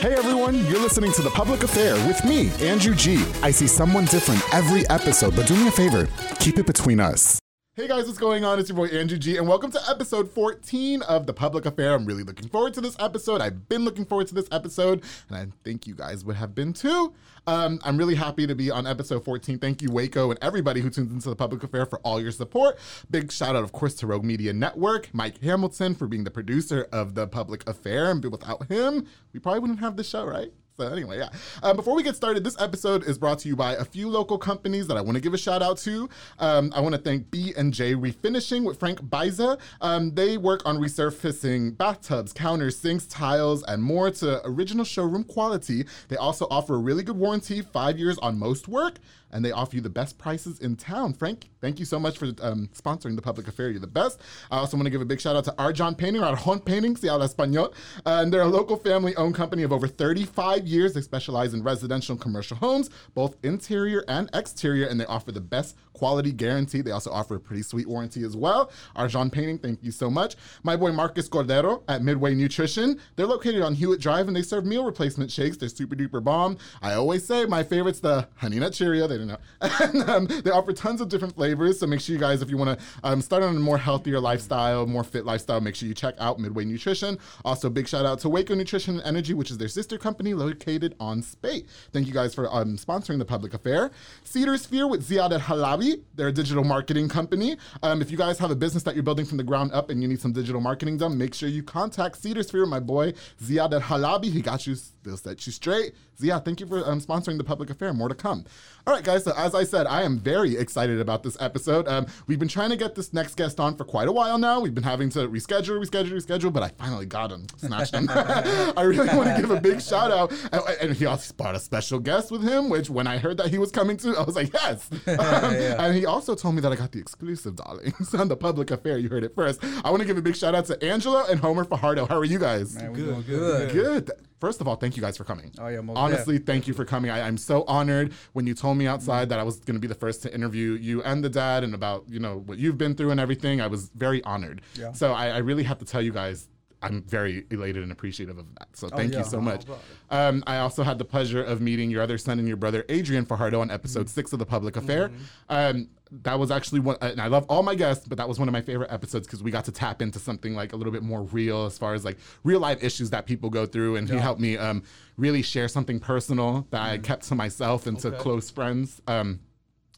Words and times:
Hey 0.00 0.14
everyone, 0.14 0.64
you're 0.66 0.80
listening 0.80 1.12
to 1.12 1.22
The 1.22 1.30
Public 1.30 1.62
Affair 1.62 1.94
with 2.06 2.24
me, 2.24 2.50
Andrew 2.66 2.94
G. 2.94 3.24
I 3.42 3.50
see 3.50 3.66
someone 3.66 4.04
different 4.06 4.42
every 4.54 4.88
episode, 4.90 5.36
but 5.36 5.46
do 5.46 5.54
me 5.54 5.68
a 5.68 5.70
favor, 5.70 6.08
keep 6.38 6.58
it 6.58 6.66
between 6.66 7.00
us. 7.00 7.41
Hey 7.74 7.88
guys, 7.88 8.04
what's 8.04 8.18
going 8.18 8.44
on? 8.44 8.58
It's 8.58 8.68
your 8.68 8.76
boy 8.76 8.88
Andrew 8.88 9.16
G, 9.16 9.38
and 9.38 9.48
welcome 9.48 9.70
to 9.70 9.80
episode 9.88 10.30
14 10.30 11.00
of 11.00 11.24
The 11.24 11.32
Public 11.32 11.64
Affair. 11.64 11.94
I'm 11.94 12.04
really 12.04 12.22
looking 12.22 12.50
forward 12.50 12.74
to 12.74 12.82
this 12.82 12.94
episode. 12.98 13.40
I've 13.40 13.66
been 13.66 13.82
looking 13.82 14.04
forward 14.04 14.26
to 14.26 14.34
this 14.34 14.46
episode, 14.52 15.02
and 15.30 15.38
I 15.38 15.46
think 15.64 15.86
you 15.86 15.94
guys 15.94 16.22
would 16.22 16.36
have 16.36 16.54
been 16.54 16.74
too. 16.74 17.14
Um, 17.46 17.80
I'm 17.82 17.96
really 17.96 18.14
happy 18.14 18.46
to 18.46 18.54
be 18.54 18.70
on 18.70 18.86
episode 18.86 19.24
14. 19.24 19.58
Thank 19.58 19.80
you, 19.80 19.90
Waco, 19.90 20.28
and 20.28 20.38
everybody 20.42 20.82
who 20.82 20.90
tunes 20.90 21.12
into 21.12 21.30
The 21.30 21.34
Public 21.34 21.62
Affair 21.62 21.86
for 21.86 21.98
all 22.00 22.20
your 22.20 22.30
support. 22.30 22.78
Big 23.10 23.32
shout 23.32 23.56
out, 23.56 23.64
of 23.64 23.72
course, 23.72 23.94
to 23.94 24.06
Rogue 24.06 24.22
Media 24.22 24.52
Network, 24.52 25.08
Mike 25.14 25.42
Hamilton 25.42 25.94
for 25.94 26.06
being 26.06 26.24
the 26.24 26.30
producer 26.30 26.86
of 26.92 27.14
The 27.14 27.26
Public 27.26 27.66
Affair, 27.66 28.10
and 28.10 28.22
without 28.22 28.66
him, 28.66 29.06
we 29.32 29.40
probably 29.40 29.60
wouldn't 29.60 29.80
have 29.80 29.96
the 29.96 30.04
show, 30.04 30.26
right? 30.26 30.52
Anyway, 30.90 31.18
yeah. 31.18 31.28
Um, 31.62 31.76
before 31.76 31.94
we 31.94 32.02
get 32.02 32.16
started, 32.16 32.44
this 32.44 32.60
episode 32.60 33.04
is 33.04 33.18
brought 33.18 33.38
to 33.40 33.48
you 33.48 33.56
by 33.56 33.74
a 33.74 33.84
few 33.84 34.08
local 34.08 34.38
companies 34.38 34.86
that 34.88 34.96
I 34.96 35.00
want 35.00 35.16
to 35.16 35.20
give 35.20 35.34
a 35.34 35.38
shout 35.38 35.62
out 35.62 35.78
to. 35.78 36.08
Um, 36.38 36.72
I 36.74 36.80
want 36.80 36.94
to 36.94 37.00
thank 37.00 37.30
B 37.30 37.52
and 37.56 37.72
J 37.72 37.94
Refinishing 37.94 38.64
with 38.64 38.78
Frank 38.78 39.00
Biza. 39.02 39.58
Um, 39.80 40.14
they 40.14 40.38
work 40.38 40.62
on 40.64 40.78
resurfacing 40.78 41.76
bathtubs, 41.76 42.32
counters, 42.32 42.76
sinks, 42.78 43.06
tiles, 43.06 43.62
and 43.64 43.82
more 43.82 44.10
to 44.10 44.46
original 44.46 44.84
showroom 44.84 45.24
quality. 45.24 45.84
They 46.08 46.16
also 46.16 46.46
offer 46.50 46.74
a 46.74 46.78
really 46.78 47.02
good 47.02 47.16
warranty, 47.16 47.62
five 47.62 47.98
years 47.98 48.18
on 48.18 48.38
most 48.38 48.68
work 48.68 48.98
and 49.32 49.44
they 49.44 49.52
offer 49.52 49.76
you 49.76 49.82
the 49.82 49.90
best 49.90 50.18
prices 50.18 50.60
in 50.60 50.76
town. 50.76 51.12
Frank, 51.12 51.48
thank 51.60 51.78
you 51.78 51.84
so 51.84 51.98
much 51.98 52.18
for 52.18 52.26
um, 52.42 52.68
sponsoring 52.74 53.16
the 53.16 53.22
public 53.22 53.48
affair. 53.48 53.70
You're 53.70 53.80
the 53.80 53.86
best. 53.86 54.20
I 54.50 54.58
also 54.58 54.76
want 54.76 54.86
to 54.86 54.90
give 54.90 55.00
a 55.00 55.06
big 55.06 55.20
shout 55.20 55.36
out 55.36 55.44
to 55.44 55.52
Arjon 55.52 55.96
Painting, 55.96 56.22
Arjon 56.22 56.64
Painting, 56.64 56.96
si 56.96 57.08
español. 57.08 57.72
Uh, 58.04 58.20
and 58.22 58.32
they're 58.32 58.42
a 58.42 58.46
local 58.46 58.76
family 58.76 59.14
owned 59.16 59.34
company 59.34 59.62
of 59.62 59.72
over 59.72 59.88
35 59.88 60.66
years. 60.66 60.92
They 60.92 61.00
specialize 61.00 61.54
in 61.54 61.62
residential 61.62 62.12
and 62.12 62.20
commercial 62.20 62.56
homes, 62.56 62.90
both 63.14 63.36
interior 63.42 64.04
and 64.08 64.28
exterior, 64.34 64.86
and 64.86 65.00
they 65.00 65.06
offer 65.06 65.32
the 65.32 65.40
best 65.40 65.76
quality 65.92 66.32
guarantee. 66.32 66.80
They 66.80 66.90
also 66.90 67.10
offer 67.10 67.36
a 67.36 67.40
pretty 67.40 67.62
sweet 67.62 67.86
warranty 67.86 68.24
as 68.24 68.36
well. 68.36 68.70
Arjon 68.96 69.30
Painting, 69.30 69.58
thank 69.58 69.82
you 69.82 69.90
so 69.90 70.10
much. 70.10 70.36
My 70.62 70.76
boy 70.76 70.92
Marcus 70.92 71.28
Cordero 71.28 71.82
at 71.88 72.02
Midway 72.02 72.34
Nutrition. 72.34 72.98
They're 73.16 73.26
located 73.26 73.62
on 73.62 73.74
Hewitt 73.74 74.00
Drive 74.00 74.28
and 74.28 74.36
they 74.36 74.42
serve 74.42 74.66
meal 74.66 74.84
replacement 74.84 75.30
shakes. 75.30 75.56
They're 75.56 75.68
super 75.68 75.94
duper 75.94 76.22
bomb. 76.22 76.58
I 76.82 76.94
always 76.94 77.24
say 77.26 77.46
my 77.46 77.62
favorite's 77.62 78.00
the 78.00 78.28
Honey 78.36 78.58
Nut 78.58 78.72
Cheerio. 78.72 79.06
They 79.06 79.21
know. 79.26 79.38
and 79.60 80.08
um, 80.08 80.26
they 80.26 80.50
offer 80.50 80.72
tons 80.72 81.00
of 81.00 81.08
different 81.08 81.34
flavors. 81.34 81.80
So 81.80 81.86
make 81.86 82.00
sure 82.00 82.14
you 82.14 82.20
guys, 82.20 82.42
if 82.42 82.50
you 82.50 82.56
want 82.56 82.78
to 82.78 82.84
um, 83.04 83.20
start 83.20 83.42
on 83.42 83.56
a 83.56 83.60
more 83.60 83.78
healthier 83.78 84.20
lifestyle, 84.20 84.86
more 84.86 85.04
fit 85.04 85.24
lifestyle, 85.24 85.60
make 85.60 85.74
sure 85.74 85.88
you 85.88 85.94
check 85.94 86.14
out 86.18 86.38
Midway 86.38 86.64
Nutrition. 86.64 87.18
Also, 87.44 87.70
big 87.70 87.88
shout 87.88 88.06
out 88.06 88.18
to 88.20 88.28
Waco 88.28 88.54
Nutrition 88.54 88.96
and 88.98 89.06
Energy, 89.06 89.34
which 89.34 89.50
is 89.50 89.58
their 89.58 89.68
sister 89.68 89.98
company 89.98 90.34
located 90.34 90.94
on 91.00 91.22
Speight. 91.22 91.66
Thank 91.92 92.06
you 92.06 92.12
guys 92.12 92.34
for 92.34 92.52
um, 92.54 92.76
sponsoring 92.76 93.18
the 93.18 93.24
public 93.24 93.54
affair. 93.54 93.90
Cedar 94.24 94.56
Sphere 94.56 94.86
with 94.86 95.08
Ziad 95.08 95.32
El 95.32 95.40
Halabi. 95.40 96.02
They're 96.14 96.28
a 96.28 96.32
digital 96.32 96.64
marketing 96.64 97.08
company. 97.08 97.56
Um, 97.82 98.02
if 98.02 98.10
you 98.10 98.16
guys 98.16 98.38
have 98.38 98.50
a 98.50 98.56
business 98.56 98.82
that 98.84 98.94
you're 98.94 99.02
building 99.02 99.26
from 99.26 99.38
the 99.38 99.44
ground 99.44 99.72
up 99.72 99.90
and 99.90 100.02
you 100.02 100.08
need 100.08 100.20
some 100.20 100.32
digital 100.32 100.60
marketing 100.60 100.96
done, 100.96 101.16
make 101.18 101.34
sure 101.34 101.48
you 101.48 101.62
contact 101.62 102.20
Cedar 102.20 102.42
Sphere, 102.42 102.66
my 102.66 102.80
boy 102.80 103.12
Ziad 103.42 103.72
El 103.72 103.80
Halabi. 103.80 104.30
He 104.32 104.40
got 104.40 104.66
you, 104.66 104.76
they'll 105.02 105.16
set 105.16 105.46
you 105.46 105.52
straight. 105.52 105.94
Zia, 106.20 106.40
thank 106.40 106.60
you 106.60 106.66
for 106.66 106.88
um, 106.88 107.00
sponsoring 107.00 107.38
the 107.38 107.44
public 107.44 107.70
affair. 107.70 107.92
More 107.92 108.08
to 108.08 108.14
come. 108.14 108.44
All 108.86 108.94
right, 108.94 109.04
guys. 109.04 109.24
So 109.24 109.32
as 109.36 109.54
I 109.54 109.64
said, 109.64 109.86
I 109.86 110.02
am 110.02 110.18
very 110.18 110.56
excited 110.56 111.00
about 111.00 111.22
this 111.22 111.36
episode. 111.40 111.86
Um, 111.88 112.06
we've 112.26 112.38
been 112.38 112.48
trying 112.48 112.70
to 112.70 112.76
get 112.76 112.94
this 112.94 113.12
next 113.12 113.36
guest 113.36 113.60
on 113.60 113.76
for 113.76 113.84
quite 113.84 114.08
a 114.08 114.12
while 114.12 114.38
now. 114.38 114.60
We've 114.60 114.74
been 114.74 114.84
having 114.84 115.08
to 115.10 115.28
reschedule, 115.28 115.84
reschedule, 115.84 116.12
reschedule, 116.12 116.52
but 116.52 116.62
I 116.62 116.68
finally 116.68 117.06
got 117.06 117.30
him, 117.30 117.46
snatched 117.56 117.94
him. 117.94 118.08
I 118.10 118.82
really 118.82 119.08
want 119.16 119.34
to 119.34 119.40
give 119.40 119.50
a 119.50 119.60
big 119.60 119.80
shout 119.80 120.10
out. 120.10 120.32
And, 120.52 120.62
and, 120.80 120.92
he 120.96 121.06
also 121.06 121.32
brought 121.34 121.54
a 121.54 121.60
special 121.60 121.98
guest 121.98 122.30
with 122.30 122.42
him, 122.42 122.68
which 122.68 122.90
when 122.90 123.06
I 123.06 123.18
heard 123.18 123.36
that 123.38 123.48
he 123.48 123.58
was 123.58 123.70
coming 123.70 123.96
to, 123.98 124.16
I 124.16 124.22
was 124.22 124.36
like, 124.36 124.52
yes. 124.52 124.88
Um, 125.22 125.54
yeah. 125.54 125.84
And 125.84 125.94
he 125.96 126.06
also 126.06 126.34
told 126.34 126.54
me 126.54 126.60
that 126.62 126.72
I 126.72 126.76
got 126.76 126.92
the 126.92 126.98
exclusive, 126.98 127.56
darlings, 127.56 128.14
on 128.22 128.28
the 128.28 128.36
public 128.36 128.70
affair. 128.70 128.98
You 128.98 129.08
heard 129.08 129.24
it 129.24 129.34
first. 129.34 129.62
I 129.84 129.90
want 129.90 130.00
to 130.00 130.06
give 130.06 130.16
a 130.16 130.22
big 130.22 130.36
shout 130.36 130.54
out 130.54 130.66
to 130.66 130.82
Angelo 130.84 131.24
and 131.26 131.40
Homar 131.40 131.68
Fajardo. 131.68 132.06
How 132.06 132.18
are 132.18 132.24
you 132.24 132.38
guys? 132.38 132.74
Man, 132.74 132.92
good, 132.92 133.26
good, 133.26 133.72
good. 133.72 134.10
First 134.42 134.60
of 134.60 134.66
all, 134.66 134.74
thank 134.74 134.96
you 134.96 135.00
guys 135.00 135.16
for 135.16 135.22
coming. 135.22 135.52
Oh 135.60 135.68
yeah, 135.68 135.80
honestly, 135.94 136.36
thank 136.38 136.66
you 136.66 136.74
for 136.74 136.84
coming. 136.84 137.12
I, 137.12 137.28
am 137.28 137.38
so 137.38 137.62
honored 137.68 138.12
when 138.32 138.44
you 138.44 138.54
told 138.54 138.76
me 138.76 138.88
outside 138.88 139.28
that 139.28 139.38
I 139.38 139.44
was 139.44 139.60
going 139.60 139.76
to 139.76 139.80
be 139.80 139.86
the 139.86 139.94
first 139.94 140.20
to 140.22 140.34
interview 140.34 140.72
you 140.72 141.00
and 141.04 141.22
the 141.22 141.28
dad 141.28 141.62
and 141.62 141.76
about 141.76 142.06
you 142.08 142.18
know 142.18 142.38
what 142.38 142.58
you've 142.58 142.76
been 142.76 142.96
through 142.96 143.12
and 143.12 143.20
everything. 143.20 143.60
I 143.60 143.68
was 143.68 143.90
very 143.94 144.20
honored. 144.24 144.62
Yeah. 144.74 144.90
So 144.94 145.12
I, 145.12 145.28
I 145.28 145.38
really 145.38 145.62
have 145.62 145.78
to 145.78 145.84
tell 145.84 146.02
you 146.02 146.12
guys 146.12 146.48
I'm 146.82 147.02
very 147.02 147.44
elated 147.50 147.82
and 147.82 147.92
appreciative 147.92 148.38
of 148.38 148.46
that. 148.58 148.68
So 148.74 148.88
oh, 148.92 148.96
thank 148.96 149.12
oh, 149.12 149.18
yeah. 149.18 149.24
you 149.24 149.30
so 149.30 149.40
much. 149.40 149.64
Um, 150.10 150.42
I 150.46 150.58
also 150.58 150.82
had 150.82 150.98
the 150.98 151.04
pleasure 151.04 151.42
of 151.42 151.60
meeting 151.60 151.90
your 151.90 152.02
other 152.02 152.18
son 152.18 152.38
and 152.38 152.48
your 152.48 152.56
brother 152.56 152.84
Adrian 152.88 153.24
Fajardo 153.24 153.60
on 153.60 153.70
episode 153.70 154.00
mm-hmm. 154.00 154.08
six 154.08 154.32
of 154.32 154.38
the 154.38 154.46
Public 154.46 154.76
Affair. 154.76 155.08
Mm-hmm. 155.08 155.22
Um, 155.48 155.88
that 156.24 156.38
was 156.38 156.50
actually 156.50 156.80
one, 156.80 156.96
and 157.00 157.20
I 157.20 157.28
love 157.28 157.46
all 157.48 157.62
my 157.62 157.74
guests, 157.74 158.06
but 158.06 158.18
that 158.18 158.28
was 158.28 158.38
one 158.38 158.46
of 158.46 158.52
my 158.52 158.60
favorite 158.60 158.92
episodes 158.92 159.26
because 159.26 159.42
we 159.42 159.50
got 159.50 159.64
to 159.64 159.72
tap 159.72 160.02
into 160.02 160.18
something 160.18 160.54
like 160.54 160.74
a 160.74 160.76
little 160.76 160.92
bit 160.92 161.02
more 161.02 161.22
real 161.22 161.64
as 161.64 161.78
far 161.78 161.94
as 161.94 162.04
like 162.04 162.18
real 162.44 162.60
life 162.60 162.84
issues 162.84 163.10
that 163.10 163.24
people 163.24 163.48
go 163.48 163.64
through, 163.64 163.96
and 163.96 164.08
yeah. 164.08 164.16
he 164.16 164.20
helped 164.20 164.40
me 164.40 164.58
um, 164.58 164.82
really 165.16 165.40
share 165.40 165.68
something 165.68 165.98
personal 165.98 166.66
that 166.70 166.82
mm-hmm. 166.82 166.94
I 166.94 166.98
kept 166.98 167.24
to 167.28 167.34
myself 167.34 167.86
and 167.86 167.96
okay. 167.96 168.10
to 168.10 168.22
close 168.22 168.50
friends, 168.50 169.00
um, 169.06 169.40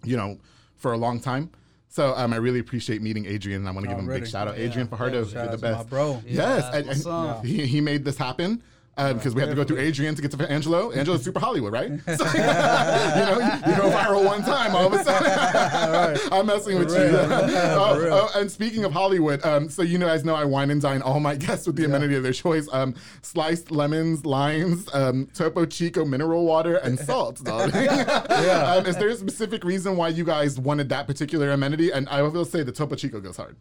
you 0.05 0.17
know, 0.17 0.39
for 0.77 0.93
a 0.93 0.97
long 0.97 1.19
time. 1.19 1.51
So 1.95 2.13
um, 2.17 2.33
I 2.33 2.39
really 2.39 2.59
appreciate 2.59 3.03
meeting 3.03 3.25
Adrian, 3.25 3.61
and 3.61 3.69
I 3.69 3.71
want 3.71 3.85
to 3.85 3.89
give 3.89 3.97
him 3.97 4.11
a 4.11 4.13
big 4.13 4.27
shout 4.27 4.49
out. 4.49 4.59
Yeah. 4.59 4.65
Adrian 4.65 4.89
Fajardo, 4.89 5.27
yeah, 5.27 5.45
you're 5.45 5.53
the 5.53 5.59
best, 5.59 5.89
bro. 5.89 6.21
Yes, 6.27 6.65
and, 6.75 6.89
and 6.89 7.47
he, 7.47 7.67
he 7.67 7.81
made 7.81 8.05
this 8.05 8.19
happen 8.19 8.65
because 8.97 9.27
uh, 9.27 9.35
we 9.35 9.41
had 9.41 9.51
to 9.51 9.57
go 9.57 9.65
through 9.65 9.79
Adrian 9.79 10.15
to 10.15 10.23
get 10.23 10.31
to 10.31 10.51
Angelo. 10.51 10.93
Angelo's 10.93 11.25
super 11.25 11.41
Hollywood, 11.41 11.73
right? 11.73 11.91
So, 12.15 12.25
you 12.35 12.41
know, 12.41 13.39
you, 13.39 13.73
you, 13.73 13.77
go 13.77 13.91
viral 13.91 14.25
one 14.25 14.43
time, 14.43 14.77
all 14.77 14.87
of 14.87 14.93
a 14.93 15.03
sudden. 15.03 15.93
right. 15.93 16.19
I'm 16.31 16.47
messing 16.47 16.79
with 16.79 16.91
you. 16.91 17.17
uh, 17.17 18.29
uh, 18.35 18.39
and 18.39 18.51
speaking 18.51 18.85
of 18.85 18.93
Hollywood, 18.93 19.45
um, 19.45 19.69
so 19.69 19.83
you 19.83 19.99
guys 19.99 20.25
know 20.25 20.35
I 20.35 20.45
wine 20.45 20.71
and 20.71 20.81
dine 20.81 21.03
all 21.03 21.19
my 21.19 21.35
guests 21.35 21.67
with 21.67 21.75
the 21.77 21.83
yeah. 21.83 21.89
amenity 21.89 22.15
of 22.15 22.23
their 22.23 22.33
choice: 22.33 22.69
um, 22.73 22.95
sliced 23.23 23.73
lemons, 23.73 24.25
limes, 24.25 24.89
um, 24.95 25.27
Topo 25.35 25.67
Chico 25.67 26.05
mineral 26.05 26.45
water, 26.45 26.77
and 26.77 26.99
salt. 26.99 27.41
yeah. 27.45 28.75
Um, 28.77 28.87
is 28.87 28.97
there 28.97 29.09
a 29.09 29.17
specific 29.17 29.65
reason 29.65 29.97
why 29.97 30.09
you 30.09 30.25
guys 30.25 30.61
wanted 30.61 30.89
that 30.91 31.07
particular 31.07 31.51
amenity? 31.51 31.91
And 31.91 32.09
I 32.09 32.23
will 32.23 32.45
say 32.45 32.63
the 32.63 32.73
Topo 32.73 32.95
Chico 32.95 33.21
goes 33.21 33.37
hard. 33.37 33.57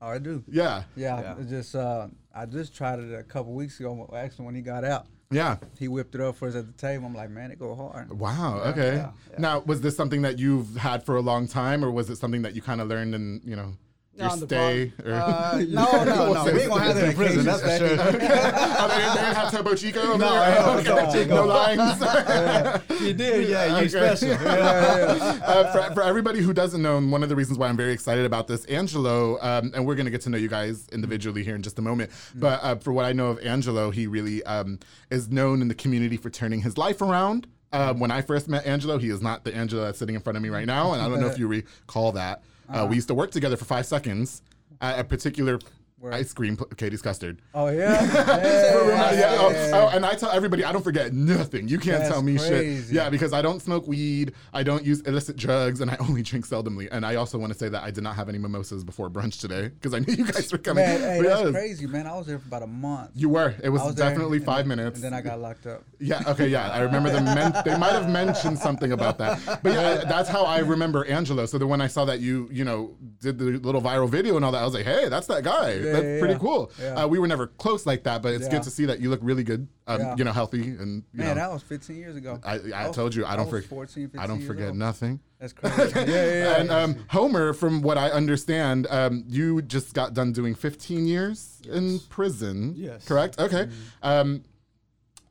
Oh, 0.00 0.08
I 0.08 0.18
do. 0.18 0.42
Yeah. 0.48 0.84
Yeah. 0.96 1.20
yeah. 1.20 1.44
just 1.48 1.74
uh, 1.74 2.08
I 2.34 2.46
just 2.46 2.74
tried 2.74 3.00
it 3.00 3.12
a 3.12 3.22
couple 3.22 3.52
weeks 3.52 3.80
ago. 3.80 4.08
Actually, 4.14 4.46
when 4.46 4.54
he 4.54 4.62
got 4.62 4.84
out. 4.84 5.06
Yeah. 5.30 5.56
He 5.78 5.88
whipped 5.88 6.14
it 6.14 6.20
up 6.22 6.36
for 6.36 6.48
us 6.48 6.54
at 6.54 6.66
the 6.66 6.72
table. 6.72 7.06
I'm 7.06 7.14
like, 7.14 7.28
man, 7.30 7.50
it 7.50 7.58
go 7.58 7.74
hard. 7.74 8.18
Wow. 8.18 8.62
Yeah, 8.64 8.70
okay. 8.70 8.96
Yeah, 8.96 9.10
now, 9.38 9.58
was 9.60 9.82
this 9.82 9.94
something 9.94 10.22
that 10.22 10.38
you've 10.38 10.76
had 10.76 11.04
for 11.04 11.16
a 11.16 11.20
long 11.20 11.46
time, 11.46 11.84
or 11.84 11.90
was 11.90 12.08
it 12.08 12.16
something 12.16 12.42
that 12.42 12.54
you 12.54 12.62
kind 12.62 12.80
of 12.80 12.88
learned 12.88 13.14
and 13.14 13.42
you 13.44 13.54
know? 13.54 13.74
Your 14.18 14.30
stay? 14.30 14.92
Or 15.04 15.12
uh, 15.12 15.64
no, 15.68 16.04
no, 16.04 16.32
no. 16.32 16.44
we 16.44 16.60
ain't 16.60 16.68
gonna 16.70 16.82
have 16.82 16.94
that 16.94 17.08
in 17.10 17.14
prison. 17.14 17.44
That's 17.44 17.62
for 17.62 17.78
sure. 17.78 17.88
oh, 17.98 18.12
they, 18.12 19.20
didn't 19.20 19.34
have 19.34 19.50
Topo 19.50 19.74
Chico? 19.74 20.16
No, 20.16 20.16
no, 20.16 20.80
no, 20.80 21.12
Chico. 21.12 21.34
no 21.34 21.44
lines. 21.46 22.00
yeah. 22.00 22.80
You 23.00 23.14
did, 23.14 23.48
yeah. 23.48 23.66
You 23.66 23.86
okay. 23.86 23.88
special. 23.88 24.28
Yeah, 24.28 25.16
yeah. 25.16 25.40
Uh, 25.44 25.72
for, 25.72 25.94
for 25.94 26.02
everybody 26.02 26.40
who 26.40 26.52
doesn't 26.52 26.82
know, 26.82 27.00
one 27.00 27.22
of 27.22 27.28
the 27.28 27.36
reasons 27.36 27.58
why 27.58 27.68
I'm 27.68 27.76
very 27.76 27.92
excited 27.92 28.24
about 28.24 28.48
this, 28.48 28.64
Angelo, 28.66 29.38
um, 29.40 29.72
and 29.74 29.86
we're 29.86 29.94
gonna 29.94 30.10
get 30.10 30.22
to 30.22 30.30
know 30.30 30.38
you 30.38 30.48
guys 30.48 30.86
individually 30.92 31.44
here 31.44 31.54
in 31.54 31.62
just 31.62 31.78
a 31.78 31.82
moment. 31.82 32.10
Mm-hmm. 32.10 32.40
But 32.40 32.60
uh, 32.62 32.76
for 32.76 32.92
what 32.92 33.04
I 33.04 33.12
know 33.12 33.28
of 33.28 33.38
Angelo, 33.40 33.90
he 33.90 34.06
really 34.06 34.42
um, 34.44 34.78
is 35.10 35.28
known 35.28 35.62
in 35.62 35.68
the 35.68 35.74
community 35.74 36.16
for 36.16 36.30
turning 36.30 36.60
his 36.62 36.76
life 36.76 37.00
around. 37.00 37.46
Um, 37.72 38.00
when 38.00 38.10
I 38.10 38.22
first 38.22 38.48
met 38.48 38.66
Angelo, 38.66 38.98
he 38.98 39.10
is 39.10 39.20
not 39.20 39.44
the 39.44 39.54
Angelo 39.54 39.84
that's 39.84 39.98
sitting 39.98 40.14
in 40.14 40.22
front 40.22 40.36
of 40.36 40.42
me 40.42 40.48
right 40.48 40.66
now, 40.66 40.92
and 40.92 41.02
I 41.02 41.08
don't 41.08 41.20
know 41.20 41.26
if 41.26 41.38
you 41.38 41.46
recall 41.48 42.12
that. 42.12 42.42
Uh, 42.68 42.86
we 42.88 42.96
used 42.96 43.08
to 43.08 43.14
work 43.14 43.30
together 43.30 43.56
for 43.56 43.64
five 43.64 43.86
seconds 43.86 44.42
at 44.80 44.98
a 44.98 45.04
particular 45.04 45.58
Where- 46.00 46.12
ice 46.12 46.32
cream, 46.32 46.56
pl- 46.56 46.66
Katie's 46.76 47.02
custard. 47.02 47.40
Oh 47.54 47.68
yeah. 47.68 48.00
Yeah, 48.38 49.12
yeah. 49.12 49.36
oh, 49.38 49.70
oh, 49.74 49.88
and 49.96 50.04
I 50.04 50.14
tell 50.14 50.30
everybody 50.30 50.64
I 50.64 50.72
don't 50.72 50.82
forget 50.84 51.12
nothing. 51.12 51.68
You 51.68 51.78
can't 51.78 51.98
That's 51.98 52.10
tell 52.10 52.22
me 52.22 52.38
shit. 52.38 52.90
Yeah, 52.90 53.10
because 53.10 53.32
I 53.32 53.42
don't 53.42 53.60
smoke 53.60 53.86
weed, 53.86 54.32
I 54.52 54.62
don't 54.62 54.84
use 54.84 55.00
illicit 55.02 55.36
drugs, 55.36 55.80
and 55.80 55.90
I 55.90 55.96
only 56.00 56.22
drink 56.22 56.46
seldomly. 56.46 56.88
And 56.90 57.04
I 57.04 57.16
also 57.16 57.38
want 57.38 57.52
to 57.52 57.58
say 57.58 57.68
that 57.68 57.82
I 57.82 57.90
did 57.90 58.04
not 58.04 58.16
have 58.16 58.28
any 58.28 58.38
mimosas 58.38 58.84
before 58.84 59.10
brunch 59.10 59.40
today 59.40 59.68
because 59.68 59.94
I 59.94 59.98
knew 60.00 60.14
you 60.14 60.24
guys 60.24 60.50
were 60.52 60.58
coming. 60.58 60.84
Man, 60.84 61.00
hey, 61.00 61.22
that's 61.22 61.42
yeah, 61.44 61.50
crazy, 61.50 61.86
man. 61.86 62.06
I 62.06 62.16
was 62.16 62.26
there 62.26 62.38
for 62.38 62.46
about 62.48 62.62
a 62.62 62.66
month. 62.66 63.10
You 63.14 63.28
were. 63.30 63.54
It 63.62 63.68
was, 63.70 63.82
was 63.82 63.94
definitely 63.94 64.38
and 64.38 64.46
five 64.46 64.68
then- 64.68 64.76
minutes. 64.78 64.96
and 64.96 65.04
then 65.04 65.14
I 65.14 65.20
got 65.20 65.40
locked 65.40 65.66
up. 65.66 65.82
Yeah. 66.00 66.22
Okay. 66.28 66.46
Yeah. 66.46 66.70
I 66.70 66.80
remember 66.80 67.10
them. 67.10 67.24
Men- 67.24 67.52
they 67.64 67.76
might 67.76 67.90
have 67.92 68.08
mentioned 68.08 68.56
something 68.58 68.92
about 68.92 69.18
that, 69.18 69.60
but 69.64 69.72
yeah, 69.72 70.04
that's 70.04 70.28
how 70.28 70.44
I 70.44 70.58
remember 70.60 71.04
Angelo. 71.06 71.44
So 71.46 71.58
then 71.58 71.68
when 71.68 71.80
I 71.80 71.88
saw 71.88 72.04
that 72.04 72.20
you, 72.20 72.48
you 72.52 72.64
know, 72.64 72.94
did 73.20 73.36
the 73.38 73.44
little 73.58 73.82
viral 73.82 74.08
video 74.08 74.36
and 74.36 74.44
all 74.44 74.52
that, 74.52 74.62
I 74.62 74.64
was 74.64 74.74
like, 74.74 74.84
hey, 74.84 75.08
that's 75.08 75.26
that 75.26 75.42
guy. 75.42 75.87
Yeah, 75.88 75.92
that's 75.94 76.04
yeah, 76.04 76.18
pretty 76.20 76.38
cool. 76.38 76.70
Uh, 76.82 77.06
we 77.08 77.18
were 77.18 77.26
never 77.26 77.46
close 77.46 77.86
like 77.86 78.04
that, 78.04 78.22
but 78.22 78.34
it's 78.34 78.48
good 78.48 78.62
to 78.62 78.70
see 78.70 78.84
that 78.86 79.00
you 79.00 79.10
look 79.10 79.20
really 79.22 79.44
good. 79.44 79.66
Um. 79.86 80.18
You 80.18 80.24
know, 80.24 80.32
healthy 80.32 80.60
and 80.60 81.02
you 81.12 81.20
Man, 81.20 81.28
know. 81.28 81.34
that 81.36 81.50
was 81.52 81.62
15 81.62 81.96
years 81.96 82.14
ago. 82.16 82.38
I, 82.44 82.60
I 82.74 82.86
was- 82.88 82.96
told 82.96 83.14
you 83.14 83.24
I 83.24 83.36
don't 83.36 83.48
forget. 83.48 83.68
14, 83.70 84.04
15 84.08 84.20
I 84.20 84.26
don't 84.26 84.42
forget 84.42 84.74
nothing. 84.74 85.20
That's 85.40 85.52
crazy. 85.52 85.76
yeah, 85.96 86.04
yeah, 86.04 86.24
yeah. 86.24 86.60
And 86.60 86.70
um, 86.70 86.94
Homar, 87.10 87.54
from 87.56 87.80
what 87.82 87.96
I 87.96 88.10
understand, 88.10 88.86
um, 88.90 89.24
you 89.28 89.62
just 89.62 89.94
got 89.94 90.12
done 90.12 90.32
doing 90.32 90.54
15 90.54 91.06
years 91.06 91.62
in 91.70 92.00
prison. 92.10 92.74
Yes. 92.76 93.06
Correct? 93.06 93.38
Okay. 93.40 93.68
Um, 94.02 94.42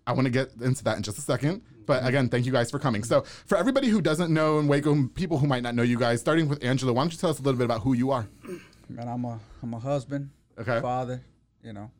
I 0.08 0.14
want 0.14 0.26
to 0.26 0.32
get 0.32 0.52
into 0.62 0.84
that 0.86 0.98
in 0.98 1.04
just 1.04 1.18
a 1.18 1.22
second. 1.22 1.62
But 1.86 2.00
Mm-hmm. 2.00 2.08
again, 2.08 2.30
thank 2.30 2.46
you 2.46 2.52
guys 2.52 2.70
for 2.72 2.80
coming. 2.80 3.04
So, 3.04 3.22
for 3.46 3.58
everybody 3.58 3.88
who 3.88 4.02
doesn't 4.02 4.34
know 4.34 4.60
in 4.60 4.68
Waco, 4.68 5.08
people 5.16 5.38
who 5.38 5.48
might 5.48 5.64
not 5.64 5.74
know 5.74 5.84
you 5.84 5.98
guys, 5.98 6.20
starting 6.20 6.50
with 6.50 6.62
Angelo, 6.64 6.92
why 6.92 7.02
don't 7.04 7.14
you 7.14 7.18
tell 7.18 7.30
us 7.30 7.40
a 7.40 7.42
little 7.42 7.58
bit 7.58 7.64
about 7.64 7.82
who 7.82 7.94
you 7.94 8.12
are? 8.12 8.28
Man, 8.90 9.08
I'm 9.08 9.24
a 9.24 9.40
I'm 9.64 9.74
a 9.74 9.80
husband, 9.80 10.30
Okay. 10.60 10.82
father, 10.82 11.22
you 11.64 11.74
know, 11.74 11.92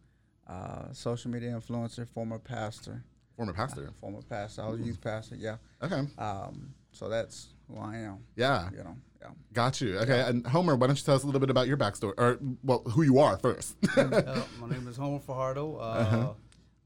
uh, 0.48 0.92
social 0.94 1.30
media 1.32 1.52
influencer, 1.52 2.08
former 2.08 2.40
pastor, 2.40 3.04
Former 3.36 3.54
pastor. 3.54 3.92
former 4.02 4.22
pastor. 4.24 4.64
I 4.64 4.70
was 4.70 4.80
a 4.80 4.84
youth 4.84 5.00
pastor. 5.02 5.36
Yeah. 5.36 5.58
Okay. 5.84 6.02
Um, 6.18 6.74
so 6.92 7.08
that's 7.08 7.50
who 7.68 7.78
I 7.78 7.98
am. 7.98 8.20
Yeah. 8.36 8.70
You 8.72 8.78
know. 8.84 8.96
Yeah. 9.22 9.28
Got 9.54 9.80
you. 9.82 9.98
Okay. 10.00 10.22
And 10.22 10.44
Homar, 10.46 10.78
why 10.80 10.88
don't 10.88 10.98
you 10.98 11.04
tell 11.04 11.16
us 11.16 11.22
a 11.24 11.26
little 11.28 11.40
bit 11.42 11.50
about 11.52 11.68
your 11.68 11.78
backstory? 11.78 12.14
Or, 12.18 12.40
well, 12.64 12.80
who 12.90 13.04
you 13.04 13.20
are 13.20 13.38
first. 13.38 13.76
Uh, 13.98 14.42
my 14.60 14.70
name 14.70 14.88
is 14.88 14.98
Homar 14.98 15.22
Fajardo. 15.22 15.76
Uh, 15.78 16.34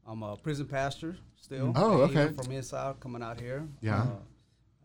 I'm 0.06 0.22
a 0.22 0.36
prison 0.36 0.66
pastor 0.66 1.16
still. 1.36 1.70
Uh-huh. 1.70 1.84
Oh, 1.86 2.04
Even 2.04 2.18
okay. 2.18 2.34
From 2.34 2.52
inside, 2.52 3.00
coming 3.00 3.22
out 3.22 3.40
here. 3.40 3.66
Yeah. 3.80 4.02
Uh, 4.02 4.06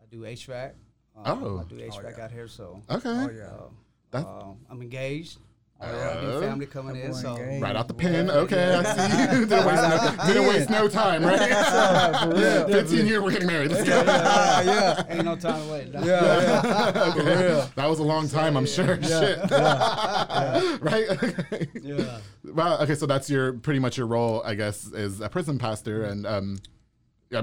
I 0.00 0.06
do 0.10 0.20
HVAC. 0.22 0.70
Uh, 1.16 1.36
Oh. 1.38 1.58
I 1.58 1.64
do 1.68 1.76
HVAC 1.76 2.18
out 2.18 2.30
here, 2.30 2.48
so. 2.48 2.80
okay. 2.88 3.08
Oh 3.10 3.30
yeah. 3.30 3.44
Uh, 3.44 3.68
That- 4.12 4.26
uh, 4.26 4.52
I'm 4.70 4.80
engaged. 4.80 5.38
Uh, 5.80 5.86
yeah. 5.92 6.20
new 6.20 6.40
family 6.40 6.66
coming 6.66 6.96
in, 6.96 7.14
so. 7.14 7.36
engaged. 7.36 7.62
Right 7.62 7.76
out 7.76 7.86
the 7.86 7.94
pen. 7.94 8.28
Okay, 8.30 8.74
I 8.74 8.82
see 8.82 9.38
you. 9.38 9.46
Didn't 9.46 9.64
waste 9.64 9.82
no, 9.82 10.26
didn't 10.26 10.46
waste 10.48 10.70
no 10.70 10.88
time, 10.88 11.24
right? 11.24 11.38
For 12.22 12.34
real. 12.34 12.68
15 12.68 13.06
years, 13.06 13.22
we're 13.22 13.30
getting 13.30 13.46
married. 13.46 13.70
Let's 13.70 13.88
go. 13.88 14.02
yeah, 14.02 14.62
yeah. 14.62 15.04
Ain't 15.08 15.24
no 15.24 15.36
time 15.36 15.64
to 15.64 15.72
wait. 15.72 15.88
Yeah, 15.92 16.02
yeah. 16.02 17.12
For 17.12 17.22
real. 17.22 17.70
That 17.76 17.86
was 17.88 18.00
a 18.00 18.02
long 18.02 18.28
time, 18.28 18.56
I'm 18.56 18.66
sure. 18.66 19.00
Shit. 19.00 19.38
right? 19.50 21.06
Okay. 21.10 21.68
Yeah. 21.80 22.18
Well, 22.44 22.82
okay, 22.82 22.96
so 22.96 23.06
that's 23.06 23.30
your 23.30 23.52
pretty 23.52 23.78
much 23.78 23.96
your 23.98 24.08
role, 24.08 24.42
I 24.44 24.54
guess, 24.54 24.86
is 24.86 25.20
a 25.20 25.28
prison 25.28 25.58
pastor, 25.58 26.02
and 26.04 26.26
um, 26.26 26.58
yeah, 26.58 26.77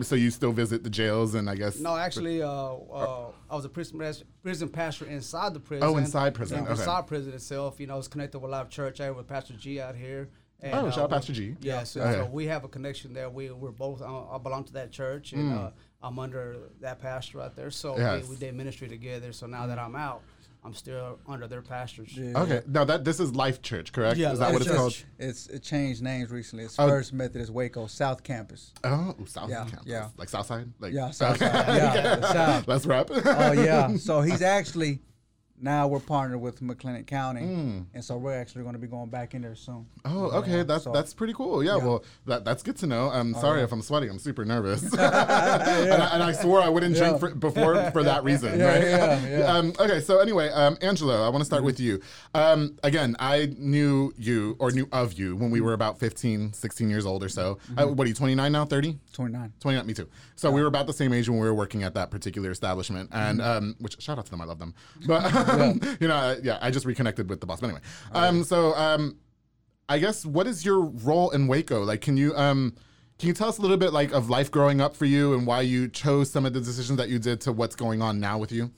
so 0.02 0.16
you 0.16 0.32
still 0.32 0.52
visit 0.52 0.84
the 0.84 0.90
jails, 0.90 1.36
and 1.36 1.50
I 1.50 1.56
guess. 1.56 1.80
No, 1.80 1.96
actually, 1.96 2.42
uh, 2.42 2.48
uh, 2.50 3.32
I 3.50 3.56
was 3.56 3.66
a 3.66 3.70
prison 3.70 4.00
prison 4.42 4.70
pastor 4.70 5.06
inside 5.06 5.54
the 5.54 5.60
prison. 5.60 5.88
Oh, 5.88 5.98
inside 5.98 6.34
prison, 6.34 6.62
okay. 6.62 6.72
Inside 6.72 7.08
prison 7.08 7.34
itself, 7.34 7.80
you 7.80 7.88
know, 7.88 7.94
I 7.94 7.98
was 7.98 8.08
connected 8.08 8.40
with 8.40 8.52
Live 8.52 8.70
Church 8.70 9.00
out 9.00 9.16
with 9.16 9.28
Pastor 9.28 9.54
G 9.54 9.80
out 9.80 9.96
here. 9.96 10.30
And, 10.62 10.74
Oh, 10.74 10.90
shout 10.90 11.00
out 11.04 11.10
Pastor 11.12 11.34
G. 11.34 11.56
Yeah, 11.62 11.84
so, 11.84 12.02
Okay. 12.02 12.14
so 12.14 12.26
we 12.26 12.46
have 12.48 12.64
a 12.64 12.68
connection 12.68 13.14
there. 13.14 13.30
We 13.30 13.52
we're 13.52 13.72
both. 13.72 14.02
Uh, 14.02 14.30
I 14.30 14.38
belong 14.38 14.64
to 14.66 14.74
that 14.74 14.92
church, 14.92 15.34
and 15.34 15.54
uh, 15.54 15.72
I'm 16.02 16.18
under 16.18 16.58
that 16.82 17.00
pastor 17.02 17.42
out 17.42 17.56
there. 17.56 17.70
So 17.72 17.94
Mm. 17.96 17.98
Yes. 18.00 18.24
we, 18.24 18.30
we 18.32 18.36
did 18.38 18.56
ministry 18.56 18.88
together. 18.88 19.34
So 19.34 19.48
now 19.48 19.68
that 19.68 19.78
I'm 19.78 19.96
out, 19.96 20.22
I'm 20.66 20.74
still 20.74 21.20
under 21.28 21.48
their 21.48 21.62
pastors. 21.62 22.18
Yeah. 22.18 22.42
Okay, 22.42 22.62
now 22.68 22.84
that 22.86 23.06
this 23.06 23.20
is 23.20 23.36
Life 23.36 23.62
Church, 23.62 23.94
correct? 23.94 24.18
Yeah, 24.18 24.32
is 24.34 24.40
that 24.40 24.46
Life 24.46 24.54
what 24.54 24.62
it's 24.64 24.72
Church. 24.72 24.78
called? 24.78 25.04
It's 25.20 25.48
it 25.48 25.62
changed 25.62 26.02
names 26.02 26.32
recently. 26.32 26.66
It's 26.66 26.80
Oh. 26.80 26.88
First 26.88 27.14
Methodist 27.14 27.52
Waco 27.52 27.86
South 27.86 28.24
Campus. 28.24 28.74
Oh, 28.84 29.14
South 29.28 29.50
Yeah, 29.50 29.66
Campus. 29.66 29.84
yeah. 29.86 30.10
like 30.18 30.28
South 30.30 30.48
Side, 30.48 30.68
like 30.80 30.92
Yeah, 30.94 31.12
South 31.12 31.38
Side. 31.38 31.52
Yeah, 31.68 32.22
South. 32.34 32.68
Let's 32.68 32.86
wrap. 32.88 33.10
Oh 33.12 33.52
yeah. 33.52 33.96
So 33.98 34.22
he's 34.22 34.42
actually 34.42 35.02
now 35.62 35.88
we're 35.88 36.00
partnered 36.00 36.42
with 36.42 36.60
McLennan 36.62 37.08
County, 37.08 37.42
Mm. 37.42 37.86
and 37.94 38.04
so 38.04 38.18
we're 38.18 38.34
actually 38.34 38.64
going 38.64 38.74
to 38.74 38.80
be 38.80 38.88
going 38.88 39.10
back 39.10 39.34
in 39.34 39.42
there 39.42 39.56
soon. 39.56 39.86
Oh, 40.04 40.26
okay. 40.40 40.64
That's 40.64 40.84
so- 40.84 40.92
that's 40.92 41.14
pretty 41.14 41.34
cool. 41.34 41.64
Yeah, 41.64 41.78
Yeah. 41.78 41.84
Well, 41.86 42.04
that 42.26 42.44
that's 42.46 42.62
good 42.64 42.76
to 42.78 42.88
know. 42.88 43.10
I'm 43.10 43.34
sorry 43.36 43.60
yeah. 43.60 43.66
if 43.66 43.72
I'm 43.72 43.82
sweating. 43.82 44.10
I'm 44.10 44.20
super 44.20 44.44
nervous, 44.46 44.84
and, 44.94 45.02
I, 45.02 46.10
and 46.14 46.24
I 46.24 46.32
swore 46.34 46.62
I 46.62 46.70
wouldn't 46.70 46.96
drink 46.96 47.14
Yeah. 47.14 47.18
for, 47.20 47.36
before 47.36 47.92
for 47.92 48.04
that 48.04 48.24
reason. 48.30 48.60
Yeah, 48.60 48.66
right? 48.66 48.82
yeah, 48.84 49.38
yeah. 49.40 49.46
Um, 49.46 49.74
okay. 49.80 50.00
So 50.02 50.20
anyway, 50.20 50.50
um, 50.50 50.78
Angelo, 50.82 51.24
I 51.26 51.30
want 51.30 51.42
to 51.42 51.46
start 51.46 51.60
Mm-hmm. 51.62 51.66
with 51.68 51.80
you. 51.80 52.02
Um, 52.34 52.78
again, 52.84 53.16
I 53.20 53.54
knew 53.58 54.14
you 54.18 54.56
or 54.60 54.72
knew 54.72 54.88
of 54.92 55.14
you 55.14 55.36
when 55.36 55.52
we 55.52 55.62
were 55.62 55.74
about 55.74 56.00
15, 56.00 56.54
16 56.54 56.90
years 56.90 57.06
old 57.06 57.24
or 57.24 57.30
so. 57.30 57.56
Mm-hmm. 57.72 57.80
Uh, 57.80 57.88
what 57.88 58.06
are 58.06 58.10
you? 58.10 58.14
29 58.14 58.52
now? 58.52 58.66
30? 58.66 58.98
Twenty 59.14 59.32
nine. 59.32 59.54
29, 59.62 59.88
me 59.88 59.94
too. 59.94 60.10
So 60.36 60.52
we 60.52 60.60
were 60.62 60.68
about 60.68 60.86
the 60.88 60.94
same 60.94 61.14
age 61.14 61.30
when 61.30 61.40
we 61.40 61.46
were 61.48 61.54
working 61.54 61.84
at 61.84 61.94
that 61.94 62.12
particular 62.12 62.52
establishment. 62.52 63.10
And, 63.14 63.40
Mm-hmm. 63.40 63.50
um, 63.50 63.76
which, 63.80 64.02
shout 64.02 64.20
out 64.20 64.26
to 64.26 64.32
them, 64.32 64.42
I 64.42 64.46
love 64.46 64.60
them. 64.60 64.74
But, 65.08 65.24
um, 65.62 65.80
you 66.00 66.08
know, 66.08 66.16
uh, 66.16 66.36
yeah, 66.44 66.58
I 66.62 66.72
just 66.72 66.86
reconnected 66.86 67.30
with 67.30 67.40
the 67.40 67.46
boss. 67.46 67.60
But 67.60 67.68
anyway, 67.68 67.82
um, 68.12 68.44
so 68.44 68.74
um, 68.76 69.18
I 69.90 70.00
guess 70.00 70.26
what 70.26 70.48
is 70.48 70.66
your 70.66 70.82
role 70.82 71.30
in 71.32 71.48
Waco? 71.48 71.84
Like, 71.84 72.02
can 72.02 72.18
you, 72.18 72.36
um, 72.36 72.74
can 73.20 73.28
you 73.28 73.34
tell 73.34 73.48
us 73.50 73.58
a 73.58 73.62
little 73.62 73.78
bit 73.78 73.94
like 73.94 74.12
of 74.12 74.30
life 74.30 74.52
growing 74.52 74.82
up 74.82 74.96
for 74.96 75.06
you 75.06 75.34
and 75.34 75.48
why 75.48 75.62
you 75.62 75.88
chose 75.88 76.30
some 76.30 76.46
of 76.46 76.54
the 76.54 76.60
decisions 76.60 76.98
that 76.98 77.10
you 77.10 77.20
did 77.20 77.42
to 77.42 77.52
what's 77.52 77.76
going 77.76 78.02
on 78.02 78.20
now 78.20 78.38
with 78.38 78.52
you? 78.52 78.72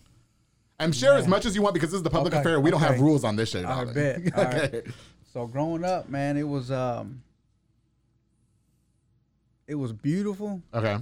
And 0.79 0.93
share 0.95 1.13
as 1.15 1.27
much 1.27 1.45
as 1.47 1.55
you 1.55 1.63
want 1.63 1.73
because 1.73 1.89
this 1.89 1.97
is 1.97 2.03
the 2.03 2.09
public 2.11 2.33
Okay, 2.33 2.41
affair. 2.41 2.59
We 2.59 2.69
don't 2.69 2.81
have 2.81 2.99
rules 2.99 3.23
on 3.23 3.35
this 3.35 3.49
shit. 3.49 3.65
I 3.65 3.69
darling. 3.83 3.93
bet. 3.95 4.19
All 4.37 4.43
right. 4.43 4.63
okay. 4.75 4.91
So 5.33 5.47
growing 5.47 5.83
up, 5.83 6.07
man, 6.07 6.37
it 6.37 6.47
was 6.47 6.69
um, 6.71 7.23
it 9.67 9.75
was 9.75 9.91
beautiful 9.91 10.61
Okay. 10.73 10.97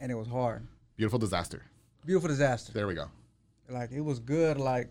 and 0.00 0.12
it 0.12 0.14
was 0.14 0.28
hard. 0.28 0.66
Beautiful 0.96 1.18
disaster. 1.18 1.62
Beautiful 2.04 2.28
disaster. 2.28 2.72
There 2.72 2.86
we 2.86 2.94
go. 2.94 3.06
Like 3.68 3.92
it 3.92 4.00
was 4.00 4.18
good, 4.18 4.58
like 4.58 4.88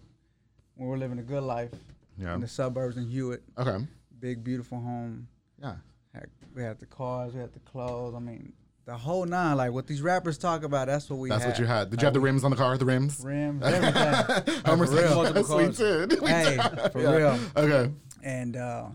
when 0.75 0.87
we're 0.89 0.97
living 0.97 1.19
a 1.19 1.23
good 1.23 1.43
life 1.43 1.71
Yeah. 2.17 2.35
in 2.35 2.41
the 2.41 2.47
suburbs 2.47 2.97
in 2.97 3.07
Hewitt, 3.07 3.43
Okay. 3.57 3.85
big 4.19 4.43
beautiful 4.43 4.79
home. 4.79 5.27
Yeah. 5.61 5.75
Had, 6.13 6.29
we 6.55 6.61
had 6.63 6.79
the 6.79 6.85
cars, 6.85 7.33
we 7.33 7.39
had 7.39 7.53
the 7.53 7.59
clothes. 7.59 8.13
I 8.15 8.19
mean, 8.19 8.53
the 8.85 8.95
whole 8.95 9.25
nine. 9.25 9.57
Like 9.57 9.71
what 9.71 9.87
these 9.87 10.01
rappers 10.01 10.37
talk 10.37 10.63
about, 10.63 10.87
that's 10.87 11.09
what 11.09 11.17
we. 11.19 11.29
That's 11.29 11.43
had. 11.43 11.49
what 11.51 11.59
you 11.59 11.65
had. 11.65 11.89
Did 11.89 11.97
Like, 11.97 12.01
you 12.01 12.05
have 12.05 12.13
the 12.13 12.19
rims 12.19 12.43
on 12.43 12.51
the 12.51 12.57
car? 12.57 12.77
The 12.77 12.85
rims? 12.85 13.19
rims, 13.23 13.63
everything. 13.65 14.61
Homer's 14.65 14.89
for 14.89 14.95
like, 14.95 15.05
real. 15.05 15.35
yes, 15.35 15.49
we 15.49 15.85
did. 15.85 16.21
We 16.21 16.27
hey, 16.31 16.57
did. 16.57 16.91
for 16.91 17.01
Yeah. 17.01 17.15
real. 17.15 17.39
Okay. 17.57 17.91
And 18.23 18.55
uh, 18.55 18.85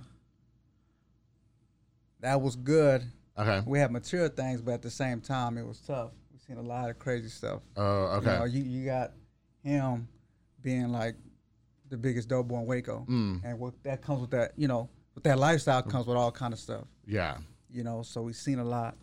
that 2.21 2.41
was 2.41 2.57
good. 2.57 3.03
Okay. 3.39 3.63
We 3.67 3.79
had 3.79 3.91
material 3.91 4.29
things, 4.29 4.61
but 4.63 4.73
at 4.75 4.83
the 4.83 4.91
same 4.91 5.21
time, 5.21 5.59
it 5.59 5.67
was 5.67 5.79
tough. 5.81 6.11
We 6.33 6.39
seen 6.39 6.57
a 6.59 6.63
lot 6.67 6.91
of 6.91 6.99
crazy 6.99 7.29
stuff. 7.29 7.61
Oh, 7.77 8.17
You, 8.19 8.21
know, 8.27 8.33
okay. 8.43 8.53
you, 8.53 8.65
you 8.65 8.85
got 8.85 9.13
him 9.63 10.09
being 10.63 10.91
like 10.91 11.15
the 11.89 11.97
biggest 11.97 12.29
dope 12.29 12.49
boy 12.49 12.61
in 12.61 12.67
Waco, 12.67 13.05
Mm. 13.09 13.45
and 13.45 13.59
what 13.59 13.75
that 13.83 14.01
comes 14.03 14.21
with 14.21 14.31
that, 14.31 14.53
you 14.57 14.67
know, 14.69 14.89
with 15.15 15.25
that 15.25 15.39
lifestyle 15.39 15.83
comes 15.83 16.07
with 16.07 16.17
all 16.17 16.33
kind 16.33 16.53
of 16.55 16.59
stuff. 16.59 16.85
Yeah. 17.07 17.39
You 17.71 17.85
know, 17.85 18.03
so 18.03 18.23
we've 18.23 18.37
seen 18.37 18.59
a 18.59 18.65
lot. 18.65 18.97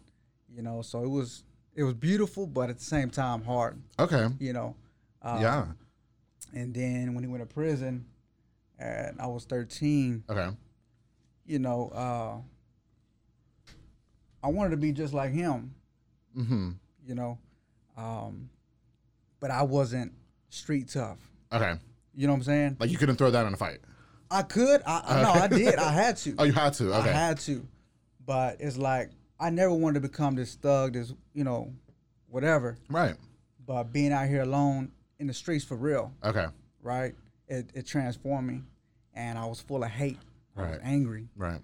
You 0.51 0.62
know, 0.63 0.82
so 0.82 1.04
it 1.04 1.08
was 1.10 1.44
it 1.75 1.84
was 1.84 1.94
beautiful, 1.94 2.48
but 2.48 2.70
at 2.70 2.80
the 2.80 2.84
same 2.84 3.10
time 3.10 3.44
hard. 3.44 3.80
Okay. 4.00 4.28
You 4.39 4.54
know. 4.54 4.75
Uh, 5.22 5.38
Yeah. 5.42 5.66
And 6.54 6.74
then 6.74 7.13
when 7.13 7.24
he 7.24 7.30
went 7.30 7.48
to 7.48 7.54
prison, 7.54 8.06
and 8.80 9.20
I 9.22 9.28
was 9.28 9.46
13, 9.46 10.24
Okay. 10.30 10.50
you 11.46 11.60
know, 11.60 11.89
uh, 11.89 12.42
I 14.44 14.48
wanted 14.48 14.72
to 14.72 14.78
be 14.78 14.92
just 14.92 15.13
like 15.13 15.32
him. 15.32 15.75
Mm-hmm. 16.38 16.72
You 17.06 17.16
know, 17.16 17.38
um, 17.98 18.50
but 19.39 19.51
I 19.51 19.63
wasn't 19.63 20.13
street 20.50 20.89
tough. 20.89 21.18
Okay. 21.51 21.74
You 22.15 22.27
know 22.27 22.34
what 22.34 22.38
I'm 22.38 22.44
saying? 22.44 22.77
Like 22.79 22.89
you 22.91 22.98
couldn't 22.98 23.15
throw 23.18 23.32
that 23.32 23.46
in 23.46 23.53
a 23.53 23.58
fight. 23.58 23.79
I 24.32 24.44
could. 24.44 24.82
I, 24.86 25.01
I 25.08 25.22
no, 25.24 25.32
I 25.32 25.48
did. 25.48 25.75
I 25.75 25.91
had 25.91 26.18
to. 26.18 26.36
Oh, 26.39 26.44
you 26.44 26.51
had 26.53 26.74
to. 26.75 26.94
Okay. 26.94 27.10
I 27.10 27.13
had 27.13 27.39
to. 27.41 27.65
But 28.25 28.58
it's 28.60 28.77
like 28.77 29.10
I 29.39 29.50
never 29.50 29.74
wanted 29.74 30.01
to 30.01 30.08
become 30.08 30.36
this 30.36 30.56
thug, 30.56 30.94
this 30.94 31.13
you 31.34 31.44
know, 31.44 31.74
whatever. 32.27 32.77
right. 32.89 33.15
But 33.65 33.94
being 33.94 34.12
out 34.12 34.27
here 34.27 34.41
alone 34.41 34.91
in 35.20 35.27
the 35.27 35.34
streets 35.34 35.63
for 35.63 35.75
real, 35.75 36.12
Okay. 36.24 36.48
right? 36.82 37.13
It 37.48 37.70
it 37.74 37.86
transformed 37.88 38.48
me, 38.48 38.62
and 39.13 39.38
I 39.38 39.46
was 39.46 39.60
full 39.62 39.84
of 39.84 39.89
hate. 39.89 40.18
Right. 40.56 40.68
I 40.68 40.72
was 40.72 40.79
angry, 40.84 41.27
Right. 41.38 41.62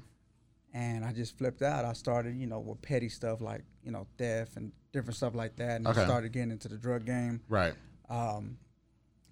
and 0.73 1.03
I 1.03 1.11
just 1.13 1.37
flipped 1.37 1.61
out. 1.61 1.83
I 1.85 1.93
started, 1.93 2.35
you 2.37 2.47
know, 2.47 2.59
with 2.59 2.81
petty 2.81 3.09
stuff 3.09 3.41
like 3.41 3.63
you 3.83 3.91
know 3.91 4.07
theft 4.17 4.55
and 4.55 4.71
different 4.93 5.17
stuff 5.17 5.35
like 5.35 5.55
that, 5.57 5.77
and 5.77 5.87
Okay. 5.87 6.01
I 6.01 6.05
started 6.05 6.31
getting 6.31 6.51
into 6.51 6.67
the 6.67 6.77
drug 6.77 7.05
game. 7.05 7.41
Right. 7.49 7.73
Um, 8.09 8.57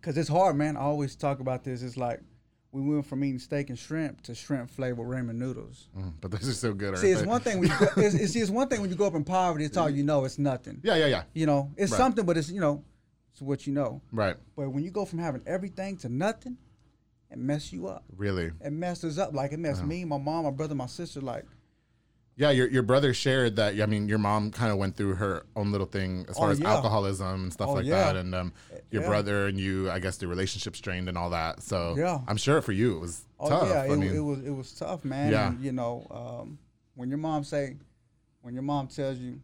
cause 0.03 0.17
it's 0.17 0.29
hard, 0.29 0.55
man. 0.55 0.77
I 0.77 0.81
always 0.81 1.15
talk 1.15 1.39
about 1.39 1.63
this. 1.63 1.81
It's 1.81 1.97
like 1.97 2.19
we 2.71 2.81
went 2.81 3.05
from 3.05 3.23
eating 3.23 3.39
steak 3.39 3.69
and 3.69 3.79
shrimp 3.79 4.21
to 4.23 4.35
shrimp 4.35 4.69
flavored 4.69 5.07
ramen 5.07 5.35
noodles. 5.35 5.87
Mm, 5.97 6.13
but 6.21 6.31
those 6.31 6.47
are 6.47 6.53
so 6.53 6.73
good. 6.73 6.97
See, 6.97 7.09
it's 7.09 7.21
they? 7.21 7.27
one 7.27 7.41
thing 7.41 7.59
when 7.59 7.69
you 7.69 7.79
go, 7.79 7.87
it's, 7.97 8.15
it's, 8.15 8.35
it's 8.35 8.49
one 8.51 8.67
thing 8.67 8.81
when 8.81 8.89
you 8.89 8.95
go 8.95 9.07
up 9.07 9.15
in 9.15 9.23
poverty. 9.23 9.65
It's 9.65 9.77
all 9.77 9.89
you 9.89 10.03
know. 10.03 10.25
It's 10.25 10.37
nothing. 10.37 10.81
Yeah, 10.83 10.95
yeah, 10.95 11.07
yeah. 11.07 11.23
You 11.33 11.45
know, 11.45 11.71
it's 11.77 11.91
Right. 11.91 11.97
something, 11.97 12.25
but 12.25 12.37
it's 12.37 12.51
you 12.51 12.61
know, 12.61 12.83
it's 13.31 13.41
what 13.41 13.65
you 13.65 13.73
know. 13.73 14.01
Right. 14.11 14.35
But 14.55 14.69
when 14.69 14.83
you 14.83 14.91
go 14.91 15.05
from 15.05 15.19
having 15.19 15.41
everything 15.47 15.97
to 15.97 16.09
nothing, 16.09 16.57
it 17.31 17.37
messes 17.37 17.73
you 17.73 17.87
up. 17.87 18.03
Really. 18.15 18.51
It 18.63 18.71
messes 18.71 19.17
up. 19.17 19.33
Like 19.33 19.53
it 19.53 19.59
messed 19.59 19.83
me, 19.83 20.03
my 20.05 20.17
mom, 20.17 20.43
my 20.43 20.51
brother, 20.51 20.75
my 20.75 20.85
sister. 20.87 21.21
Like 21.21 21.45
Yeah, 22.35 22.49
your 22.49 22.67
your 22.67 22.81
brother 22.83 23.13
shared 23.13 23.57
that. 23.57 23.79
I 23.79 23.85
mean, 23.85 24.07
your 24.07 24.17
mom 24.17 24.49
kind 24.49 24.71
of 24.71 24.77
went 24.79 24.95
through 24.97 25.15
her 25.15 25.45
own 25.55 25.71
little 25.71 25.85
thing 25.85 26.25
as 26.27 26.35
far 26.37 26.47
Oh, 26.47 26.51
as 26.51 26.59
yeah. 26.59 26.73
alcoholism 26.73 27.43
and 27.43 27.53
stuff 27.53 27.69
Oh, 27.69 27.73
like 27.73 27.85
yeah. 27.85 28.11
that, 28.11 28.15
and 28.15 28.33
um, 28.33 28.53
your 28.89 29.03
Yeah. 29.03 29.07
brother 29.07 29.47
and 29.47 29.59
you, 29.59 29.91
I 29.91 29.99
guess, 29.99 30.17
the 30.17 30.27
relationship 30.27 30.75
strained 30.75 31.07
and 31.09 31.17
all 31.17 31.29
that. 31.29 31.61
So 31.61 31.95
Yeah. 31.95 32.21
I'm 32.27 32.37
sure 32.37 32.59
for 32.61 32.71
you 32.71 32.97
it 32.97 32.99
was 33.01 33.25
Oh 33.39 33.49
tough. 33.49 33.67
yeah, 33.69 33.81
I 33.83 33.85
it, 33.93 33.97
mean, 33.97 34.15
it 34.15 34.19
was 34.19 34.39
it 34.39 34.49
was 34.49 34.71
tough, 34.73 35.05
man. 35.05 35.31
Yeah. 35.31 35.49
And, 35.49 35.61
you 35.63 35.71
know, 35.73 36.07
um, 36.09 36.57
when 36.95 37.09
your 37.09 37.19
mom 37.19 37.43
say, 37.43 37.77
when 38.41 38.53
your 38.55 38.63
mom 38.63 38.87
tells 38.87 39.19
you, 39.19 39.39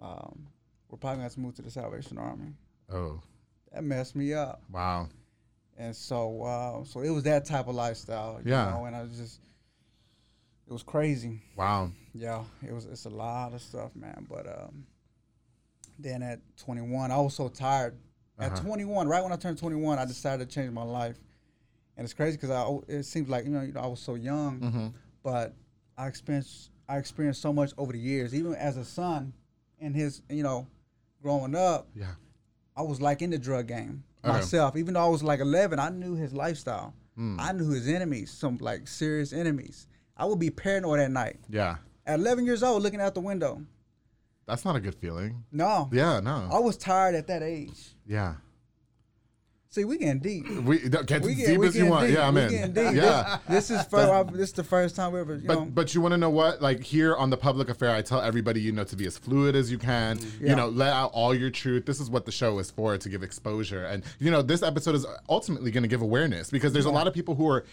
um, 0.00 0.46
we're 0.90 0.98
probably 0.98 1.16
gonna 1.16 1.22
have 1.24 1.34
to 1.34 1.40
move 1.40 1.54
to 1.56 1.62
the 1.62 1.70
Salvation 1.70 2.18
Army, 2.18 2.54
oh 2.92 3.20
that 3.72 3.84
messed 3.84 4.16
me 4.16 4.32
up. 4.34 4.62
wow, 4.72 5.08
And 5.76 5.94
so, 5.94 6.42
uh, 6.42 6.84
so 6.84 7.00
it 7.00 7.10
was 7.10 7.24
that 7.24 7.44
type 7.44 7.68
of 7.68 7.74
lifestyle. 7.76 8.40
You 8.44 8.50
Yeah. 8.52 8.70
Know? 8.70 8.84
And 8.86 8.96
I 8.96 9.02
was 9.02 9.16
just, 9.16 9.40
it 10.66 10.72
was 10.72 10.82
crazy. 10.82 11.40
wow, 11.56 11.90
Yeah, 12.18 12.44
it 12.66 12.72
was. 12.72 12.86
It's 12.86 13.04
a 13.04 13.10
lot 13.10 13.52
of 13.52 13.60
stuff, 13.60 13.94
man. 13.94 14.26
But 14.28 14.46
um, 14.46 14.86
then 15.98 16.22
at 16.22 16.40
21, 16.58 17.10
I 17.10 17.18
was 17.18 17.34
so 17.34 17.48
tired. 17.48 17.96
At 18.38 18.52
Uh-huh. 18.52 18.62
21, 18.62 19.08
right 19.08 19.22
when 19.22 19.32
I 19.32 19.36
turned 19.36 19.58
21, 19.58 19.98
I 19.98 20.04
decided 20.04 20.48
to 20.48 20.54
change 20.54 20.70
my 20.72 20.82
life. 20.82 21.16
And 21.96 22.04
it's 22.04 22.12
crazy 22.12 22.36
because 22.36 22.50
I 22.50 22.92
it 22.92 23.04
seems 23.04 23.28
like 23.28 23.44
you 23.46 23.50
know, 23.50 23.62
you 23.62 23.72
know 23.72 23.80
I 23.80 23.86
was 23.86 24.00
so 24.00 24.14
young, 24.14 24.60
Mm-hmm. 24.60 24.86
but 25.22 25.54
I 25.96 26.06
experienced 26.08 26.70
I 26.88 26.98
experienced 26.98 27.40
so 27.40 27.52
much 27.52 27.72
over 27.78 27.92
the 27.92 27.98
years. 27.98 28.34
Even 28.34 28.54
as 28.54 28.76
a 28.76 28.84
son, 28.84 29.32
and 29.80 29.94
his 29.96 30.20
you 30.28 30.42
know, 30.42 30.66
growing 31.22 31.54
up, 31.54 31.88
yeah, 31.94 32.12
I 32.76 32.82
was 32.82 33.00
like 33.00 33.22
in 33.22 33.30
the 33.30 33.38
drug 33.38 33.68
game 33.68 34.04
Okay. 34.22 34.32
myself. 34.34 34.76
Even 34.76 34.92
though 34.94 35.04
I 35.06 35.08
was 35.08 35.22
like 35.22 35.40
11, 35.40 35.78
I 35.78 35.88
knew 35.88 36.14
his 36.14 36.34
lifestyle. 36.34 36.92
Hmm. 37.16 37.40
I 37.40 37.52
knew 37.52 37.70
his 37.70 37.88
enemies, 37.88 38.30
some 38.30 38.58
like 38.60 38.86
serious 38.86 39.32
enemies. 39.32 39.86
I 40.18 40.26
would 40.26 40.38
be 40.38 40.50
paranoid 40.50 41.00
at 41.00 41.10
night. 41.10 41.38
yeah. 41.48 41.76
At 42.06 42.20
11 42.20 42.44
years 42.46 42.62
old, 42.62 42.82
looking 42.82 43.00
out 43.00 43.14
the 43.14 43.20
window. 43.20 43.62
That's 44.46 44.64
not 44.64 44.76
a 44.76 44.80
good 44.80 44.94
feeling. 44.94 45.44
No. 45.50 45.88
Yeah, 45.92 46.20
no, 46.20 46.48
I 46.52 46.60
was 46.60 46.76
tired 46.76 47.14
at 47.16 47.26
that 47.26 47.42
age. 47.42 47.94
yeah. 48.06 48.34
See, 49.68 49.84
we 49.84 49.98
getting 49.98 50.20
deep. 50.20 50.48
We 50.48 50.78
get 50.88 51.20
We 51.20 51.34
get, 51.34 51.48
deep 51.48 51.58
we 51.58 51.66
as 51.66 51.76
you 51.76 51.84
want. 51.84 52.06
deep. 52.06 52.16
Yeah, 52.16 52.26
I'm 52.28 52.36
in. 52.38 52.72
deep. 52.72 52.94
Yeah. 52.94 53.38
This, 53.46 53.68
this 53.68 53.80
is 53.80 53.86
first. 53.88 54.32
this 54.32 54.48
is 54.48 54.52
the 54.54 54.64
first 54.64 54.96
time 54.96 55.12
we 55.12 55.20
ever. 55.20 55.34
You 55.34 55.42
know, 55.46 55.64
But 55.66 55.74
but 55.74 55.94
you 55.94 56.00
want 56.00 56.12
to 56.12 56.16
know 56.16 56.30
what? 56.30 56.62
Like 56.62 56.82
here 56.82 57.14
on 57.14 57.28
the 57.28 57.36
public 57.36 57.68
affair, 57.68 57.90
I 57.90 58.00
tell 58.00 58.22
everybody 58.22 58.58
you 58.62 58.72
know 58.72 58.84
to 58.84 58.96
be 58.96 59.06
as 59.06 59.18
fluid 59.18 59.54
as 59.54 59.70
you 59.70 59.76
can. 59.76 60.18
Yeah. 60.40 60.50
You 60.50 60.56
know, 60.56 60.68
let 60.68 60.94
out 60.94 61.10
all 61.12 61.34
your 61.34 61.50
truth. 61.50 61.84
This 61.84 62.00
is 62.00 62.08
what 62.08 62.24
the 62.24 62.32
show 62.32 62.58
is 62.58 62.70
for 62.70 62.96
to 62.96 63.08
give 63.10 63.22
exposure. 63.22 63.84
And 63.84 64.02
you 64.18 64.30
know, 64.30 64.40
this 64.40 64.62
episode 64.62 64.94
is 64.94 65.04
ultimately 65.28 65.70
going 65.70 65.82
to 65.82 65.88
give 65.90 66.00
awareness 66.00 66.48
because 66.48 66.72
there's 66.72 66.86
a 66.86 66.90
lot 66.90 67.06
of 67.06 67.12
people 67.12 67.34
who 67.34 67.46
are 67.50 67.66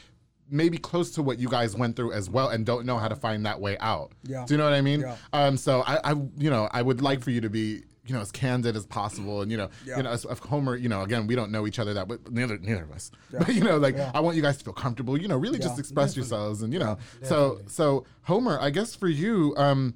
maybe 0.50 0.78
close 0.78 1.12
to 1.12 1.24
what 1.24 1.40
you 1.40 1.48
guys 1.50 1.76
went 1.76 1.96
through 1.96 2.12
as 2.14 2.30
well 2.30 2.50
and 2.50 2.66
don't 2.66 2.86
know 2.86 2.98
how 2.98 3.08
to 3.08 3.16
find 3.16 3.46
that 3.46 3.60
way 3.60 3.78
out. 3.80 4.12
Yeah. 4.24 4.46
Do 4.48 4.54
you 4.54 4.58
know 4.58 4.66
what 4.66 4.74
I 4.74 4.82
mean? 4.82 5.02
Yeah. 5.02 5.16
Um. 5.34 5.58
So 5.58 5.82
I, 5.82 6.12
I 6.12 6.14
you 6.38 6.50
know 6.50 6.68
I 6.72 6.82
would 6.82 7.02
like 7.02 7.22
for 7.22 7.32
you 7.32 7.42
to 7.42 7.50
be. 7.50 7.84
You 8.06 8.14
know, 8.14 8.20
as 8.20 8.34
candid 8.34 8.76
as 8.76 8.86
possible, 8.86 9.44
and 9.44 9.50
you 9.50 9.56
know, 9.56 9.70
Yeah. 9.86 9.96
you 9.96 10.04
know, 10.04 10.12
as, 10.12 10.26
Homar. 10.26 10.78
You 10.78 10.90
know, 10.90 11.04
again, 11.04 11.26
we 11.26 11.36
don't 11.36 11.54
know 11.54 11.66
each 11.66 11.80
other 11.80 11.94
that, 11.94 12.06
but 12.10 12.30
neither 12.34 12.58
neither 12.58 12.84
of 12.84 12.92
us. 12.92 13.12
But 13.32 13.56
you 13.56 13.64
know, 13.64 13.78
like 13.78 13.96
Yeah. 13.96 14.12
I 14.14 14.20
want 14.20 14.36
you 14.36 14.42
guys 14.42 14.58
to 14.58 14.64
feel 14.66 14.74
comfortable. 14.74 15.18
You 15.18 15.30
know, 15.30 15.38
really 15.38 15.58
just 15.58 15.76
Yeah, 15.76 15.80
express 15.80 16.14
yourselves, 16.18 16.64
and 16.64 16.74
you 16.74 16.80
know, 16.80 16.98
so 17.22 17.62
so 17.68 18.04
Homar, 18.28 18.60
I 18.60 18.72
guess 18.72 18.94
for 18.94 19.08
you, 19.08 19.54
um, 19.56 19.94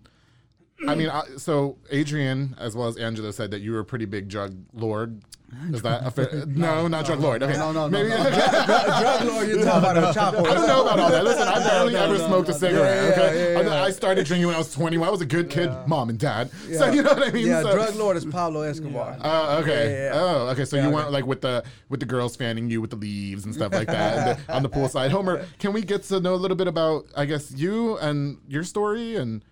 I 0.85 0.95
mean, 0.95 1.09
I, 1.09 1.23
so 1.37 1.77
Adrian 1.89 2.55
as 2.59 2.75
well 2.75 2.87
as 2.87 2.97
Angelo, 2.97 3.31
said 3.31 3.51
that 3.51 3.61
you 3.61 3.71
were 3.71 3.79
a 3.79 3.85
pretty 3.85 4.05
big 4.05 4.27
drug 4.27 4.55
lord. 4.73 5.21
Ah, 5.51 5.73
is 5.73 5.81
that 5.81 6.05
a 6.05 6.11
fair? 6.11 6.45
no, 6.45 6.89
not 6.89 7.05
drug 7.05 7.21
lord. 7.21 7.41
Okay, 7.41 7.57
no, 7.57 7.71
no, 7.71 7.87
no, 7.87 7.89
maybe. 7.89 8.09
no. 8.09 8.17
drug, 8.29 8.65
drug 8.65 9.23
lord, 9.23 9.47
you're 9.47 9.63
talking 9.63 9.89
about 9.89 9.97
a 9.97 10.13
chopper. 10.13 10.39
I 10.39 10.53
don't 10.53 10.67
know 10.67 10.81
about 10.81 10.99
all 10.99 11.09
that. 11.09 11.23
Listen, 11.23 11.47
I 11.47 11.63
barely 11.63 11.93
no, 11.93 12.03
ever 12.03 12.17
no, 12.17 12.27
smoked 12.27 12.49
a 12.49 12.53
cigarette. 12.53 13.17
Yeah, 13.17 13.23
okay, 13.23 13.53
yeah, 13.53 13.59
I- 13.59 13.63
yeah. 13.63 13.83
I 13.83 13.91
started 13.91 14.25
drinking 14.25 14.47
when 14.47 14.55
I 14.55 14.59
was 14.59 14.73
21. 14.73 15.07
I 15.07 15.11
was 15.11 15.21
a 15.21 15.25
good 15.25 15.49
kid, 15.49 15.71
mom 15.87 16.09
and 16.09 16.19
dad. 16.19 16.51
So 16.77 16.91
you 16.91 17.01
know 17.01 17.13
what 17.13 17.25
I 17.27 17.31
mean. 17.31 17.47
Yeah, 17.47 17.61
So- 17.63 17.73
drug 17.73 17.95
lord 17.95 18.17
is 18.17 18.25
Pablo 18.25 18.61
Escobar. 18.61 19.17
Oh, 19.21 19.59
okay. 19.59 20.11
Oh, 20.13 20.49
okay. 20.49 20.65
So 20.65 20.75
you 20.75 20.83
okay. 20.83 20.93
weren't 20.93 21.11
like 21.11 21.25
with 21.25 21.41
the 21.41 21.63
with 21.89 22.01
the 22.01 22.05
girls 22.05 22.35
fanning 22.35 22.69
you 22.69 22.81
with 22.81 22.89
the 22.89 22.97
leaves 22.97 23.45
and 23.45 23.55
stuff 23.55 23.71
like 23.71 23.87
that 23.87 24.45
the- 24.45 24.53
on 24.53 24.63
the 24.63 24.69
poolside. 24.69 25.09
Homar, 25.11 25.45
can 25.59 25.71
we 25.71 25.81
get 25.81 26.03
to 26.03 26.19
know 26.19 26.35
a 26.35 26.41
little 26.43 26.57
bit 26.57 26.67
about, 26.67 27.05
I 27.15 27.23
guess, 27.25 27.51
you 27.51 27.97
and 27.99 28.37
your 28.49 28.63
story 28.65 29.15
and 29.15 29.43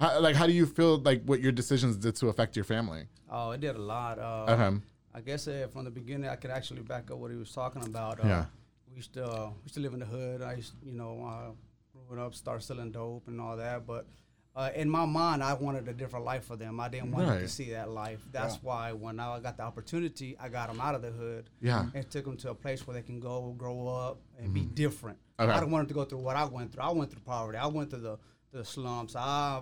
how, 0.00 0.20
like 0.20 0.34
how 0.36 0.46
do 0.46 0.52
you 0.52 0.66
feel 0.66 0.98
like 0.98 1.22
what 1.24 1.40
your 1.40 1.52
decisions 1.52 1.96
did 1.96 2.16
to 2.16 2.28
affect 2.28 2.56
your 2.56 2.64
family? 2.64 3.04
Oh, 3.30 3.50
it 3.52 3.60
did 3.60 3.76
a 3.76 3.78
lot. 3.82 4.18
Uh, 4.18 4.44
Uh-huh. 4.52 4.72
I 5.12 5.20
guess 5.20 5.48
uh, 5.48 5.66
from 5.72 5.84
the 5.84 5.90
beginning, 5.90 6.28
I 6.30 6.36
could 6.36 6.50
actually 6.52 6.82
back 6.82 7.10
up 7.10 7.18
what 7.18 7.30
he 7.30 7.36
was 7.36 7.52
talking 7.52 7.82
about. 7.84 8.20
Uh, 8.24 8.28
Yeah. 8.28 8.44
We 8.88 8.96
used 8.96 9.12
to 9.14 9.24
uh, 9.24 9.46
we 9.56 9.62
used 9.64 9.74
to 9.74 9.80
live 9.80 9.92
in 9.94 10.00
the 10.00 10.06
hood. 10.06 10.42
I 10.42 10.54
used, 10.54 10.72
you 10.84 10.92
know, 10.92 11.24
uh, 11.24 11.50
growing 12.08 12.24
up, 12.24 12.34
start 12.34 12.62
selling 12.62 12.90
dope 12.92 13.28
and 13.28 13.40
all 13.40 13.56
that. 13.56 13.86
But 13.86 14.06
uh, 14.56 14.70
in 14.74 14.88
my 14.90 15.04
mind, 15.06 15.44
I 15.44 15.54
wanted 15.54 15.86
a 15.88 15.92
different 15.92 16.24
life 16.24 16.44
for 16.44 16.56
them. 16.56 16.80
I 16.80 16.88
didn't 16.88 17.12
want 17.12 17.26
them 17.28 17.38
to 17.40 17.48
see 17.48 17.70
that 17.70 17.88
life. 17.90 18.20
That's 18.32 18.60
why 18.62 18.92
when 18.92 19.20
I 19.20 19.38
got 19.40 19.56
the 19.56 19.62
opportunity, 19.62 20.36
I 20.40 20.48
got 20.48 20.68
them 20.68 20.80
out 20.80 20.94
of 20.96 21.02
the 21.02 21.10
hood. 21.10 21.50
Yeah. 21.60 21.86
And 21.94 22.08
took 22.10 22.24
them 22.24 22.36
to 22.38 22.50
a 22.50 22.54
place 22.54 22.84
where 22.86 22.94
they 22.94 23.02
can 23.02 23.20
go, 23.20 23.54
grow 23.56 23.86
up, 23.88 24.18
and 24.40 24.52
be 24.52 24.62
different. 24.62 25.18
Okay. 25.38 25.50
I 25.52 25.60
don't 25.60 25.70
want 25.70 25.82
them 25.86 25.94
to 25.94 25.94
go 25.94 26.04
through 26.04 26.18
what 26.18 26.36
I 26.36 26.44
went 26.46 26.72
through. 26.72 26.82
I 26.82 26.90
went 26.90 27.10
through 27.12 27.22
poverty. 27.22 27.58
I 27.58 27.66
went 27.66 27.90
through 27.90 28.00
the 28.00 28.18
the 28.52 28.64
slums. 28.64 29.14
I 29.14 29.60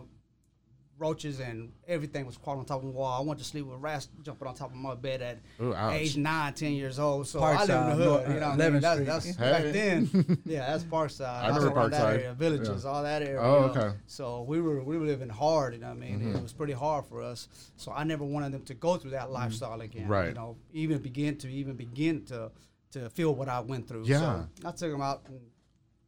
roaches 0.99 1.39
and 1.41 1.71
everything 1.87 2.27
was 2.27 2.37
crawling 2.37 2.61
on 2.61 2.67
top 2.67 2.79
of 2.81 2.85
the 2.87 2.91
wall. 2.91 3.21
I 3.23 3.25
went 3.25 3.39
to 3.39 3.45
sleep 3.45 3.67
with 3.67 3.81
rats 3.81 4.09
jumping 4.23 4.49
on 4.49 4.55
top 4.55 4.71
of 4.71 4.77
my 4.77 4.95
bed 4.95 5.23
at 5.23 5.39
Ooh, 5.61 5.75
age 5.91 6.17
nine, 6.17 6.53
ten 6.55 6.73
years 6.73 6.99
old. 6.99 7.29
So 7.29 7.41
I 7.41 7.65
live 7.65 7.71
in 7.93 7.99
the 7.99 8.05
hood. 8.05 8.29
no, 8.29 8.35
You 8.35 8.41
know, 8.41 8.49
what 8.51 8.61
I 8.61 8.71
mean? 8.71 8.81
that's, 8.81 9.01
that's 9.05 9.37
Hey. 9.37 9.51
back 9.53 9.63
then. 9.73 10.41
yeah, 10.45 10.71
that's 10.71 10.85
Parkside. 10.85 11.45
I 11.45 11.49
remember 11.49 11.69
around 11.79 11.91
that 11.93 12.01
Parkside. 12.01 12.13
area, 12.15 12.35
villages, 12.35 12.85
all 12.85 13.03
that 13.03 13.23
area. 13.23 13.41
Oh, 13.41 13.69
you 13.69 13.75
know. 13.75 13.81
okay. 13.83 13.97
So 14.07 14.43
we 14.43 14.61
were 14.61 14.83
we 14.83 14.99
were 14.99 15.07
living 15.07 15.29
hard. 15.29 15.75
You 15.75 15.81
know, 15.81 15.89
what 15.89 15.97
I 15.97 16.01
mean, 16.01 16.19
Mm-hmm. 16.21 16.37
it 16.37 16.43
was 16.43 16.53
pretty 16.53 16.73
hard 16.75 17.07
for 17.07 17.23
us. 17.23 17.49
So 17.77 17.93
I 17.93 18.05
never 18.05 18.25
wanted 18.25 18.53
them 18.53 18.63
to 18.65 18.75
go 18.75 18.97
through 18.97 19.13
that 19.13 19.31
lifestyle 19.31 19.81
again. 19.81 20.03
Mm-hmm. 20.03 20.13
Right. 20.13 20.29
You 20.29 20.35
know, 20.35 20.57
even 20.73 20.99
begin 20.99 21.37
to 21.39 21.49
even 21.49 21.77
begin 21.77 22.25
to 22.27 22.51
to 22.93 23.11
feel 23.11 23.35
what 23.35 23.49
I 23.49 23.61
went 23.61 23.87
through. 23.87 24.05
Yeah. 24.07 24.19
So 24.61 24.69
I 24.69 24.71
took 24.73 24.91
them 24.91 25.03
out 25.03 25.23
and 25.29 25.39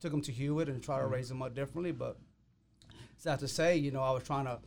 took 0.01 0.11
them 0.11 0.23
to 0.23 0.33
Hewitt 0.33 0.69
and 0.71 0.83
try 0.83 0.99
to 0.99 1.07
raise 1.07 1.29
them 1.29 1.43
up 1.43 1.55
differently, 1.55 1.93
but 1.93 2.17
sad 3.19 3.39
to 3.41 3.47
say, 3.49 3.77
you 3.77 3.91
know, 3.91 4.01
I 4.03 4.11
was 4.13 4.23
trying 4.23 4.47
to 4.47 4.59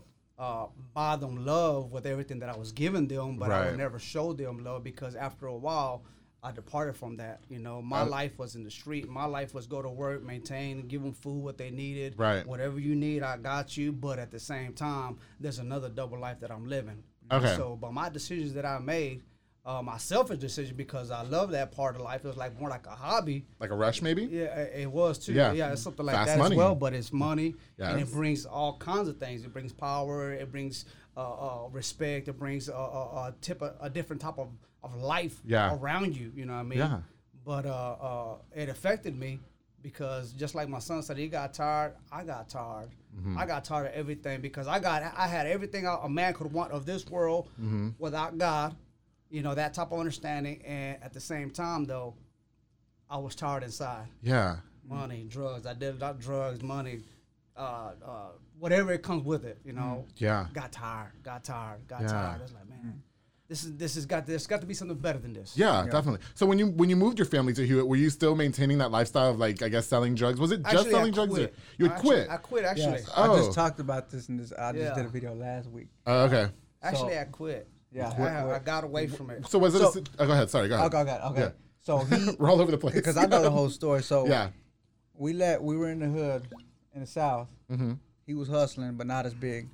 uh, 0.43 0.65
buy 0.93 1.15
them 1.15 1.45
love 1.45 1.91
with 1.91 2.05
everything 2.05 2.39
that 2.39 2.49
I 2.49 2.57
was 2.57 2.71
giving 2.71 3.07
them, 3.07 3.37
but 3.37 3.49
I 3.51 3.65
would 3.65 3.77
never 3.77 3.99
show 3.99 4.33
them 4.33 4.63
love 4.63 4.83
because 4.83 5.15
after 5.15 5.45
a 5.47 5.55
while, 5.55 6.03
I 6.45 6.51
departed 6.51 6.97
from 6.97 7.15
that. 7.17 7.37
You 7.49 7.59
know, 7.59 7.81
my 7.81 8.01
Uh, 8.01 8.07
life 8.07 8.37
was 8.37 8.55
in 8.55 8.63
the 8.63 8.71
street. 8.71 9.07
My 9.07 9.23
life 9.37 9.53
was 9.53 9.65
go 9.65 9.81
to 9.81 9.89
work, 9.89 10.21
maintain, 10.23 10.87
give 10.87 11.01
them 11.01 11.13
food 11.13 11.41
what 11.41 11.57
they 11.57 11.71
needed. 11.71 12.15
Right. 12.17 12.45
Whatever 12.45 12.77
you 12.81 12.95
need, 12.95 13.23
I 13.23 13.37
got 13.37 13.77
you. 13.77 13.93
But 13.93 14.19
at 14.19 14.31
the 14.31 14.39
same 14.39 14.73
time, 14.73 15.11
there's 15.39 15.59
another 15.59 15.87
double 15.87 16.19
life 16.19 16.39
that 16.41 16.51
I'm 16.51 16.65
living. 16.67 17.01
Okay. 17.31 17.55
So, 17.55 17.77
but 17.79 17.93
my 17.93 18.09
decisions 18.09 18.53
that 18.55 18.65
I 18.65 18.79
made, 18.79 19.23
uh, 19.65 19.81
my 19.81 19.97
selfish 19.97 20.39
decision 20.39 20.75
because 20.75 21.09
I 21.11 21.21
love 21.23 21.51
that 21.51 21.71
part 21.71 21.95
of 21.95 22.01
life. 22.01 22.25
It 22.25 22.27
was 22.27 22.37
like 22.37 22.59
more 22.59 22.69
like 22.69 22.85
a 22.85 22.91
hobby. 22.91 23.45
Like 23.59 23.69
a 23.71 23.75
rush, 23.75 24.01
maybe? 24.01 24.23
Yeah, 24.25 24.57
it 24.59 24.91
was 24.91 25.17
too. 25.19 25.33
Yeah. 25.33 25.53
Yeah, 25.53 25.71
it's 25.71 25.81
something 25.81 26.05
like 26.05 26.15
Fast 26.15 26.27
that 26.31 26.37
money. 26.39 26.55
as 26.55 26.57
well. 26.57 26.75
But 26.75 26.93
it's 26.93 27.13
money, 27.13 27.55
and 27.79 27.99
it 28.01 28.11
brings 28.11 28.45
all 28.45 28.77
kinds 28.77 29.07
of 29.07 29.17
things. 29.17 29.43
It 29.45 29.53
brings 29.53 29.71
power. 29.71 30.33
It 30.33 30.51
brings 30.51 30.85
uh, 31.15 31.21
uh, 31.65 31.67
respect. 31.71 32.27
It 32.27 32.37
brings 32.37 32.67
a, 32.67 32.73
a, 32.73 32.75
a 33.29 33.33
tip, 33.41 33.61
a, 33.61 33.75
a 33.79 33.89
different 33.89 34.21
type 34.21 34.37
of, 34.37 34.49
of 34.83 34.95
life 34.95 35.39
Yeah. 35.45 35.75
around 35.75 36.15
you. 36.17 36.31
You 36.35 36.45
know 36.45 36.53
what 36.53 36.59
I 36.59 36.63
mean? 36.63 36.79
Yeah. 36.79 36.99
But 37.45 37.65
uh, 37.65 37.69
uh, 38.01 38.35
it 38.55 38.67
affected 38.69 39.17
me 39.17 39.39
because 39.81 40.31
just 40.33 40.55
like 40.55 40.67
my 40.69 40.79
son 40.79 41.01
said, 41.03 41.17
he 41.17 41.27
got 41.27 41.53
tired. 41.53 41.93
I 42.11 42.23
got 42.23 42.49
tired. 42.49 42.89
Mm-hmm. 43.17 43.37
I 43.37 43.45
got 43.45 43.63
tired 43.63 43.87
of 43.87 43.93
everything 43.93 44.41
because 44.41 44.67
I 44.67 44.79
got 44.79 45.03
I 45.15 45.27
had 45.27 45.45
everything 45.45 45.85
a 45.85 45.91
a 46.03 46.09
man 46.09 46.33
could 46.33 46.51
want 46.51 46.71
of 46.71 46.85
this 46.85 47.05
world 47.07 47.47
Mm-hmm. 47.61 47.89
without 47.99 48.37
God. 48.37 48.75
You 49.33 49.41
know 49.41 49.55
that 49.55 49.73
type 49.73 49.91
of 49.91 49.99
understanding, 49.99 50.61
and 50.63 51.01
at 51.01 51.11
the 51.11 51.19
same 51.19 51.49
time, 51.49 51.85
though, 51.85 52.13
I 53.09 53.17
was 53.17 53.33
tired 53.33 53.63
inside 53.63 54.05
Yeah. 54.21 54.57
money, 54.87 55.25
drugs. 55.27 55.65
I 55.65 55.73
did 55.73 55.99
not 55.99 56.19
drugs, 56.19 56.61
money, 56.61 56.99
uh, 57.57 57.93
uh, 58.05 58.27
whatever 58.59 58.91
it 58.93 59.01
comes 59.01 59.23
with 59.25 59.43
it. 59.43 59.57
You 59.65 59.73
know. 59.73 60.05
Yeah. 60.17 60.45
Got 60.53 60.71
tired. 60.71 61.13
Got 61.23 61.43
tired. 61.43 61.87
Got 61.87 62.01
Yeah. 62.03 62.07
tired. 62.09 62.41
It's 62.43 62.53
like 62.53 62.69
man, 62.69 63.01
this 63.47 63.63
is 63.63 63.75
this 63.75 63.95
has 63.95 64.05
got 64.05 64.27
there's 64.27 64.45
got 64.45 64.61
to 64.61 64.67
be 64.67 64.75
something 64.75 64.99
better 64.99 65.17
than 65.17 65.33
this. 65.33 65.57
Yeah, 65.57 65.83
definitely. 65.89 66.19
So 66.35 66.45
when 66.45 66.59
you 66.59 66.67
when 66.67 66.91
you 66.91 66.95
moved 66.95 67.17
your 67.17 67.25
family 67.25 67.53
to 67.53 67.65
Hewitt, 67.65 67.87
were 67.87 67.95
you 67.95 68.11
still 68.11 68.35
maintaining 68.35 68.77
that 68.77 68.91
lifestyle 68.91 69.31
of 69.31 69.39
like 69.39 69.63
I 69.63 69.69
guess 69.69 69.87
selling 69.87 70.13
drugs? 70.13 70.39
Was 70.39 70.51
it 70.51 70.61
just 70.61 70.75
Actually, 70.75 70.91
selling 70.91 71.11
drugs? 71.11 71.31
Or 71.33 71.35
quit. 71.37 71.55
you 71.79 71.85
had 71.87 71.93
Actually, 71.95 72.09
quit. 72.17 72.29
I 72.29 72.37
quit. 72.37 72.65
Actually, 72.65 72.83
Yes, 72.99 73.09
Oh. 73.17 73.33
I 73.33 73.37
just 73.37 73.53
talked 73.53 73.79
about 73.79 74.11
this 74.11 74.29
in 74.29 74.37
this. 74.37 74.51
I 74.53 74.73
just 74.73 74.93
did 74.93 75.05
a 75.07 75.09
video 75.09 75.33
last 75.33 75.71
week. 75.71 75.87
Oh, 76.05 76.25
okay. 76.25 76.51
actually, 76.83 77.13
So- 77.15 77.19
I 77.19 77.23
quit. 77.25 77.67
Yeah. 77.93 78.09
I, 78.09 78.13
Quit, 78.13 78.27
I 78.31 78.59
got 78.59 78.83
away 78.83 79.07
from 79.07 79.29
it. 79.29 79.47
So 79.47 79.59
was 79.59 79.75
it? 79.75 79.79
So- 79.79 79.99
a, 79.99 80.03
oh, 80.19 80.25
go 80.27 80.33
ahead. 80.33 80.49
Sorry. 80.49 80.67
Go 80.67 80.75
ahead. 80.75 80.93
Okay, 80.93 81.01
okay, 81.11 81.25
okay. 81.27 81.41
Yeah. 81.41 81.49
So 81.81 81.99
he, 81.99 82.31
We're 82.39 82.49
all 82.49 82.61
over 82.61 82.71
the 82.71 82.77
place. 82.77 82.95
because 82.95 83.17
I 83.17 83.25
know 83.25 83.41
the 83.41 83.51
whole 83.51 83.69
story. 83.81 84.01
So 84.03 84.25
yeah. 84.27 84.49
we 85.13 85.33
let 85.33 85.61
we 85.61 85.75
were 85.77 85.89
in 85.89 85.99
the 85.99 86.07
hood 86.07 86.47
in 86.95 87.01
the 87.01 87.07
south. 87.07 87.47
Mm-hmm. 87.71 87.93
He 88.25 88.33
was 88.33 88.47
hustling, 88.47 88.95
but 88.95 89.05
not 89.07 89.25
as 89.25 89.33
big. 89.33 89.67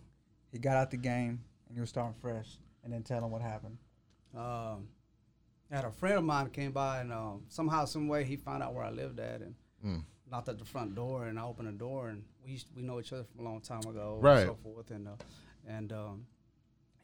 He 0.51 0.57
got 0.57 0.75
out 0.75 0.89
the 0.91 0.97
game 0.97 1.39
and 1.67 1.75
he 1.77 1.79
was 1.79 1.89
starting 1.89 2.15
fresh. 2.19 2.57
And 2.83 2.91
then 2.93 3.03
tell 3.03 3.23
him 3.23 3.29
what 3.31 3.41
happened. 3.41 3.77
um, 4.35 4.87
I 5.71 5.75
had 5.75 5.85
a 5.85 5.91
friend 5.91 6.17
of 6.17 6.23
mine 6.23 6.49
came 6.49 6.71
by 6.71 7.01
and 7.01 7.13
um, 7.13 7.43
somehow, 7.47 7.85
some 7.85 8.07
way, 8.07 8.23
he 8.23 8.35
found 8.37 8.63
out 8.63 8.73
where 8.73 8.83
I 8.83 8.89
lived 8.89 9.19
at 9.19 9.41
and 9.41 9.53
Mm. 9.85 10.03
knocked 10.29 10.49
at 10.49 10.57
the 10.57 10.65
front 10.65 10.95
door. 10.95 11.27
And 11.27 11.37
I 11.39 11.43
opened 11.43 11.67
the 11.67 11.71
door 11.73 12.09
and 12.09 12.23
we 12.43 12.51
used, 12.53 12.67
we 12.75 12.81
know 12.81 12.99
each 12.99 13.13
other 13.13 13.23
from 13.23 13.45
a 13.45 13.49
long 13.49 13.61
time 13.61 13.81
ago, 13.87 14.17
Right. 14.19 14.39
and 14.39 14.49
so 14.49 14.57
forth. 14.63 14.89
And 14.91 15.07
uh, 15.07 15.11
and 15.67 15.93
um, 15.93 16.25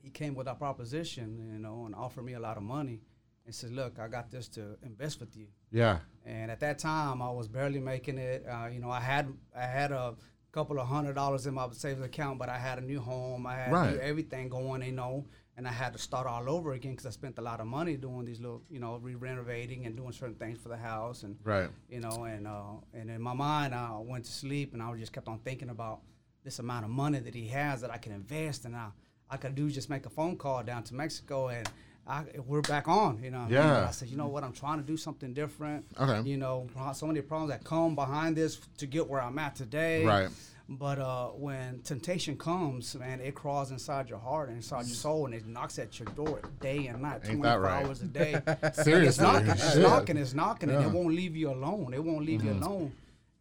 he 0.05 0.12
came 0.12 0.35
with 0.35 0.47
a 0.47 0.53
proposition, 0.53 1.27
you 1.53 1.59
know, 1.59 1.85
and 1.88 1.95
offered 1.95 2.24
me 2.25 2.33
a 2.33 2.39
lot 2.39 2.57
of 2.57 2.63
money 2.63 3.01
and 3.45 3.53
said, 3.53 3.71
"Look, 3.71 3.97
I 4.00 4.07
got 4.07 4.29
this 4.29 4.47
to 4.50 4.77
invest 4.83 5.19
with 5.19 5.35
you." 5.35 5.47
Yeah. 5.71 5.97
And 6.25 6.51
at 6.51 6.59
that 6.59 6.77
time, 6.79 7.21
I 7.24 7.31
was 7.31 7.47
barely 7.47 7.79
making 7.79 8.17
it. 8.19 8.45
Uh, 8.47 8.67
you 8.71 8.79
know, 8.79 8.91
I 8.91 9.00
had 9.00 9.25
I 9.55 9.63
had 9.79 9.91
a 9.91 10.15
couple 10.51 10.79
of 10.79 10.88
hundred 10.88 11.15
dollars 11.15 11.47
in 11.47 11.53
my 11.55 11.67
savings 11.71 12.05
account, 12.05 12.38
but 12.39 12.50
I 12.50 12.57
had 12.59 12.77
a 12.77 12.81
new 12.81 13.00
home. 13.00 13.47
I 13.47 13.55
had 13.55 13.71
Right. 13.74 13.97
everything 14.00 14.47
going, 14.47 14.83
you 14.83 14.91
know, 14.93 15.25
and 15.57 15.67
I 15.67 15.71
had 15.71 15.91
to 15.93 16.00
start 16.00 16.27
all 16.27 16.47
over 16.55 16.74
again 16.74 16.91
because 16.93 17.07
I 17.07 17.09
spent 17.09 17.38
a 17.39 17.41
lot 17.41 17.59
of 17.59 17.67
money 17.67 17.97
doing 17.97 18.25
these 18.25 18.39
little, 18.39 18.62
you 18.69 18.79
know, 18.79 18.97
re-renovating 18.97 19.85
and 19.88 19.97
doing 19.97 20.12
certain 20.13 20.35
things 20.35 20.59
for 20.59 20.69
the 20.69 20.77
house, 20.77 21.24
and 21.24 21.35
Right. 21.43 21.69
you 21.89 22.00
know, 22.00 22.25
and 22.25 22.47
uh, 22.47 22.75
and 22.93 23.09
in 23.09 23.21
my 23.21 23.33
mind, 23.33 23.74
I 23.74 23.97
went 24.00 24.25
to 24.25 24.31
sleep 24.31 24.74
and 24.74 24.83
I 24.83 24.95
just 24.97 25.13
kept 25.13 25.27
on 25.27 25.39
thinking 25.39 25.69
about 25.69 26.01
this 26.43 26.59
amount 26.59 26.85
of 26.85 26.91
money 26.91 27.19
that 27.19 27.33
he 27.33 27.47
has 27.47 27.81
that 27.81 27.89
I 27.91 27.97
can 27.97 28.12
invest, 28.12 28.65
and 28.65 28.75
I 28.75 28.89
I 29.29 29.38
could 29.38 29.55
do 29.55 29.70
just 29.70 29.89
make 29.89 30.05
a 30.05 30.10
phone 30.10 30.38
call 30.38 30.63
down 30.63 30.84
to 30.84 30.96
Mexico 30.96 31.50
and. 31.50 31.70
I, 32.08 32.24
we're 32.46 32.62
back 32.62 32.88
on, 32.88 33.20
you 33.24 33.32
know. 33.32 33.39
what 33.39 33.46
I 33.46 33.50
mean? 33.50 33.53
Yeah. 33.55 33.88
I 33.88 33.89
said, 33.89 34.10
you 34.10 34.15
know 34.15 34.27
what? 34.27 34.44
I'm 34.44 34.53
trying 34.53 34.77
to 34.77 34.84
do 34.86 34.96
something 34.96 35.34
different. 35.34 35.88
Okay. 36.00 36.22
You 36.29 36.38
know, 36.38 36.67
so 36.94 37.08
many 37.08 37.20
problems 37.22 37.50
that 37.50 37.63
come 37.63 37.96
behind 37.96 38.38
this 38.38 38.62
to 38.77 38.86
get 38.86 39.10
where 39.10 39.20
I'm 39.20 39.39
at 39.39 39.55
today. 39.55 40.05
Right. 40.05 40.29
But 40.70 41.00
uh, 41.00 41.29
when 41.29 41.79
temptation 41.79 42.38
comes, 42.38 42.94
man, 42.94 43.22
it 43.22 43.34
crawls 43.34 43.72
inside 43.72 44.08
your 44.08 44.20
heart 44.20 44.50
and 44.50 44.58
inside 44.58 44.86
your 44.86 44.96
soul, 44.96 45.25
and 45.25 45.34
it 45.34 45.48
knocks 45.48 45.79
at 45.79 45.98
your 46.00 46.08
door 46.10 46.41
day 46.60 46.86
and 46.86 47.01
night, 47.01 47.22
Ain't 47.24 47.39
24 47.41 47.60
right? 47.60 47.86
hours 47.86 48.01
a 48.03 48.05
day. 48.05 48.39
it's 48.62 49.20
knocking, 49.20 49.50
it's 49.50 49.75
knocking, 49.75 50.17
it's 50.17 50.34
knocking, 50.36 50.70
and 50.70 50.82
Yeah. 50.82 50.86
Mm-hmm. 50.86 50.96
it 50.96 51.00
won't 51.00 51.15
leave 51.15 51.36
you 51.36 51.50
alone. 51.50 51.91
It 51.96 52.03
won't 52.03 52.24
leave 52.24 52.44
you 52.44 52.51
alone. 52.51 52.91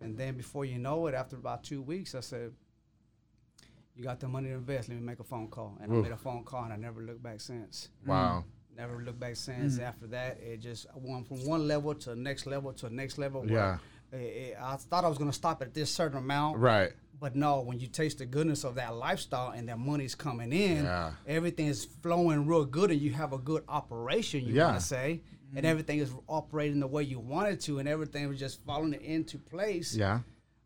And 0.01 0.17
then 0.17 0.39
before 0.39 0.65
you 0.65 0.79
know 0.79 1.07
it, 1.07 1.15
after 1.15 1.37
about 1.37 1.65
two 1.65 1.83
weeks, 1.83 2.15
I 2.15 2.21
said, 2.21 2.53
"You 3.95 4.05
got 4.05 4.21
the 4.21 4.29
money 4.29 4.49
to 4.49 4.55
invest. 4.55 4.89
Let 4.89 4.99
me 4.99 5.05
make 5.05 5.21
a 5.21 5.25
phone 5.25 5.49
call." 5.49 5.79
And 5.81 5.93
Oof. 5.93 5.99
I 5.99 6.03
made 6.09 6.13
a 6.13 6.17
phone 6.17 6.45
call, 6.45 6.65
and 6.65 6.73
I 6.73 6.77
never 6.77 7.01
looked 7.03 7.23
back 7.23 7.41
since. 7.41 7.89
Mm. 8.05 8.09
Wow. 8.09 8.45
Never 8.77 8.99
looked 8.99 9.21
back 9.21 9.37
since. 9.37 9.79
Mm. 9.79 9.83
After 9.83 10.07
that, 10.09 10.41
it 10.41 10.61
just 10.61 10.87
went 10.97 11.29
from 11.29 11.45
one 11.47 11.69
level 11.69 11.95
to 11.95 12.11
the 12.11 12.17
next 12.17 12.47
level 12.47 12.73
to 12.73 12.89
the 12.89 12.95
next 12.95 13.19
level. 13.19 13.49
Yeah. 13.49 13.79
It, 14.13 14.17
it, 14.17 14.57
I 14.61 14.77
thought 14.77 15.05
I 15.05 15.09
was 15.09 15.19
gonna 15.19 15.33
stop 15.33 15.63
at 15.63 15.75
this 15.75 15.91
certain 15.91 16.19
amount. 16.19 16.59
Right. 16.59 16.93
But 17.21 17.37
no, 17.37 17.61
when 17.61 17.79
you 17.79 17.87
taste 17.87 18.19
the 18.19 18.27
goodness 18.27 18.65
of 18.65 18.75
that 18.75 18.95
lifestyle 18.97 19.51
and 19.51 19.69
that 19.69 19.79
money's 19.79 20.15
coming 20.15 20.53
in, 20.53 20.85
Yeah. 20.85 21.13
everything 21.27 21.69
is 21.69 21.85
flowing 22.03 22.47
real 22.47 22.65
good, 22.65 22.91
and 22.91 23.01
you 23.01 23.13
have 23.13 23.33
a 23.33 23.39
good 23.39 23.63
operation. 23.69 24.45
You 24.45 24.55
Yeah. 24.55 24.67
want 24.67 24.81
to 24.81 24.87
say, 24.87 25.23
and 25.55 25.65
mm. 25.65 25.69
everything 25.69 26.01
is 26.01 26.13
operating 26.29 26.81
the 26.81 26.87
way 26.87 27.05
you 27.05 27.21
want 27.21 27.49
it 27.49 27.61
to, 27.63 27.79
and 27.79 27.89
everything 27.89 28.29
was 28.29 28.39
just 28.39 28.65
falling 28.65 28.95
into 28.95 29.39
place. 29.39 29.95
Yeah. 29.97 30.21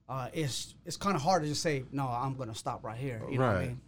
Uh, 0.08 0.28
it's 0.32 0.74
it's 0.86 0.96
kind 0.96 1.14
of 1.16 1.22
hard 1.22 1.42
to 1.42 1.48
just 1.48 1.62
say, 1.62 1.84
no, 1.92 2.06
I'm 2.08 2.34
gonna 2.34 2.54
stop 2.54 2.82
right 2.84 2.96
here. 2.96 3.20
You 3.30 3.38
know 3.38 3.44
what 3.46 3.50
I 3.50 3.54
Right. 3.58 3.68
mean? 3.68 3.80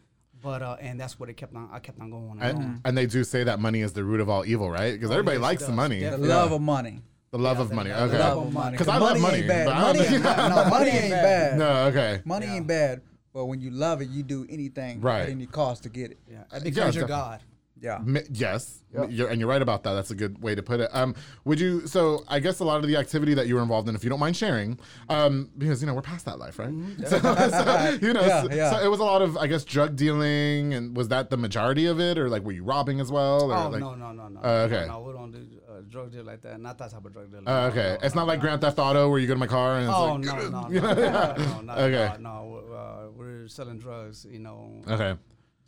But 0.43 0.63
uh, 0.63 0.77
and 0.81 0.99
that's 1.01 1.19
what 1.21 1.29
it 1.29 1.35
kept 1.37 1.55
on. 1.55 1.69
I 1.73 1.79
kept 1.81 2.01
on 2.01 2.11
going. 2.11 2.39
And, 2.41 2.59
And, 2.59 2.81
and 2.85 2.97
they 2.99 3.07
do 3.07 3.25
say 3.25 3.45
that 3.45 3.59
money 3.61 3.81
is 3.81 3.93
the 3.93 4.05
root 4.05 4.21
of 4.21 4.29
all 4.29 4.45
evil, 4.45 4.71
right? 4.71 4.93
Because 4.93 5.11
everybody 5.11 5.37
yes, 5.37 5.43
likes 5.43 5.67
the 5.67 5.73
money. 5.73 5.99
Yeah. 6.01 6.17
The 6.17 6.27
Yeah. 6.29 6.37
love 6.37 6.53
of 6.53 6.61
money. 6.61 7.01
the 7.31 7.39
love 7.39 7.59
Yeah, 7.59 7.63
of 7.63 7.69
the- 7.69 7.75
money. 7.77 7.91
the 7.91 8.03
Okay. 8.03 8.19
love 8.19 8.39
of 8.47 8.53
money. 8.53 8.77
'Cause 8.77 8.89
I 8.89 8.99
love 8.99 9.21
money, 9.21 9.39
ain't 9.39 9.47
bad. 9.49 9.67
but 9.67 9.75
I 9.77 9.79
don't 9.81 9.87
money, 9.97 9.99
think- 10.09 10.27
ain't, 10.27 10.37
no, 10.51 10.65
money 10.69 10.91
ain't 10.91 11.11
bad. 11.11 11.59
No. 11.59 11.71
Okay. 11.85 12.23
Money 12.25 12.47
Yeah. 12.47 12.55
ain't 12.55 12.67
bad. 12.67 13.03
But 13.33 13.45
when 13.45 13.61
you 13.61 13.71
love 13.71 14.03
it, 14.03 14.09
you 14.09 14.25
do 14.25 14.45
anything 14.51 15.01
Right. 15.01 15.21
at 15.23 15.29
any 15.29 15.47
cost 15.47 15.85
to 15.85 15.89
get 15.91 16.11
it. 16.11 16.19
yeah, 16.29 16.41
it 16.53 16.65
becomes 16.65 16.97
your 16.97 17.07
definitely. 17.07 17.07
God. 17.09 17.41
Yeah. 17.83 17.99
Mi- 18.05 18.21
Yes, 18.31 18.83
Yep. 18.93 19.09
you're, 19.11 19.29
and 19.29 19.41
you're 19.41 19.49
right 19.49 19.63
about 19.63 19.85
that. 19.85 19.93
That's 19.95 20.11
a 20.11 20.15
good 20.15 20.43
way 20.43 20.55
to 20.55 20.63
put 20.63 20.81
it. 20.81 20.91
Um, 20.93 21.15
would 21.45 21.59
you? 21.61 21.87
So 21.87 22.25
I 22.29 22.41
guess 22.41 22.59
a 22.61 22.65
lot 22.65 22.81
of 22.83 22.87
the 22.89 22.97
activity 22.97 23.35
that 23.35 23.47
you 23.47 23.55
were 23.55 23.63
involved 23.63 23.89
in, 23.89 23.95
if 23.95 24.03
you 24.05 24.11
don't 24.11 24.19
mind 24.21 24.37
sharing, 24.37 24.79
um, 25.09 25.49
because 25.57 25.81
you 25.81 25.87
know 25.87 25.95
we're 25.95 26.03
past 26.03 26.25
that 26.27 26.39
life, 26.39 26.59
right? 26.59 26.73
So, 27.07 27.19
so, 27.21 27.99
you 28.03 28.13
know, 28.13 28.21
Yeah, 28.21 28.43
so, 28.43 28.49
yeah. 28.53 28.71
so 28.73 28.85
it 28.85 28.89
was 28.89 29.01
a 29.01 29.05
lot 29.05 29.23
of, 29.23 29.37
I 29.39 29.47
guess, 29.47 29.65
drug 29.65 29.97
dealing, 29.97 30.75
and 30.75 30.97
was 30.97 31.09
that 31.09 31.31
the 31.31 31.37
majority 31.37 31.87
of 31.87 32.01
it, 32.01 32.19
or 32.19 32.29
like 32.29 32.43
were 32.43 32.53
you 32.53 32.65
robbing 32.65 33.01
as 33.01 33.11
well? 33.13 33.45
Or, 33.51 33.55
Oh 33.55 33.69
like, 33.71 33.81
no 33.81 33.95
no 33.95 34.13
no 34.13 34.29
no. 34.29 34.41
Oh, 34.43 34.57
okay. 34.65 34.85
No, 34.87 35.01
we 35.01 35.13
don't 35.13 35.31
do 35.31 35.39
uh, 35.71 35.81
drug 35.89 36.11
deal 36.13 36.25
like 36.25 36.43
that. 36.43 36.61
Not 36.61 36.77
that 36.79 36.91
type 36.91 37.05
of 37.05 37.13
drug 37.13 37.31
deal. 37.31 37.43
Oh, 37.47 37.67
okay, 37.69 37.97
it's 38.03 38.15
not 38.15 38.27
like 38.27 38.41
Grand 38.41 38.61
Theft 38.61 38.79
Auto 38.79 39.09
where 39.09 39.19
you 39.21 39.27
go 39.27 39.35
to 39.35 39.41
my 39.41 39.47
car 39.47 39.77
and 39.77 39.87
it's 39.89 39.95
Oh 39.97 40.15
like, 40.15 40.25
no 40.25 40.35
no 40.51 40.69
no 40.69 40.69
no, 40.69 41.35
no, 41.37 41.61
not 41.63 41.79
Okay. 41.79 42.17
no. 42.21 42.63
Uh, 42.75 43.11
we're 43.17 43.47
selling 43.49 43.79
drugs. 43.79 44.27
You 44.29 44.41
know, 44.41 44.83
okay. 44.89 45.17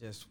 just 0.01 0.27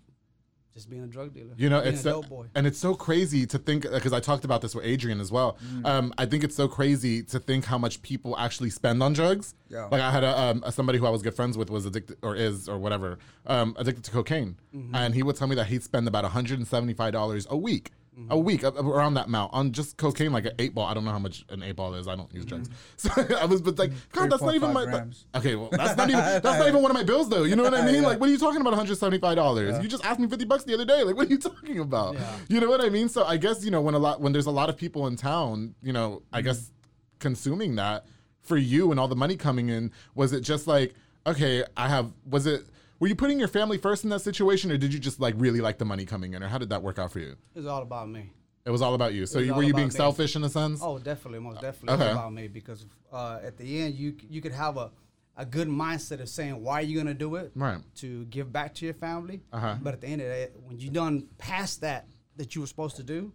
just 0.73 0.89
being 0.89 1.03
a 1.03 1.07
drug 1.07 1.33
dealer. 1.33 1.53
You 1.57 1.69
know, 1.69 1.81
being 1.81 1.93
it's 1.93 2.01
a 2.01 2.03
so, 2.03 2.21
dope 2.21 2.29
boy. 2.29 2.45
and 2.55 2.65
it's 2.65 2.77
so 2.79 2.93
crazy 2.95 3.45
to 3.47 3.57
think 3.57 3.83
because 3.89 4.13
I 4.13 4.19
talked 4.19 4.45
about 4.45 4.61
this 4.61 4.73
with 4.73 4.85
Adrian 4.85 5.19
as 5.19 5.31
well. 5.31 5.57
Mm. 5.73 5.85
Um, 5.85 6.13
I 6.17 6.25
think 6.25 6.43
it's 6.43 6.55
so 6.55 6.67
crazy 6.67 7.23
to 7.23 7.39
think 7.39 7.65
how 7.65 7.77
much 7.77 8.01
people 8.01 8.37
actually 8.37 8.69
spend 8.69 9.03
on 9.03 9.13
drugs. 9.13 9.53
Yeah. 9.69 9.85
Like 9.91 10.01
I 10.01 10.11
had 10.11 10.23
a, 10.23 10.39
um, 10.39 10.63
a- 10.65 10.71
somebody 10.71 10.97
who 10.99 11.05
I 11.05 11.09
was 11.09 11.21
good 11.21 11.35
friends 11.35 11.57
with 11.57 11.69
was 11.69 11.85
addicted 11.85 12.17
or 12.21 12.35
is 12.35 12.69
or 12.69 12.77
whatever 12.77 13.19
um, 13.47 13.75
addicted 13.77 14.03
to 14.05 14.11
cocaine, 14.11 14.55
Mm-hmm. 14.75 14.95
and 14.95 15.13
he 15.13 15.21
would 15.23 15.35
tell 15.35 15.47
me 15.47 15.55
that 15.55 15.67
he'd 15.67 15.83
spend 15.83 16.07
about 16.07 16.23
175 16.23 17.11
dollars 17.11 17.45
a 17.49 17.57
week. 17.57 17.91
Mm-hmm. 18.21 18.31
A 18.31 18.37
week 18.37 18.63
uh, 18.63 18.71
around 18.73 19.15
that 19.15 19.27
amount 19.27 19.53
on 19.53 19.71
just 19.71 19.97
cocaine, 19.97 20.31
like 20.31 20.45
an 20.45 20.53
eight 20.59 20.73
ball. 20.73 20.85
I 20.85 20.93
don't 20.93 21.05
know 21.05 21.11
how 21.11 21.19
much 21.19 21.43
an 21.49 21.63
eight 21.63 21.75
ball 21.75 21.93
is. 21.95 22.07
I 22.07 22.15
don't 22.15 22.33
use 22.33 22.45
drugs, 22.45 22.69
so 22.97 23.09
I 23.39 23.45
was 23.45 23.61
but 23.61 23.77
like, 23.79 23.91
God, 24.11 24.29
that's 24.29 24.41
not 24.41 24.55
even 24.55 24.69
3.5 24.69 24.73
my. 24.73 24.81
Mm-hmm. 24.81 24.91
grams. 24.91 25.25
Okay, 25.35 25.55
well, 25.55 25.69
that's 25.71 25.97
not 25.97 26.09
even 26.09 26.21
that's 26.21 26.43
not 26.43 26.67
even 26.67 26.81
one 26.81 26.91
of 26.91 26.95
my 26.95 27.03
bills 27.03 27.29
though. 27.29 27.43
You 27.43 27.55
know 27.55 27.63
what 27.63 27.73
I 27.73 27.85
mean? 27.91 28.03
Like, 28.03 28.19
what 28.19 28.29
are 28.29 28.31
you 28.31 28.37
talking 28.37 28.61
about? 28.61 28.71
One 28.71 28.79
hundred 28.79 28.97
seventy 28.97 29.19
five 29.19 29.35
dollars? 29.35 29.81
You 29.81 29.89
just 29.89 30.05
asked 30.05 30.19
me 30.19 30.27
fifty 30.27 30.45
bucks 30.45 30.63
the 30.63 30.73
other 30.73 30.85
day. 30.85 31.03
Like, 31.03 31.15
what 31.15 31.27
are 31.27 31.31
you 31.31 31.37
talking 31.37 31.79
about? 31.79 32.15
Yeah. 32.15 32.37
You 32.47 32.59
know 32.59 32.69
what 32.69 32.81
I 32.81 32.89
mean? 32.89 33.09
So 33.09 33.23
I 33.23 33.37
guess 33.37 33.63
you 33.65 33.71
know 33.71 33.81
when 33.81 33.95
a 33.95 33.99
lot 33.99 34.21
when 34.21 34.33
there's 34.33 34.45
a 34.45 34.51
lot 34.51 34.69
of 34.69 34.77
people 34.77 35.07
in 35.07 35.15
town, 35.15 35.75
you 35.81 35.93
know, 35.93 36.21
I 36.31 36.41
guess 36.41 36.71
consuming 37.19 37.75
that 37.75 38.05
for 38.41 38.57
you 38.57 38.91
and 38.91 38.99
all 38.99 39.07
the 39.07 39.15
money 39.15 39.35
coming 39.37 39.69
in, 39.69 39.91
was 40.15 40.33
it 40.33 40.41
just 40.41 40.67
like 40.67 40.93
okay, 41.25 41.63
I 41.77 41.87
have 41.87 42.11
was 42.25 42.45
it. 42.47 42.63
Were 43.01 43.07
you 43.07 43.15
putting 43.15 43.39
your 43.39 43.47
family 43.47 43.79
first 43.79 44.03
in 44.03 44.11
that 44.11 44.19
situation, 44.19 44.71
or 44.71 44.77
did 44.77 44.93
you 44.93 44.99
just 44.99 45.19
like 45.19 45.33
really 45.35 45.59
like 45.59 45.79
the 45.79 45.85
money 45.85 46.05
coming 46.05 46.35
in, 46.35 46.43
or 46.43 46.47
how 46.47 46.59
did 46.59 46.69
that 46.69 46.83
work 46.83 46.99
out 46.99 47.11
for 47.11 47.17
you? 47.17 47.35
It 47.55 47.57
was 47.57 47.65
all 47.65 47.81
about 47.81 48.07
me. 48.07 48.29
It 48.63 48.69
was 48.69 48.83
all 48.83 48.93
about 48.93 49.15
you. 49.15 49.25
So 49.25 49.39
you, 49.39 49.55
were 49.55 49.63
you 49.63 49.73
being 49.73 49.87
me. 49.87 49.91
selfish 49.91 50.35
in 50.35 50.43
a 50.43 50.49
sense? 50.49 50.81
Oh, 50.83 50.99
definitely, 50.99 51.39
most 51.39 51.61
definitely. 51.61 51.95
Okay. 51.95 52.11
About 52.11 52.31
me 52.31 52.47
because 52.47 52.85
uh, 53.11 53.39
at 53.43 53.57
the 53.57 53.81
end, 53.81 53.95
you 53.95 54.15
you 54.29 54.39
could 54.39 54.51
have 54.51 54.77
a, 54.77 54.91
a 55.35 55.47
good 55.47 55.67
mindset 55.67 56.21
of 56.21 56.29
saying 56.29 56.61
why 56.61 56.73
are 56.73 56.83
you 56.83 56.95
gonna 56.95 57.15
do 57.15 57.37
it, 57.37 57.51
Right. 57.55 57.79
To 57.95 58.25
give 58.25 58.53
back 58.53 58.75
to 58.75 58.85
your 58.85 58.93
family. 58.93 59.41
Uh-huh. 59.51 59.77
But 59.81 59.95
at 59.95 60.01
the 60.01 60.07
end 60.07 60.21
of 60.21 60.27
it, 60.27 60.55
when 60.63 60.79
you 60.79 60.91
done 60.91 61.27
past 61.39 61.81
that 61.81 62.05
that 62.35 62.53
you 62.53 62.61
were 62.61 62.67
supposed 62.67 62.97
to 62.97 63.03
do, 63.03 63.33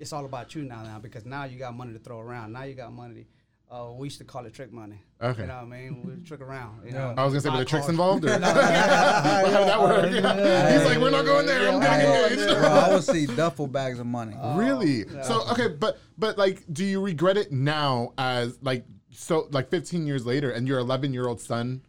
it's 0.00 0.12
all 0.12 0.24
about 0.24 0.56
you 0.56 0.64
now. 0.64 0.82
Now 0.82 0.98
because 0.98 1.24
now 1.24 1.44
you 1.44 1.56
got 1.56 1.76
money 1.76 1.92
to 1.92 2.00
throw 2.00 2.18
around. 2.18 2.52
Now 2.52 2.64
you 2.64 2.74
got 2.74 2.92
money. 2.92 3.28
Uh, 3.74 3.90
we 3.92 4.06
used 4.06 4.18
to 4.18 4.24
call 4.24 4.46
it 4.46 4.54
trick 4.54 4.72
money. 4.72 5.02
Okay. 5.20 5.42
You 5.42 5.48
know 5.48 5.54
what 5.54 5.62
I 5.64 5.66
mean? 5.66 6.02
We 6.04 6.24
trick 6.24 6.40
around. 6.40 6.86
You 6.86 6.92
know? 6.92 7.12
I 7.16 7.24
was 7.24 7.32
gonna 7.32 7.40
say, 7.40 7.48
were 7.48 7.52
Buy 7.54 7.56
there 7.56 7.64
tricks 7.64 7.88
involved? 7.88 8.24
Or? 8.24 8.28
how 8.38 8.38
did 8.38 9.52
that 9.52 9.80
work? 9.80 10.12
He's 10.12 10.84
like, 10.84 10.98
we're 10.98 11.10
not 11.10 11.24
going 11.24 11.44
there. 11.46 11.72
I'm 11.72 11.80
getting 11.80 12.36
engaged. 12.36 12.56
Bro, 12.56 12.68
I 12.68 12.94
would 12.94 13.02
see 13.02 13.26
duffel 13.26 13.66
bags 13.66 13.98
of 13.98 14.06
money. 14.06 14.36
really? 14.54 15.08
So 15.24 15.42
okay, 15.50 15.66
but 15.68 15.98
but 16.16 16.38
like, 16.38 16.62
do 16.72 16.84
you 16.84 17.00
regret 17.00 17.36
it 17.36 17.50
now? 17.50 18.12
As 18.16 18.56
like 18.62 18.84
so, 19.10 19.48
like 19.50 19.70
15 19.70 20.06
years 20.06 20.24
later, 20.24 20.52
and 20.52 20.68
your 20.68 20.78
11 20.78 21.12
year 21.12 21.26
old 21.26 21.40
son, 21.40 21.82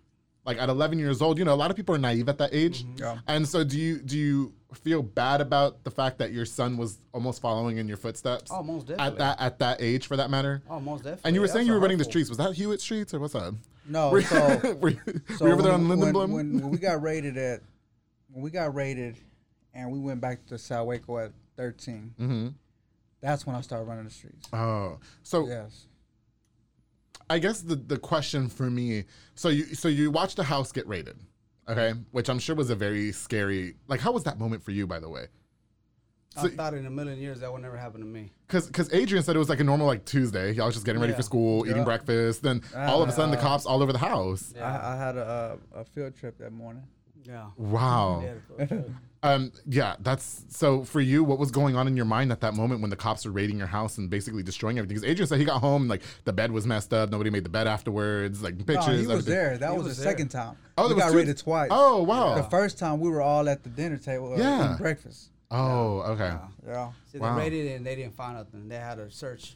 like 0.45 0.57
at 0.59 0.69
11 0.69 0.99
years 0.99 1.21
old, 1.21 1.37
you 1.37 1.45
know, 1.45 1.53
a 1.53 1.55
lot 1.55 1.71
of 1.71 1.77
people 1.77 1.95
are 1.95 1.99
naive 1.99 2.29
at 2.29 2.37
that 2.37 2.53
age. 2.53 2.85
Yeah. 2.97 3.17
And 3.27 3.47
so, 3.47 3.63
do 3.63 3.79
you 3.79 3.99
do 3.99 4.17
you 4.17 4.53
feel 4.73 5.01
bad 5.01 5.41
about 5.41 5.83
the 5.83 5.91
fact 5.91 6.19
that 6.19 6.31
your 6.31 6.45
son 6.45 6.77
was 6.77 6.99
almost 7.13 7.41
following 7.41 7.77
in 7.77 7.87
your 7.87 7.97
footsteps? 7.97 8.51
Oh, 8.53 8.61
most 8.61 8.89
At 8.91 9.17
that 9.17 9.41
at 9.41 9.59
that 9.59 9.81
age, 9.81 10.07
for 10.07 10.17
that 10.17 10.29
matter. 10.29 10.61
Oh, 10.69 10.79
most 10.79 11.03
definitely. 11.03 11.21
And 11.25 11.35
you 11.35 11.41
were 11.41 11.47
That's 11.47 11.55
saying 11.55 11.67
you 11.67 11.73
were 11.73 11.79
running 11.79 11.97
the 11.97 12.03
streets. 12.03 12.29
Was 12.29 12.37
that 12.37 12.53
Hewitt 12.53 12.81
Streets 12.81 13.13
or 13.13 13.19
what's 13.19 13.33
that? 13.33 13.55
No, 13.87 14.09
were, 14.09 14.21
so 14.21 14.77
were 14.81 14.89
you, 14.89 14.99
So 15.37 15.45
were 15.45 15.49
you 15.49 15.53
over 15.53 15.61
there 15.61 15.73
on 15.73 15.87
Lindenblum? 15.87 16.13
when, 16.13 16.33
when, 16.33 16.61
when 16.61 16.69
we 16.69 16.77
got 16.77 17.01
raided 17.01 17.37
at, 17.37 17.61
when 18.31 18.43
we 18.43 18.49
got 18.49 18.73
raided, 18.73 19.17
and 19.73 19.91
we 19.91 19.99
went 19.99 20.21
back 20.21 20.45
to 20.47 20.57
South 20.57 20.87
Waco 20.87 21.19
at 21.19 21.31
13, 21.57 22.13
mm-hmm. 22.19 22.47
that's 23.21 23.45
when 23.45 23.55
I 23.55 23.61
started 23.61 23.85
running 23.85 24.05
the 24.05 24.11
streets. 24.11 24.47
Oh, 24.53 24.97
so 25.21 25.47
Yes. 25.47 25.87
I 27.29 27.39
guess 27.39 27.61
the 27.61 27.75
the 27.75 27.97
question 27.97 28.49
for 28.49 28.69
me, 28.69 29.05
so 29.33 29.49
you 29.49 29.63
so 29.75 29.87
you 29.87 30.11
watched 30.11 30.37
a 30.39 30.43
house 30.43 30.71
get 30.71 30.87
raided, 30.87 31.17
okay, 31.67 31.93
which 32.11 32.29
I'm 32.29 32.39
sure 32.39 32.55
was 32.55 32.69
a 32.69 32.75
very 32.75 33.11
scary. 33.11 33.75
Like, 33.87 33.99
how 33.99 34.11
was 34.11 34.23
that 34.25 34.37
moment 34.39 34.63
for 34.63 34.71
you, 34.71 34.85
by 34.87 34.99
the 34.99 35.09
way? 35.09 35.27
I 36.37 36.49
thought 36.49 36.73
in 36.73 36.85
a 36.85 36.89
million 36.89 37.17
years 37.17 37.39
that 37.39 37.51
would 37.51 37.61
never 37.61 37.77
happen 37.77 38.01
to 38.01 38.05
me. 38.05 38.33
Because 38.45 38.67
because 38.67 38.93
Adrian 38.93 39.23
said 39.23 39.37
it 39.37 39.39
was 39.39 39.47
like 39.47 39.61
a 39.61 39.63
normal 39.63 39.87
like 39.87 40.03
Tuesday. 40.05 40.51
Y'all 40.51 40.65
was 40.65 40.75
just 40.75 40.85
getting 40.85 40.99
ready 41.01 41.13
Yeah. 41.13 41.17
for 41.17 41.23
school, 41.23 41.65
eating 41.65 41.77
Yeah. 41.77 41.83
breakfast, 41.85 42.43
then 42.43 42.61
all 42.75 43.01
of 43.01 43.07
a 43.07 43.11
sudden 43.13 43.31
the 43.31 43.37
Uh, 43.37 43.41
cops 43.41 43.65
all 43.65 43.81
over 43.81 43.93
the 43.93 43.99
house. 43.99 44.51
Yeah. 44.55 44.65
I, 44.77 44.93
I 44.93 44.97
had 44.97 45.15
a, 45.15 45.57
a, 45.73 45.79
a 45.79 45.85
field 45.85 46.13
trip 46.15 46.37
that 46.39 46.51
morning. 46.51 46.83
Yeah. 47.27 47.47
Wow. 47.57 48.23
Yeah. 48.59 48.81
Um, 49.23 49.51
yeah, 49.65 49.95
that's 50.01 50.45
so 50.49 50.83
for 50.83 51.01
you. 51.01 51.23
What 51.23 51.39
was 51.39 51.49
going 51.49 51.75
on 51.75 51.87
in 51.87 51.95
your 51.97 52.05
mind 52.05 52.31
at 52.31 52.41
that 52.41 52.53
moment 52.53 52.81
when 52.81 52.91
the 52.91 52.95
cops 52.95 53.25
were 53.25 53.31
raiding 53.31 53.57
your 53.57 53.65
house 53.65 53.97
and 53.97 54.07
basically 54.07 54.43
destroying 54.43 54.77
everything? 54.77 54.97
Because 54.97 55.09
Adrian 55.09 55.27
said 55.27 55.39
he 55.39 55.45
got 55.45 55.61
home 55.61 55.83
and 55.83 55.89
like 55.89 56.03
the 56.25 56.33
bed 56.33 56.51
was 56.51 56.67
messed 56.67 56.93
up. 56.93 57.09
Nobody 57.09 57.31
made 57.31 57.43
the 57.43 57.49
bed 57.49 57.65
afterwards. 57.65 58.43
Like 58.43 58.55
No, 58.57 58.63
pictures. 58.65 58.85
he 59.01 59.07
was 59.07 59.09
everything. 59.09 59.33
there. 59.33 59.57
That 59.57 59.71
He 59.71 59.77
was, 59.77 59.87
was 59.87 59.97
the 59.97 60.03
there. 60.03 60.11
second 60.13 60.27
time. 60.29 60.55
Oh, 60.77 60.83
we 60.83 60.89
there 60.89 60.95
was 60.97 61.03
got 61.05 61.11
two- 61.11 61.17
raided 61.17 61.37
twice. 61.39 61.69
Oh 61.71 62.03
wow. 62.03 62.35
The 62.35 62.43
first 62.43 62.77
time 62.77 62.99
we 62.99 63.09
were 63.09 63.21
all 63.23 63.49
at 63.49 63.63
the 63.63 63.69
dinner 63.69 63.97
table 63.97 64.33
uh, 64.33 64.37
Yeah. 64.37 64.75
breakfast. 64.77 65.29
Oh 65.49 66.01
okay. 66.01 66.35
Yeah. 66.67 66.91
See, 67.11 67.17
Wow. 67.17 67.33
they 67.35 67.41
raided 67.41 67.65
it 67.71 67.75
and 67.77 67.85
they 67.85 67.95
didn't 67.95 68.15
find 68.15 68.35
nothing. 68.37 68.67
They 68.69 68.75
had 68.77 68.99
a 68.99 69.09
search, 69.09 69.55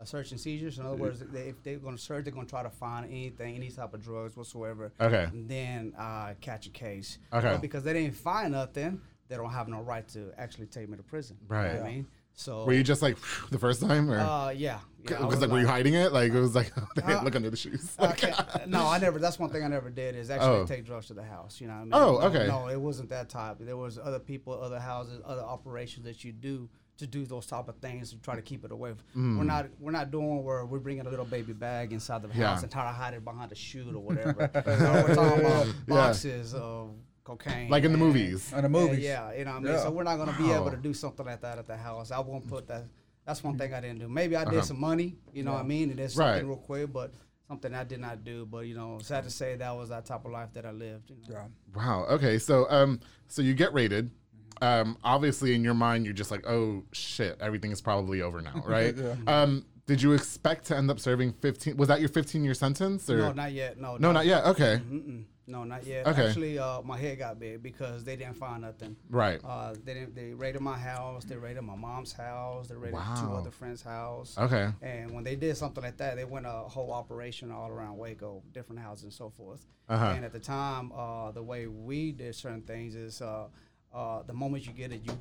a 0.00 0.06
search 0.06 0.30
and 0.30 0.40
seizures. 0.40 0.78
In 0.78 0.86
other 0.86 0.96
words, 0.96 1.20
they, 1.32 1.48
if 1.48 1.62
they're 1.62 1.78
going 1.78 1.96
to 1.96 2.02
search, 2.02 2.24
they're 2.24 2.32
going 2.32 2.46
to 2.46 2.50
try 2.50 2.62
to 2.62 2.70
find 2.70 3.06
anything, 3.06 3.56
any 3.56 3.70
type 3.70 3.94
of 3.94 4.02
drugs 4.02 4.36
whatsoever. 4.36 4.92
Okay. 5.00 5.24
And 5.24 5.48
then 5.48 5.92
uh, 5.98 6.34
catch 6.40 6.66
a 6.66 6.70
case. 6.70 7.18
Okay. 7.32 7.48
But 7.52 7.60
because 7.60 7.82
they 7.82 7.92
didn't 7.92 8.16
find 8.16 8.52
nothing, 8.52 9.00
they 9.28 9.36
don't 9.36 9.50
have 9.50 9.68
no 9.68 9.80
right 9.82 10.06
to 10.10 10.30
actually 10.38 10.66
take 10.66 10.88
me 10.88 10.96
to 10.96 11.02
prison. 11.02 11.36
You 11.42 11.48
know 11.54 11.60
Right. 11.62 11.80
I 11.80 11.82
mean? 11.82 12.06
So. 12.34 12.64
Were 12.64 12.72
you 12.74 12.84
just 12.84 13.02
like 13.02 13.16
the 13.50 13.58
first 13.58 13.82
time, 13.82 14.08
or 14.08 14.20
Uh, 14.20 14.50
yeah. 14.50 14.78
because 15.02 15.24
was 15.26 15.40
like 15.40 15.50
were 15.50 15.58
you 15.58 15.66
hiding 15.66 15.94
it? 15.94 16.12
Like 16.12 16.32
it 16.32 16.38
was 16.38 16.54
like 16.54 16.70
Uh, 17.04 17.20
look 17.24 17.34
under 17.34 17.50
the 17.50 17.56
shoes. 17.56 17.96
I 17.98 18.12
can't- 18.12 18.66
no, 18.68 18.86
I 18.86 18.98
never. 19.00 19.18
That's 19.18 19.40
one 19.40 19.50
thing 19.50 19.64
I 19.64 19.66
never 19.68 19.90
did 19.90 20.14
is 20.14 20.30
actually 20.30 20.60
Oh. 20.60 20.64
take 20.66 20.84
drugs 20.86 21.08
to 21.08 21.14
the 21.14 21.24
house. 21.24 21.60
You 21.60 21.66
know 21.66 21.72
what 21.74 21.80
I 21.80 21.84
mean? 21.84 21.90
Oh, 21.94 22.18
No, 22.20 22.26
okay. 22.28 22.46
No, 22.46 22.68
it 22.68 22.80
wasn't 22.80 23.08
that 23.10 23.28
type. 23.28 23.56
There 23.58 23.76
was 23.76 23.98
other 23.98 24.20
people, 24.20 24.52
other 24.54 24.78
houses, 24.78 25.20
other 25.26 25.42
operations 25.42 26.04
that 26.06 26.22
you 26.22 26.30
do 26.30 26.68
to 26.98 27.06
do 27.06 27.24
those 27.24 27.46
type 27.46 27.68
of 27.68 27.76
things 27.78 28.10
to 28.10 28.18
try 28.18 28.34
to 28.36 28.42
keep 28.42 28.64
it 28.64 28.70
away. 28.72 28.92
We're 29.14 29.44
not. 29.44 29.66
We're 29.78 29.92
not 29.92 30.10
doing 30.10 30.42
where 30.44 30.64
we're 30.66 30.78
bringing 30.80 31.06
a 31.06 31.10
little 31.10 31.24
baby 31.24 31.52
bag 31.52 31.92
inside 31.92 32.22
the 32.22 32.28
house 32.28 32.36
Mm. 32.36 32.40
Yeah. 32.40 32.60
and 32.60 32.70
try 32.70 32.82
to 32.84 32.92
hide 32.92 33.14
it 33.14 33.24
behind 33.24 33.50
a 33.52 33.54
chute 33.54 33.94
or 33.94 34.00
whatever. 34.08 34.50
No, 34.54 35.04
we're 35.06 35.14
talking 35.14 35.40
about 35.40 35.66
Yeah. 35.66 35.72
boxes 35.86 36.54
of 36.54 36.90
cocaine, 37.24 37.68
like 37.70 37.84
in 37.84 37.92
the 37.92 37.98
and- 37.98 38.06
movies. 38.06 38.52
In 38.52 38.62
the 38.62 38.68
movies. 38.68 38.98
yeah, 39.00 39.30
yeah, 39.32 39.38
you 39.38 39.44
know 39.44 39.50
what 39.52 39.56
I 39.58 39.60
mean? 39.60 39.72
Yeah. 39.74 39.82
So 39.82 39.90
we're 39.90 40.02
not 40.02 40.16
going 40.16 40.30
to 40.32 40.36
be 40.38 40.48
Wow. 40.48 40.56
able 40.62 40.70
to 40.72 40.76
do 40.76 40.92
something 40.94 41.24
like 41.26 41.40
that 41.42 41.58
at 41.58 41.66
the 41.66 41.76
house. 41.76 42.10
I 42.10 42.18
won't 42.20 42.46
put 42.48 42.66
that. 42.68 42.84
That's 43.26 43.44
one 43.44 43.56
thing 43.58 43.74
I 43.74 43.80
didn't 43.80 43.98
do. 44.00 44.08
Maybe 44.08 44.34
I 44.36 44.44
did 44.44 44.54
Uh-huh. 44.54 44.62
some 44.62 44.80
money, 44.80 45.16
you 45.34 45.42
know 45.44 45.52
what 45.52 45.60
I 45.60 45.64
mean? 45.66 45.90
And 45.90 45.98
did 45.98 46.04
Right. 46.16 46.32
something 46.38 46.48
real 46.48 46.56
quick, 46.56 46.92
but 46.92 47.12
something 47.46 47.74
I 47.74 47.84
did 47.84 48.00
not 48.00 48.24
do. 48.24 48.46
But, 48.46 48.60
you 48.66 48.74
know, 48.74 48.98
sad 49.02 49.24
to 49.24 49.30
say 49.30 49.54
that 49.56 49.70
was 49.76 49.90
that 49.90 50.06
type 50.06 50.24
of 50.24 50.32
life 50.32 50.52
that 50.54 50.64
I 50.64 50.70
lived. 50.72 51.10
You 51.10 51.16
know? 51.28 51.34
Yeah. 51.34 51.46
Wow. 51.76 52.06
Okay. 52.10 52.38
So 52.38 52.66
um, 52.70 53.00
so 53.28 53.42
you 53.42 53.52
get 53.54 53.72
raided. 53.74 54.10
Um, 54.60 54.98
obviously 55.04 55.54
in 55.54 55.62
your 55.64 55.74
mind 55.74 56.04
you're 56.04 56.14
just 56.14 56.30
like, 56.30 56.46
oh 56.46 56.84
shit, 56.92 57.36
everything 57.40 57.70
is 57.72 57.80
probably 57.80 58.22
over 58.22 58.40
now, 58.40 58.62
right? 58.66 58.94
Yeah. 58.96 59.14
Um, 59.26 59.64
did 59.86 60.02
you 60.02 60.12
expect 60.12 60.66
to 60.66 60.76
end 60.76 60.90
up 60.90 61.00
serving 61.00 61.32
15? 61.32 61.76
Was 61.76 61.88
that 61.88 62.00
your 62.00 62.10
15 62.10 62.44
year 62.44 62.54
sentence 62.54 63.08
or 63.08 63.16
No, 63.16 63.32
not 63.32 63.52
yet. 63.52 63.80
No, 63.80 63.96
no, 63.96 64.12
not 64.12 64.26
yet. 64.26 64.44
Okay. 64.44 64.80
Mm-mm. 64.90 65.24
No, 65.48 65.64
not 65.64 65.86
yet. 65.86 66.06
Okay. 66.06 66.26
Actually, 66.26 66.58
uh, 66.58 66.82
my 66.82 66.98
head 66.98 67.20
got 67.20 67.40
big 67.40 67.62
because 67.62 68.04
they 68.04 68.16
didn't 68.16 68.34
find 68.34 68.60
nothing. 68.60 68.96
Right. 69.08 69.40
Uh, 69.42 69.74
they 69.82 69.94
didn't. 69.94 70.14
They 70.14 70.34
raided 70.34 70.60
my 70.60 70.78
house. 70.78 71.24
They 71.24 71.36
raided 71.36 71.62
my 71.62 71.74
mom's 71.74 72.12
house. 72.12 72.68
They 72.68 72.74
raided 72.74 73.00
two 73.18 73.32
other 73.32 73.50
friends' 73.50 73.82
house. 73.82 74.36
Okay. 74.36 74.68
And 74.82 75.10
when 75.12 75.24
they 75.24 75.36
did 75.36 75.56
something 75.56 75.82
like 75.82 75.96
that, 75.96 76.16
they 76.16 76.24
went 76.24 76.44
a 76.44 76.50
whole 76.50 76.92
operation 76.92 77.50
all 77.50 77.70
around 77.70 77.96
Waco, 77.96 78.42
different 78.52 78.82
houses 78.82 79.04
and 79.04 79.12
so 79.12 79.30
forth. 79.30 79.64
Uh-huh. 79.88 80.12
And 80.14 80.22
at 80.22 80.32
the 80.32 80.38
time, 80.38 80.92
uh, 80.92 81.30
the 81.32 81.42
way 81.42 81.66
we 81.66 82.12
did 82.12 82.34
certain 82.34 82.60
things 82.60 82.94
is 82.94 83.22
uh, 83.94 83.96
uh, 84.18 84.22
the 84.22 84.32
moment 84.32 84.66
you 84.66 84.72
get 84.72 84.92
it, 84.92 85.00
you 85.04 85.16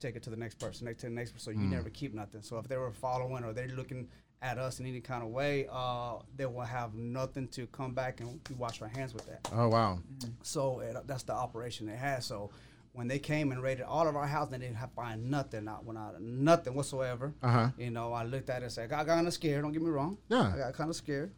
take 0.00 0.16
it 0.16 0.22
to 0.24 0.30
the 0.30 0.36
next 0.36 0.58
person, 0.58 0.86
next 0.86 1.00
to 1.00 1.06
the 1.06 1.12
next 1.14 1.32
person. 1.32 1.52
So 1.54 1.58
Mm. 1.58 1.62
you 1.62 1.68
never 1.68 1.90
keep 1.90 2.14
nothing. 2.14 2.42
So 2.42 2.58
if 2.58 2.68
they 2.68 2.76
were 2.76 2.90
following 2.92 3.44
or 3.44 3.52
they're 3.52 3.68
looking 3.68 4.08
at 4.42 4.58
us 4.58 4.78
in 4.80 4.86
any 4.86 5.00
kind 5.00 5.22
of 5.22 5.30
way, 5.30 5.66
uh, 5.72 6.16
they 6.36 6.44
will 6.46 6.60
have 6.62 6.94
nothing 6.94 7.48
to 7.48 7.66
come 7.68 7.94
back 7.94 8.20
and 8.20 8.40
we 8.50 8.54
wash 8.56 8.82
our 8.82 8.88
hands 8.88 9.14
with 9.14 9.26
that. 9.26 9.48
Oh 9.52 9.68
wow. 9.68 10.00
So 10.42 10.80
it, 10.80 10.96
that's 11.06 11.22
the 11.22 11.32
operation 11.32 11.86
they 11.86 11.96
had. 11.96 12.22
So 12.22 12.50
when 12.92 13.08
they 13.08 13.18
came 13.18 13.50
and 13.52 13.62
raided 13.62 13.84
all 13.86 14.06
of 14.06 14.14
our 14.16 14.26
houses, 14.26 14.52
they 14.52 14.58
didn't 14.58 14.76
have 14.76 14.92
find 14.92 15.30
nothing, 15.30 15.64
not 15.64 15.84
when 15.84 15.96
I 15.96 16.10
nothing 16.20 16.74
whatsoever. 16.74 17.32
Uh-huh. 17.42 17.70
You 17.78 17.90
know, 17.90 18.12
I 18.12 18.24
looked 18.24 18.50
at 18.50 18.60
it 18.62 18.64
and 18.64 18.72
said, 18.72 18.84
I 18.92 19.04
got 19.04 19.06
kind 19.06 19.26
of 19.26 19.32
scared. 19.32 19.62
Don't 19.62 19.72
get 19.72 19.82
me 19.82 19.88
wrong. 19.90 20.18
Yeah. 20.28 20.52
I 20.54 20.58
got 20.58 20.74
kind 20.74 20.90
of 20.90 20.96
scared. 20.96 21.32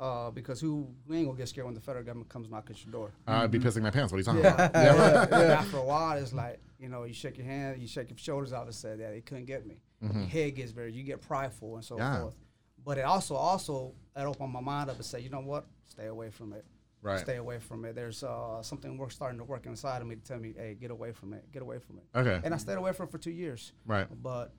Uh, 0.00 0.30
because 0.32 0.60
who, 0.60 0.88
who 1.06 1.14
ain't 1.14 1.26
gonna 1.26 1.38
get 1.38 1.48
scared 1.48 1.64
when 1.66 1.74
the 1.74 1.80
federal 1.80 2.04
government 2.04 2.28
comes 2.28 2.48
knock 2.50 2.68
at 2.70 2.82
your 2.84 2.90
door? 2.90 3.12
I'd 3.26 3.50
be 3.52 3.58
pissing 3.60 3.82
my 3.82 3.90
pants. 3.90 4.10
What 4.12 4.16
are 4.16 4.20
you 4.20 4.24
talking 4.24 4.42
Yeah. 4.42 4.54
about? 4.54 4.70
Yeah. 4.74 5.22
And 5.22 5.32
After 5.52 5.76
a 5.84 5.84
while, 5.84 6.18
it's 6.18 6.32
like 6.32 6.60
you 6.78 6.88
know, 6.88 7.04
you 7.04 7.12
shake 7.14 7.36
your 7.38 7.46
hand, 7.46 7.80
you 7.80 7.86
shake 7.86 8.10
your 8.10 8.18
shoulders 8.18 8.52
out, 8.52 8.64
and 8.66 8.74
say, 8.74 8.96
"Yeah, 8.98 9.10
they 9.10 9.20
couldn't 9.20 9.44
get 9.44 9.64
me." 9.66 9.80
Your 10.00 10.12
head 10.24 10.56
gets 10.56 10.72
very, 10.72 10.92
you 10.92 11.04
get 11.04 11.20
prideful 11.20 11.76
and 11.76 11.84
so 11.84 11.94
Mm-hmm. 11.96 12.02
Yeah. 12.14 12.20
forth. 12.22 12.36
But 12.84 12.98
it 12.98 13.02
also, 13.02 13.36
also, 13.36 13.94
it 14.16 14.22
opened 14.22 14.52
my 14.52 14.60
mind 14.60 14.90
up 14.90 14.96
and 14.96 15.04
say, 15.04 15.20
you 15.20 15.28
know 15.28 15.38
what? 15.40 15.66
Stay 15.86 16.06
away 16.06 16.30
from 16.30 16.52
it. 16.52 16.64
Right. 17.00 17.20
Stay 17.20 17.36
away 17.36 17.60
from 17.60 17.84
it. 17.84 17.94
There's 17.94 18.24
uh, 18.24 18.60
something 18.62 18.96
work 18.98 19.12
starting 19.12 19.38
to 19.38 19.44
work 19.44 19.66
inside 19.66 20.02
of 20.02 20.08
me 20.08 20.16
to 20.16 20.20
tell 20.20 20.40
me, 20.40 20.52
hey, 20.56 20.74
get 20.80 20.90
away 20.90 21.12
from 21.12 21.32
it. 21.32 21.44
Get 21.52 21.62
away 21.62 21.78
from 21.78 21.98
it. 21.98 22.04
Okay. 22.18 22.40
And 22.44 22.52
I 22.52 22.56
stayed 22.56 22.78
away 22.78 22.92
from 22.92 23.06
it 23.06 23.12
for 23.12 23.18
two 23.18 23.30
years. 23.30 23.72
Right. 23.86 24.08
But 24.20 24.52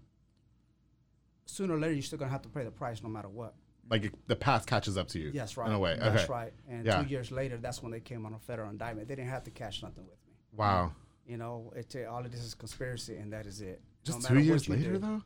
sooner 1.46 1.76
or 1.76 1.80
later, 1.80 1.94
you're 1.94 2.02
still 2.04 2.20
gonna 2.20 2.32
have 2.32 2.42
to 2.44 2.50
pay 2.50 2.64
the 2.64 2.72
price, 2.72 3.04
no 3.04 3.10
matter 3.10 3.28
what. 3.30 3.54
Like 3.90 4.06
it- 4.06 4.28
the 4.28 4.36
past 4.36 4.68
catches 4.68 4.98
up 4.98 5.08
to 5.10 5.20
you. 5.20 5.32
Yes, 5.34 5.58
right. 5.58 5.68
In 5.68 5.74
a 5.74 5.80
way. 5.80 5.98
That's 6.00 6.24
okay. 6.24 6.32
right. 6.34 6.54
And 6.70 6.86
Yeah. 6.86 7.02
two 7.04 7.10
years 7.10 7.32
later, 7.32 7.58
that's 7.58 7.82
when 7.84 7.92
they 7.92 8.00
came 8.00 8.26
on 8.26 8.34
a 8.34 8.40
federal 8.40 8.70
indictment. 8.70 9.08
They 9.08 9.16
didn't 9.16 9.30
have 9.30 9.44
to 9.44 9.52
catch 9.52 9.84
nothing 9.84 10.06
with 10.06 10.18
me. 10.28 10.34
Wow. 10.56 10.92
You 11.26 11.38
know, 11.38 11.72
it, 11.76 11.96
all 12.10 12.26
of 12.26 12.32
this 12.32 12.42
is 12.44 12.54
conspiracy, 12.54 13.18
and 13.18 13.32
that 13.34 13.46
is 13.46 13.62
it. 13.62 13.82
Just 14.04 14.24
No 14.24 14.30
two 14.36 14.40
years 14.42 14.68
later 14.68 14.94
do. 14.94 14.98
though. 15.00 15.22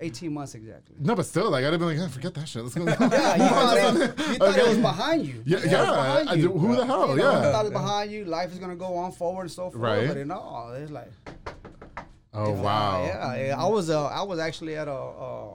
18 0.00 0.32
months 0.32 0.54
exactly. 0.54 0.94
No, 1.00 1.16
but 1.16 1.26
still, 1.26 1.50
like 1.50 1.64
I'd 1.64 1.72
have 1.72 1.80
been 1.80 1.88
like, 1.88 1.98
"Yeah, 1.98 2.06
forget 2.06 2.32
that 2.34 2.48
shit. 2.48 2.62
Let's 2.62 2.74
go. 2.76 2.84
Yeah, 2.86 3.34
you 3.34 3.48
thought, 3.48 3.76
it, 3.76 4.18
you 4.28 4.34
thought 4.36 4.56
it 4.58 4.68
was 4.68 4.78
behind 4.78 5.26
you. 5.26 5.42
Yeah, 5.44 5.58
yeah, 5.64 6.24
I 6.28 6.34
you. 6.34 6.52
who 6.52 6.76
the 6.76 6.86
hell? 6.86 7.10
You 7.10 7.16
know, 7.16 7.30
Yeah. 7.32 7.46
You 7.46 7.52
thought 7.52 7.66
it 7.66 7.72
was 7.72 7.82
behind 7.82 8.12
you. 8.12 8.24
Life 8.24 8.52
is 8.52 8.58
gonna 8.60 8.76
go 8.76 8.94
on 8.96 9.10
forward 9.10 9.42
and 9.42 9.50
so 9.50 9.70
forth. 9.70 9.74
Right. 9.82 10.06
But 10.26 10.30
all 10.36 10.72
it's 10.74 10.92
like. 10.92 11.10
Oh 12.32 12.52
wow. 12.52 13.04
Yeah, 13.06 13.46
yeah. 13.46 13.60
I 13.60 13.66
was 13.66 13.90
uh, 13.90 14.06
I 14.06 14.22
was 14.22 14.38
actually 14.38 14.76
at 14.76 14.86
a 14.86 14.92
uh, 14.92 15.54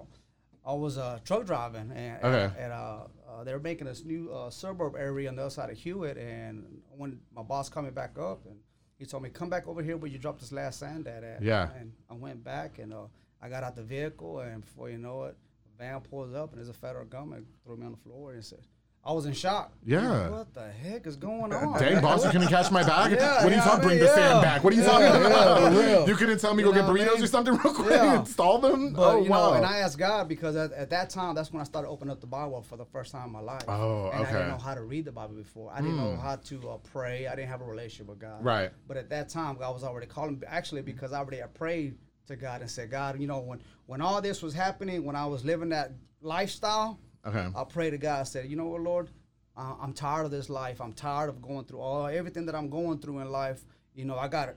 I 0.66 0.74
was 0.74 0.98
uh, 0.98 1.20
truck 1.26 1.46
driving 1.46 1.92
and 1.92 2.24
Okay. 2.24 2.60
at 2.60 2.72
uh, 2.72 3.08
uh, 3.30 3.44
they 3.44 3.54
were 3.54 3.60
making 3.60 3.88
this 3.88 4.04
new 4.06 4.32
uh, 4.32 4.50
suburb 4.50 4.96
area 4.96 5.28
on 5.30 5.36
the 5.36 5.42
other 5.42 5.50
side 5.50 5.70
of 5.70 5.78
Hewitt, 5.78 6.18
and 6.18 6.82
when 6.96 7.20
my 7.36 7.42
boss 7.44 7.68
called 7.70 7.86
me 7.86 7.92
back 7.92 8.18
up 8.18 8.46
and 8.46 8.58
he 8.98 9.06
told 9.06 9.24
me 9.24 9.30
come 9.30 9.50
back 9.50 9.68
over 9.68 9.82
here 9.82 9.98
where 9.98 10.10
you 10.10 10.18
dropped 10.20 10.40
this 10.40 10.52
last 10.52 10.80
sand 10.80 11.08
at. 11.08 11.24
at. 11.24 11.42
Yeah. 11.42 11.70
And 11.78 11.92
I 12.10 12.14
went 12.14 12.44
back 12.44 12.80
and 12.80 12.94
uh, 12.94 13.08
I 13.42 13.50
got 13.50 13.64
out 13.64 13.76
the 13.76 13.84
vehicle, 13.84 14.40
and 14.40 14.62
before 14.62 14.90
you 14.90 14.98
know 14.98 15.24
it, 15.24 15.36
a 15.66 15.78
van 15.84 16.00
pulls 16.02 16.34
up 16.34 16.52
and 16.52 16.60
there's 16.60 16.70
a 16.70 16.74
federal 16.74 17.06
gunman 17.06 17.46
threw 17.66 17.76
me 17.76 17.86
on 17.86 17.92
the 17.92 17.98
floor 17.98 18.34
and 18.34 18.46
said. 18.46 18.60
I 19.06 19.12
was 19.12 19.26
in 19.26 19.34
shock. 19.34 19.74
Yeah. 19.86 20.30
What 20.30 20.54
the 20.54 20.72
heck 20.72 21.06
is 21.06 21.18
going 21.18 21.52
on? 21.52 21.78
Dang, 21.78 22.02
boss, 22.02 22.24
you 22.24 22.32
couldn't 22.32 22.48
catch 22.48 22.72
my 22.72 22.84
bag? 22.84 23.12
Yeah, 23.20 23.44
what 23.44 23.52
are 23.52 23.56
you 23.56 23.56
yeah, 23.58 23.72
I 23.72 23.80
Bring 23.82 24.00
the 24.00 24.08
sand 24.08 24.18
yeah. 24.18 24.42
back. 24.42 24.64
What 24.64 24.72
are 24.72 24.76
you 24.78 24.84
talking 24.84 25.06
yeah. 25.06 26.06
You 26.08 26.16
couldn't 26.16 26.40
tell 26.40 26.54
me 26.54 26.64
You 26.64 26.70
go 26.70 26.74
get 26.74 26.86
know 26.86 26.92
what 26.94 27.02
I 27.02 27.04
burritos 27.04 27.16
mean? 27.16 27.24
or 27.24 27.28
something 27.28 27.54
real 27.54 27.74
quick 27.74 27.92
Yeah. 27.92 28.20
and 28.20 28.28
them? 28.64 28.94
But 28.94 29.02
oh, 29.02 29.22
you 29.22 29.30
know, 29.30 29.50
wow. 29.50 29.54
and 29.56 29.66
I 29.66 29.80
asked 29.80 29.98
God 29.98 30.30
because 30.30 30.56
at, 30.56 30.72
at 30.72 30.90
that 30.92 31.10
time, 31.10 31.36
that's 31.36 31.52
when 31.52 31.60
I 31.60 31.66
started 31.66 31.90
opening 31.90 32.14
up 32.14 32.22
the 32.22 32.28
Bible 32.28 32.62
for 32.62 32.78
the 32.78 32.86
first 32.86 33.12
time 33.12 33.28
in 33.28 33.34
my 33.34 33.42
life. 33.42 33.66
Oh, 33.68 34.10
and 34.14 34.16
I 34.16 34.22
okay. 34.22 34.30
Hmm. 34.30 34.38
didn't 34.38 34.48
know 34.52 34.58
how 34.58 34.74
to 34.74 34.84
read 34.84 35.04
the 35.04 35.12
Bible 35.12 35.36
before. 35.36 35.70
I 35.74 35.82
didn't 35.82 35.98
know 35.98 36.16
how 36.16 36.38
to 36.38 36.70
uh, 36.70 36.78
pray. 36.78 37.28
I 37.28 37.36
didn't 37.36 37.50
have 37.50 37.62
a 37.62 37.66
relationship 37.66 38.08
with 38.08 38.20
God. 38.20 38.44
Right. 38.44 38.72
But 38.88 38.96
at 38.96 39.10
that 39.10 39.28
time, 39.28 39.58
God 39.58 39.74
was 39.74 39.84
already 39.84 40.08
calling. 40.08 40.42
Actually, 40.48 40.82
because 40.82 41.12
I 41.12 41.20
already 41.20 41.38
had 41.38 41.54
prayed 41.54 41.98
to 42.28 42.38
God 42.38 42.62
and 42.62 42.72
said, 42.72 42.90
God, 42.90 43.20
you 43.20 43.28
know, 43.28 43.40
when 43.40 43.60
when 43.86 44.00
all 44.00 44.22
this 44.22 44.42
was 44.42 44.54
happening, 44.54 45.04
when 45.04 45.18
I 45.18 45.26
was 45.26 45.44
living 45.44 45.70
that 45.70 45.92
lifestyle, 46.22 47.00
okay. 47.26 47.48
I 47.56 47.64
pray 47.64 47.90
to 47.90 47.98
God. 47.98 48.20
I 48.22 48.24
said, 48.24 48.50
you 48.50 48.56
know 48.56 48.66
what, 48.68 48.82
Lord, 48.82 49.10
I'm 49.56 49.94
tired 49.94 50.26
of 50.26 50.32
this 50.32 50.50
life. 50.50 50.82
I'm 50.82 50.94
tired 50.94 51.30
of 51.30 51.42
going 51.42 51.66
through 51.66 51.80
all 51.80 52.08
everything 52.08 52.46
that 52.48 52.56
I'm 52.56 52.70
going 52.70 53.00
through 53.00 53.20
in 53.20 53.32
life. 53.32 53.64
You 53.94 54.06
know, 54.06 54.18
I 54.18 54.28
got 54.28 54.50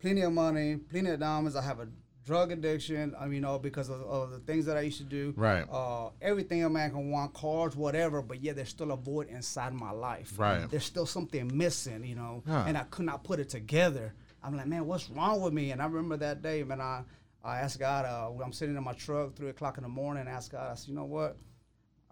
plenty 0.00 0.20
of 0.22 0.32
money, 0.32 0.76
plenty 0.76 1.10
of 1.10 1.20
diamonds. 1.20 1.56
I 1.56 1.62
have 1.62 1.80
a 1.80 1.88
drug 2.26 2.52
addiction. 2.52 3.14
I 3.18 3.24
mean, 3.24 3.34
you 3.36 3.40
know, 3.40 3.58
because 3.58 3.88
of, 3.88 4.02
of 4.02 4.30
the 4.32 4.38
things 4.40 4.66
that 4.66 4.76
I 4.76 4.82
used 4.82 4.98
to 4.98 5.04
do. 5.04 5.32
Right. 5.36 5.64
Uh, 5.70 6.10
everything 6.20 6.62
a 6.62 6.68
man 6.70 6.90
can 6.90 7.10
want, 7.10 7.32
cars, 7.32 7.74
whatever. 7.74 8.20
But 8.20 8.42
yeah, 8.42 8.52
there's 8.52 8.68
still 8.68 8.92
a 8.92 8.96
void 8.96 9.28
inside 9.28 9.72
my 9.72 9.90
life. 9.92 10.34
Right. 10.38 10.68
There's 10.70 10.84
still 10.84 11.06
something 11.06 11.50
missing. 11.56 12.04
You 12.04 12.14
know, 12.16 12.42
Yeah. 12.46 12.66
and 12.66 12.76
I 12.76 12.82
could 12.84 13.06
not 13.06 13.24
put 13.24 13.40
it 13.40 13.48
together. 13.48 14.14
I'm 14.42 14.54
like, 14.56 14.66
man, 14.66 14.86
what's 14.86 15.08
wrong 15.08 15.40
with 15.40 15.54
me? 15.54 15.70
And 15.70 15.80
I 15.80 15.86
remember 15.86 16.18
that 16.18 16.42
day, 16.42 16.62
man. 16.64 16.82
I 16.82 17.02
I 17.42 17.60
asked 17.60 17.78
God. 17.78 18.04
Uh, 18.04 18.42
I'm 18.42 18.52
sitting 18.52 18.76
in 18.76 18.84
my 18.84 18.92
truck, 18.94 19.34
three 19.36 19.48
o'clock 19.50 19.78
in 19.78 19.82
the 19.84 19.88
morning. 19.88 20.26
I 20.28 20.32
asked 20.32 20.52
God. 20.52 20.70
I 20.70 20.74
said, 20.74 20.88
you 20.88 20.94
know 20.94 21.04
what? 21.04 21.36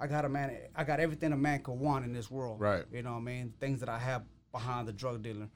I 0.02 0.06
got 0.08 0.24
a 0.24 0.28
man. 0.28 0.56
I 0.74 0.82
got 0.82 0.98
everything 0.98 1.32
a 1.32 1.36
man 1.36 1.62
could 1.62 1.74
want 1.78 2.04
in 2.04 2.12
this 2.12 2.28
world. 2.30 2.60
Right. 2.60 2.84
You 2.92 3.02
know 3.02 3.12
what 3.12 3.18
I 3.18 3.22
mean? 3.22 3.54
Things 3.60 3.78
that 3.80 3.88
I 3.88 3.98
have 3.98 4.24
behind 4.50 4.88
the 4.88 4.92
drug 4.92 5.22
dealer. 5.22 5.48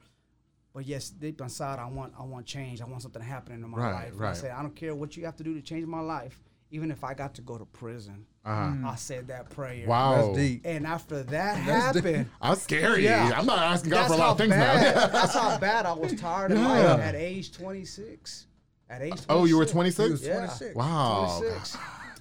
But 0.73 0.85
yes, 0.85 1.09
deep 1.09 1.41
inside, 1.41 1.79
I 1.79 1.87
want 1.87 2.13
I 2.17 2.23
want 2.23 2.45
change. 2.45 2.81
I 2.81 2.85
want 2.85 3.01
something 3.01 3.21
happening 3.21 3.61
in 3.61 3.69
my 3.69 3.77
Right, 3.77 3.93
life. 3.93 4.11
And 4.11 4.19
right. 4.21 4.29
I 4.29 4.33
said, 4.33 4.51
I 4.51 4.61
don't 4.61 4.75
care 4.75 4.95
what 4.95 5.17
you 5.17 5.25
have 5.25 5.35
to 5.37 5.43
do 5.43 5.53
to 5.55 5.61
change 5.61 5.85
my 5.85 5.99
life, 5.99 6.39
even 6.71 6.91
if 6.91 7.03
I 7.03 7.13
got 7.13 7.33
to 7.35 7.41
go 7.41 7.57
to 7.57 7.65
prison. 7.65 8.25
Uh-huh. 8.45 8.87
I 8.91 8.95
said 8.95 9.27
that 9.27 9.49
prayer. 9.49 9.85
Wow. 9.85 10.27
That's 10.27 10.37
deep. 10.37 10.61
And 10.63 10.87
after 10.87 11.23
that 11.23 11.65
That's 11.65 11.99
deep. 12.01 12.27
I'm 12.41 12.55
scary. 12.55 13.03
Yeah. 13.03 13.33
I'm 13.35 13.45
not 13.45 13.59
asking 13.59 13.89
God 13.89 13.97
that's 14.03 14.07
for 14.09 14.13
a 14.13 14.17
lot 14.17 14.29
of 14.31 14.37
things 14.37 14.51
bad. 14.51 14.95
now. 14.95 15.07
that's 15.19 15.33
how 15.33 15.57
bad 15.57 15.85
I 15.85 15.91
was 15.91 16.13
tired 16.15 16.51
of 16.53 16.57
Yeah. 16.59 16.67
life 16.93 16.99
at 17.01 17.15
age 17.15 17.51
26. 17.51 18.47
At 18.89 19.01
age 19.01 19.09
26. 19.09 19.25
oh, 19.29 19.43
you 19.43 19.57
were 19.57 19.65
26? 19.65 20.21
Yeah. 20.23 20.35
26. 20.37 20.75
Wow. 20.75 21.39
26. 21.41 21.77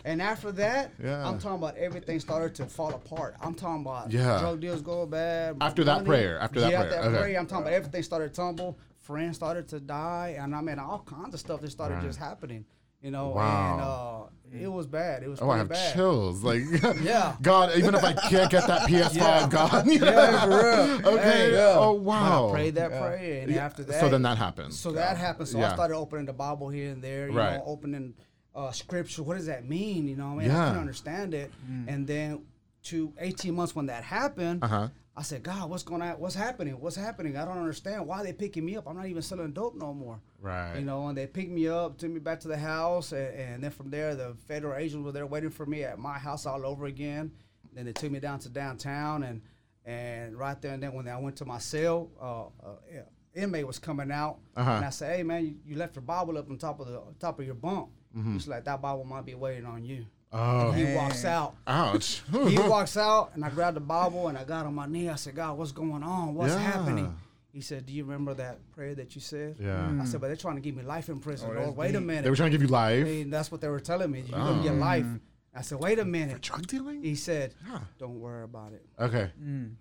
And 0.06 0.22
after 0.22 0.52
that, 0.52 0.92
Yeah. 1.02 1.28
I'm 1.28 1.38
talking 1.40 1.58
about 1.58 1.76
everything 1.76 2.20
started 2.20 2.54
to 2.54 2.66
fall 2.66 2.94
apart. 2.94 3.34
I'm 3.40 3.54
talking 3.54 3.80
about 3.82 4.12
Yeah. 4.12 4.38
drug 4.38 4.60
deals 4.60 4.80
go 4.80 5.04
bad. 5.04 5.56
After 5.60 5.82
that 5.82 6.04
prayer, 6.04 6.38
after 6.38 6.60
that 6.60 6.70
yeah, 6.70 6.78
prayer, 6.82 6.90
After 6.94 7.02
that 7.02 7.08
okay. 7.16 7.22
prayer, 7.22 7.40
I'm 7.40 7.46
talking 7.46 7.64
about 7.64 7.74
everything 7.74 8.02
started 8.04 8.28
to 8.28 8.34
tumble. 8.34 8.78
Friends 9.00 9.34
started 9.36 9.66
to 9.68 9.80
die, 9.80 10.36
and 10.38 10.54
I 10.54 10.60
mean 10.60 10.78
all 10.78 11.00
kinds 11.00 11.34
of 11.34 11.40
stuff 11.40 11.60
that 11.60 11.70
started 11.72 11.96
Right. 11.96 12.04
just 12.04 12.20
happening. 12.20 12.64
You 13.02 13.10
know, 13.10 13.30
Wow. 13.30 13.72
and 13.72 14.58
uh, 14.60 14.64
it 14.64 14.68
was 14.72 14.86
bad. 14.86 15.22
It 15.24 15.28
was 15.28 15.40
Oh, 15.42 15.50
I 15.50 15.58
have 15.58 15.68
bad. 15.68 15.94
chills. 15.94 16.42
Like, 16.44 16.62
Yeah. 17.02 17.34
God, 17.42 17.76
even 17.76 17.94
if 17.96 18.02
I 18.04 18.12
can't 18.14 18.50
get 18.50 18.64
that 18.68 18.82
PS5, 18.88 19.16
Yeah. 19.16 19.48
God. 19.48 19.86
Yeah, 19.88 20.40
for 20.44 20.48
real. 20.50 21.06
Okay. 21.14 21.22
Hey, 21.22 21.52
yeah. 21.52 21.74
Oh, 21.78 21.92
wow. 21.94 22.48
I 22.48 22.52
prayed 22.52 22.74
that 22.76 22.90
Yeah. 22.92 23.00
prayer, 23.00 23.42
and 23.42 23.56
after 23.56 23.82
that, 23.84 24.00
So 24.00 24.08
then 24.08 24.22
that 24.22 24.38
happened. 24.38 24.72
So 24.72 24.92
that 24.92 25.16
happened. 25.16 25.48
So 25.48 25.58
Yeah. 25.58 25.70
I 25.72 25.74
started 25.74 25.94
opening 25.96 26.26
the 26.26 26.32
Bible 26.32 26.68
here 26.68 26.90
and 26.92 27.02
there, 27.02 27.28
you 27.28 27.36
Right. 27.36 27.56
know, 27.58 27.64
opening 27.66 28.14
uh, 28.56 28.70
scripture. 28.72 29.22
What 29.22 29.36
does 29.36 29.46
that 29.46 29.68
mean? 29.68 30.08
You 30.08 30.16
know, 30.16 30.28
I 30.28 30.34
mean, 30.34 30.48
Yeah. 30.48 30.62
I 30.62 30.64
couldn't 30.68 30.80
understand 30.80 31.34
it. 31.34 31.52
And 31.86 32.06
then 32.06 32.42
to 32.84 33.12
18 33.18 33.54
months 33.54 33.74
when 33.76 33.86
that 33.86 34.02
happened, 34.04 34.64
Uh-huh. 34.64 34.88
I 35.18 35.22
said, 35.22 35.42
God, 35.42 35.70
what's 35.70 35.82
going 35.82 36.02
on? 36.02 36.18
What's 36.20 36.34
happening? 36.34 36.78
What's 36.78 36.96
happening? 36.96 37.38
I 37.38 37.46
don't 37.46 37.56
understand. 37.56 38.06
Why 38.06 38.18
are 38.20 38.24
they 38.24 38.34
picking 38.34 38.66
me 38.66 38.76
up? 38.76 38.86
I'm 38.86 38.96
not 38.96 39.06
even 39.06 39.22
selling 39.22 39.52
dope 39.52 39.74
no 39.74 39.94
more. 39.94 40.20
Right. 40.42 40.76
You 40.78 40.84
know, 40.84 41.08
and 41.08 41.16
they 41.16 41.26
picked 41.26 41.50
me 41.50 41.68
up, 41.68 41.96
took 41.96 42.10
me 42.10 42.20
back 42.20 42.38
to 42.40 42.48
the 42.48 42.58
house, 42.58 43.12
and, 43.12 43.34
and 43.34 43.64
then 43.64 43.70
from 43.70 43.88
there, 43.90 44.14
the 44.14 44.36
federal 44.46 44.74
agents 44.74 45.02
were 45.04 45.12
there 45.12 45.26
waiting 45.26 45.48
for 45.50 45.64
me 45.64 45.84
at 45.84 45.98
my 45.98 46.18
house 46.18 46.44
all 46.44 46.66
over 46.66 46.84
again. 46.84 47.30
Then 47.72 47.86
they 47.86 47.92
took 47.94 48.10
me 48.10 48.20
down 48.20 48.40
to 48.40 48.48
downtown, 48.50 49.22
and 49.22 49.40
and 49.86 50.36
right 50.36 50.60
there 50.60 50.72
and 50.74 50.82
then 50.82 50.92
when 50.92 51.06
I 51.08 51.16
went 51.18 51.36
to 51.36 51.44
my 51.44 51.58
cell, 51.58 52.10
uh, 52.20 52.46
uh, 52.66 52.76
yeah, 52.92 53.02
inmate 53.42 53.66
was 53.66 53.78
coming 53.78 54.10
out, 54.10 54.38
Uh-huh. 54.56 54.70
and 54.70 54.84
I 54.84 54.90
said, 54.90 55.16
"Hey 55.16 55.22
man, 55.22 55.44
you, 55.46 55.54
you 55.64 55.76
left 55.76 55.94
your 55.96 56.02
Bible 56.02 56.36
up 56.38 56.50
on 56.50 56.58
top 56.58 56.80
of 56.80 56.88
the 56.88 57.00
top 57.20 57.38
of 57.38 57.46
your 57.46 57.54
bunk." 57.54 57.88
Mm-hmm. 58.16 58.33
He's 58.35 58.48
like, 58.48 58.64
"That 58.64 58.81
Bible 58.81 59.05
might 59.05 59.24
be 59.26 59.35
waiting 59.35 59.66
on 59.66 59.85
you." 59.85 60.07
Oh. 60.33 60.72
He 60.72 60.94
walks 60.94 61.24
out. 61.24 61.55
Ouch. 61.66 62.22
he 62.48 62.59
walks 62.59 62.96
out, 62.96 63.31
and 63.35 63.44
I 63.44 63.48
grabbed 63.50 63.76
the 63.76 63.81
Bible 63.81 64.29
and 64.29 64.37
I 64.37 64.44
got 64.44 64.66
on 64.66 64.74
my 64.74 64.87
knee. 64.87 65.09
I 65.09 65.14
said, 65.14 65.35
God, 65.37 65.57
what's 65.57 65.70
going 65.72 66.02
on? 66.02 66.35
What's 66.35 66.52
Yeah. 66.52 66.59
happening? 66.59 67.14
He 67.52 67.61
said, 67.62 67.87
Do 67.87 67.92
you 67.92 68.05
remember 68.05 68.35
that 68.35 68.59
prayer 68.72 68.94
that 68.96 69.14
you 69.14 69.20
said? 69.20 69.57
Yeah. 69.61 69.90
I 70.00 70.05
said, 70.05 70.20
But 70.20 70.26
they're 70.26 70.37
trying 70.37 70.57
to 70.57 70.61
give 70.61 70.74
me 70.76 70.83
life 70.83 71.09
in 71.09 71.20
prison. 71.20 71.48
Oh, 71.50 71.55
Lord, 71.55 71.66
that's 71.68 71.76
wait 71.76 71.94
a 71.94 72.00
minute. 72.00 72.24
They 72.24 72.31
were 72.31 72.37
trying 72.37 72.50
to 72.50 72.59
give 72.59 72.61
you 72.62 72.68
life. 72.72 73.07
I 73.07 73.09
mean, 73.09 73.31
that's 73.31 73.50
what 73.52 73.61
they 73.62 73.68
were 73.68 73.81
telling 73.81 74.11
me. 74.11 74.24
You're 74.29 74.37
gonna 74.38 74.62
get 74.62 74.74
life. 74.74 75.07
I 75.55 75.62
said, 75.62 75.79
Wait 75.79 75.98
a 76.00 76.05
minute. 76.05 76.42
Drug 76.42 76.66
dealing? 76.66 77.02
He 77.02 77.14
said, 77.14 77.55
Yeah. 77.66 77.79
Don't 77.98 78.20
worry 78.20 78.42
about 78.44 78.72
it. 78.72 78.85
Okay. 79.00 79.31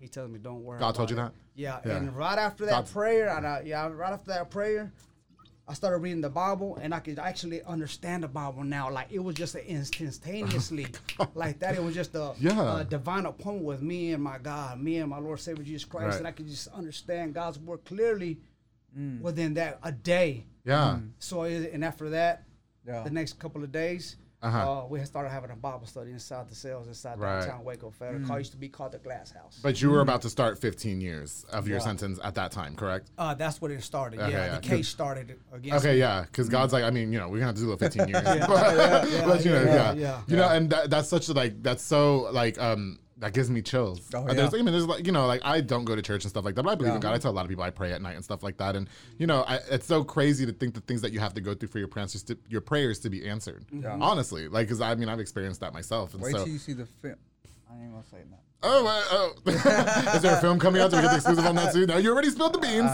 He 0.00 0.08
tells 0.08 0.30
me, 0.30 0.38
Don't 0.38 0.62
worry. 0.62 0.78
God 0.78 0.94
told 0.94 1.10
you 1.10 1.16
it." 1.16 1.20
that? 1.20 1.32
Yeah. 1.54 1.80
Yeah. 1.84 1.96
And 1.96 2.16
right 2.16 2.38
after 2.38 2.64
that 2.66 2.70
God's- 2.70 2.92
prayer, 2.92 3.36
and 3.36 3.46
I, 3.46 3.62
yeah, 3.66 3.88
right 3.88 4.12
after 4.12 4.30
that 4.30 4.48
prayer, 4.50 4.90
I 5.68 5.74
started 5.74 5.98
reading 5.98 6.20
the 6.20 6.28
Bible, 6.30 6.78
and 6.80 6.94
I 6.94 7.00
could 7.00 7.18
actually 7.18 7.60
understand 7.64 8.22
the 8.22 8.28
Bible 8.28 8.62
now. 8.62 8.88
Like 8.90 9.08
it 9.10 9.18
was 9.18 9.34
just 9.34 9.54
a 9.56 9.68
instantaneously, 9.68 10.86
like 11.34 11.58
that. 11.58 11.74
It 11.74 11.82
was 11.82 11.94
just 11.94 12.14
a, 12.14 12.34
Yeah. 12.38 12.80
a 12.80 12.84
divine 12.84 13.26
appointment 13.26 13.64
with 13.66 13.82
me 13.82 14.12
and 14.12 14.22
my 14.22 14.38
God, 14.38 14.80
me 14.80 14.98
and 14.98 15.10
my 15.10 15.18
Lord 15.18 15.40
Savior 15.40 15.64
Jesus 15.64 15.84
Christ, 15.84 16.06
Right. 16.06 16.18
and 16.18 16.26
I 16.28 16.30
could 16.32 16.46
just 16.46 16.68
understand 16.68 17.34
God's 17.34 17.58
word 17.58 17.84
clearly 17.84 18.38
Mm. 18.96 19.20
within 19.20 19.54
that 19.54 19.78
a 19.82 19.92
day. 19.92 20.46
Yeah. 20.64 21.00
So, 21.18 21.42
and 21.42 21.84
after 21.84 22.08
that, 22.10 22.44
Yeah. 22.86 23.02
the 23.02 23.10
next 23.10 23.38
couple 23.38 23.62
of 23.62 23.70
days, 23.70 24.16
Uh-huh. 24.42 24.82
uh, 24.82 24.86
we 24.86 24.98
had 24.98 25.08
started 25.08 25.30
having 25.30 25.50
a 25.50 25.56
Bible 25.56 25.86
study 25.86 26.10
inside 26.12 26.48
the 26.48 26.54
cells 26.54 26.86
inside 26.88 27.18
Right. 27.18 27.40
downtown 27.40 27.64
Waco 27.64 27.90
Federal. 27.90 28.26
Call 28.26 28.38
used 28.38 28.52
to 28.52 28.58
be 28.58 28.68
called 28.68 28.92
the 28.92 28.98
Glass 28.98 29.32
House. 29.32 29.58
But 29.62 29.80
you 29.80 29.90
were 29.90 30.00
about 30.00 30.22
to 30.22 30.30
start 30.30 30.58
15 30.58 31.00
years 31.00 31.44
of 31.50 31.66
your 31.66 31.78
Yeah. 31.78 31.84
sentence 31.84 32.18
at 32.22 32.34
that 32.34 32.52
time, 32.52 32.76
correct? 32.76 33.10
Uh, 33.16 33.34
that's 33.34 33.60
what 33.60 33.70
it 33.70 33.82
started. 33.82 34.20
Okay, 34.20 34.32
yeah, 34.32 34.46
yeah. 34.46 34.54
the 34.56 34.60
case 34.60 34.88
started 34.88 35.38
against 35.52 35.84
Okay, 35.84 35.94
me. 35.94 36.00
yeah, 36.00 36.22
because 36.22 36.48
God's 36.48 36.72
like, 36.72 36.84
I 36.84 36.90
mean, 36.90 37.12
you 37.12 37.18
know, 37.18 37.28
we're 37.28 37.36
gonna 37.38 37.46
have 37.46 37.54
to 37.56 37.62
do 37.62 37.72
it 37.72 37.78
15 37.78 38.08
years. 38.08 38.22
yeah, 38.26 38.46
but, 38.46 38.76
yeah, 39.10 39.22
but, 39.26 39.44
you 39.44 39.50
know, 39.52 39.62
yeah, 39.62 39.74
yeah, 39.74 39.92
yeah. 39.94 40.20
you 40.28 40.36
know, 40.36 40.48
and 40.48 40.70
that, 40.70 40.90
that's 40.90 41.08
such 41.08 41.28
a 41.28 41.32
like, 41.32 41.62
that's 41.62 41.82
so 41.82 42.28
like, 42.32 42.60
um, 42.60 42.98
that 43.18 43.32
gives 43.32 43.50
me 43.50 43.62
chills. 43.62 44.00
Oh, 44.14 44.18
Uh, 44.18 44.34
There's, 44.34 44.52
yeah. 44.52 44.58
I 44.58 44.62
mean, 44.62 44.72
there's 44.72 44.86
like, 44.86 45.06
you 45.06 45.12
know, 45.12 45.26
like 45.26 45.40
I 45.44 45.60
don't 45.60 45.84
go 45.84 45.96
to 45.96 46.02
church 46.02 46.24
and 46.24 46.30
stuff 46.30 46.44
like 46.44 46.54
that, 46.54 46.62
but 46.62 46.70
I 46.70 46.74
believe 46.74 46.94
in 46.94 47.00
God. 47.00 47.14
I 47.14 47.18
tell 47.18 47.30
a 47.30 47.32
lot 47.32 47.44
of 47.44 47.48
people 47.48 47.64
I 47.64 47.70
pray 47.70 47.92
at 47.92 48.02
night 48.02 48.14
and 48.14 48.24
stuff 48.24 48.42
like 48.42 48.58
that, 48.58 48.76
and 48.76 48.88
you 49.18 49.26
know, 49.26 49.42
I, 49.46 49.56
it's 49.70 49.86
so 49.86 50.04
crazy 50.04 50.44
to 50.46 50.52
think 50.52 50.74
the 50.74 50.80
things 50.80 51.00
that 51.02 51.12
you 51.12 51.20
have 51.20 51.34
to 51.34 51.40
go 51.40 51.54
through 51.54 51.68
for 51.68 51.78
your 51.78 51.88
prayers 51.88 52.22
to 52.22 52.36
your 52.48 52.60
prayers 52.60 52.98
to 53.00 53.10
be 53.10 53.26
answered. 53.26 53.64
Yeah. 53.72 53.96
Honestly, 54.00 54.48
like, 54.48 54.66
because 54.66 54.80
I 54.80 54.94
mean, 54.94 55.08
I've 55.08 55.20
experienced 55.20 55.60
that 55.60 55.72
myself, 55.72 56.14
and 56.14 56.22
Wait 56.22 56.32
so. 56.32 56.44
till 56.44 56.48
you 56.48 56.58
see 56.58 56.72
the 56.74 56.86
film. 56.86 57.16
I 57.70 57.82
ain't 57.82 57.92
gonna 57.92 58.04
say 58.10 58.18
nothing. 58.18 58.42
Oh, 58.62 58.86
uh, 58.86 59.04
oh. 59.46 60.12
is 60.16 60.22
there 60.22 60.36
a 60.36 60.40
film 60.40 60.58
coming 60.58 60.80
out? 60.80 60.90
Do 60.90 60.96
we 60.96 61.02
get 61.02 61.10
the 61.10 61.16
exclusive 61.16 61.46
on 61.46 61.54
that 61.56 61.72
too? 61.72 61.86
No, 61.86 61.98
you 61.98 62.10
already 62.10 62.30
spilled 62.30 62.54
the 62.54 62.58
beans. 62.58 62.90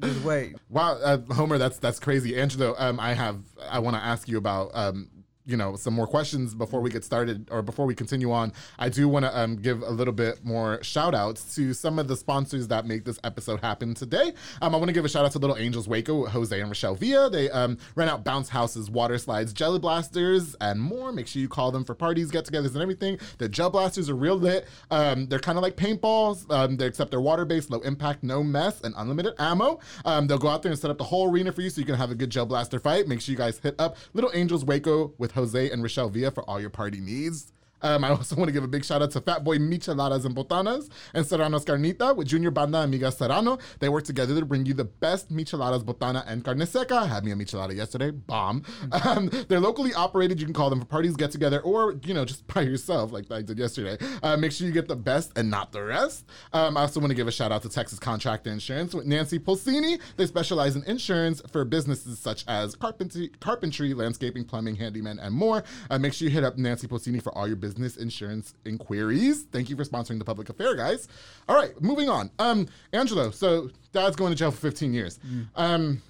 Just 0.00 0.24
wait. 0.24 0.56
Wow, 0.68 0.94
uh, 0.94 1.18
Homar, 1.18 1.58
that's 1.58 1.78
that's 1.78 2.00
crazy. 2.00 2.38
Angelo, 2.38 2.74
um, 2.78 2.98
I 2.98 3.14
have 3.14 3.40
I 3.70 3.78
want 3.78 3.96
to 3.96 4.02
ask 4.02 4.28
you 4.28 4.36
about 4.38 4.72
um, 4.74 5.08
you 5.46 5.56
know, 5.56 5.76
some 5.76 5.92
more 5.92 6.06
questions 6.06 6.54
before 6.54 6.80
we 6.80 6.88
get 6.88 7.04
started 7.04 7.48
or 7.50 7.60
before 7.60 7.84
we 7.84 7.94
continue 7.94 8.32
on. 8.32 8.52
I 8.78 8.88
do 8.88 9.08
want 9.08 9.26
to 9.26 9.38
um, 9.38 9.56
give 9.56 9.82
a 9.82 9.90
little 9.90 10.14
bit 10.14 10.42
more 10.42 10.82
shout 10.82 11.14
outs 11.14 11.54
to 11.56 11.74
some 11.74 11.98
of 11.98 12.08
the 12.08 12.16
sponsors 12.16 12.68
that 12.68 12.86
make 12.86 13.04
this 13.04 13.18
episode 13.24 13.60
happen 13.60 13.92
today. 13.92 14.32
Um, 14.62 14.74
I 14.74 14.78
want 14.78 14.88
to 14.88 14.94
give 14.94 15.04
a 15.04 15.08
shout 15.08 15.26
out 15.26 15.32
to 15.32 15.38
Little 15.38 15.58
Angels 15.58 15.86
Waco, 15.86 16.24
Jose 16.26 16.58
and 16.58 16.70
Rochelle 16.70 16.94
Villa. 16.94 17.28
They 17.28 17.50
um, 17.50 17.76
rent 17.94 18.10
out 18.10 18.24
bounce 18.24 18.48
houses, 18.48 18.90
water 18.90 19.18
slides, 19.18 19.52
jelly 19.52 19.78
blasters, 19.78 20.56
and 20.62 20.80
more. 20.80 21.12
Make 21.12 21.26
sure 21.26 21.42
you 21.42 21.48
call 21.48 21.70
them 21.70 21.84
for 21.84 21.94
parties, 21.94 22.30
get 22.30 22.46
togethers, 22.46 22.72
and 22.72 22.82
everything. 22.82 23.18
The 23.36 23.48
gel 23.48 23.68
blasters 23.68 24.08
are 24.08 24.16
real 24.16 24.36
lit. 24.36 24.66
Um, 24.90 25.26
they're 25.26 25.38
kind 25.38 25.58
of 25.58 25.62
like 25.62 25.76
paintballs, 25.76 26.50
um, 26.50 26.78
they're, 26.78 26.88
except 26.88 27.10
they're 27.10 27.20
water 27.20 27.44
based, 27.44 27.70
low 27.70 27.80
impact, 27.80 28.22
no 28.22 28.42
mess, 28.42 28.80
and 28.80 28.94
unlimited 28.96 29.34
ammo. 29.38 29.78
Um, 30.06 30.26
they'll 30.26 30.38
go 30.38 30.48
out 30.48 30.62
there 30.62 30.72
and 30.72 30.80
set 30.80 30.90
up 30.90 30.96
the 30.96 31.04
whole 31.04 31.30
arena 31.30 31.52
for 31.52 31.60
you 31.60 31.68
so 31.68 31.80
you 31.80 31.86
can 31.86 31.96
have 31.96 32.10
a 32.10 32.14
good 32.14 32.30
gel 32.30 32.46
blaster 32.46 32.78
fight. 32.78 33.06
Make 33.08 33.20
sure 33.20 33.32
you 33.32 33.38
guys 33.38 33.58
hit 33.58 33.74
up 33.78 33.98
Little 34.14 34.30
Angels 34.32 34.64
Waco 34.64 35.12
with 35.18 35.33
Jose 35.34 35.70
and 35.70 35.82
Rochelle 35.82 36.08
Villa 36.08 36.30
for 36.30 36.48
all 36.48 36.60
your 36.60 36.70
party 36.70 37.00
needs. 37.00 37.52
Um, 37.84 38.02
I 38.02 38.08
also 38.08 38.34
want 38.34 38.48
to 38.48 38.52
give 38.52 38.64
a 38.64 38.68
big 38.68 38.82
shout 38.82 39.02
out 39.02 39.10
to 39.10 39.20
Fat 39.20 39.44
Boy 39.44 39.58
Micheladas 39.58 40.24
and 40.24 40.34
Botanas 40.34 40.88
and 41.12 41.26
Serrano's 41.26 41.66
Carnita 41.66 42.16
with 42.16 42.26
Junior 42.26 42.50
Banda 42.50 42.78
Amiga 42.78 43.12
Serrano. 43.12 43.58
They 43.78 43.90
work 43.90 44.04
together 44.04 44.34
to 44.40 44.46
bring 44.46 44.64
you 44.64 44.72
the 44.72 44.86
best 44.86 45.30
micheladas, 45.30 45.84
botana, 45.84 46.24
and 46.26 46.42
carne 46.42 46.66
seca. 46.66 46.96
I 46.96 47.06
had 47.06 47.26
me 47.26 47.32
a 47.32 47.36
michelada 47.36 47.76
yesterday. 47.76 48.10
Bomb. 48.10 48.64
Um, 49.04 49.28
they're 49.48 49.60
locally 49.60 49.92
operated. 49.92 50.40
You 50.40 50.46
can 50.46 50.54
call 50.54 50.70
them 50.70 50.80
for 50.80 50.86
parties, 50.86 51.14
get 51.14 51.30
together, 51.30 51.60
or, 51.60 51.96
you 52.04 52.14
know, 52.14 52.24
just 52.24 52.46
by 52.54 52.62
yourself 52.62 53.12
like 53.12 53.30
I 53.30 53.42
did 53.42 53.58
yesterday. 53.58 53.98
Uh, 54.22 54.36
make 54.36 54.50
sure 54.50 54.66
you 54.66 54.72
get 54.72 54.88
the 54.88 54.96
best 54.96 55.36
and 55.36 55.50
not 55.50 55.72
the 55.72 55.82
rest. 55.82 56.24
Um, 56.52 56.76
I 56.76 56.82
also 56.82 57.00
want 57.00 57.10
to 57.10 57.14
give 57.14 57.28
a 57.28 57.32
shout 57.32 57.52
out 57.52 57.62
to 57.62 57.68
Texas 57.68 57.98
Contract 57.98 58.46
Insurance 58.46 58.94
with 58.94 59.04
Nancy 59.04 59.38
Pulsini. 59.38 60.00
They 60.16 60.26
specialize 60.26 60.74
in 60.74 60.84
insurance 60.84 61.42
for 61.52 61.64
businesses 61.64 62.18
such 62.18 62.44
as 62.48 62.76
carpentry, 62.76 63.28
carpentry 63.40 63.92
landscaping, 63.92 64.44
plumbing, 64.44 64.76
handyman, 64.76 65.18
and 65.18 65.34
more. 65.34 65.64
Uh, 65.90 65.98
make 65.98 66.14
sure 66.14 66.28
you 66.28 66.32
hit 66.32 66.44
up 66.44 66.56
Nancy 66.56 66.86
Pulsini 66.86 67.22
for 67.22 67.36
all 67.36 67.46
your 67.46 67.56
business 67.56 67.73
insurance 67.78 68.54
inquiries. 68.64 69.42
Thank 69.50 69.70
you 69.70 69.76
for 69.76 69.84
sponsoring 69.84 70.18
the 70.18 70.24
public 70.24 70.48
affair, 70.48 70.74
guys. 70.76 71.08
All 71.48 71.56
right, 71.56 71.80
moving 71.80 72.08
on. 72.08 72.30
Um, 72.38 72.66
Angelo, 72.92 73.30
so 73.30 73.70
dad's 73.92 74.16
going 74.16 74.32
to 74.32 74.36
jail 74.36 74.50
for 74.50 74.58
15 74.60 74.92
years. 74.92 75.18
Um, 75.56 76.02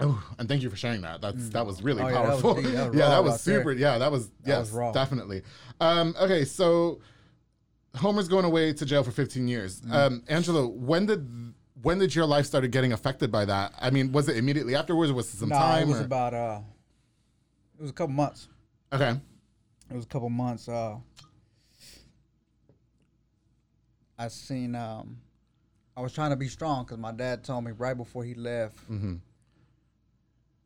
Oh, 0.00 0.20
and 0.40 0.48
thank 0.48 0.60
you 0.60 0.68
for 0.70 0.74
sharing 0.76 1.02
that. 1.02 1.20
That's 1.20 1.50
that 1.50 1.64
was 1.64 1.80
really 1.80 2.02
Oh, 2.02 2.08
yeah, 2.08 2.12
that 2.14 2.22
was 2.28 2.42
powerful. 2.42 2.54
deep. 2.62 2.72
That 2.72 2.88
was 2.90 2.98
yeah, 2.98 3.08
that 3.10 3.22
was 3.24 3.34
out 3.34 3.40
there. 3.44 3.58
super. 3.60 3.72
Yeah, 3.72 3.98
that 3.98 4.10
was 4.10 4.28
yes, 4.44 4.72
was 4.72 4.92
definitely. 4.92 5.42
Um, 5.80 6.16
okay, 6.20 6.44
so 6.44 6.98
Homar's 7.94 8.26
going 8.26 8.44
away 8.44 8.72
to 8.72 8.84
jail 8.84 9.04
for 9.04 9.12
15 9.12 9.46
years. 9.46 9.80
Mm-hmm. 9.82 9.92
Um, 9.92 10.22
Angelo, 10.26 10.66
when 10.66 11.06
did 11.06 11.54
when 11.80 12.00
did 12.00 12.12
your 12.12 12.26
life 12.26 12.44
started 12.44 12.72
getting 12.72 12.92
affected 12.92 13.30
by 13.30 13.44
that? 13.44 13.72
I 13.80 13.90
mean, 13.90 14.10
was 14.10 14.28
it 14.28 14.36
immediately 14.36 14.74
afterwards, 14.74 15.12
or 15.12 15.14
was 15.14 15.32
it 15.32 15.36
some 15.36 15.50
Nah, 15.50 15.58
time? 15.60 15.82
it 15.84 15.92
was 15.92 16.00
or- 16.00 16.04
about 16.06 16.34
uh, 16.34 16.60
it 17.78 17.82
was 17.82 17.90
a 17.90 17.94
couple 17.94 18.14
months. 18.14 18.48
okay, 18.92 19.20
It 19.94 19.98
was 19.98 20.06
a 20.06 20.08
couple 20.08 20.28
months. 20.28 20.68
Uh, 20.68 20.96
I 24.18 24.26
seen. 24.26 24.74
Um, 24.74 25.18
I 25.96 26.00
was 26.00 26.12
trying 26.12 26.30
to 26.30 26.36
be 26.36 26.48
strong 26.48 26.82
because 26.82 26.98
my 26.98 27.12
dad 27.12 27.44
told 27.44 27.62
me 27.62 27.70
right 27.70 27.96
before 27.96 28.24
he 28.24 28.34
left. 28.34 28.76
Mm-hmm. 28.90 29.14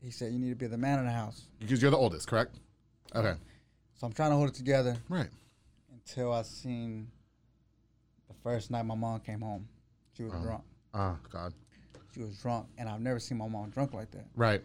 He 0.02 0.10
said 0.10 0.32
you 0.32 0.38
need 0.38 0.48
to 0.48 0.56
be 0.56 0.66
the 0.66 0.78
man 0.78 1.00
in 1.00 1.04
the 1.04 1.12
house. 1.12 1.42
because 1.60 1.82
you're 1.82 1.90
the 1.90 1.96
oldest, 1.98 2.26
correct? 2.26 2.56
Okay, 3.14 3.34
So 3.96 4.06
I'm 4.06 4.14
trying 4.14 4.30
to 4.30 4.36
hold 4.36 4.48
it 4.48 4.54
together 4.54 4.96
right. 5.10 5.28
until 5.92 6.32
I 6.32 6.40
seen 6.40 7.08
the 8.28 8.34
first 8.42 8.70
night 8.70 8.86
my 8.86 8.94
mom 8.94 9.20
came 9.20 9.42
home. 9.42 9.68
She 10.16 10.22
was 10.22 10.32
drunk. 10.42 10.62
Oh 10.94 11.18
God, 11.30 11.52
She 12.14 12.20
was 12.20 12.34
drunk, 12.38 12.66
and 12.78 12.88
I've 12.88 13.02
never 13.02 13.18
seen 13.20 13.36
my 13.36 13.48
mom 13.48 13.68
drunk 13.68 13.92
like 13.92 14.10
that. 14.12 14.24
right. 14.34 14.62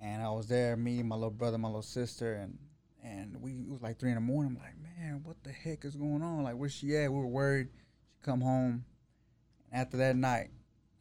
And 0.00 0.22
I 0.22 0.30
was 0.30 0.46
there, 0.46 0.76
me, 0.78 1.02
my 1.02 1.14
little 1.14 1.30
brother, 1.30 1.58
my 1.58 1.68
little 1.68 1.82
sister, 1.82 2.34
and 2.36 2.56
and 3.02 3.36
we 3.40 3.52
it 3.52 3.68
was 3.68 3.82
like 3.82 3.98
three 3.98 4.10
in 4.10 4.14
the 4.16 4.20
morning. 4.20 4.56
I'm 4.56 4.62
like, 4.62 4.74
man, 4.98 5.20
what 5.24 5.36
the 5.42 5.50
heck 5.52 5.84
is 5.84 5.96
going 5.96 6.22
on? 6.22 6.42
Like, 6.42 6.54
where's 6.54 6.72
she 6.74 6.96
at? 6.96 7.10
We 7.12 7.18
were 7.18 7.26
worried. 7.26 7.68
She 8.14 8.24
come 8.24 8.40
home. 8.40 8.84
And 9.70 9.80
after 9.80 9.96
that 9.98 10.16
night, 10.16 10.50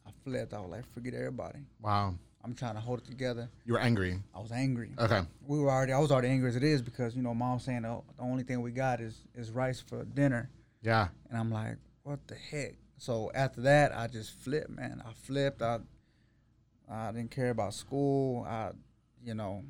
I 0.06 0.12
flipped. 0.24 0.54
I 0.54 0.60
was 0.62 0.70
like, 0.72 0.92
forget 0.94 1.14
everybody. 1.14 1.60
Wow, 1.82 2.16
I'm 2.44 2.54
trying 2.56 2.76
to 2.76 2.80
hold 2.82 3.00
it 3.00 3.06
together. 3.06 3.50
you 3.66 3.74
were 3.74 3.80
angry. 3.80 4.20
I 4.34 4.40
was 4.40 4.52
angry. 4.52 4.92
Okay, 4.98 5.22
We 5.46 5.60
were 5.60 5.70
already. 5.70 5.94
I 5.94 6.00
was 6.00 6.12
already 6.12 6.30
angry 6.30 6.50
as 6.50 6.56
it 6.56 6.64
is 6.64 6.82
because 6.82 7.16
you 7.16 7.22
know, 7.22 7.34
mom 7.34 7.60
saying 7.60 7.84
the 7.84 8.02
only 8.20 8.44
thing 8.44 8.62
we 8.62 8.72
got 8.72 9.00
is 9.02 9.16
is 9.36 9.52
rice 9.52 9.80
for 9.82 10.04
dinner, 10.06 10.50
yeah, 10.82 11.10
and 11.30 11.38
I'm 11.38 11.52
like, 11.52 11.78
what 12.04 12.28
the 12.28 12.36
heck? 12.36 12.76
So 12.98 13.32
after 13.34 13.62
that, 13.62 13.96
I 13.98 14.08
just 14.08 14.32
flipped, 14.40 14.70
man. 14.70 15.02
I 15.08 15.12
flipped. 15.14 15.62
I 15.62 15.80
I 16.90 17.12
didn't 17.12 17.32
care 17.32 17.52
about 17.52 17.74
school. 17.74 18.46
I, 18.48 18.72
you 19.24 19.34
know, 19.34 19.64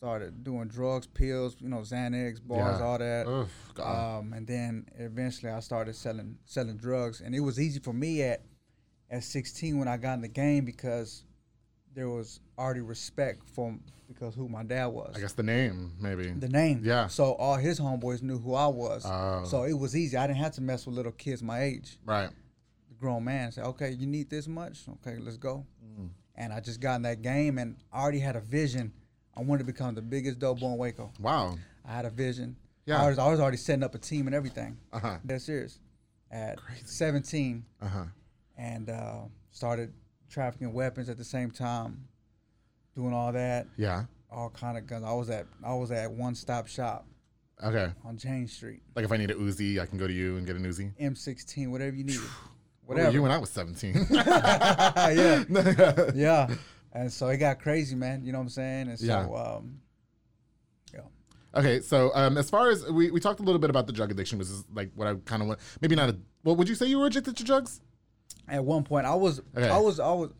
started 0.00 0.42
doing 0.42 0.66
drugs, 0.66 1.06
pills, 1.06 1.56
you 1.60 1.68
know, 1.68 1.80
Xanax, 1.80 2.40
bars, 2.42 2.78
Yeah. 2.80 2.86
all 2.86 2.98
that. 2.98 3.48
God. 3.74 4.18
Um, 4.20 4.32
and 4.32 4.46
then 4.46 4.86
eventually 4.98 5.52
I 5.52 5.60
started 5.60 5.94
selling 5.94 6.38
selling 6.46 6.78
drugs, 6.78 7.20
and 7.20 7.34
it 7.34 7.40
was 7.40 7.60
easy 7.60 7.80
for 7.80 7.92
me 7.92 8.22
at 8.22 8.42
at 9.10 9.24
16 9.24 9.76
when 9.78 9.88
I 9.88 9.98
got 9.98 10.14
in 10.14 10.22
the 10.22 10.28
game 10.28 10.64
because 10.64 11.24
there 11.92 12.08
was 12.08 12.40
already 12.56 12.80
respect 12.80 13.46
for 13.50 13.76
because 14.08 14.34
who 14.34 14.48
my 14.48 14.62
dad 14.62 14.86
was. 14.86 15.14
I 15.16 15.20
guess 15.20 15.34
the 15.34 15.42
name 15.42 15.92
maybe. 16.00 16.30
the 16.30 16.48
name. 16.48 16.80
Yeah. 16.82 17.08
So 17.08 17.34
all 17.34 17.56
his 17.56 17.78
homeboys 17.78 18.22
knew 18.22 18.38
who 18.38 18.54
I 18.54 18.68
was. 18.68 19.04
Oh. 19.04 19.42
So 19.44 19.64
it 19.64 19.74
was 19.74 19.94
easy. 19.94 20.16
I 20.16 20.26
didn't 20.26 20.38
have 20.38 20.52
to 20.54 20.62
mess 20.62 20.86
with 20.86 20.94
little 20.96 21.12
kids 21.12 21.42
my 21.42 21.60
age. 21.62 21.98
right. 22.06 22.30
The 22.88 22.94
grown 22.94 23.24
man 23.24 23.52
said, 23.52 23.64
"Okay, 23.66 23.90
you 23.90 24.06
need 24.06 24.30
this 24.30 24.48
much. 24.48 24.88
Okay, 24.88 25.18
let's 25.18 25.36
go." 25.36 25.66
Mm. 25.84 26.08
And 26.36 26.52
I 26.54 26.60
just 26.60 26.80
got 26.80 26.94
in 26.96 27.02
that 27.02 27.20
game, 27.20 27.58
and 27.58 27.76
I 27.92 28.00
already 28.00 28.20
had 28.20 28.34
a 28.36 28.40
vision. 28.40 28.92
I 29.36 29.40
wanted 29.42 29.60
to 29.60 29.72
become 29.72 29.94
the 29.94 30.02
biggest 30.02 30.38
dope 30.38 30.60
boy 30.60 30.72
in 30.72 30.76
Waco. 30.78 31.12
Wow. 31.20 31.56
I 31.86 31.92
had 31.92 32.04
a 32.04 32.10
vision. 32.10 32.56
Yeah. 32.86 33.02
I 33.02 33.08
was, 33.08 33.18
I 33.18 33.28
was 33.30 33.40
already 33.40 33.56
setting 33.56 33.82
up 33.82 33.94
a 33.94 33.98
team 33.98 34.26
and 34.26 34.34
everything. 34.34 34.76
Uh 34.92 34.98
huh. 34.98 35.16
Dead 35.24 35.40
serious. 35.42 35.78
At 36.30 36.58
17, 36.84 37.64
Uh 37.82 37.88
huh. 37.88 38.04
and 38.56 38.88
uh, 38.90 39.22
started 39.50 39.92
trafficking 40.28 40.72
weapons 40.72 41.08
at 41.08 41.16
the 41.16 41.24
same 41.24 41.50
time, 41.50 42.04
doing 42.94 43.12
all 43.12 43.32
that, 43.32 43.66
Yeah. 43.76 44.04
all 44.30 44.48
kind 44.50 44.78
of 44.78 44.86
guns. 44.86 45.04
I 45.04 45.12
was 45.12 45.28
at 45.30 45.46
I 45.64 45.74
was 45.74 45.90
at 45.90 46.10
One 46.10 46.34
Stop 46.36 46.68
Shop 46.68 47.04
Okay. 47.64 47.92
on 48.04 48.16
James 48.16 48.52
Street, 48.52 48.80
Like 48.94 49.04
if 49.04 49.10
I 49.12 49.16
need 49.16 49.30
a 49.30 49.34
Uzi, 49.34 49.80
I 49.80 49.86
can 49.86 49.98
go 49.98 50.06
to 50.06 50.12
you 50.12 50.36
and 50.36 50.46
get 50.46 50.54
an 50.56 50.64
Uzi. 50.64 50.92
M16, 51.00 51.68
whatever 51.68 51.96
you 51.96 52.04
were 52.20 52.26
whatever. 52.86 53.10
you 53.10 53.22
when 53.22 53.32
I 53.32 53.38
was 53.38 53.50
17? 53.50 54.06
yeah, 54.10 55.44
yeah. 56.14 56.54
And 56.92 57.12
so 57.12 57.28
it 57.28 57.36
got 57.38 57.60
crazy, 57.60 57.94
man. 57.94 58.24
You 58.24 58.32
know 58.32 58.38
what 58.38 58.44
I'm 58.44 58.50
saying? 58.50 58.88
And 58.88 58.98
so, 58.98 59.06
Yeah. 59.06 59.20
um, 59.28 59.80
yeah. 60.92 61.00
Okay, 61.54 61.80
so 61.80 62.10
um, 62.14 62.36
as 62.36 62.50
far 62.50 62.68
as 62.70 62.84
we, 62.90 63.10
we 63.10 63.20
talked 63.20 63.40
a 63.40 63.42
little 63.42 63.60
bit 63.60 63.70
about 63.70 63.86
the 63.86 63.92
drug 63.92 64.10
addiction, 64.10 64.38
which 64.38 64.48
is 64.48 64.64
like 64.74 64.90
what 64.94 65.06
I 65.08 65.14
kind 65.24 65.42
of 65.42 65.48
want. 65.48 65.60
Maybe 65.80 65.94
not 65.96 66.08
a. 66.10 66.16
Well, 66.44 66.56
would 66.56 66.68
you 66.68 66.74
say 66.74 66.86
you 66.86 66.98
were 66.98 67.06
addicted 67.06 67.36
to 67.36 67.44
drugs? 67.44 67.80
At 68.48 68.64
one 68.64 68.82
point, 68.84 69.06
I 69.06 69.14
was, 69.14 69.40
Okay. 69.56 69.68
I 69.68 69.78
was, 69.78 70.00
I 70.00 70.12
was 70.12 70.30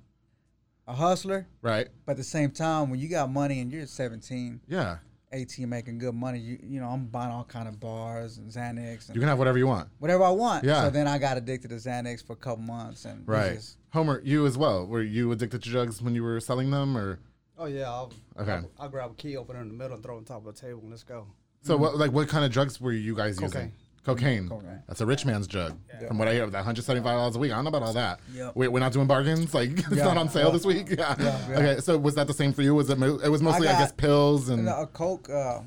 a 0.89 0.95
hustler, 0.95 1.47
Right. 1.63 1.87
but 2.05 2.13
at 2.13 2.17
the 2.19 2.25
same 2.25 2.51
time, 2.51 2.91
when 2.91 2.99
you 2.99 3.09
got 3.09 3.31
money 3.31 3.61
and 3.61 3.71
you're 3.71 3.87
17, 3.87 4.61
Yeah. 4.67 4.99
18, 5.33 5.69
making 5.69 5.99
good 5.99 6.14
money, 6.14 6.38
you, 6.38 6.59
you 6.62 6.81
know, 6.81 6.88
I'm 6.88 7.07
buying 7.07 7.31
all 7.31 7.45
kind 7.45 7.69
of 7.69 7.79
bars 7.79 8.38
and 8.38 8.51
Xanax 8.51 9.07
and 9.07 9.14
You 9.14 9.21
can 9.21 9.29
have 9.29 9.38
whatever 9.38 9.59
you 9.59 9.66
want. 9.66 9.88
whatever 9.99 10.25
I 10.25 10.31
want. 10.31 10.64
Yeah. 10.64 10.83
So 10.85 10.90
then 10.90 11.07
I 11.07 11.19
got 11.19 11.37
addicted 11.37 11.69
to 11.69 11.77
Xanax 11.77 12.25
for 12.27 12.33
a 12.33 12.37
couple 12.37 12.62
months, 12.64 13.05
and 13.05 13.27
Right. 13.29 13.55
just- 13.55 13.77
Homar, 13.95 14.21
you 14.25 14.47
as 14.47 14.59
well. 14.59 14.87
Were 14.87 15.03
you 15.03 15.31
addicted 15.33 15.62
to 15.62 15.71
drugs 15.71 16.03
when 16.03 16.14
you 16.14 16.23
were 16.23 16.40
selling 16.40 16.71
them, 16.71 16.97
or 16.97 17.21
Oh 17.59 17.66
yeah, 17.66 17.88
I'll, 17.90 18.12
Okay. 18.38 18.53
I'll, 18.53 18.71
I'll 18.79 18.88
grab 18.88 19.11
a 19.11 19.14
key, 19.14 19.37
open 19.37 19.55
it 19.57 19.61
in 19.61 19.69
the 19.69 19.75
middle, 19.75 19.95
and 19.95 20.03
throw 20.03 20.14
it 20.14 20.19
on 20.19 20.25
top 20.25 20.47
of 20.47 20.55
the 20.55 20.61
table, 20.61 20.81
and 20.81 20.90
let's 20.90 21.03
go. 21.05 21.27
so? 21.62 21.75
Mm-hmm. 21.75 21.83
What 21.83 21.97
like 21.99 22.12
what 22.12 22.29
kind 22.29 22.45
of 22.45 22.51
drugs 22.51 22.81
were 22.81 22.93
you 22.93 23.14
guys 23.14 23.40
using? 23.40 23.73
Cocaine. 24.05 24.49
Cocaine. 24.49 24.83
That's 24.89 25.01
a 25.03 25.07
rich 25.07 25.25
man's 25.27 25.47
drug. 25.47 25.79
From 26.09 26.19
what 26.19 26.27
I 26.29 26.33
hear, 26.33 26.47
that 26.47 26.53
175 26.53 27.05
dollars 27.05 27.37
a 27.37 27.39
week. 27.39 27.53
I 27.53 27.57
don't 27.57 27.65
know 27.65 27.69
about 27.69 27.83
all 27.83 27.93
that. 27.93 28.21
Yep. 28.33 28.57
Wait, 28.57 28.69
we're 28.69 28.81
not 28.81 28.93
doing 28.93 29.07
bargains. 29.07 29.53
Like 29.53 29.71
it's 29.79 29.91
Yeah. 29.91 30.05
not 30.05 30.17
on 30.17 30.29
sale 30.31 30.51
this 30.51 30.65
week. 30.65 30.89
Yeah. 30.99 31.15
Yeah, 31.19 31.49
yeah. 31.51 31.57
Okay. 31.59 31.81
So 31.81 31.99
was 31.99 32.15
that 32.15 32.27
the 32.27 32.35
same 32.35 32.53
for 32.53 32.63
you? 32.63 32.75
Was 32.75 32.89
it? 32.91 32.99
mo- 32.99 33.21
It 33.23 33.29
was 33.29 33.43
mostly, 33.43 33.69
I, 33.69 33.73
got- 33.73 33.79
guess, 33.81 33.93
pills 33.93 34.49
and. 34.49 34.67
A 34.69 34.87
Coke 34.87 35.29
uh, 35.29 35.61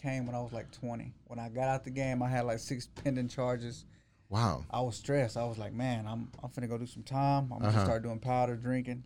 came 0.00 0.26
when 0.26 0.34
I 0.34 0.40
was 0.40 0.52
like 0.52 0.70
20. 0.70 1.12
When 1.26 1.38
I 1.38 1.48
got 1.48 1.68
out 1.68 1.84
the 1.84 1.90
game, 1.90 2.22
I 2.22 2.28
had 2.28 2.44
like 2.46 2.58
six 2.60 2.86
pending 2.86 3.28
charges. 3.28 3.84
wow. 4.28 4.64
I 4.70 4.80
was 4.80 4.96
stressed. 4.96 5.36
I 5.36 5.44
was 5.44 5.58
like, 5.58 5.72
man, 5.72 6.06
I'm 6.06 6.28
I'm 6.42 6.50
finna 6.50 6.68
go 6.68 6.78
do 6.78 6.86
some 6.86 7.02
time. 7.02 7.52
I'm 7.52 7.62
Uh-huh. 7.62 7.70
gonna 7.72 7.84
start 7.84 8.02
doing 8.02 8.20
powder 8.20 8.56
drinking. 8.56 9.02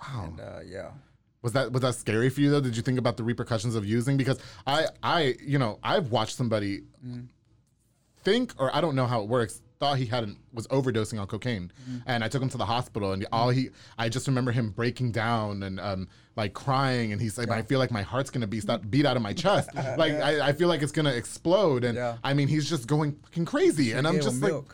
Wow. 0.00 0.24
And 0.28 0.40
uh, 0.40 0.60
yeah, 0.64 0.90
Was 1.42 1.52
that 1.52 1.72
was 1.72 1.82
that 1.82 1.94
scary 1.96 2.30
for 2.30 2.40
you 2.40 2.50
though? 2.50 2.60
Did 2.60 2.76
you 2.76 2.82
think 2.82 2.98
about 2.98 3.16
the 3.16 3.24
repercussions 3.24 3.74
of 3.74 3.84
using? 3.84 4.16
Because 4.16 4.38
I 4.66 4.86
I 5.02 5.34
you 5.44 5.58
know 5.58 5.78
I've 5.82 6.10
watched 6.12 6.36
somebody 6.36 6.82
think 8.24 8.54
or 8.58 8.74
I 8.74 8.80
don't 8.80 8.94
know 8.94 9.06
how 9.06 9.22
it 9.22 9.28
works. 9.28 9.60
Thought 9.78 9.98
he 9.98 10.06
hadn't 10.06 10.38
was 10.52 10.68
overdosing 10.68 11.20
on 11.20 11.26
cocaine, 11.26 11.72
and 12.06 12.22
I 12.22 12.28
took 12.28 12.40
him 12.40 12.48
to 12.50 12.56
the 12.58 12.64
hospital. 12.64 13.12
And 13.12 13.26
all 13.32 13.50
he 13.50 13.70
I 13.98 14.08
just 14.08 14.28
remember 14.28 14.52
him 14.52 14.70
breaking 14.70 15.10
down 15.10 15.64
and 15.64 15.80
um 15.80 16.08
like 16.36 16.54
crying, 16.54 17.12
and 17.12 17.20
he's 17.20 17.36
like, 17.36 17.48
I 17.50 17.62
feel 17.62 17.80
like 17.80 17.90
my 17.90 18.02
heart's 18.02 18.30
gonna 18.30 18.46
be 18.46 18.62
beat 18.90 19.06
out 19.06 19.16
of 19.16 19.22
my 19.22 19.32
chest. 19.32 19.74
like 19.74 20.12
I, 20.12 20.48
I 20.48 20.52
feel 20.52 20.68
like 20.68 20.82
it's 20.82 20.92
gonna 20.92 21.12
explode. 21.12 21.82
And 21.82 21.96
Yeah. 21.96 22.16
I 22.22 22.32
mean 22.32 22.46
he's 22.46 22.68
just 22.70 22.86
going 22.86 23.16
fucking 23.24 23.44
crazy, 23.44 23.92
and 23.92 24.06
I'm 24.06 24.20
just 24.20 24.40
like. 24.40 24.64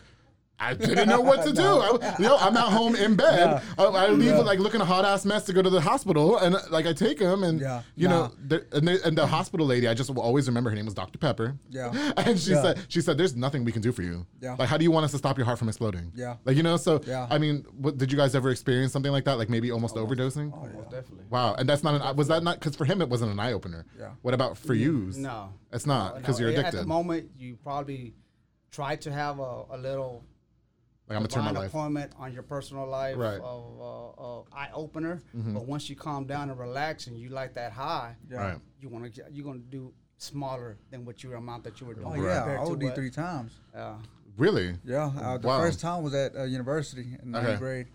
Milk. 0.59 0.81
I 0.81 0.85
didn't 0.85 1.09
know 1.09 1.21
what 1.21 1.45
to 1.45 1.53
do. 1.53 1.61
I, 1.61 2.15
you 2.19 2.25
know, 2.25 2.37
I'm 2.37 2.55
at 2.57 2.63
home 2.69 2.95
in 2.95 3.15
bed. 3.15 3.61
I, 3.77 3.83
I 3.83 4.07
leave 4.09 4.35
with 4.37 4.45
like 4.45 4.59
looking 4.59 4.81
a 4.81 4.85
hot 4.85 5.05
ass 5.05 5.25
mess 5.25 5.45
to 5.45 5.53
go 5.53 5.61
to 5.61 5.69
the 5.69 5.81
hospital, 5.81 6.37
and 6.37 6.55
like 6.69 6.85
I 6.85 6.93
take 6.93 7.19
him, 7.19 7.43
and 7.43 7.59
Yeah. 7.59 7.81
you 7.95 8.07
Nah. 8.07 8.27
know, 8.27 8.31
and, 8.73 8.87
the, 8.87 8.99
and 9.05 9.17
the 9.17 9.27
hospital 9.27 9.65
lady, 9.65 9.87
I 9.87 9.93
just 9.93 10.09
will 10.09 10.21
always 10.21 10.47
remember 10.47 10.69
her 10.69 10.75
name 10.75 10.85
was 10.85 10.93
Dr. 10.93 11.17
Pepper. 11.17 11.55
Yeah. 11.69 12.11
and 12.17 12.39
she 12.39 12.51
Yeah. 12.51 12.61
said, 12.61 12.79
she 12.87 13.01
said, 13.01 13.17
"There's 13.17 13.35
nothing 13.35 13.63
we 13.63 13.71
can 13.71 13.81
do 13.81 13.91
for 13.91 14.01
you. 14.01 14.25
Yeah. 14.41 14.55
Like, 14.57 14.69
how 14.69 14.77
do 14.77 14.83
you 14.83 14.91
want 14.91 15.05
us 15.05 15.11
to 15.11 15.17
stop 15.17 15.37
your 15.37 15.45
heart 15.45 15.59
from 15.59 15.67
exploding? 15.69 16.11
Yeah. 16.15 16.35
Like, 16.45 16.57
you 16.57 16.63
know, 16.63 16.77
so 16.77 17.01
Yeah. 17.05 17.27
I 17.29 17.37
mean, 17.37 17.65
what, 17.77 17.97
did 17.97 18.11
you 18.11 18.17
guys 18.17 18.35
ever 18.35 18.49
experience 18.51 18.91
something 18.93 19.11
like 19.11 19.25
that? 19.25 19.37
Like 19.37 19.49
maybe 19.49 19.71
almost 19.71 19.95
overdosing? 19.95 20.51
Oh, 20.53 20.67
Most 20.77 20.89
definitely. 20.91 21.25
Wow. 21.29 21.55
And 21.55 21.67
that's 21.69 21.83
not 21.83 22.01
an 22.01 22.15
was 22.15 22.27
that 22.27 22.43
not 22.43 22.59
because 22.59 22.75
for 22.75 22.85
him 22.85 23.01
it 23.01 23.09
wasn't 23.09 23.31
an 23.31 23.39
eye 23.39 23.53
opener. 23.53 23.85
Yeah. 23.97 24.09
What 24.21 24.33
about 24.33 24.57
for 24.57 24.73
you? 24.73 25.11
No, 25.15 25.53
It's 25.71 25.85
not 25.85 26.15
No, 26.15 26.19
because 26.21 26.39
you're 26.39 26.49
addicted. 26.49 26.75
At 26.79 26.81
the 26.81 26.87
moment, 26.87 27.29
you 27.37 27.57
probably 27.63 28.13
try 28.71 28.95
to 28.97 29.11
have 29.11 29.39
a, 29.39 29.63
a 29.71 29.77
little 29.77 30.23
like 31.09 31.15
I'm 31.17 31.23
gonna 31.23 31.27
turn 31.27 31.43
my 31.43 31.49
divine 31.49 31.63
life. 31.63 31.71
appointment 31.71 32.11
on 32.19 32.33
your 32.33 32.43
personal 32.43 32.87
life 32.87 33.17
Right. 33.17 33.39
Mm-hmm. 33.39 33.81
of 33.81 33.81
uh, 33.81 34.39
uh, 34.39 34.43
eye 34.53 34.69
opener. 34.73 35.21
But 35.33 35.65
once 35.65 35.89
you 35.89 35.95
calm 35.95 36.25
down 36.25 36.49
and 36.49 36.59
relax, 36.59 37.07
and 37.07 37.17
you 37.17 37.29
like 37.29 37.55
that 37.55 37.71
high, 37.71 38.15
Yeah. 38.29 38.37
Right. 38.37 38.59
you 38.79 38.89
want 38.89 39.13
to 39.15 39.23
you're 39.31 39.45
gonna 39.45 39.59
do 39.59 39.91
smaller 40.17 40.77
than 40.91 41.05
what 41.05 41.23
your 41.23 41.35
amount 41.35 41.63
that 41.63 41.79
you 41.81 41.87
were 41.87 41.93
doing. 41.95 42.07
Oh 42.07 42.13
yeah, 42.15 42.39
compared 42.39 42.59
I 42.59 42.63
to 42.65 42.71
OD 42.71 42.83
what- 42.83 42.95
three 42.95 43.09
times. 43.09 43.53
Yeah. 43.73 43.95
Really? 44.37 44.77
Yeah, 44.85 45.11
uh, 45.19 45.37
the 45.37 45.47
Wow. 45.47 45.59
first 45.59 45.81
time 45.81 46.01
was 46.03 46.13
at 46.13 46.35
uh, 46.35 46.43
university 46.43 47.17
in 47.21 47.31
ninth 47.31 47.47
Okay. 47.47 47.57
grade. 47.57 47.87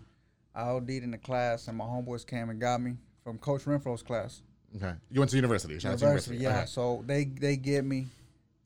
I 0.53 0.69
OD'd 0.69 0.89
in 1.03 1.11
the 1.11 1.17
class, 1.17 1.67
and 1.67 1.77
my 1.77 1.85
homeboys 1.85 2.25
came 2.25 2.49
and 2.49 2.59
got 2.61 2.81
me 2.81 2.97
from 3.23 3.37
Coach 3.39 3.63
Renfro's 3.65 4.03
class. 4.03 4.41
Okay. 4.75 4.93
You 5.09 5.19
went 5.21 5.31
to 5.31 5.37
university. 5.37 5.79
Shout 5.79 5.93
out 5.93 5.99
to 5.99 6.05
University, 6.05 6.37
yeah. 6.37 6.57
Okay. 6.59 6.65
So 6.67 7.03
they 7.07 7.25
they 7.25 7.55
get 7.57 7.83
me, 7.85 8.07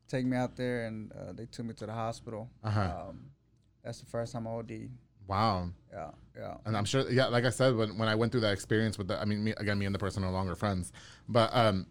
take 0.07 0.25
me 0.25 0.35
out 0.35 0.55
there, 0.57 0.87
and 0.87 1.11
uh, 1.13 1.31
they 1.33 1.45
took 1.45 1.65
me 1.67 1.73
to 1.75 1.85
the 1.85 1.93
hospital. 1.93 2.49
Uh-huh. 2.63 3.07
Um, 3.09 3.31
that's 3.89 3.99
the 4.01 4.05
first 4.05 4.33
time 4.33 4.45
I 4.45 4.51
OD'd. 4.51 4.91
Wow. 5.27 5.69
Yeah, 5.91 6.11
yeah. 6.37 6.53
And 6.65 6.77
I'm 6.77 6.85
sure, 6.85 7.09
yeah, 7.11 7.25
like 7.25 7.43
I 7.43 7.49
said, 7.49 7.75
when, 7.75 7.97
when 7.97 8.07
I 8.07 8.13
went 8.13 8.31
through 8.31 8.41
that 8.41 8.53
experience 8.53 8.99
with 8.99 9.07
the, 9.07 9.19
I 9.19 9.25
mean, 9.25 9.43
me, 9.43 9.53
again, 9.57 9.79
me 9.79 9.87
and 9.87 9.95
the 9.95 9.99
person 9.99 10.23
are 10.23 10.27
no 10.27 10.31
longer 10.31 10.53
friends, 10.55 10.91
but 11.27 11.49
um, 11.55 11.87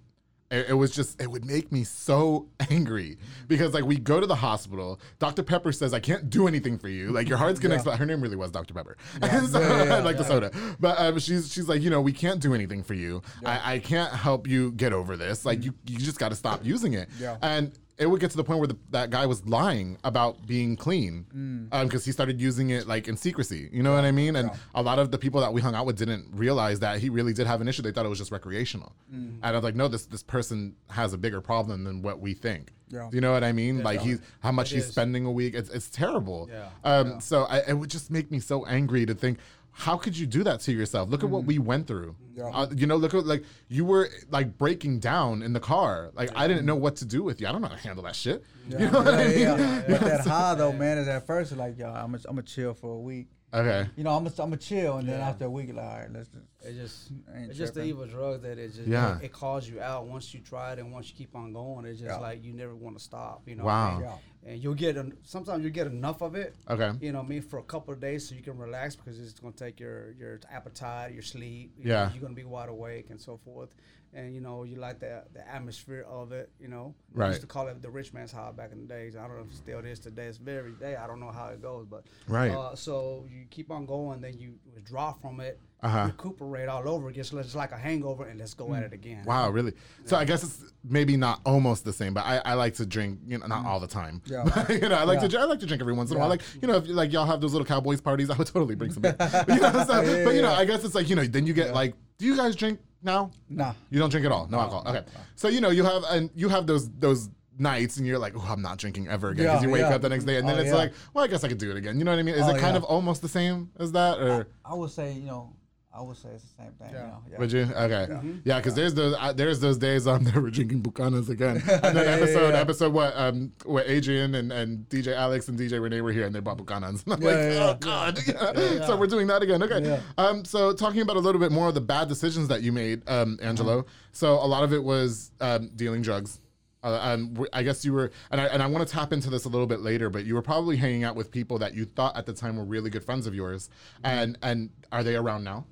it, 0.53 0.67
it 0.71 0.73
was 0.75 0.93
just, 0.93 1.21
it 1.21 1.29
would 1.29 1.45
make 1.45 1.73
me 1.73 1.83
so 1.83 2.49
angry 2.71 3.19
because 3.49 3.75
like 3.75 3.85
we 3.85 3.97
go 3.97 4.21
to 4.21 4.27
the 4.29 4.35
hospital, 4.37 5.01
Dr. 5.19 5.43
Pepper 5.43 5.73
says, 5.73 5.93
I 5.93 5.99
can't 5.99 6.31
do 6.31 6.47
anything 6.47 6.79
for 6.79 6.89
you. 6.89 7.11
Like 7.11 7.29
your 7.29 7.37
heart's 7.39 7.59
gonna 7.59 7.75
Yeah. 7.75 7.79
explode. 7.81 7.97
Her 7.97 8.07
name 8.07 8.21
really 8.21 8.37
was 8.37 8.53
Dr. 8.53 8.75
Pepper. 8.75 8.97
Yeah. 9.21 9.41
So- 9.47 9.61
Yeah, 9.61 9.99
like 9.99 10.19
the 10.19 10.25
soda. 10.25 10.53
But 10.79 11.01
um, 11.01 11.19
she's, 11.19 11.53
she's 11.53 11.69
like, 11.69 11.83
you 11.83 11.91
know, 11.91 12.01
we 12.01 12.13
can't 12.13 12.41
do 12.41 12.55
anything 12.55 12.85
for 12.85 12.95
you. 12.95 13.23
I, 13.45 13.75
I 13.75 13.79
can't 13.81 14.13
help 14.13 14.47
you 14.47 14.71
get 14.73 14.93
over 14.93 15.17
this. 15.17 15.45
Like 15.45 15.65
you, 15.65 15.75
you 15.87 15.99
just 15.99 16.19
got 16.21 16.29
to 16.29 16.37
stop 16.37 16.65
using 16.65 16.93
it. 16.95 17.09
Yeah. 17.21 17.39
And 17.43 17.73
it 17.99 18.07
would 18.07 18.21
get 18.21 18.31
to 18.31 18.37
the 18.37 18.45
point 18.45 18.61
where 18.61 18.69
the, 18.69 18.77
that 18.91 19.11
guy 19.11 19.27
was 19.27 19.45
lying 19.47 19.99
about 20.05 20.47
being 20.47 20.77
clean 20.77 21.27
um, 21.73 21.87
because 21.87 22.05
he 22.05 22.13
started 22.13 22.41
using 22.41 22.71
it 22.71 22.87
like 22.87 23.09
in 23.09 23.17
secrecy. 23.17 23.69
You 23.73 23.83
know 23.83 23.93
what 23.95 24.05
I 24.05 24.13
mean? 24.13 24.37
And 24.37 24.51
a 24.75 24.83
lot 24.83 24.99
of 24.99 25.11
the 25.11 25.19
people 25.19 25.41
that 25.41 25.53
we 25.53 25.61
hung 25.61 25.75
out 25.75 25.85
with 25.87 25.97
didn't 25.99 26.27
realize 26.33 26.81
that 26.81 27.01
he 27.01 27.09
really 27.11 27.33
did 27.33 27.47
have 27.47 27.61
an 27.61 27.67
issue. 27.69 27.83
They 27.83 27.91
thought 27.93 28.07
it 28.07 28.09
was 28.09 28.19
just 28.19 28.31
recreational. 28.33 28.93
And 29.13 29.41
I 29.43 29.53
was 29.53 29.65
like, 29.65 29.75
no, 29.75 29.89
this 29.89 30.07
this 30.07 30.23
person 30.23 30.77
has 30.91 31.13
a 31.13 31.19
bigger 31.19 31.41
problem 31.41 31.85
than 31.85 32.03
what 32.03 32.21
we 32.21 32.35
think. 32.35 32.73
Yeah. 32.91 33.11
You 33.13 33.21
know 33.21 33.33
what 33.33 33.45
I 33.45 33.53
mean? 33.53 33.83
like 33.83 34.01
he's 34.01 34.21
how 34.41 34.51
much 34.53 34.73
It 34.73 34.77
he's 34.77 34.85
is. 34.87 34.91
spending 34.93 35.27
a 35.27 35.31
week. 35.33 35.55
It's 35.55 35.69
it's 35.71 35.91
terrible. 35.91 36.49
Yeah. 36.51 36.69
Um. 36.85 37.21
So 37.21 37.45
I, 37.45 37.59
it 37.69 37.75
would 37.75 37.91
just 37.91 38.11
make 38.11 38.31
me 38.31 38.41
so 38.41 38.65
angry 38.65 39.05
to 39.07 39.15
think. 39.15 39.39
How 39.79 39.97
could 39.97 40.19
you 40.19 40.27
do 40.27 40.43
that 40.43 40.59
to 40.63 40.73
yourself? 40.73 41.09
Look 41.09 41.23
at 41.23 41.31
what 41.31 41.45
we 41.45 41.61
went 41.61 41.87
through. 41.87 42.17
Yeah. 42.35 42.47
Uh, 42.53 42.67
you 42.75 42.89
know, 42.89 42.97
look 42.97 43.15
at 43.15 43.25
like 43.25 43.45
you 43.69 43.85
were 43.85 44.09
like 44.29 44.59
breaking 44.59 44.99
down 44.99 45.41
in 45.41 45.53
the 45.53 45.61
car. 45.61 46.11
Like 46.15 46.31
I 46.35 46.49
didn't 46.49 46.67
know 46.67 46.75
what 46.75 46.97
to 46.97 47.05
do 47.05 47.23
with 47.23 47.41
you. 47.41 47.47
I 47.47 47.53
don't 47.53 47.63
know 47.63 47.69
how 47.69 47.77
to 47.77 47.81
handle 47.81 48.03
that 48.03 48.17
shit. 48.17 48.43
Yeah, 48.69 48.79
You 48.81 48.91
know 48.91 48.99
what 49.03 49.15
I 49.15 49.29
mean? 49.29 49.39
yeah, 49.39 49.57
yeah. 49.57 49.85
But 49.89 50.01
that 50.01 50.21
high 50.27 50.57
though, 50.57 50.73
man, 50.73 50.99
is 50.99 51.07
at 51.07 51.29
first 51.29 51.57
like, 51.57 51.79
yo, 51.79 51.87
I'm 51.87 52.11
gonna 52.11 52.19
I'm 52.29 52.35
gonna 52.35 52.43
chill 52.43 52.75
for 52.75 52.91
a 52.93 52.99
week. 52.99 53.29
Okay. 53.55 53.89
You 53.97 54.03
know, 54.03 54.11
I'm 54.17 54.25
gonna 54.25 54.35
I'm 54.43 54.51
gonna 54.51 54.57
chill, 54.57 54.97
and 54.97 55.09
then 55.09 55.21
after 55.21 55.45
a 55.45 55.51
week, 55.51 55.73
like, 55.73 55.85
all 55.85 55.99
right, 56.01 56.13
let's 56.13 56.29
just. 56.29 56.45
It 56.69 56.75
just 56.77 57.11
it's 57.35 57.57
just 57.59 57.75
the 57.75 57.85
evil 57.85 58.07
drug 58.07 58.43
that 58.43 58.59
it 58.59 58.75
just 58.75 58.87
Yeah. 58.89 59.19
it, 59.19 59.25
it 59.27 59.33
calls 59.33 59.69
you 59.69 59.81
out 59.81 60.07
once 60.07 60.33
you 60.35 60.41
try 60.41 60.73
it 60.75 60.79
and 60.79 60.93
once 60.93 61.09
you 61.11 61.15
keep 61.17 61.35
on 61.35 61.53
going 61.53 61.85
it's 61.87 62.01
just 62.01 62.11
Yeah. 62.17 62.19
like 62.29 62.45
you 62.45 62.53
never 62.53 62.75
want 62.75 62.97
to 62.99 63.03
stop 63.03 63.43
you 63.47 63.55
know 63.57 63.65
Wow. 63.65 64.01
what 64.01 64.09
I 64.09 64.19
and 64.51 64.63
you'll 64.63 64.75
get 64.75 64.97
en- 64.97 65.17
sometimes 65.25 65.65
you 65.65 65.71
get 65.71 65.87
enough 65.87 66.21
of 66.23 66.35
it 66.35 66.55
Okay. 66.69 66.93
you 67.01 67.13
know 67.13 67.19
what 67.21 67.27
I 67.27 67.29
mean 67.29 67.43
for 67.43 67.59
a 67.59 67.63
couple 67.63 67.93
of 67.95 68.01
days 68.01 68.29
so 68.29 68.35
you 68.35 68.43
can 68.43 68.57
relax 68.59 68.97
because 68.97 69.19
it's 69.19 69.41
going 69.41 69.53
to 69.55 69.65
take 69.65 69.81
your 69.81 70.13
your 70.13 70.41
appetite 70.51 71.13
your 71.13 71.23
sleep 71.23 71.73
you 71.79 71.89
Yeah. 71.91 72.05
know, 72.07 72.11
you're 72.13 72.21
going 72.21 72.35
to 72.35 72.41
be 72.41 72.45
wide 72.47 72.69
awake 72.69 73.07
and 73.11 73.21
so 73.21 73.37
forth 73.39 73.71
and 74.15 74.35
you 74.35 74.41
know 74.41 74.65
you 74.65 74.77
like 74.77 74.99
the 75.01 75.23
the 75.35 75.47
atmosphere 75.49 76.05
of 76.09 76.33
it 76.33 76.51
you 76.61 76.69
know 76.69 76.95
We 77.15 77.21
Right. 77.23 77.29
used 77.29 77.43
to 77.43 77.47
call 77.47 77.69
it 77.69 77.83
the 77.83 77.91
rich 77.91 78.13
man's 78.15 78.33
high 78.33 78.53
back 78.53 78.73
in 78.73 78.79
the 78.83 78.87
days 78.87 79.17
I 79.17 79.27
don't 79.27 79.37
know 79.37 79.43
if 79.43 79.51
it 79.53 79.57
still 79.57 79.81
is 79.85 79.99
today 79.99 80.27
it's 80.27 80.39
very 80.39 80.73
day 80.73 80.97
I 80.97 81.07
don't 81.07 81.21
know 81.21 81.31
how 81.33 81.49
it 81.49 81.61
goes 81.63 81.87
but 81.87 82.05
Right. 82.27 82.51
uh, 82.51 82.75
so 82.75 83.27
you 83.31 83.45
keep 83.51 83.71
on 83.71 83.85
going 83.87 84.21
then 84.21 84.39
you 84.39 84.59
withdraw 84.75 85.13
from 85.13 85.41
it 85.41 85.59
Uh-huh. 85.81 86.07
recuperate 86.07 86.69
all 86.69 86.89
over 86.89 87.09
again. 87.09 87.23
So 87.23 87.39
it's 87.39 87.55
like 87.55 87.71
a 87.71 87.77
hangover, 87.77 88.25
and 88.25 88.39
let's 88.41 88.53
go 88.55 88.75
at 88.75 88.83
it 88.83 88.93
again. 88.93 89.23
Wow, 89.25 89.51
really? 89.51 89.75
So 90.07 90.17
I 90.17 90.25
guess 90.25 90.43
it's 90.43 90.73
maybe 90.83 91.17
not 91.17 91.41
almost 91.47 91.85
the 91.85 91.93
same, 91.93 92.15
but 92.15 92.25
I, 92.27 92.39
I 92.45 92.55
like 92.55 92.75
to 92.75 92.87
drink, 92.87 93.21
you 93.27 93.39
know, 93.39 93.47
not 93.47 93.65
all 93.65 93.79
the 93.79 93.87
time. 93.87 94.21
Yeah. 94.27 94.43
But, 94.53 94.71
you 94.83 94.89
know, 94.89 94.97
I 94.97 95.05
like 95.05 95.23
Yeah. 95.23 95.29
to 95.29 95.39
I 95.41 95.45
like 95.45 95.61
to 95.61 95.67
drink 95.67 95.81
every 95.81 95.93
once 95.93 96.11
in 96.11 96.17
a 96.17 96.21
while. 96.21 96.29
Like 96.29 96.43
you 96.61 96.67
know, 96.67 96.77
if 96.79 96.89
like 96.89 97.13
y'all 97.13 97.27
have 97.27 97.41
those 97.41 97.53
little 97.53 97.67
Cowboys 97.67 98.01
parties, 98.01 98.29
I 98.35 98.37
would 98.37 98.49
totally 98.49 98.75
bring 98.75 98.91
some. 98.93 99.03
beer. 99.03 99.15
you 99.49 99.61
know, 99.61 99.85
so, 99.87 100.03
Yeah, 100.03 100.25
but 100.25 100.35
you 100.35 100.43
know. 100.43 100.53
I 100.53 100.65
guess 100.65 100.83
it's 100.85 100.97
like 100.97 101.09
you 101.09 101.15
know, 101.15 101.25
then 101.25 101.47
you 101.47 101.53
get 101.53 101.73
like, 101.73 101.95
do 102.19 102.27
you 102.27 102.37
guys 102.37 102.57
drink 102.57 102.81
now? 103.03 103.31
Nah. 103.49 103.75
You 103.91 104.01
don't 104.01 104.11
drink 104.11 104.27
at 104.27 104.33
all, 104.33 104.49
no 104.49 104.59
alcohol. 104.59 104.83
Okay, 104.89 105.05
so 105.37 105.47
you 105.47 105.61
know, 105.61 105.71
you 105.71 105.85
have 105.85 106.03
and 106.11 106.29
you 106.35 106.49
have 106.49 106.67
those 106.67 106.91
those 106.99 107.29
nights, 107.57 107.97
and 107.99 108.07
you're 108.07 108.19
like, 108.19 108.35
oh, 108.37 108.45
I'm 108.49 108.63
not 108.63 108.79
drinking 108.79 109.07
ever 109.09 109.29
again 109.31 109.47
because 109.47 109.63
Yeah, 109.63 109.69
you 109.69 109.73
wake 109.73 109.83
yeah. 109.83 109.95
up 109.95 110.03
the 110.03 110.09
next 110.09 110.25
day, 110.25 110.39
and 110.39 110.49
then 110.49 110.57
Oh, 110.57 110.61
it's 110.61 110.69
yeah. 110.71 110.77
like, 110.77 110.93
well, 111.15 111.25
I 111.25 111.29
guess 111.29 111.45
I 111.45 111.49
could 111.49 111.59
do 111.59 111.71
it 111.71 111.77
again. 111.77 111.99
You 111.99 112.05
know 112.05 112.11
what 112.13 112.19
I 112.19 112.23
mean? 112.25 112.35
Is 112.35 112.47
Oh, 112.47 112.51
it 112.55 112.59
kind 112.59 112.77
of 112.77 112.83
almost 112.85 113.23
the 113.23 113.29
same 113.29 113.71
as 113.79 113.93
that, 113.93 114.19
or? 114.19 114.49
I 114.65 114.75
would 114.75 114.91
say, 114.91 115.13
you 115.13 115.27
know, 115.27 115.53
I 115.99 116.03
would 116.03 116.17
say 116.17 116.29
it's 116.29 116.45
the 116.45 116.63
same 116.63 116.73
thing. 116.79 116.91
You 116.93 116.99
know, 116.99 117.19
yeah. 117.31 117.39
Would 117.39 117.51
you? 117.53 117.63
Okay. 117.63 118.07
Yeah, 118.45 118.59
because 118.59 118.75
there's 118.75 118.95
those 118.95 119.17
uh, 119.19 119.33
there's 119.33 119.59
those 119.59 119.79
days 119.79 120.05
they 120.05 120.41
were 120.41 120.51
drinking 120.51 120.83
Bucanas 120.83 121.29
again. 121.29 121.57
And 121.69 121.97
then 121.97 122.07
episode 122.21 122.51
yeah. 122.55 122.61
episode 122.61 122.93
what 122.93 123.13
um 123.17 123.53
where 123.65 123.85
Adrian 123.85 124.35
and, 124.37 124.53
and 124.53 124.89
DJ 124.89 125.15
Alex 125.17 125.49
and 125.49 125.59
DJ 125.59 125.83
Renee 125.83 126.01
were 126.01 126.13
here 126.13 126.27
and 126.27 126.35
they 126.35 126.41
bought 126.41 126.59
Bucanas. 126.59 127.05
And 127.05 127.13
I'm 127.15 127.23
Yeah, 127.23 127.29
like, 127.29 127.37
yeah, 127.37 127.63
oh 127.63 127.69
yeah. 127.69 127.75
god. 127.81 128.19
Yeah. 128.57 128.87
So 128.87 128.97
we're 128.97 129.07
doing 129.09 129.27
that 129.27 129.43
again. 129.43 129.63
Okay. 129.63 129.83
Yeah. 129.83 130.01
Um. 130.17 130.45
So 130.45 130.73
talking 130.73 131.01
about 131.01 131.17
a 131.17 131.21
little 131.21 131.41
bit 131.41 131.51
more 131.51 131.69
of 131.69 131.75
the 131.75 131.81
bad 131.81 132.09
decisions 132.09 132.47
that 132.49 132.63
you 132.63 132.71
made, 132.71 133.03
um, 133.09 133.39
Angelo. 133.43 133.83
Mm-hmm. 133.83 133.91
So 134.13 134.35
a 134.35 134.47
lot 134.47 134.63
of 134.63 134.73
it 134.73 134.85
was 134.85 135.33
um 135.41 135.71
dealing 135.75 136.03
drugs. 136.03 136.41
Uh, 136.85 136.97
um, 137.03 137.31
w- 137.35 137.51
I 137.53 137.65
guess 137.65 137.85
you 137.85 137.93
were, 137.93 138.13
and 138.31 138.41
I, 138.41 138.45
and 138.47 138.63
I 138.63 138.67
want 138.69 138.87
to 138.87 138.95
tap 138.95 139.13
into 139.13 139.29
this 139.31 139.47
a 139.47 139.49
little 139.49 139.67
bit 139.67 139.81
later, 139.81 140.11
but 140.11 140.25
you 140.25 140.37
were 140.37 140.43
probably 140.43 140.77
hanging 140.77 141.03
out 141.03 141.17
with 141.17 141.33
people 141.33 141.59
that 141.59 141.75
you 141.75 141.85
thought 141.87 142.17
at 142.17 142.25
the 142.25 142.33
time 142.33 142.57
were 142.57 142.65
really 142.65 142.89
good 142.89 143.03
friends 143.05 143.27
of 143.27 143.35
yours, 143.35 143.69
Mm-hmm. 144.05 144.07
and 144.07 144.39
and 144.45 144.71
are 144.93 145.03
they 145.03 145.17
around 145.17 145.43
now? 145.43 145.67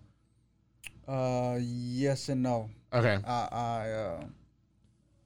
Uh, 1.06 1.58
yes 1.60 2.28
and 2.28 2.42
no. 2.42 2.68
Okay. 2.92 3.18
I, 3.26 3.48
I, 3.52 3.90
uh, 3.90 4.24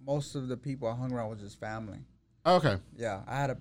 most 0.04 0.34
of 0.34 0.48
the 0.48 0.56
people 0.56 0.88
I 0.88 0.94
hung 0.94 1.12
around 1.12 1.30
was 1.30 1.40
just 1.40 1.58
family. 1.60 1.98
Okay. 2.44 2.76
Yeah, 2.96 3.20
I 3.26 3.36
had 3.36 3.50
a 3.50 3.56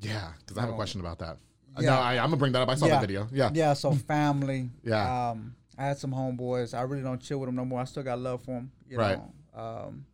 Yeah, 0.00 0.32
because 0.38 0.58
I 0.58 0.62
have 0.62 0.70
a 0.70 0.74
question 0.74 1.00
about 1.00 1.18
that. 1.20 1.38
Uh, 1.76 1.80
Yeah. 1.80 1.90
No, 1.90 1.96
I, 1.96 2.12
I'm 2.14 2.24
gonna 2.24 2.36
bring 2.36 2.52
that 2.52 2.62
up. 2.62 2.68
I 2.68 2.74
saw 2.74 2.86
yeah, 2.86 2.94
that 2.94 3.00
video. 3.00 3.28
Yeah. 3.32 3.50
yeah. 3.54 3.72
So 3.74 3.92
family. 4.08 4.70
Yeah. 4.82 5.30
Um, 5.30 5.54
I 5.78 5.86
had 5.86 5.98
some 5.98 6.12
homeboys. 6.12 6.76
I 6.76 6.82
really 6.82 7.02
don't 7.02 7.20
chill 7.20 7.38
with 7.38 7.48
them 7.48 7.56
no 7.56 7.64
more. 7.64 7.80
I 7.80 7.84
still 7.84 8.02
got 8.02 8.18
love 8.18 8.42
for 8.42 8.52
them. 8.52 8.70
You 8.88 8.98
Right. 8.98 9.18
Know? 9.18 9.60
Um, 9.62 10.04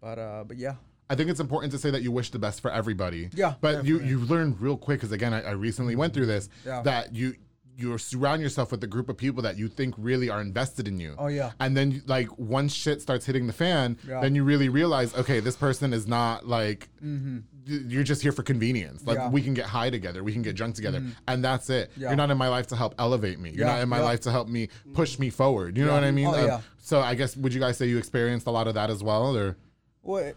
but 0.00 0.18
uh, 0.18 0.44
but 0.44 0.56
yeah. 0.56 0.74
I 1.08 1.14
think 1.14 1.30
it's 1.30 1.38
important 1.40 1.72
to 1.72 1.78
say 1.78 1.90
that 1.90 2.02
you 2.02 2.10
wish 2.10 2.30
the 2.30 2.38
best 2.38 2.60
for 2.60 2.70
everybody. 2.70 3.30
Yeah, 3.32 3.54
But 3.60 3.84
you 3.84 4.00
you 4.00 4.18
learn 4.20 4.56
real 4.58 4.76
quick 4.76 4.98
because 5.00 5.12
again, 5.12 5.32
I, 5.32 5.42
I 5.42 5.50
recently 5.52 5.94
went 5.94 6.14
through 6.14 6.26
this 6.26 6.48
Yeah. 6.64 6.82
that 6.82 7.14
you 7.14 7.36
you 7.78 7.96
surround 7.98 8.40
yourself 8.40 8.70
with 8.70 8.82
a 8.82 8.86
group 8.86 9.08
of 9.10 9.16
people 9.18 9.42
that 9.42 9.58
you 9.58 9.68
think 9.68 9.94
really 9.98 10.30
are 10.30 10.40
invested 10.40 10.88
in 10.88 10.98
you. 10.98 11.14
Oh, 11.18 11.26
yeah. 11.26 11.52
And 11.60 11.76
then 11.76 12.02
like 12.06 12.28
once 12.38 12.72
shit 12.72 13.02
starts 13.02 13.26
hitting 13.26 13.46
the 13.46 13.52
fan, 13.52 13.98
Yeah. 14.08 14.20
then 14.20 14.34
you 14.34 14.44
really 14.44 14.68
realize, 14.70 15.14
okay, 15.14 15.40
this 15.40 15.56
person 15.56 15.92
is 15.92 16.06
not 16.06 16.46
like 16.48 16.88
y- 17.02 17.42
you're 17.66 18.02
just 18.02 18.22
here 18.22 18.32
for 18.32 18.42
convenience. 18.42 19.06
Like 19.06 19.18
Mm-hmm. 19.18 19.20
Yeah. 19.20 19.24
Mm-hmm. 19.26 19.34
we 19.34 19.42
can 19.42 19.54
get 19.54 19.66
high 19.66 19.90
together, 19.90 20.24
we 20.24 20.32
can 20.32 20.40
get 20.42 20.56
drunk 20.56 20.74
together, 20.74 21.02
and 21.28 21.44
that's 21.44 21.68
it. 21.68 21.90
Yeah. 21.96 22.08
You're 22.08 22.16
not 22.16 22.30
in 22.30 22.38
my 22.38 22.48
life 22.48 22.66
to 22.68 22.76
help 22.76 22.94
elevate 22.98 23.38
me. 23.38 23.50
You're 23.50 23.66
not 23.66 23.82
in 23.82 23.88
my 23.90 24.00
life 24.00 24.20
to 24.20 24.30
help 24.30 24.48
me 24.48 24.68
push 24.94 25.18
me 25.18 25.28
forward. 25.28 25.76
You 25.76 25.84
know 25.84 25.92
what 25.92 26.04
I 26.04 26.12
mean? 26.12 26.28
Oh, 26.28 26.46
yeah. 26.46 26.60
So 26.78 27.00
I 27.00 27.14
guess 27.14 27.36
would 27.36 27.52
you 27.52 27.60
guys 27.60 27.76
say 27.76 27.86
you 27.86 27.98
experienced 27.98 28.46
a 28.46 28.50
lot 28.50 28.68
of 28.68 28.74
that 28.74 28.88
as 28.88 29.02
well, 29.02 29.36
or 29.36 29.56
Well, 30.02 30.24
it- 30.24 30.36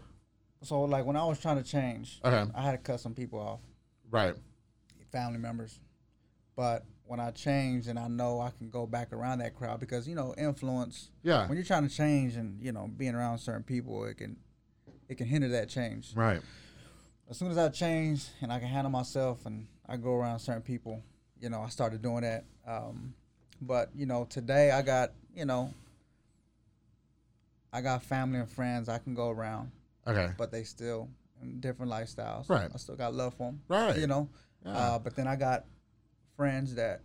so 0.63 0.81
like 0.81 1.05
when 1.05 1.15
I 1.15 1.23
was 1.23 1.39
trying 1.39 1.55
to 1.55 1.63
change, 1.63 2.19
Okay. 2.25 2.51
I 2.53 2.61
had 2.61 2.71
to 2.71 2.77
cut 2.79 2.99
some 2.99 3.13
people 3.13 3.39
off, 3.39 3.61
right? 4.11 4.35
family 5.11 5.39
members. 5.39 5.79
But 6.60 6.84
when 7.05 7.22
I 7.22 7.32
change 7.32 7.88
and 7.88 7.97
I 7.97 8.10
know 8.10 8.41
I 8.41 8.49
can 8.49 8.70
go 8.70 8.86
back 8.86 9.14
around 9.14 9.39
that 9.39 9.55
crowd 9.55 9.80
because 9.80 10.10
you 10.10 10.14
know 10.14 10.36
influence. 10.38 11.10
Yeah. 11.24 11.47
When 11.47 11.57
you're 11.57 11.64
trying 11.66 11.88
to 11.88 11.95
change 11.95 12.36
and 12.36 12.62
you 12.62 12.74
know 12.74 12.89
being 12.97 13.16
around 13.16 13.38
certain 13.38 13.64
people, 13.64 14.03
it 14.03 14.18
can 14.18 14.36
it 15.07 15.16
can 15.18 15.26
hinder 15.26 15.47
that 15.47 15.70
change. 15.70 16.12
Right. 16.14 16.41
As 17.30 17.38
soon 17.38 17.49
as 17.49 17.57
I 17.57 17.70
change 17.70 18.26
and 18.41 18.51
I 18.51 18.60
can 18.60 18.68
handle 18.68 18.91
myself 18.91 19.45
and 19.45 19.68
I 19.88 19.95
go 19.95 20.14
around 20.14 20.39
certain 20.39 20.62
people, 20.62 21.01
you 21.39 21.49
know, 21.49 21.62
I 21.62 21.70
started 21.70 22.01
doing 22.01 22.24
that. 22.24 22.43
Um, 22.68 23.14
but 23.62 23.91
you 23.95 24.05
know, 24.05 24.26
today 24.30 24.72
I 24.72 24.82
got 24.82 25.14
you 25.34 25.45
know, 25.45 25.74
I 27.72 27.80
got 27.80 28.03
family 28.03 28.38
and 28.38 28.49
friends 28.51 28.89
I 28.89 28.97
can 28.97 29.14
go 29.14 29.30
around, 29.30 29.72
Okay. 30.05 30.34
but 30.38 30.51
they 30.51 30.64
still 30.66 31.07
different 31.62 31.89
lifestyles. 31.89 32.49
Right. 32.49 32.70
I 32.74 32.78
still 32.80 32.97
got 32.97 33.14
love 33.14 33.36
for 33.36 33.43
them. 33.49 33.62
Right. 33.70 33.97
You 33.97 34.07
know. 34.07 34.28
Yeah. 34.66 34.72
Uh, 34.78 34.99
but 34.99 35.16
then 35.16 35.26
I 35.26 35.38
got 35.38 35.64
friends 36.39 36.75
that, 36.75 37.01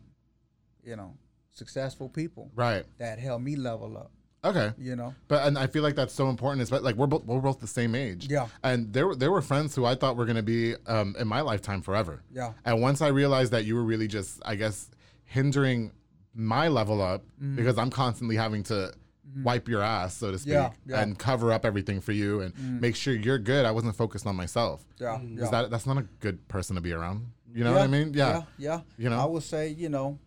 you 0.85 0.95
know, 0.95 1.12
successful 1.51 2.09
people 2.09 2.51
Right. 2.55 2.85
that 2.99 3.18
help 3.18 3.43
me 3.43 3.57
level 3.57 3.97
up. 3.99 4.12
Okay. 4.45 4.72
You 4.78 4.95
know. 4.95 5.12
But 5.26 5.47
and 5.47 5.59
I 5.59 5.66
feel 5.66 5.82
like 5.82 5.97
that's 5.97 6.14
so 6.14 6.28
important. 6.28 6.62
It's 6.62 6.70
like 6.70 6.95
we're 6.97 7.07
both 7.09 7.24
we're 7.24 7.41
both 7.41 7.61
the 7.61 7.66
same 7.66 7.95
age. 7.97 8.28
Yeah. 8.30 8.47
And 8.62 8.93
there 8.93 9.07
were 9.09 9.16
there 9.16 9.32
were 9.32 9.41
friends 9.43 9.74
who 9.74 9.85
I 9.87 9.95
thought 9.97 10.16
were 10.16 10.26
gonna 10.26 10.43
be 10.43 10.74
um, 10.87 11.16
in 11.18 11.26
my 11.26 11.41
lifetime 11.41 11.80
forever. 11.82 12.22
Yeah. 12.30 12.53
And 12.64 12.80
once 12.82 13.01
I 13.01 13.09
realized 13.09 13.53
that 13.53 13.64
you 13.64 13.74
were 13.74 13.82
really 13.82 14.07
just 14.07 14.41
I 14.45 14.55
guess 14.57 14.91
hindering 15.24 15.93
my 16.35 16.68
level 16.68 17.01
up 17.03 17.22
Mm-hmm. 17.43 17.57
because 17.57 17.76
I'm 17.78 17.91
constantly 17.91 18.37
having 18.37 18.62
to 18.64 18.93
Mm. 19.27 19.43
wipe 19.43 19.68
your 19.68 19.83
ass, 19.83 20.14
so 20.16 20.31
to 20.31 20.39
speak, 20.39 20.53
Yeah, 20.53 20.70
yeah. 20.87 21.01
and 21.01 21.18
cover 21.18 21.51
up 21.53 21.64
everything 21.64 22.01
for 22.01 22.12
you 22.12 22.43
and 22.43 22.55
mm. 22.55 22.81
make 22.81 22.95
sure 22.95 23.14
you're 23.14 23.39
good. 23.39 23.64
I 23.64 23.70
wasn't 23.70 23.97
focused 23.97 24.27
on 24.27 24.37
myself. 24.37 24.85
Yeah. 24.99 25.16
Mm. 25.18 25.39
Is 25.39 25.45
yeah. 25.45 25.51
that 25.51 25.70
that's 25.70 25.87
not 25.87 25.97
a 25.99 26.03
good 26.20 26.47
person 26.49 26.77
to 26.77 26.83
be 26.83 26.93
around? 26.93 27.27
You 27.55 27.64
know 27.64 27.72
what 27.72 27.81
I 27.81 27.85
Yeah, 27.85 27.91
mean? 27.91 28.14
Yeah. 28.14 28.43
Yeah. 28.59 28.81
You 28.99 29.11
know? 29.11 29.18
I 29.20 29.25
would 29.25 29.43
say, 29.43 29.68
you 29.68 29.89
know, 29.89 30.18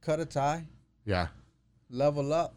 cut 0.00 0.18
a 0.20 0.24
tie, 0.24 0.66
Yeah. 1.04 1.28
level 1.90 2.32
up, 2.32 2.54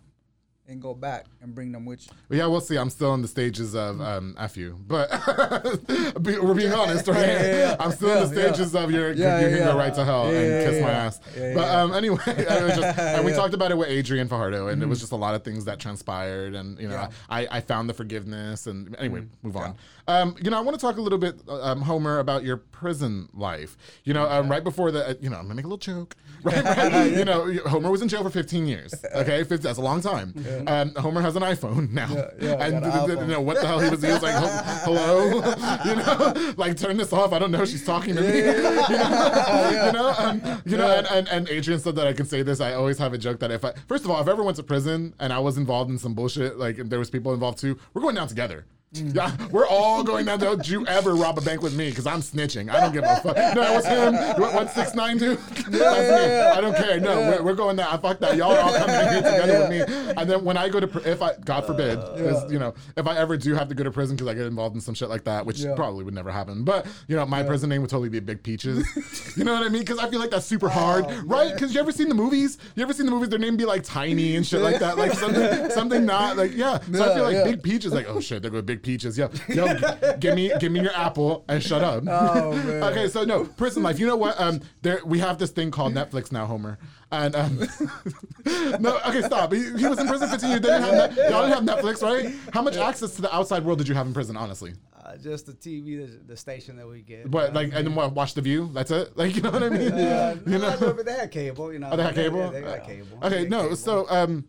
and 0.70 0.82
go 0.82 0.94
back 0.94 1.26
and 1.42 1.56
bring 1.56 1.72
them 1.72 1.86
with 1.86 2.06
you. 2.06 2.14
Well, 2.30 2.40
yeah, 2.40 2.46
we'll 2.46 2.62
see. 2.62 2.78
I'm 2.78 2.90
still 2.92 3.14
in 3.16 3.22
the 3.22 3.28
stages 3.28 3.76
of 3.76 4.00
um, 4.02 4.36
F 4.38 4.56
you, 4.56 4.78
but 4.88 5.10
be- 6.22 6.38
we're 6.40 6.54
being 6.54 6.72
honest, 6.74 7.08
right? 7.08 7.18
Yeah, 7.28 7.42
yeah, 7.42 7.58
yeah. 7.70 7.76
I'm 7.80 7.92
still 7.92 8.12
in 8.24 8.30
the 8.30 8.42
stages 8.42 8.76
of 8.76 8.92
your 8.92 9.12
Yeah, 9.12 9.40
you 9.42 9.58
can 9.58 9.66
go 9.66 9.78
right 9.78 9.94
to 9.96 10.06
hell 10.06 10.28
and 10.28 10.70
kiss 10.70 10.82
my 10.82 10.92
ass. 10.92 11.20
But 11.36 11.68
um, 11.76 11.94
anyway, 11.94 12.18
was 12.28 12.76
just, 12.78 13.00
and 13.00 13.26
we 13.26 13.32
talked 13.34 13.54
about 13.54 13.72
it 13.72 13.78
with 13.78 13.90
Adrian 13.90 14.28
Fajardo, 14.28 14.68
and 14.68 14.82
it 14.84 14.86
was 14.86 15.00
just 15.00 15.12
a 15.12 15.16
lot 15.18 15.36
of 15.36 15.44
things 15.44 15.66
that 15.66 15.80
transpired, 15.80 16.54
and 16.56 16.80
you 16.80 16.88
know. 16.88 17.10
I, 17.30 17.48
I 17.50 17.62
found 17.62 17.90
the 17.90 17.94
forgiveness, 17.94 18.68
and 18.68 18.96
anyway, 18.98 19.20
Mm. 19.22 19.28
move 19.42 19.58
on. 19.58 19.76
Um, 20.08 20.36
you 20.42 20.50
know, 20.50 20.58
I 20.58 20.62
want 20.62 20.80
to 20.80 20.82
talk 20.82 20.98
a 20.98 21.02
little 21.02 21.18
bit, 21.20 21.40
um, 21.50 21.84
Homar, 21.84 22.20
about 22.20 22.44
your 22.44 22.58
prison 22.58 23.28
life. 23.34 23.76
You 24.04 24.14
know, 24.14 24.28
um, 24.30 24.50
right 24.50 24.64
before 24.64 24.92
the, 24.92 25.10
uh, 25.10 25.14
you 25.20 25.30
know, 25.30 25.38
I'm 25.38 25.44
gonna 25.44 25.56
make 25.56 25.66
a 25.66 25.68
little 25.68 25.78
joke. 25.78 26.16
Right, 26.42 26.64
right? 26.64 27.12
You 27.12 27.26
know, 27.26 27.42
Homar 27.66 27.92
was 27.92 28.02
in 28.02 28.08
jail 28.08 28.24
for 28.24 28.30
15 28.30 28.66
years. 28.66 28.94
Okay, 29.14 29.44
50, 29.44 29.58
that's 29.58 29.78
a 29.78 29.82
long 29.82 30.00
time. 30.02 30.34
Um, 30.68 30.92
Homar 30.92 31.22
has 31.22 31.36
an 31.36 31.44
iPhone 31.44 31.92
now, 31.92 32.08
Yeah, 32.14 32.30
yeah, 32.42 32.52
and 32.66 32.76
an 32.76 32.84
th- 32.84 32.94
th- 32.94 33.18
iPhone. 33.18 33.22
you 33.28 33.28
know 33.34 33.42
what 33.42 33.60
the 33.62 33.68
hell 33.68 33.80
he 33.80 33.90
was. 33.90 34.02
He 34.02 34.12
was 34.12 34.22
like, 34.22 34.36
"Hello, 34.84 35.26
you 35.86 35.96
know, 35.96 36.54
like 36.58 36.78
turn 36.78 36.98
this 36.98 37.14
off. 37.14 37.34
I 37.34 37.40
don't 37.40 37.52
know. 37.52 37.66
She's 37.66 37.86
talking 37.86 38.16
to 38.16 38.22
me." 38.22 38.38
you 38.38 38.44
know, 38.44 39.86
you 39.86 39.92
know, 39.92 40.14
um, 40.18 40.42
you 40.66 40.78
know 40.78 40.98
and, 40.98 41.08
and, 41.08 41.28
and 41.30 41.50
Adrian 41.50 41.80
said 41.80 41.96
that 41.96 42.08
I 42.08 42.14
can 42.14 42.26
say 42.26 42.42
this. 42.42 42.60
I 42.62 42.74
always 42.74 42.98
have 42.98 43.14
a 43.14 43.18
joke 43.18 43.40
that 43.40 43.52
if 43.52 43.64
I, 43.66 43.74
first 43.88 44.06
of 44.06 44.12
all, 44.12 44.22
if 44.22 44.28
I 44.28 44.32
ever 44.32 44.44
went 44.44 44.58
to 44.58 44.64
prison 44.64 45.14
and 45.20 45.32
I 45.34 45.40
was 45.40 45.58
involved 45.58 45.90
in 45.92 45.98
some 45.98 46.14
bullshit, 46.14 46.58
like 46.58 46.78
there 46.78 47.00
was 47.00 47.10
people 47.10 47.34
involved 47.34 47.60
too, 47.60 47.78
we're 47.94 48.02
going 48.02 48.16
down 48.16 48.28
together. 48.28 48.66
Yeah, 48.92 49.32
we're 49.52 49.68
all 49.68 50.04
going 50.04 50.26
down. 50.26 50.40
Don't 50.40 50.68
you 50.68 50.84
ever 50.88 51.14
rob 51.14 51.38
a 51.38 51.42
bank 51.42 51.62
with 51.62 51.76
me 51.76 51.90
because 51.92 52.08
I'm 52.08 52.22
snitching. 52.22 52.72
I 52.72 52.80
don't 52.80 52.92
give 52.92 53.04
a 53.04 53.18
fuck. 53.18 53.36
No, 53.56 53.62
it 53.62 53.76
was 53.76 53.86
him. 53.86 54.16
What, 54.42 54.56
one 54.56 54.68
six 54.68 54.96
nine 54.96 55.20
two? 55.20 55.36
That's 55.70 55.70
me. 55.70 56.40
I 56.40 56.60
don't 56.60 56.76
care. 56.76 57.00
No, 57.00 57.20
we're, 57.20 57.44
we're 57.44 57.54
going 57.54 57.76
down. 57.76 58.02
Fuck 58.02 58.18
that. 58.20 58.36
Y'all 58.36 58.52
are 58.52 58.60
all 58.60 58.74
coming 58.74 58.96
in 58.96 59.10
here 59.10 59.22
together 59.22 59.60
with 59.60 59.70
me. 59.70 60.14
And 60.18 60.28
then 60.28 60.44
when 60.44 60.58
I 60.58 60.70
go 60.70 60.80
to, 60.80 60.88
pr- 60.88 61.08
if 61.08 61.22
I, 61.22 61.36
God 61.46 61.68
forbid, 61.68 62.00
uh, 62.00 62.14
is, 62.14 62.52
you 62.52 62.58
know, 62.58 62.74
if 62.98 63.06
I 63.06 63.16
ever 63.16 63.38
do 63.38 63.54
have 63.54 63.68
to 63.70 63.76
go 63.76 63.84
to 63.84 63.92
prison 63.92 64.16
because 64.16 64.28
I 64.28 64.34
get 64.34 64.48
involved 64.48 64.74
in 64.74 64.82
some 64.82 64.96
shit 64.96 65.08
like 65.08 65.24
that, 65.26 65.46
which 65.46 65.60
Yeah. 65.60 65.76
probably 65.76 66.04
would 66.04 66.16
never 66.16 66.32
happen. 66.32 66.64
But 66.64 66.88
you 67.08 67.16
know, 67.16 67.28
my 67.28 67.44
prison 67.44 67.70
name 67.70 67.82
would 67.82 67.92
totally 67.92 68.10
be 68.10 68.20
Big 68.20 68.42
Peaches. 68.42 68.88
you 69.38 69.44
know 69.44 69.54
what 69.54 69.62
I 69.62 69.70
mean? 69.70 69.82
Because 69.82 70.00
I 70.00 70.10
feel 70.10 70.20
like 70.20 70.32
that's 70.32 70.48
super 70.48 70.66
oh, 70.66 70.70
hard, 70.70 71.06
right? 71.26 71.54
Because 71.54 71.76
you 71.76 71.80
ever 71.80 71.92
seen 71.92 72.10
the 72.10 72.16
movies? 72.16 72.58
You 72.76 72.82
ever 72.82 72.94
seen 72.94 73.06
the 73.06 73.12
movies? 73.12 73.30
Their 73.30 73.38
name 73.38 73.56
be 73.56 73.66
like 73.66 73.84
Tiny 73.84 74.36
and 74.36 74.46
shit 74.48 74.62
like 74.62 74.80
that, 74.80 74.98
like 74.98 75.14
something, 75.20 75.70
something 75.70 76.06
not 76.08 76.38
like 76.38 76.56
yeah. 76.56 76.80
So 76.92 77.12
I 77.12 77.14
feel 77.14 77.24
like 77.24 77.34
Yeah, 77.34 77.46
yeah. 77.46 77.52
Big 77.52 77.62
Peaches, 77.62 77.94
like 77.94 78.08
oh 78.10 78.20
shit, 78.20 78.42
there 78.42 78.50
go 78.50 78.64
Big 78.64 78.79
Peaches. 78.84 79.18
Yo, 79.18 79.30
yo, 79.48 79.74
g- 79.76 79.86
give 80.20 80.36
me, 80.36 80.52
give 80.60 80.72
me 80.72 80.82
your 80.82 80.96
apple 80.96 81.46
and 81.48 81.62
shut 81.64 81.84
up. 81.84 82.04
Oh, 82.08 82.52
man. 82.54 82.84
okay, 82.84 83.08
so 83.08 83.24
no 83.24 83.46
prison 83.46 83.84
life. 83.84 84.00
You 84.00 84.08
know 84.08 84.16
what? 84.18 84.40
Um, 84.40 84.62
there 84.82 85.02
we 85.06 85.20
have 85.20 85.38
this 85.38 85.52
thing 85.52 85.72
called 85.72 85.94
Netflix 85.94 86.32
now, 86.32 86.48
Homar. 86.48 86.78
And 87.12 87.36
um, 87.36 87.58
no, 88.80 88.98
okay, 89.08 89.22
stop. 89.24 89.52
He, 89.52 89.64
he 89.78 89.88
was 89.88 90.00
in 90.00 90.08
prison 90.08 90.28
for 90.28 90.34
15 90.34 90.50
years. 90.50 90.62
They 90.62 90.68
didn't 90.70 90.84
have 90.84 91.16
Net- 91.16 91.30
y'all 91.32 91.48
didn't 91.48 91.68
have 91.68 91.78
Netflix, 91.84 92.02
right? 92.04 92.34
How 92.54 92.62
much 92.62 92.78
access 92.78 93.16
to 93.16 93.22
the 93.22 93.36
outside 93.36 93.64
world 93.66 93.78
did 93.80 93.88
you 93.88 93.96
have 93.96 94.08
in 94.08 94.14
prison? 94.14 94.38
Honestly, 94.38 94.74
Uh, 95.04 95.18
just 95.18 95.46
the 95.48 95.54
TV, 95.54 96.06
the, 96.06 96.18
the 96.34 96.38
station 96.38 96.76
that 96.78 96.88
we 96.88 97.02
get. 97.02 97.30
but 97.32 97.54
like, 97.54 97.72
and 97.74 97.88
then 97.88 97.96
what? 97.96 98.14
Watch 98.14 98.34
the 98.36 98.42
View. 98.42 98.70
That's 98.74 98.92
it. 98.92 99.18
Like, 99.18 99.36
you 99.36 99.42
know 99.42 99.52
what 99.52 99.64
I 99.64 99.70
mean? 99.70 99.92
uh, 99.92 100.38
you 100.46 100.58
no, 100.60 100.70
know. 100.80 100.94
but 100.94 101.06
they 101.06 101.14
had 101.14 101.32
cable, 101.32 101.74
you 101.74 101.80
know. 101.80 101.90
Oh, 101.92 101.98
they 101.98 102.04
had 102.04 102.16
cable. 102.16 102.40
Yeah, 102.42 102.50
they 102.52 102.62
got 102.62 102.84
cable. 102.86 103.18
Okay, 103.24 103.44
They 103.44 103.50
no. 103.50 103.64
cable. 103.64 103.76
So 103.76 104.06
um, 104.10 104.46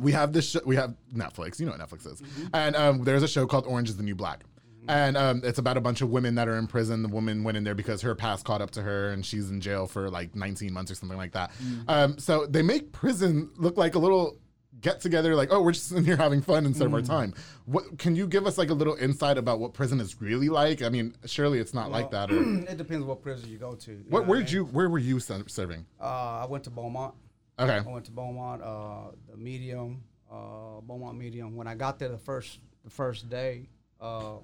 we 0.00 0.12
have 0.12 0.32
this. 0.32 0.50
Show, 0.50 0.60
we 0.64 0.76
have 0.76 0.94
Netflix. 1.14 1.58
You 1.60 1.66
know 1.66 1.72
what 1.72 1.80
Netflix 1.80 2.06
is, 2.12 2.20
Mm-hmm. 2.20 2.46
and 2.54 2.76
um, 2.76 3.04
there's 3.04 3.22
a 3.22 3.28
show 3.28 3.46
called 3.46 3.66
Orange 3.66 3.88
Is 3.88 3.96
the 3.96 4.02
New 4.02 4.14
Black. 4.14 4.44
And 4.88 5.16
um, 5.16 5.40
it's 5.42 5.58
about 5.58 5.76
a 5.76 5.80
bunch 5.80 6.00
of 6.00 6.10
women 6.10 6.36
that 6.36 6.46
are 6.46 6.56
in 6.56 6.68
prison. 6.68 7.02
The 7.02 7.08
woman 7.08 7.42
went 7.42 7.56
in 7.56 7.64
there 7.64 7.74
because 7.74 8.02
her 8.02 8.14
past 8.14 8.44
caught 8.44 8.62
up 8.62 8.70
to 8.72 8.82
her, 8.82 9.10
and 9.10 9.26
she's 9.26 9.50
in 9.50 9.60
jail 9.60 9.88
for 9.88 10.08
like 10.10 10.36
19 10.36 10.72
months 10.72 10.92
or 10.92 10.94
something 10.94 11.18
like 11.18 11.32
that. 11.32 11.50
Um, 11.88 12.18
so 12.20 12.46
they 12.46 12.62
make 12.62 12.92
prison 12.92 13.50
look 13.56 13.76
like 13.76 13.96
a 13.96 13.98
little 13.98 14.38
get 14.80 15.00
together, 15.00 15.34
like 15.34 15.48
oh, 15.50 15.60
we're 15.60 15.72
just 15.72 15.90
in 15.90 16.04
here 16.04 16.16
having 16.16 16.40
fun 16.40 16.66
instead 16.66 16.86
of 16.86 16.94
our 16.94 17.02
time. 17.02 17.34
What 17.64 17.98
can 17.98 18.14
you 18.14 18.28
give 18.28 18.46
us 18.46 18.58
like 18.58 18.70
a 18.70 18.74
little 18.74 18.94
insight 18.94 19.38
about 19.38 19.58
what 19.58 19.72
prison 19.74 20.00
is 20.00 20.20
really 20.20 20.50
like? 20.50 20.82
I 20.82 20.88
mean, 20.88 21.16
surely 21.24 21.58
it's 21.58 21.74
not 21.74 21.90
like 21.90 22.12
that. 22.12 22.30
Or 22.30 22.36
it 22.70 22.76
depends 22.76 23.04
what 23.04 23.22
prison 23.22 23.50
you 23.50 23.58
go 23.58 23.74
to. 23.74 24.04
what? 24.08 24.28
Where 24.28 24.38
I 24.38 24.42
did 24.42 24.48
mean? 24.50 24.54
you? 24.54 24.64
Where 24.66 24.88
were 24.88 24.98
you 25.00 25.18
ser- 25.18 25.48
serving? 25.48 25.84
Uh, 26.00 26.04
I 26.04 26.46
went 26.48 26.62
to 26.62 26.70
Beaumont. 26.70 27.14
Okay. 27.58 27.78
I 27.78 27.90
went 27.90 28.04
to 28.06 28.10
Beaumont, 28.12 28.62
uh, 28.62 29.12
the 29.30 29.36
medium, 29.36 30.02
uh, 30.30 30.80
Beaumont 30.82 31.16
medium. 31.16 31.56
When 31.56 31.66
I 31.66 31.74
got 31.74 31.98
there 31.98 32.08
the 32.10 32.18
first 32.18 32.58
the 32.84 32.90
first 32.90 33.28
day, 33.30 33.68
uh, 34.00 34.34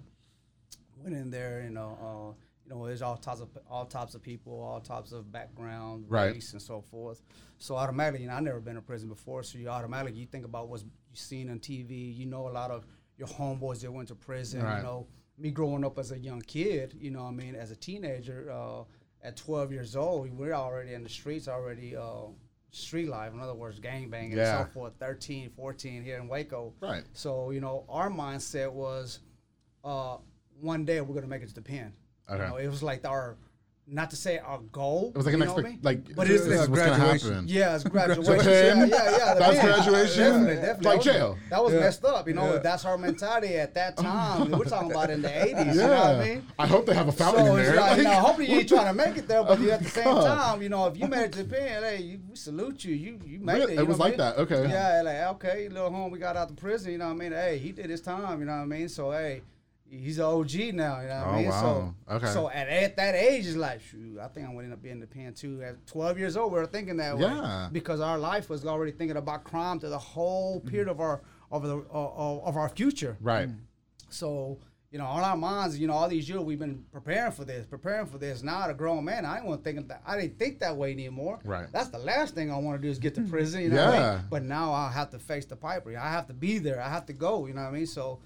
went 1.03 1.15
in 1.15 1.31
there, 1.31 1.61
and 1.61 1.77
uh, 1.77 1.83
you 2.65 2.71
know, 2.75 2.87
there's 2.87 3.03
all 3.03 3.17
types 3.17 3.41
of 3.41 3.49
all 3.69 3.85
types 3.85 4.15
of 4.15 4.23
people, 4.23 4.61
all 4.63 4.81
types 4.81 5.13
of 5.13 5.31
background, 5.31 6.07
Right. 6.09 6.33
race, 6.35 6.53
and 6.53 6.63
so 6.63 6.81
forth. 6.81 7.23
So 7.59 7.77
automatically, 7.77 8.23
you 8.23 8.29
know, 8.29 8.35
I 8.35 8.41
never 8.41 8.61
been 8.61 8.77
in 8.77 8.83
prison 8.83 9.09
before, 9.09 9.43
so 9.43 9.59
you 9.59 9.69
automatically 9.69 10.19
you 10.19 10.27
think 10.27 10.45
about 10.45 10.69
what's 10.69 10.85
you 10.85 10.91
seen 11.17 11.51
on 11.51 11.59
TV. 11.59 12.17
You 12.17 12.27
know, 12.27 12.49
a 12.49 12.51
lot 12.51 12.71
of 12.71 12.87
your 13.19 13.29
homeboys 13.29 13.81
that 13.83 13.93
went 13.93 14.09
to 14.09 14.15
prison. 14.15 14.63
Right. 14.63 14.79
You 14.79 14.83
know, 14.85 15.07
me 15.39 15.51
growing 15.51 15.85
up 15.85 15.99
as 15.99 16.13
a 16.13 16.19
young 16.19 16.41
kid, 16.41 16.97
you 16.99 17.11
know, 17.11 17.25
what 17.25 17.29
I 17.31 17.33
mean, 17.33 17.55
as 17.57 17.71
a 17.71 17.77
teenager, 17.77 18.51
uh, 18.51 18.85
at 19.23 19.37
12 19.37 19.71
years 19.71 19.95
old, 19.97 20.31
we're 20.37 20.53
already 20.55 20.95
in 20.95 21.03
the 21.03 21.09
streets, 21.09 21.47
already 21.47 21.95
uh, 21.97 22.27
street 22.73 23.09
life. 23.09 23.33
In 23.33 23.41
other 23.41 23.55
words, 23.55 23.79
gang 23.79 24.09
banging 24.11 24.37
Yeah. 24.37 24.61
and 24.63 24.69
so 24.69 24.73
forth. 24.73 24.95
13, 24.99 25.51
14 25.51 26.03
here 26.03 26.17
in 26.19 26.27
Waco. 26.27 26.73
Right. 26.81 27.05
So 27.13 27.51
you 27.51 27.61
know, 27.61 27.85
our 27.89 28.11
mindset 28.11 28.73
was, 28.73 29.21
uh, 29.85 30.17
one 30.61 30.85
day 30.85 31.01
we're 31.01 31.15
gonna 31.15 31.27
make 31.27 31.43
it 31.43 31.49
to 31.51 31.55
the 31.55 31.63
pen. 31.63 31.93
Okay. 32.29 32.43
You 32.43 32.49
know, 32.49 32.57
it 32.57 32.69
was 32.69 32.83
like 32.83 33.05
our, 33.07 33.37
not 33.89 34.11
to 34.11 34.17
say 34.17 34.39
our 34.39 34.59
goal. 34.71 35.11
It 35.15 35.17
was 35.19 35.27
like 35.27 35.35
an 35.35 35.41
you 35.41 35.47
know 35.47 35.55
what 35.55 35.65
I 35.67 35.69
expect, 35.71 35.85
like 35.85 36.15
But 36.17 36.29
this 36.29 36.47
it's- 36.47 36.67
gonna 36.67 36.73
graduation. 36.77 37.31
happen. 37.33 37.49
yeah, 37.49 37.75
it's 37.75 37.85
graduation. 37.89 38.79
Yeah, 38.79 38.85
yeah, 38.87 38.89
yeah. 38.89 39.35
that's 39.35 39.59
pen. 39.59 39.67
graduation, 39.67 40.23
Definitely, 40.23 40.55
definitely. 40.55 40.73
like 40.73 40.83
That 40.83 40.97
was- 40.97 41.05
jail. 41.05 41.39
That 41.51 41.65
was 41.65 41.73
Yeah. 41.75 41.81
messed 41.81 42.05
up. 42.05 42.29
You 42.29 42.35
know, 42.35 42.53
Yeah. 42.55 42.59
that's 42.61 42.85
our 42.85 42.97
mentality 42.97 43.57
at 43.57 43.75
that 43.75 43.97
time. 43.99 44.51
We're 44.53 44.65
talking 44.65 44.91
about 44.93 45.11
in 45.11 45.21
the 45.21 45.43
eighties. 45.45 45.57
Yeah. 45.57 45.73
You 45.75 45.79
know 45.81 45.89
what 45.89 46.07
I 46.07 46.25
mean? 46.25 46.47
I 46.59 46.67
hope 46.67 46.87
they 46.87 46.95
have 46.95 47.09
a 47.09 47.13
fountain 47.13 47.45
So 47.47 47.57
in 47.57 47.63
there. 47.65 47.77
like, 47.77 47.97
you 47.99 48.05
Like- 48.05 48.19
hopefully 48.19 48.51
you 48.51 48.59
ain't 48.61 48.69
trying 48.69 48.87
to 48.87 48.95
make 48.95 49.17
it 49.17 49.29
there, 49.29 49.43
but 49.45 49.61
you 49.61 49.71
at 49.73 49.83
the 49.83 49.89
same 49.91 50.07
oh 50.07 50.15
God. 50.15 50.37
time, 50.37 50.63
you 50.63 50.69
know, 50.69 50.87
if 50.87 50.97
you 50.97 51.07
made 51.09 51.25
it 51.25 51.33
to 51.33 51.45
pen, 51.45 51.83
hey, 51.83 52.01
you, 52.03 52.21
we 52.31 52.37
salute 52.37 52.85
you. 52.85 52.95
You 52.95 53.19
you 53.27 53.41
made 53.41 53.55
Really? 53.55 53.75
it. 53.75 53.81
It 53.81 53.87
was 53.89 53.99
know 53.99 54.05
what 54.05 54.21
I 54.21 54.25
like 54.25 54.37
mean? 54.37 54.49
that, 54.49 54.63
okay. 54.63 54.71
Yeah, 54.73 55.03
like 55.03 55.35
okay, 55.45 55.69
little 55.69 55.91
home, 55.91 56.11
we 56.13 56.19
got 56.19 56.37
out 56.37 56.49
the 56.49 56.55
prison. 56.55 56.93
You 56.93 56.99
know 56.99 57.07
what 57.09 57.15
I 57.15 57.17
mean? 57.17 57.33
Hey, 57.33 57.59
he 57.59 57.73
did 57.73 57.91
his 57.91 58.01
time. 58.01 58.39
You 58.41 58.47
know 58.47 58.53
what 58.53 58.63
I 58.63 58.65
mean? 58.67 58.89
So 58.89 59.11
hey. 59.11 59.43
He's 59.95 60.19
an 60.19 60.25
OG 60.25 60.73
now, 60.73 61.01
you 61.03 61.09
know 61.09 61.19
what 61.19 61.27
Oh, 61.27 61.31
I 61.31 61.37
mean? 61.37 61.49
wow. 61.51 61.95
So, 62.09 62.15
Okay. 62.15 62.27
so 62.29 62.49
at, 62.49 62.67
at 62.69 62.97
that 62.97 63.15
age, 63.15 63.47
it's 63.47 63.57
like, 63.57 63.83
shoot, 63.83 64.19
I 64.19 64.29
think 64.29 64.47
I'm 64.49 64.55
gonna 64.55 64.65
end 64.65 64.73
up 64.73 64.81
being 64.83 64.95
in 64.95 65.01
the 65.01 65.07
pen 65.07 65.35
too. 65.35 65.63
At 65.63 65.87
12 65.87 66.19
years 66.19 66.37
old, 66.37 66.51
we 66.51 66.59
were 66.59 66.67
thinking 66.67 66.97
that 66.97 67.19
Yeah. 67.19 67.65
way 67.67 67.69
because 67.73 68.01
our 68.01 68.17
life 68.19 68.49
was 68.49 68.65
already 68.65 68.93
thinking 68.93 69.19
about 69.19 69.45
crime 69.45 69.79
to 69.81 69.89
the 69.91 69.99
whole 69.99 70.61
mm. 70.63 70.67
period 70.71 70.89
of 70.89 70.99
our 71.01 71.21
of 71.51 71.63
the 71.65 71.77
of, 71.91 72.43
of 72.45 72.57
our 72.57 72.71
future. 72.71 73.19
right. 73.21 73.49
Mm. 73.51 73.59
So, 74.09 74.59
you 74.91 74.99
know, 74.99 75.05
on 75.07 75.23
our 75.23 75.37
minds, 75.37 75.79
you 75.79 75.87
know, 75.87 75.95
all 75.95 76.09
these 76.09 76.29
years 76.29 76.41
we've 76.41 76.59
been 76.59 76.85
preparing 76.93 77.33
for 77.33 77.45
this, 77.45 77.65
preparing 77.67 78.07
for 78.07 78.19
this. 78.19 78.43
Now, 78.43 78.69
a 78.69 78.75
grown 78.75 79.05
man, 79.05 79.25
I 79.27 79.37
ain't 79.39 79.47
want 79.47 79.65
to 79.65 79.73
think 79.73 79.89
that. 79.89 80.03
I 80.07 80.19
didn't 80.19 80.39
think 80.39 80.59
that 80.61 80.77
way 80.77 80.93
anymore. 80.93 81.39
Right. 81.45 81.67
That's 81.73 81.89
the 81.89 81.99
last 81.99 82.35
thing 82.35 82.51
I 82.51 82.57
want 82.59 82.79
to 82.81 82.87
do 82.87 82.91
is 82.91 82.99
get 82.99 83.15
to 83.17 83.23
prison. 83.23 83.63
You 83.63 83.69
know 83.71 83.85
what 83.87 83.95
I 83.95 83.99
Yeah. 83.99 84.13
mean? 84.17 84.25
But 84.31 84.43
now 84.45 84.73
I 84.73 84.91
have 84.91 85.11
to 85.11 85.19
face 85.19 85.45
the 85.47 85.57
piper. 85.57 85.97
I 85.97 86.11
have 86.11 86.27
to 86.29 86.35
be 86.35 86.59
there. 86.59 86.81
I 86.81 86.89
have 86.91 87.07
to 87.07 87.13
go. 87.15 87.47
You 87.47 87.53
know 87.55 87.63
what 87.63 87.69
I 87.69 87.73
mean? 87.73 87.87
So. 87.87 88.21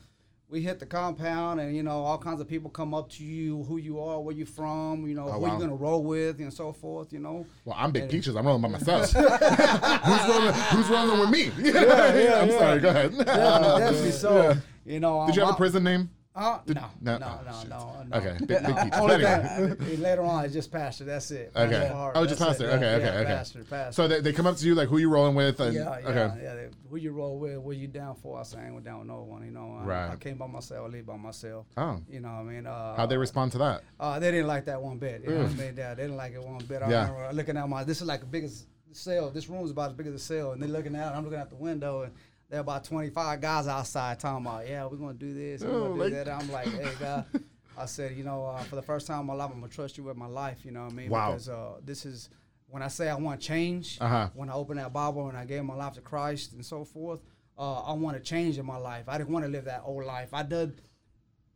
We 0.49 0.61
hit 0.63 0.79
the 0.79 0.87
compound, 0.87 1.59
and 1.61 1.75
you 1.75 1.83
know 1.83 2.05
all 2.05 2.19
kinds 2.19 2.41
of 2.41 2.47
people 2.49 2.71
come 2.71 2.95
up 2.95 3.11
to 3.11 3.25
you, 3.25 3.65
who 3.65 3.79
you 3.79 3.99
are, 4.01 4.21
where 4.21 4.35
you 4.35 4.47
from, 4.47 5.05
you 5.09 5.15
know 5.15 5.27
Oh, 5.29 5.33
who 5.33 5.41
wow. 5.41 5.55
you 5.55 5.61
gonna 5.61 5.75
roll 5.75 6.05
with, 6.05 6.39
and 6.39 6.53
so 6.53 6.73
forth. 6.73 7.13
You 7.13 7.19
know. 7.19 7.45
Well, 7.65 7.75
I'm 7.77 7.91
Big 7.91 8.09
Peaches. 8.09 8.37
I'm 8.37 8.47
rolling 8.47 8.63
by 8.63 8.69
myself. 8.69 9.11
who's 9.13 10.29
rolling? 10.29 10.55
Who's 10.55 10.89
rolling 10.89 11.19
with 11.21 11.31
me? 11.31 11.47
I'm 11.71 12.49
yeah. 12.49 12.59
sorry. 12.59 12.81
Go 12.81 12.89
ahead. 12.91 13.17
Definitely, 13.19 13.81
definitely. 13.81 14.11
So, 14.17 14.57
you 14.85 15.01
know. 15.01 15.27
Did 15.27 15.35
you 15.37 15.43
um, 15.43 15.49
have 15.49 15.55
a 15.57 15.59
prison 15.59 15.83
name? 15.83 16.11
Uh, 16.37 16.59
no, 16.67 16.85
no. 17.01 17.17
no, 17.19 17.27
Oh, 17.27 17.41
no, 17.47 17.69
no, 17.69 18.05
no. 18.11 18.17
Okay, 18.19 18.37
Big- 18.41 18.49
Big 18.49 18.65
Peaches. 18.77 18.91
Only 19.01 19.25
Anyway. 19.25 19.75
thing, 19.77 20.01
later 20.03 20.23
on, 20.23 20.45
it's 20.45 20.53
just 20.53 20.71
pastor. 20.71 21.05
That's 21.05 21.31
it. 21.31 21.51
Okay. 21.57 21.91
Oh, 21.95 22.27
just 22.27 22.39
that's 22.39 22.61
it. 22.61 22.65
pastor. 22.69 22.71
Okay, 22.77 22.95
okay, 22.97 23.19
okay. 23.21 23.25
Pastor, 23.25 23.65
pastor. 23.65 23.93
So 23.93 24.07
they, 24.07 24.21
they 24.21 24.33
come 24.35 24.47
up 24.47 24.57
to 24.59 24.67
you 24.67 24.75
like, 24.75 24.89
who 24.89 24.99
you 24.99 25.09
rolling 25.09 25.35
with? 25.35 25.59
And, 25.61 25.75
yeah, 25.75 25.99
yeah, 25.99 26.09
Okay. 26.09 26.43
yeah. 26.43 26.55
they- 26.55 26.69
Who 26.91 26.97
you 26.99 27.13
roll 27.13 27.39
with? 27.39 27.57
What 27.59 27.77
you 27.79 27.89
down 27.89 28.17
for? 28.17 28.39
I 28.39 28.43
say 28.43 28.59
I 28.59 28.67
ain't 28.67 28.85
down 28.85 28.99
with 28.99 29.09
no 29.09 29.23
one. 29.23 29.45
You 29.47 29.51
know, 29.51 29.79
I, 29.81 29.85
Right. 29.85 30.11
I 30.11 30.17
came 30.17 30.37
by 30.37 30.47
myself. 30.47 30.87
I 30.87 30.93
leave 30.93 31.07
by 31.07 31.17
myself. 31.17 31.67
Oh. 31.79 32.01
You 32.11 32.21
know, 32.21 32.29
what 32.29 32.35
I 32.41 32.43
mean, 32.43 32.67
uh, 32.67 32.97
How'd 32.97 33.09
they 33.09 33.17
respond 33.17 33.53
to 33.53 33.59
that? 33.59 33.83
uh, 33.99 34.19
they 34.19 34.31
didn't 34.31 34.47
like 34.47 34.67
that 34.67 34.81
one 34.83 34.99
bit. 34.99 35.23
You 35.25 35.31
know 35.31 35.43
what 35.45 35.53
I 35.53 35.55
mean? 35.55 35.75
Yeah, 35.77 35.95
they 35.95 36.03
didn't 36.03 36.19
like 36.19 36.35
it 36.35 36.43
one 36.43 36.59
bit. 36.67 36.83
I 36.83 36.91
Yeah. 36.91 37.11
remember 37.11 37.33
looking 37.33 37.57
at 37.57 37.67
my. 37.67 37.83
This 37.85 38.03
is 38.03 38.07
like 38.07 38.21
the 38.21 38.27
biggest 38.27 38.67
cell. 38.93 39.31
This 39.31 39.49
room 39.49 39.65
is 39.65 39.71
about 39.71 39.91
as 39.91 39.97
big 39.97 40.07
as 40.07 40.15
a 40.15 40.19
cell, 40.19 40.53
and 40.53 40.63
they're 40.63 40.69
looking 40.69 40.97
out. 40.97 41.15
I'm 41.15 41.25
looking 41.25 41.39
out 41.39 41.49
the 41.51 41.57
window, 41.57 42.03
and 42.03 42.13
there 42.49 42.59
are 42.59 42.63
about 42.63 42.85
25 42.85 43.41
guys 43.41 43.67
outside 43.67 44.21
talking 44.21 44.47
about, 44.47 44.69
yeah, 44.69 44.87
we're 44.87 44.97
gonna 44.97 45.15
do 45.15 45.35
this, 45.35 45.63
we're 45.63 45.71
Oh, 45.71 45.89
gonna 45.89 45.95
like- 45.95 46.11
do 46.11 46.15
that. 46.17 46.29
I'm 46.29 46.51
like, 46.53 46.69
hey, 46.69 46.93
God. 47.01 47.25
I 47.79 47.85
said, 47.85 48.17
you 48.17 48.25
know, 48.25 48.47
uh, 48.47 48.63
for 48.63 48.77
the 48.77 48.83
first 48.83 49.07
time 49.07 49.21
in 49.21 49.27
my 49.27 49.35
life, 49.35 49.51
I'm 49.53 49.61
gonna 49.61 49.71
trust 49.71 49.99
you 49.99 50.05
with 50.05 50.17
my 50.17 50.27
life. 50.27 50.65
You 50.65 50.71
know 50.71 50.85
what 50.85 50.93
I 50.93 50.97
mean? 50.97 51.11
Wow. 51.11 51.33
Because 51.33 51.49
uh, 51.51 51.73
this 51.85 52.07
is 52.07 52.31
when 52.69 52.83
I 52.83 52.89
say 52.89 53.11
I 53.11 53.17
want 53.17 53.39
change. 53.41 53.99
Uh-huh. 54.01 54.31
When 54.35 54.49
I 54.49 54.55
opened 54.55 54.79
that 54.79 54.93
Bible 54.95 55.29
and 55.29 55.37
I 55.37 55.45
gave 55.45 55.63
my 55.63 55.75
life 55.75 55.93
to 55.95 56.01
Christ 56.01 56.53
and 56.55 56.65
so 56.65 56.85
forth, 56.87 57.21
uh, 57.59 57.81
I 57.83 57.93
want 57.93 58.17
to 58.17 58.23
change 58.23 58.57
in 58.59 58.65
my 58.65 58.79
life. 58.79 59.05
I 59.09 59.19
didn't 59.19 59.31
want 59.31 59.45
to 59.45 59.51
live 59.51 59.67
that 59.67 59.83
old 59.85 60.05
life. 60.07 60.31
I 60.33 60.43
did 60.43 60.81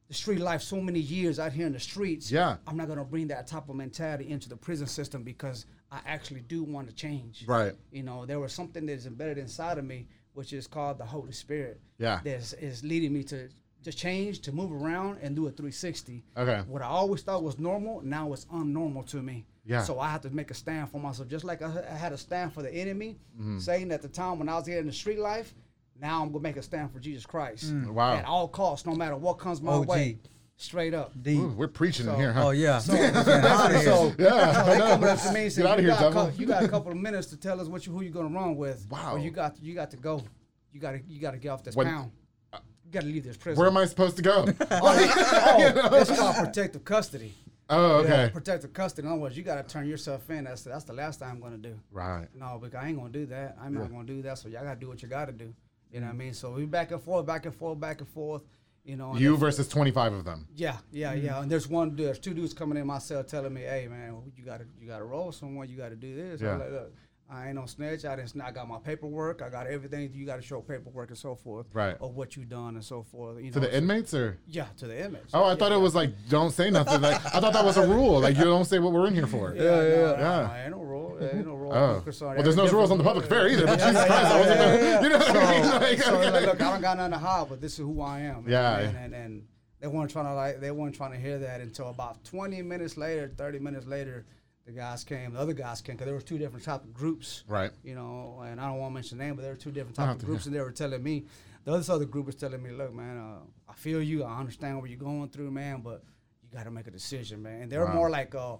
the 0.09 0.15
street 0.15 0.41
life 0.41 0.61
so 0.61 0.79
many 0.81 0.99
years 1.01 1.39
out 1.39 1.53
here 1.53 1.67
in 1.67 1.73
the 1.73 1.81
streets. 1.81 2.31
Yeah. 2.31 2.57
I'm 2.67 2.77
not 2.77 2.89
gonna 2.89 3.05
bring 3.05 3.29
that 3.29 3.47
type 3.47 3.69
of 3.71 3.77
mentality 3.77 4.29
into 4.29 4.51
the 4.51 4.57
prison 4.57 4.89
system 4.89 5.23
because 5.23 5.65
I 5.91 6.01
actually 6.05 6.41
do 6.41 6.65
want 6.65 6.89
to 6.89 6.95
change. 6.95 7.45
Right. 7.47 7.73
You 7.93 8.03
know, 8.03 8.27
there 8.27 8.41
was 8.41 8.53
something 8.53 8.85
that 8.87 8.93
is 8.93 9.07
embedded 9.07 9.39
inside 9.39 9.79
of 9.79 9.85
me, 9.87 10.07
which 10.35 10.53
is 10.53 10.67
called 10.67 10.99
the 10.99 11.05
Holy 11.05 11.33
Spirit. 11.33 11.81
Yeah. 11.99 12.21
That 12.25 12.31
is, 12.37 12.53
is 12.55 12.85
leading 12.85 13.13
me 13.13 13.23
to 13.25 13.49
to 13.83 13.91
change, 13.93 14.41
to 14.41 14.53
move 14.53 14.71
around, 14.73 15.19
and 15.23 15.35
do 15.35 15.47
a 15.47 15.51
360. 15.51 16.23
Okay. 16.37 16.63
What 16.69 16.83
I 16.83 16.87
always 16.87 17.23
thought 17.23 17.43
was 17.43 17.59
normal, 17.59 18.03
now 18.05 18.31
it's 18.35 18.45
unnormal 18.47 19.07
to 19.11 19.23
me. 19.23 19.47
Yeah. 19.65 19.83
So 19.85 19.99
I 19.99 20.11
have 20.11 20.21
to 20.21 20.31
make 20.31 20.51
a 20.51 20.55
stand 20.55 20.91
for 20.91 21.01
myself, 21.01 21.29
just 21.29 21.47
like 21.47 21.63
I, 21.63 21.83
I 21.91 21.95
had 21.95 22.13
a 22.13 22.19
stand 22.19 22.53
for 22.53 22.63
the 22.63 22.71
enemy, 22.71 23.17
Mm-hmm. 23.39 23.59
saying 23.59 23.91
at 23.91 24.03
the 24.03 24.09
time 24.09 24.39
when 24.39 24.51
I 24.51 24.57
was 24.57 24.67
here 24.67 24.79
in 24.81 24.87
the 24.87 24.93
street 24.93 25.19
life. 25.19 25.55
Now 25.99 26.23
I'm 26.23 26.29
gonna 26.33 26.43
make 26.43 26.57
a 26.57 26.63
stand 26.63 26.91
for 26.93 26.99
Jesus 26.99 27.25
Christ. 27.27 27.73
Mm. 27.75 27.91
Wow. 27.93 28.15
At 28.17 28.25
all 28.25 28.49
costs, 28.49 28.87
no 28.87 28.95
matter 28.95 29.17
what 29.17 29.35
comes 29.39 29.61
my 29.63 29.73
OG. 29.73 29.87
way. 29.89 30.19
Straight 30.61 30.93
up. 30.93 31.11
Deep. 31.23 31.39
Ooh, 31.41 31.49
we're 31.57 31.69
preaching 31.69 32.07
in 32.07 32.15
here, 32.17 32.35
huh? 32.35 32.49
Oh 32.49 32.51
yeah. 32.51 32.79
So, 32.81 32.93
Get 32.93 33.15
so 33.15 34.13
Yeah, 34.19 34.53
so 34.53 34.71
they 34.71 34.79
know. 34.79 34.87
coming 34.89 35.09
up 35.09 35.19
to 35.23 35.33
me 35.33 35.43
and 35.45 35.53
say, 35.53 35.63
you, 35.63 35.69
here, 35.69 35.89
got 35.89 36.01
a 36.01 36.03
devil." 36.03 36.31
you 36.37 36.47
got 36.47 36.63
a 36.65 36.69
couple 36.69 36.93
of 36.93 36.99
minutes 36.99 37.29
to 37.29 37.39
tell 37.39 37.59
us 37.63 37.67
what 37.67 37.87
you, 37.87 37.93
who 37.95 38.03
you're 38.03 38.13
gonna 38.13 38.29
run 38.29 38.57
with. 38.57 38.87
Wow. 38.91 39.15
Or 39.15 39.19
you 39.19 39.31
got 39.31 39.57
you 39.63 39.75
got 39.75 39.91
to 39.93 39.97
go. 39.97 40.23
You 40.71 40.79
got 40.81 40.93
to 40.93 41.01
you 41.09 41.19
got 41.19 41.31
to 41.31 41.39
get 41.39 41.49
off 41.49 41.65
this 41.65 41.75
When- 41.75 41.87
pound. 41.87 42.11
You 42.53 42.91
got 42.93 43.01
to 43.03 43.07
leave 43.07 43.25
this 43.25 43.37
prison. 43.39 43.59
Where 43.59 43.69
am 43.71 43.77
I 43.79 43.87
supposed 43.87 44.17
to 44.17 44.23
go? 44.23 44.45
oh, 44.71 45.89
that's 45.91 46.11
called 46.19 46.37
protective 46.37 46.85
custody. 46.85 47.33
oh, 47.71 48.03
Yeah, 48.03 48.23
okay. 48.25 48.31
protective 48.33 48.73
custody. 48.75 49.07
In 49.07 49.13
other 49.13 49.23
words, 49.23 49.37
you 49.37 49.45
got 49.45 49.67
to 49.67 49.73
turn 49.73 49.87
yourself 49.89 50.29
in. 50.29 50.45
That's 50.45 50.63
that's 50.63 50.85
the 50.85 50.93
last 50.93 51.21
thing 51.21 51.29
I'm 51.29 51.41
gonna 51.41 51.57
do. 51.57 51.79
Right. 51.91 52.27
No, 52.35 52.59
because 52.61 52.75
I 52.75 52.89
ain't 52.89 52.99
gonna 52.99 53.09
do 53.11 53.25
that. 53.27 53.57
I'm 53.63 53.73
not 53.73 53.91
gonna 53.91 54.05
do 54.05 54.21
that. 54.23 54.37
So 54.39 54.49
y'all 54.49 54.65
gotta 54.65 54.79
do 54.79 54.89
what 54.89 55.01
you 55.03 55.09
gotta 55.09 55.33
do. 55.33 55.55
You 55.91 56.01
know 56.01 56.07
what 56.07 56.15
I 56.15 56.19
mean? 56.19 56.35
So 56.35 56.51
we 56.51 56.67
back 56.67 56.91
and 56.91 57.01
forth, 57.03 57.25
back 57.27 57.47
and 57.47 57.55
forth, 57.55 57.81
back 57.81 58.01
and 58.01 58.09
forth. 58.09 58.43
You 58.85 58.97
know. 58.97 59.15
You 59.17 59.37
versus 59.37 59.69
25 59.69 60.13
of 60.15 60.25
them. 60.25 60.49
Yeah, 60.57 60.79
yeah, 60.91 61.13
yeah. 61.15 61.43
And 61.43 61.51
there's 61.51 61.69
one, 61.69 61.95
there's 61.97 62.19
two 62.19 62.33
dudes 62.35 62.55
coming 62.55 62.79
in 62.79 62.87
my 62.87 62.99
cell 62.99 63.23
telling 63.23 63.53
me, 63.53 63.61
"Hey, 63.63 63.87
man, 63.89 64.17
you 64.37 64.45
gotta, 64.45 64.65
you 64.81 64.89
gotta 64.89 65.05
roll 65.05 65.33
someone. 65.33 65.69
You 65.69 65.77
gotta 65.77 65.97
do 65.97 66.15
this." 66.17 66.41
Yeah. 66.41 66.55
I'm 66.55 66.61
like, 66.61 66.71
look, 66.71 66.95
I 67.33 67.47
ain't 67.49 67.55
no 67.57 67.67
snitch. 67.67 68.05
I 68.07 68.17
didn't. 68.17 68.41
I 68.41 68.51
got 68.51 68.67
my 68.69 68.79
paperwork. 68.79 69.43
I 69.43 69.51
got 69.51 69.67
everything. 69.69 70.11
You 70.15 70.27
got 70.27 70.37
to 70.37 70.43
show 70.43 70.61
paperwork 70.63 71.11
and 71.11 71.19
so 71.19 71.37
forth. 71.37 71.67
Right. 71.73 71.97
Of 72.01 72.17
what 72.17 72.37
you 72.37 72.45
done 72.45 72.75
and 72.75 72.85
so 72.85 73.05
forth. 73.05 73.41
You 73.41 73.53
To 73.53 73.61
know, 73.61 73.67
the 73.67 73.71
so- 73.71 73.79
inmates 73.79 74.15
or? 74.15 74.39
Yeah, 74.49 74.67
to 74.79 74.87
the 74.89 75.05
image. 75.05 75.29
Oh, 75.33 75.45
I 75.45 75.51
Yeah, 75.51 75.55
thought 75.57 75.71
it 75.71 75.81
was 75.81 75.95
like, 75.95 76.11
don't 76.29 76.51
say 76.51 76.71
nothing. 76.71 77.01
Like, 77.01 77.25
I 77.33 77.39
thought 77.39 77.53
that 77.53 77.65
was 77.65 77.77
a 77.77 77.87
rule. 77.87 78.19
Like, 78.19 78.37
you 78.37 78.43
don't 78.45 78.65
say 78.65 78.81
what 78.81 78.93
we're 78.93 79.07
in 79.07 79.15
here 79.15 79.29
for. 79.29 79.55
Yeah, 79.55 79.63
yeah, 79.63 79.83
yeah. 79.83 80.19
Yeah. 80.19 80.63
Ain't 80.65 80.71
no 80.73 80.83
rule. 81.21 81.31
Ain't 81.37 81.47
no 81.47 81.55
rule. 81.55 81.73
Oh. 81.73 81.95
Focus 82.01 82.23
on 82.23 82.35
Well, 82.35 82.43
there's 82.43 82.57
no 82.57 82.69
rules 82.69 82.91
on 82.91 82.99
the 82.99 83.05
public 83.05 83.25
different- 83.29 83.53
affair 83.53 83.65
either, 83.65 83.67
but 83.67 83.79
Yeah, 83.79 83.87
Jesus 83.89 84.01
yeah, 84.03 84.07
Christ, 84.07 84.33
I 84.33 84.41
wasn't 84.41 84.61
yeah, 84.61 84.67
gonna- 84.67 84.83
yeah. 84.85 85.01
you 85.03 85.09
know 85.09 85.19
what 85.19 85.37
I 85.37 85.61
mean? 85.61 85.71
Like, 85.81 86.03
so, 86.03 86.17
okay. 86.19 86.31
like, 86.31 86.47
look, 86.47 86.61
I 86.63 86.71
don't 86.73 86.81
got 86.81 86.97
nothing 86.97 87.13
to 87.13 87.19
hide, 87.19 87.49
but 87.49 87.61
this 87.61 87.73
is 87.75 87.79
who 87.79 88.01
I 88.01 88.21
am. 88.21 88.45
you 88.47 88.53
Yeah. 88.53 88.79
And, 88.81 88.97
and, 88.97 89.15
and 89.15 89.47
they 89.81 89.87
weren't 89.87 90.11
trying 90.11 90.27
to 90.27 90.35
like 90.35 90.61
they 90.61 90.71
weren't 90.71 90.95
trying 90.95 91.13
to 91.13 91.19
hear 91.19 91.39
that 91.39 91.61
until 91.61 91.89
about 91.91 92.23
20 92.25 92.61
minutes 92.63 92.97
later, 92.97 93.33
30 93.37 93.59
minutes 93.61 93.87
later, 93.87 94.27
the 94.67 94.73
guys 94.73 95.05
came. 95.05 95.33
The 95.33 95.41
other 95.41 95.55
guys 95.55 95.81
came 95.81 95.95
because 95.97 96.05
there 96.07 96.15
was 96.15 96.23
two 96.25 96.37
different 96.39 96.65
type 96.65 96.85
of 96.85 96.93
groups. 96.93 97.45
Right. 97.49 97.71
You 97.83 97.95
know, 97.95 98.43
and 98.47 98.61
I 98.61 98.67
don't 98.69 98.79
want 98.79 98.91
to 98.91 98.95
mention 98.95 99.19
the 99.19 99.25
name, 99.25 99.35
but 99.37 99.43
there 99.43 99.53
were 99.53 99.57
two 99.59 99.71
different 99.73 99.97
type 99.97 100.11
of 100.11 100.19
to, 100.21 100.27
groups, 100.27 100.47
and 100.47 100.55
they 100.55 100.61
were 100.61 100.71
telling 100.71 101.03
me. 101.03 101.25
The 101.65 101.73
other 101.73 101.93
other 101.93 102.05
group 102.07 102.25
was 102.27 102.37
telling 102.37 102.63
me, 102.63 102.71
"Look, 102.71 102.93
man, 102.95 103.19
uh, 103.19 103.71
I 103.71 103.75
feel 103.75 104.03
you. 104.03 104.23
I 104.25 104.39
understand 104.39 104.81
what 104.81 104.89
you're 104.91 104.99
going 104.99 105.29
through, 105.29 105.51
man, 105.51 105.81
but 105.83 106.03
you 106.43 106.49
got 106.57 106.65
to 106.65 106.71
make 106.71 106.87
a 106.87 106.91
decision, 106.91 107.43
man." 107.43 107.63
And 107.63 107.73
they 107.73 107.77
were 107.79 107.85
Wow. 107.87 107.95
more 107.95 108.11
like 108.11 108.35
uh, 108.35 108.57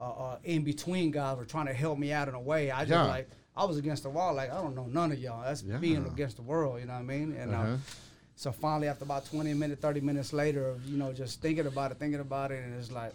uh, 0.00 0.04
uh, 0.04 0.38
in 0.44 0.64
between 0.64 1.10
guys 1.10 1.36
were 1.36 1.44
trying 1.44 1.66
to 1.66 1.74
help 1.74 1.98
me 1.98 2.12
out 2.12 2.28
in 2.28 2.34
a 2.34 2.40
way. 2.40 2.70
I 2.70 2.80
just 2.80 2.90
Yeah. 2.92 3.04
like 3.04 3.28
I 3.56 3.64
was 3.64 3.76
against 3.76 4.04
the 4.04 4.10
wall, 4.10 4.32
like 4.34 4.50
I 4.50 4.54
don't 4.62 4.74
know 4.74 4.86
none 4.86 5.12
of 5.12 5.18
y'all. 5.18 5.42
That's 5.42 5.62
Yeah. 5.62 5.76
being 5.78 6.06
against 6.06 6.36
the 6.36 6.42
world, 6.42 6.80
you 6.80 6.86
know 6.86 6.94
what 6.94 7.00
I 7.00 7.02
mean? 7.02 7.32
And 7.32 7.52
Uh-huh. 7.52 7.62
uh, 7.74 7.78
So 8.36 8.52
finally, 8.52 8.88
after 8.88 9.04
about 9.04 9.26
20 9.26 9.52
minutes, 9.52 9.82
30 9.82 10.00
minutes 10.00 10.32
later, 10.32 10.66
of 10.70 10.86
you 10.86 10.96
know, 10.96 11.12
just 11.12 11.42
thinking 11.42 11.66
about 11.66 11.90
it, 11.92 11.98
thinking 11.98 12.20
about 12.20 12.50
it, 12.52 12.64
and 12.64 12.72
it's 12.74 12.90
like 12.90 13.12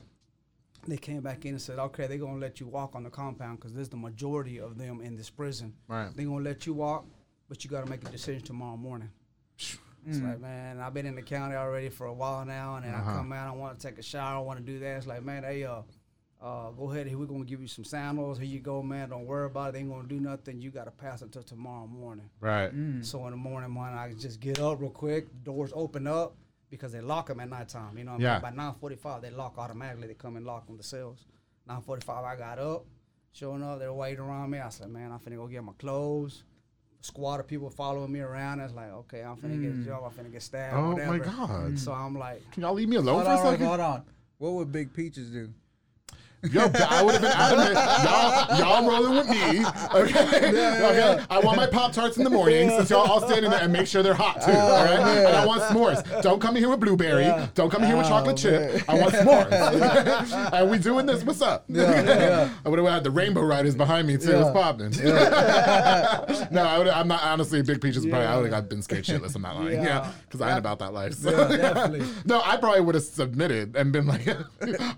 they 0.88 0.98
came 0.98 1.22
back 1.22 1.46
in 1.46 1.52
and 1.54 1.62
said, 1.62 1.80
okay, 1.80 2.06
they're 2.06 2.20
gonna 2.20 2.38
let 2.38 2.60
you 2.60 2.68
walk 2.68 2.94
on 2.96 3.02
the 3.04 3.10
compound 3.10 3.58
because 3.60 3.74
there's 3.74 3.90
the 3.90 3.98
majority 3.98 4.60
of 4.60 4.78
them 4.78 5.02
in 5.02 5.16
this 5.16 5.32
prison. 5.32 5.74
Right. 5.88 6.12
They're 6.16 6.28
gonna 6.28 6.44
let 6.44 6.68
you 6.68 6.76
walk, 6.76 7.08
but 7.50 7.64
you 7.64 7.72
got 7.72 7.84
to 7.84 7.90
make 7.90 8.04
a 8.08 8.12
decision 8.12 8.44
tomorrow 8.44 8.78
morning. 8.78 9.10
It's 10.08 10.22
like, 10.22 10.40
man, 10.40 10.80
I've 10.80 10.94
been 10.94 11.08
in 11.08 11.16
the 11.16 11.24
county 11.24 11.56
already 11.56 11.90
for 11.90 12.06
a 12.06 12.14
while 12.14 12.46
now, 12.46 12.76
and 12.76 12.86
then 12.86 12.94
Uh-huh. 12.94 13.10
I 13.10 13.14
come 13.16 13.32
out, 13.34 13.48
I 13.48 13.58
want 13.58 13.80
to 13.80 13.88
take 13.88 13.98
a 13.98 14.04
shower, 14.04 14.38
I 14.38 14.40
want 14.42 14.60
to 14.60 14.64
do 14.66 14.78
that. 14.78 14.98
It's 14.98 15.08
like, 15.08 15.24
man, 15.24 15.42
hey, 15.42 15.64
uh, 15.64 15.82
uh, 16.46 16.70
go 16.72 16.92
ahead, 16.92 17.14
we're 17.16 17.26
gonna 17.26 17.44
give 17.44 17.60
you 17.62 17.68
some 17.68 17.84
sandals. 17.84 18.38
Here 18.38 18.48
you 18.48 18.60
go, 18.60 18.84
man. 18.84 19.10
Don't 19.10 19.26
worry 19.26 19.48
about 19.48 19.70
it. 19.70 19.72
They 19.74 19.80
ain't 19.80 19.90
gonna 19.90 20.08
do 20.08 20.20
nothing. 20.20 20.62
You 20.62 20.70
gotta 20.70 20.92
pass 20.92 21.22
until 21.24 21.42
tomorrow 21.42 21.88
morning. 21.88 22.30
Right. 22.40 22.72
So 23.02 23.26
in 23.26 23.32
the 23.32 23.38
morning, 23.38 23.74
man, 23.74 23.94
I 23.98 24.14
just 24.14 24.40
get 24.40 24.60
up 24.60 24.80
real 24.80 24.92
quick. 24.92 25.26
Doors 25.44 25.72
open 25.74 26.06
up 26.06 26.36
because 26.70 26.92
they 26.92 27.02
lock 27.02 27.28
them 27.28 27.40
at 27.40 27.50
nighttime. 27.50 27.98
You 27.98 28.04
know, 28.04 28.12
what 28.14 28.22
I 28.22 28.24
Yeah. 28.24 28.34
mean? 28.34 28.42
by 28.44 28.50
nine 28.52 28.74
forty-five 28.80 29.22
they 29.24 29.32
lock 29.32 29.58
automatically. 29.58 30.08
They 30.08 30.14
come 30.14 30.36
and 30.38 30.46
lock 30.46 30.66
on 30.70 30.78
the 30.78 30.84
cells. 30.84 31.26
Nine 31.68 31.82
forty-five, 31.82 32.24
I 32.24 32.36
got 32.36 32.60
up. 32.60 32.86
Showing 33.32 33.64
up, 33.64 33.80
they're 33.80 33.92
waiting 33.92 34.20
around 34.20 34.52
me. 34.52 34.60
I 34.60 34.70
said, 34.70 34.90
man, 34.90 35.12
I'm 35.12 35.20
finna 35.20 35.36
go 35.38 35.48
get 35.48 35.64
my 35.64 35.74
clothes. 35.80 36.44
Squad 37.02 37.40
of 37.40 37.48
people 37.48 37.70
following 37.70 38.12
me 38.12 38.20
around. 38.20 38.60
It's 38.62 38.74
like, 38.74 38.92
okay, 38.92 39.24
I'm 39.24 39.36
finna 39.36 39.62
get 39.62 39.74
a 39.74 39.84
job. 39.86 40.04
I'm 40.06 40.12
finna 40.12 40.32
get 40.32 40.42
stabbed. 40.42 40.76
Oh 40.78 40.96
my 40.96 41.10
whatever. 41.10 41.20
God. 41.20 41.78
So 41.80 41.92
I'm 41.92 42.18
like, 42.18 42.50
Can 42.52 42.62
y'all 42.64 42.74
leave 42.74 42.88
me 42.90 42.96
alone 42.96 43.26
Hold 43.26 43.26
for 43.28 43.48
a 43.48 43.52
second? 43.52 43.66
hold 43.66 43.80
on. 43.80 44.04
What 44.38 44.54
would 44.54 44.72
Big 44.72 44.94
Peaches 44.94 45.30
do? 45.32 45.50
Yo, 46.52 46.62
I 46.90 47.02
would 47.04 47.14
have 47.14 47.22
been 47.22 47.32
adamant. 47.32 47.74
Y'all, 48.04 48.60
y'all 48.60 48.88
rolling 48.88 49.16
with 49.16 49.30
me. 49.30 49.66
Okay. 49.96 50.28
okay. 50.28 51.26
I 51.30 51.40
want 51.40 51.58
my 51.58 51.66
Pop 51.66 51.92
Tarts 51.92 52.18
in 52.18 52.24
the 52.24 52.30
morning 52.30 52.70
since 52.70 52.90
y'all 52.90 53.10
all 53.10 53.22
standing 53.22 53.50
there 53.50 53.62
and 53.62 53.74
make 53.74 53.88
sure 53.88 54.04
they're 54.04 54.14
hot 54.14 54.42
too. 54.42 54.52
all 54.52 54.86
right. 54.86 55.00
And 55.00 55.36
I 55.36 55.46
want 55.46 55.64
s'mores. 55.64 56.22
Don't 56.22 56.40
come 56.40 56.56
in 56.56 56.62
here 56.64 56.70
with 56.70 56.80
blueberry. 56.80 57.32
Don't 57.56 57.72
come 57.72 57.82
in 57.84 57.88
here 57.88 57.98
with 57.98 58.06
oh, 58.08 58.10
chocolate 58.10 58.38
chip. 58.38 58.84
I 58.88 59.00
want 59.00 59.14
s'mores. 59.14 60.52
and 60.54 60.70
we 60.70 60.78
doing 60.78 61.06
this. 61.06 61.24
What's 61.24 61.42
up? 61.42 61.66
yeah. 61.68 62.50
I 62.66 62.70
would 62.70 62.80
have 62.80 62.88
had 62.88 63.04
the 63.04 63.12
Rainbow 63.12 63.42
Riders 63.42 63.76
behind 63.76 64.08
me 64.08 64.18
too. 64.18 64.32
It's 64.32 64.46
Yeah. 64.46 64.52
popping. 64.54 64.92
no, 66.52 66.64
I 66.64 66.78
would. 66.78 66.88
I'm 66.88 67.08
not 67.08 67.24
honestly 67.24 67.62
big 67.64 67.82
peaches. 67.82 68.06
Probably 68.06 68.28
I 68.28 68.38
would 68.38 68.52
have 68.52 68.70
been 68.70 68.82
scared 68.82 69.06
shitless. 69.06 69.36
I'm 69.36 69.42
not 69.42 69.56
lying. 69.56 69.74
Yeah. 69.74 69.86
Yeah, 69.86 70.12
because 70.28 70.42
I 70.42 70.50
ain't 70.50 70.60
about 70.60 70.80
that 70.80 70.94
life. 70.94 71.14
So. 71.14 71.32
definitely. 71.32 72.06
no, 72.26 72.42
I 72.44 72.58
probably 72.58 72.82
would 72.82 72.96
have 72.96 73.04
submitted 73.04 73.76
and 73.76 73.92
been 73.92 74.06
like, 74.06 74.28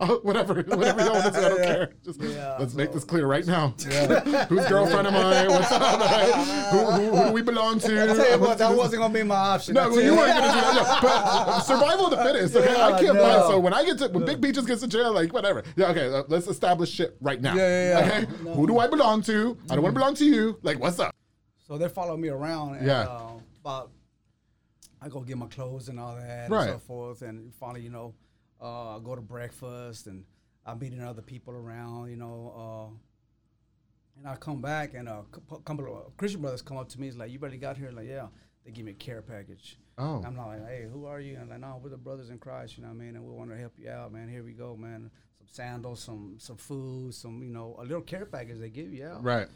oh, 0.02 0.20
whatever, 0.24 0.56
whatever 0.64 1.04
y'all 1.04 1.14
want 1.14 1.37
to 1.40 1.46
I 1.46 1.50
don't 1.50 1.58
care. 1.64 1.94
Just 2.04 2.22
Yeah, 2.22 2.58
let's 2.60 2.74
make 2.74 2.92
this 2.92 3.04
clear 3.04 3.28
right 3.28 3.46
now. 3.46 3.70
Whose 4.50 4.68
girlfriend 4.68 5.08
am 5.08 5.16
I? 5.16 5.48
What's 5.48 5.72
up? 5.72 6.02
who, 6.72 6.78
who, 6.78 7.16
who 7.16 7.26
do 7.28 7.32
we 7.32 7.42
belong 7.42 7.80
to? 7.80 8.04
I 8.04 8.08
tell 8.08 8.32
you 8.32 8.40
what, 8.40 8.58
that 8.58 8.76
wasn't 8.76 9.02
gonna 9.02 9.14
be 9.14 9.24
my 9.24 9.36
option. 9.36 9.74
No, 9.74 9.90
tell 9.90 10.00
you 10.00 10.12
you 10.12 10.16
weren't 10.16 10.38
gonna 10.38 10.54
do 10.54 10.62
that. 10.62 11.02
No, 11.04 11.10
but 11.10 11.60
survival 11.62 12.06
of 12.06 12.12
the 12.12 12.18
fittest. 12.18 12.56
Okay, 12.56 12.82
I 12.82 13.00
can't 13.00 13.20
lie. 13.20 13.48
So 13.48 13.60
when 13.60 13.74
I 13.74 13.84
get 13.84 13.98
to 14.00 14.08
when 14.10 14.26
Big 14.26 14.42
Peaches 14.42 14.66
gets 14.66 14.82
to 14.82 14.88
jail, 14.88 15.14
like 15.14 15.34
whatever. 15.34 15.64
Yeah, 15.76 15.88
okay. 15.92 16.14
uh, 16.14 16.24
let's 16.28 16.48
establish 16.48 16.92
shit 16.92 17.18
right 17.22 17.42
now. 17.42 17.56
Yeah, 17.56 17.68
yeah, 17.68 18.00
yeah. 18.00 18.26
Okay, 18.26 18.54
who 18.54 18.68
do 18.68 18.80
I 18.80 18.88
belong 18.88 19.22
to? 19.24 19.58
I 19.70 19.76
don't 19.76 19.84
want 19.84 19.96
to 19.96 20.00
belong 20.00 20.16
to 20.16 20.26
you. 20.26 20.58
Like, 20.62 20.80
what's 20.80 21.00
up? 21.00 21.14
So 21.68 21.78
they 21.78 21.90
follow 21.90 22.16
me 22.16 22.30
around. 22.30 22.78
And, 22.78 22.88
Yeah. 22.88 23.02
Uh, 23.02 23.32
about 23.62 23.92
I 25.02 25.10
go 25.10 25.22
get 25.22 25.38
my 25.38 25.48
clothes 25.48 25.90
and 25.90 26.00
all 26.00 26.16
that 26.16 26.50
Right. 26.50 26.70
and 26.70 26.72
so 26.74 26.80
forth, 26.80 27.22
and 27.22 27.54
finally, 27.54 27.82
you 27.82 27.90
know, 27.90 28.16
uh, 28.62 28.98
I 28.98 29.00
go 29.00 29.16
to 29.16 29.22
breakfast 29.22 30.08
and 30.08 30.26
I'm 30.68 30.80
meeting 30.80 31.02
other 31.02 31.22
people 31.22 31.54
around, 31.54 32.10
you 32.10 32.18
know, 32.18 32.54
uh, 32.94 34.20
and 34.20 34.28
I 34.28 34.36
come 34.36 34.62
back 34.62 34.94
and 34.94 35.08
a 35.08 35.24
couple 35.64 35.86
of 36.06 36.18
Christian 36.18 36.42
brothers 36.42 36.62
come 36.62 36.78
up 36.78 36.90
to 36.90 37.00
me. 37.00 37.08
It's 37.08 37.18
like, 37.18 37.32
you 37.32 37.40
barely 37.40 37.58
got 37.58 37.78
here. 37.78 37.92
Like, 37.92 38.08
yeah. 38.08 38.28
They 38.66 38.72
give 38.72 38.84
me 38.86 38.92
a 38.92 38.96
care 38.96 39.22
package. 39.22 39.78
Oh. 39.98 40.22
I'm 40.26 40.36
not 40.36 40.48
like, 40.48 40.68
hey, 40.68 40.86
who 40.92 41.06
are 41.06 41.22
you? 41.22 41.36
And 41.36 41.44
I'm 41.44 41.50
like, 41.50 41.60
no, 41.62 41.80
we're 41.82 41.90
the 41.90 41.98
brothers 41.98 42.30
in 42.32 42.38
Christ. 42.38 42.78
You 42.78 42.84
know 42.84 42.90
what 42.90 42.96
I 42.96 43.06
mean? 43.06 43.16
And 43.16 43.24
we 43.24 43.32
want 43.32 43.50
to 43.52 43.56
help 43.58 43.74
you 43.78 43.90
out, 43.90 44.12
man. 44.12 44.28
Here 44.28 44.44
we 44.44 44.52
go, 44.52 44.76
man. 44.76 45.10
Some 45.38 45.48
sandals, 45.50 46.02
some 46.04 46.36
some 46.38 46.58
food, 46.58 47.14
some 47.14 47.42
you 47.44 47.50
know, 47.54 47.78
a 47.80 47.84
little 47.84 48.02
care 48.02 48.26
package 48.26 48.60
they 48.60 48.70
give 48.70 48.92
you 48.94 49.06
out. 49.06 49.24
Right. 49.24 49.48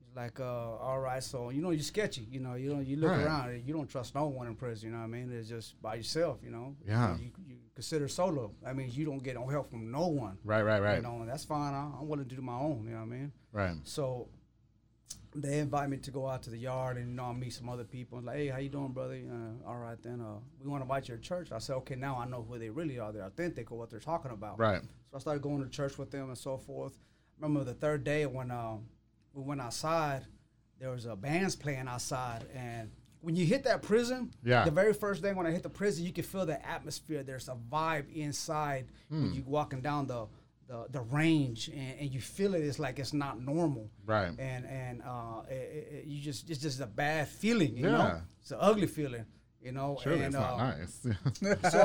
It's 0.00 0.14
like, 0.14 0.38
uh, 0.38 0.44
all 0.76 1.00
right, 1.00 1.22
so 1.24 1.50
you 1.50 1.60
know 1.60 1.70
you're 1.70 1.82
sketchy. 1.82 2.24
You 2.30 2.38
know, 2.38 2.54
you 2.54 2.70
don't 2.70 2.86
you 2.86 2.96
look 2.98 3.10
Right. 3.10 3.24
around, 3.24 3.62
you 3.66 3.74
don't 3.74 3.88
trust 3.88 4.14
no 4.14 4.28
one 4.28 4.46
in 4.46 4.54
prison. 4.54 4.90
You 4.90 4.94
know 4.94 5.00
what 5.00 5.06
I 5.06 5.08
mean? 5.08 5.32
It's 5.32 5.48
just 5.48 5.82
by 5.82 5.96
yourself. 5.96 6.38
You 6.44 6.50
know. 6.50 6.76
Yeah. 6.86 7.16
You, 7.18 7.30
you 7.44 7.56
consider 7.74 8.08
solo. 8.08 8.52
That 8.62 8.76
means 8.76 8.96
you 8.96 9.04
don't 9.04 9.22
get 9.22 9.34
no 9.34 9.46
help 9.46 9.70
from 9.70 9.90
no 9.90 10.08
one. 10.08 10.38
Right. 10.44 10.62
Right. 10.62 10.80
Right. 10.80 10.96
You 10.96 11.02
know, 11.02 11.20
and 11.20 11.28
that's 11.28 11.44
fine. 11.44 11.74
I, 11.74 11.90
I'm 11.98 12.08
willing 12.08 12.28
to 12.28 12.34
do 12.34 12.42
my 12.42 12.56
own. 12.56 12.84
You 12.86 12.92
know 12.92 12.98
what 12.98 13.02
I 13.02 13.06
mean? 13.06 13.32
Right. 13.52 13.76
So 13.84 14.28
they 15.34 15.60
invite 15.60 15.88
me 15.88 15.96
to 15.96 16.10
go 16.10 16.28
out 16.28 16.42
to 16.42 16.50
the 16.50 16.58
yard 16.58 16.98
and 16.98 17.08
you 17.08 17.14
know 17.14 17.24
I 17.24 17.32
meet 17.32 17.52
some 17.52 17.68
other 17.68 17.84
people. 17.84 18.18
And 18.18 18.26
like, 18.26 18.36
hey, 18.36 18.48
how 18.48 18.58
you 18.58 18.68
doing, 18.68 18.92
brother? 18.92 19.14
Uh, 19.14 19.68
all 19.68 19.78
right, 19.78 19.96
then 20.02 20.20
uh, 20.20 20.38
we 20.60 20.68
want 20.68 20.82
to 20.82 20.84
invite 20.84 21.08
you 21.08 21.16
to 21.16 21.20
church. 21.20 21.52
I 21.52 21.58
said, 21.58 21.76
okay, 21.76 21.94
now 21.94 22.18
I 22.18 22.26
know 22.26 22.44
who 22.46 22.58
they 22.58 22.68
really 22.68 22.98
are. 22.98 23.12
They're 23.12 23.24
authentic 23.24 23.72
or 23.72 23.78
what 23.78 23.90
they're 23.90 24.00
talking 24.00 24.30
about. 24.30 24.58
Right. 24.58 24.82
So 25.10 25.16
I 25.16 25.20
started 25.20 25.42
going 25.42 25.62
to 25.62 25.70
church 25.70 25.96
with 25.96 26.10
them 26.10 26.28
and 26.28 26.36
so 26.36 26.58
forth. 26.58 26.98
Remember 27.40 27.64
the 27.64 27.74
third 27.74 28.04
day 28.04 28.26
when 28.26 28.50
uh, 28.50 28.76
we 29.32 29.42
went 29.42 29.60
outside, 29.60 30.26
there 30.78 30.90
was 30.90 31.06
a 31.06 31.16
bands 31.16 31.56
playing 31.56 31.88
outside, 31.88 32.44
and 32.54 32.90
when 33.22 33.34
you 33.36 33.46
hit 33.46 33.64
that 33.64 33.82
prison, 33.82 34.30
Yeah. 34.44 34.64
the 34.64 34.70
very 34.70 34.92
first 34.92 35.22
day 35.22 35.32
when 35.32 35.46
I 35.46 35.50
hit 35.50 35.62
the 35.62 35.70
prison, 35.70 36.04
you 36.04 36.12
can 36.12 36.24
feel 36.24 36.44
the 36.44 36.64
atmosphere. 36.66 37.22
There's 37.22 37.48
a 37.48 37.56
vibe 37.72 38.12
inside 38.14 38.86
Hmm. 39.08 39.22
when 39.22 39.32
you 39.34 39.42
walking 39.46 39.80
down 39.80 40.06
the 40.06 40.26
the, 40.68 40.86
the 40.90 41.00
range, 41.02 41.68
and, 41.68 41.98
and 42.00 42.10
you 42.14 42.20
feel 42.20 42.54
it. 42.54 42.60
It's 42.62 42.78
like 42.78 42.98
it's 42.98 43.12
not 43.12 43.38
normal, 43.40 43.90
Right. 44.06 44.32
And 44.38 44.64
and 44.64 45.02
uh, 45.02 45.42
it, 45.50 45.88
it, 45.92 46.04
you 46.06 46.22
just 46.22 46.48
it's 46.48 46.60
just 46.62 46.80
a 46.80 46.86
bad 46.86 47.28
feeling, 47.28 47.76
you 47.76 47.84
Yeah. 47.86 47.98
know. 47.98 48.20
It's 48.40 48.52
an 48.52 48.58
ugly 48.60 48.86
feeling, 48.86 49.26
you 49.60 49.72
know. 49.72 49.98
Surely 50.02 50.24
and, 50.24 50.34
it's 50.34 50.42
not 50.42 50.60
uh, 50.60 50.74
nice. 50.76 51.00
so 51.72 51.82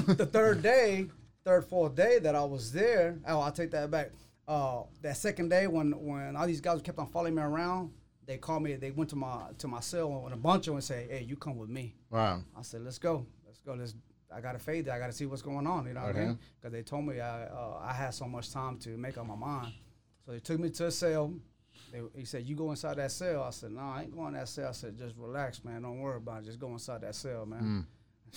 the 0.14 0.26
third 0.26 0.62
day, 0.62 1.06
third, 1.44 1.64
fourth 1.66 1.94
day 1.94 2.18
that 2.20 2.34
I 2.34 2.44
was 2.44 2.72
there, 2.72 3.18
oh, 3.26 3.40
I'll 3.40 3.52
take 3.52 3.72
that 3.72 3.90
back. 3.90 4.12
Uh, 4.48 4.84
that 5.02 5.16
second 5.18 5.48
day 5.50 5.66
when 5.66 5.90
when 6.06 6.34
all 6.36 6.46
these 6.46 6.60
guys 6.62 6.80
kept 6.80 6.98
on 6.98 7.08
following 7.08 7.34
me 7.34 7.42
around, 7.42 7.90
they 8.30 8.38
called 8.38 8.62
me. 8.62 8.74
They 8.76 8.92
went 8.92 9.10
to 9.10 9.16
my 9.16 9.38
to 9.58 9.66
my 9.68 9.80
cell 9.80 10.22
and 10.24 10.32
a 10.34 10.36
bunch 10.36 10.62
of 10.68 10.72
them 10.72 10.74
and 10.76 10.84
say, 10.84 11.06
"Hey, 11.10 11.24
you 11.28 11.36
come 11.36 11.56
with 11.58 11.68
me." 11.68 11.94
wow. 12.10 12.42
I 12.56 12.62
said, 12.62 12.82
"Let's 12.82 12.98
go, 12.98 13.26
let's 13.46 13.58
go. 13.60 13.74
Let's." 13.74 13.94
I 14.32 14.40
gotta 14.40 14.60
fade 14.60 14.84
there. 14.84 14.94
I 14.94 15.00
gotta 15.00 15.12
see 15.12 15.26
what's 15.26 15.42
going 15.42 15.66
on. 15.66 15.86
You 15.86 15.94
know 15.94 16.02
what 16.02 16.14
I 16.14 16.18
Okay. 16.18 16.26
mean? 16.26 16.38
Because 16.56 16.72
they 16.72 16.82
told 16.82 17.04
me 17.04 17.18
I 17.20 17.46
uh, 17.46 17.80
I 17.82 17.92
had 17.92 18.10
so 18.14 18.26
much 18.26 18.52
time 18.52 18.78
to 18.78 18.90
make 18.96 19.18
up 19.18 19.26
my 19.26 19.34
mind. 19.34 19.72
So 20.24 20.30
they 20.32 20.38
took 20.38 20.60
me 20.60 20.70
to 20.70 20.86
a 20.86 20.90
cell. 20.92 21.34
They, 21.92 22.00
he 22.14 22.24
said, 22.24 22.44
"You 22.46 22.54
go 22.54 22.70
inside 22.70 22.98
that 22.98 23.10
cell." 23.10 23.42
I 23.42 23.50
said, 23.50 23.72
"No, 23.72 23.80
I 23.80 24.02
ain't 24.02 24.14
going 24.14 24.28
in 24.28 24.34
that 24.34 24.48
cell." 24.48 24.68
I 24.68 24.72
said, 24.72 24.96
"Just 24.96 25.16
relax, 25.16 25.64
man. 25.64 25.82
Don't 25.82 25.98
worry 25.98 26.18
about 26.18 26.42
it. 26.42 26.46
Just 26.46 26.60
go 26.60 26.68
inside 26.68 27.00
that 27.00 27.16
cell, 27.16 27.44
man." 27.46 27.86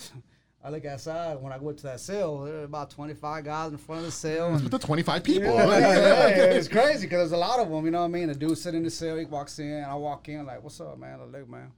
I 0.64 0.70
look 0.70 0.86
outside. 0.86 1.34
When 1.42 1.52
I 1.52 1.58
go 1.58 1.72
to 1.72 1.82
that 1.82 2.00
cell, 2.00 2.38
there 2.40 2.60
are 2.60 2.64
about 2.64 2.88
25 2.88 3.44
guys 3.44 3.70
in 3.70 3.76
front 3.76 3.98
of 3.98 4.06
the 4.06 4.12
cell. 4.12 4.54
And 4.54 4.70
The 4.70 4.78
25 4.78 5.22
people. 5.22 5.54
yeah, 5.54 6.26
it's 6.44 6.68
crazy 6.78 7.06
because 7.06 7.18
there's 7.18 7.32
a 7.32 7.36
lot 7.36 7.60
of 7.60 7.68
them. 7.68 7.84
You 7.84 7.90
know 7.90 8.00
what 8.00 8.06
I 8.06 8.08
mean? 8.08 8.28
The 8.28 8.34
dude 8.34 8.56
sitting 8.56 8.78
in 8.78 8.84
the 8.84 8.90
cell, 8.90 9.18
he 9.18 9.26
walks 9.26 9.58
in. 9.58 9.84
I 9.84 9.94
walk 9.94 10.26
in 10.30 10.46
like, 10.46 10.62
"What's 10.62 10.80
up, 10.80 10.98
man?" 10.98 11.20
I 11.20 11.24
look, 11.24 11.50
man. 11.50 11.70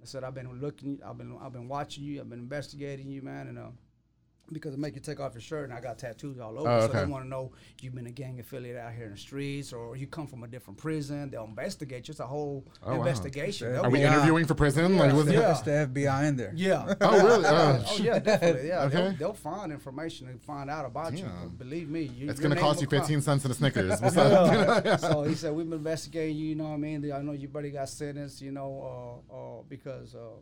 I 0.00 0.06
said, 0.06 0.24
"I've 0.24 0.34
been 0.34 0.60
looking. 0.62 0.98
I've 1.06 1.18
been 1.18 1.36
I've 1.42 1.52
been 1.52 1.68
watching 1.68 2.04
you. 2.04 2.20
I've 2.20 2.30
been 2.30 2.38
investigating 2.38 3.10
you, 3.10 3.20
man, 3.20 3.48
and 3.48 3.58
uh, 3.58 3.66
because 4.50 4.74
it 4.74 4.78
make 4.80 4.94
you 4.94 5.00
take 5.00 5.18
off 5.20 5.32
your 5.34 5.40
shirt, 5.40 5.64
and 5.68 5.72
I 5.72 5.80
got 5.80 5.98
tattoos 5.98 6.38
all 6.38 6.58
over. 6.58 6.68
Oh, 6.68 6.86
So 6.86 6.92
they 6.92 7.04
want 7.06 7.24
to 7.24 7.28
know 7.28 7.52
you've 7.80 7.94
been 7.94 8.06
a 8.06 8.10
gang 8.10 8.38
affiliate 8.40 8.76
out 8.76 8.92
here 8.92 9.06
in 9.06 9.12
the 9.12 9.16
streets, 9.16 9.72
or 9.72 9.96
you 9.96 10.06
come 10.06 10.26
from 10.26 10.42
a 10.42 10.46
different 10.48 10.78
prison. 10.78 11.30
They'll 11.30 11.44
investigate. 11.44 12.06
you. 12.08 12.12
It's 12.12 12.20
a 12.20 12.26
whole 12.26 12.64
Oh, 12.82 12.94
investigation. 12.96 13.68
Are 13.68 13.72
They'll 13.72 13.84
Are 13.86 13.90
we 13.90 14.00
Yeah. 14.00 14.14
interviewing 14.14 14.44
for 14.46 14.54
prison? 14.54 14.98
Like, 14.98 15.14
was 15.14 15.30
Yeah. 15.30 15.52
It's 15.52 15.62
the 15.62 15.70
FBI 15.70 16.24
in 16.26 16.36
there. 16.36 16.52
Yeah. 16.54 16.94
Oh, 17.00 17.24
really? 17.26 17.44
Oh, 17.46 17.84
Oh 17.88 17.96
yeah, 17.96 18.18
definitely. 18.18 18.68
Yeah, 18.68 18.86
they'll, 18.86 19.00
Okay. 19.02 19.16
they'll 19.18 19.32
find 19.32 19.72
information 19.72 20.28
and 20.28 20.42
find 20.42 20.68
out 20.68 20.84
about 20.84 21.12
you. 21.16 21.24
Damn. 21.24 21.50
Believe 21.56 21.88
me, 21.88 22.02
you, 22.02 22.28
It's 22.28 22.40
gonna 22.40 22.56
cost 22.56 22.80
you 22.82 22.86
will 22.88 22.98
come. 22.98 23.06
15 23.06 23.22
cents 23.22 23.44
and 23.44 23.52
a 23.52 23.54
Snickers. 23.56 24.00
What's 24.02 24.16
up? 24.16 24.84
Yeah. 24.84 24.96
so 24.96 25.22
he 25.24 25.34
said 25.34 25.54
we've 25.54 25.68
been 25.68 25.78
investigating 25.78 26.36
you. 26.36 26.48
You 26.48 26.54
know 26.56 26.64
what 26.64 26.70
I 26.74 26.76
mean? 26.78 27.10
I 27.12 27.22
know 27.22 27.32
you 27.32 27.48
buddy 27.48 27.70
got 27.70 27.88
sentenced. 27.88 28.42
You 28.42 28.52
know, 28.52 29.22
uh, 29.32 29.34
uh, 29.34 29.62
because. 29.68 30.14
Uh, 30.14 30.36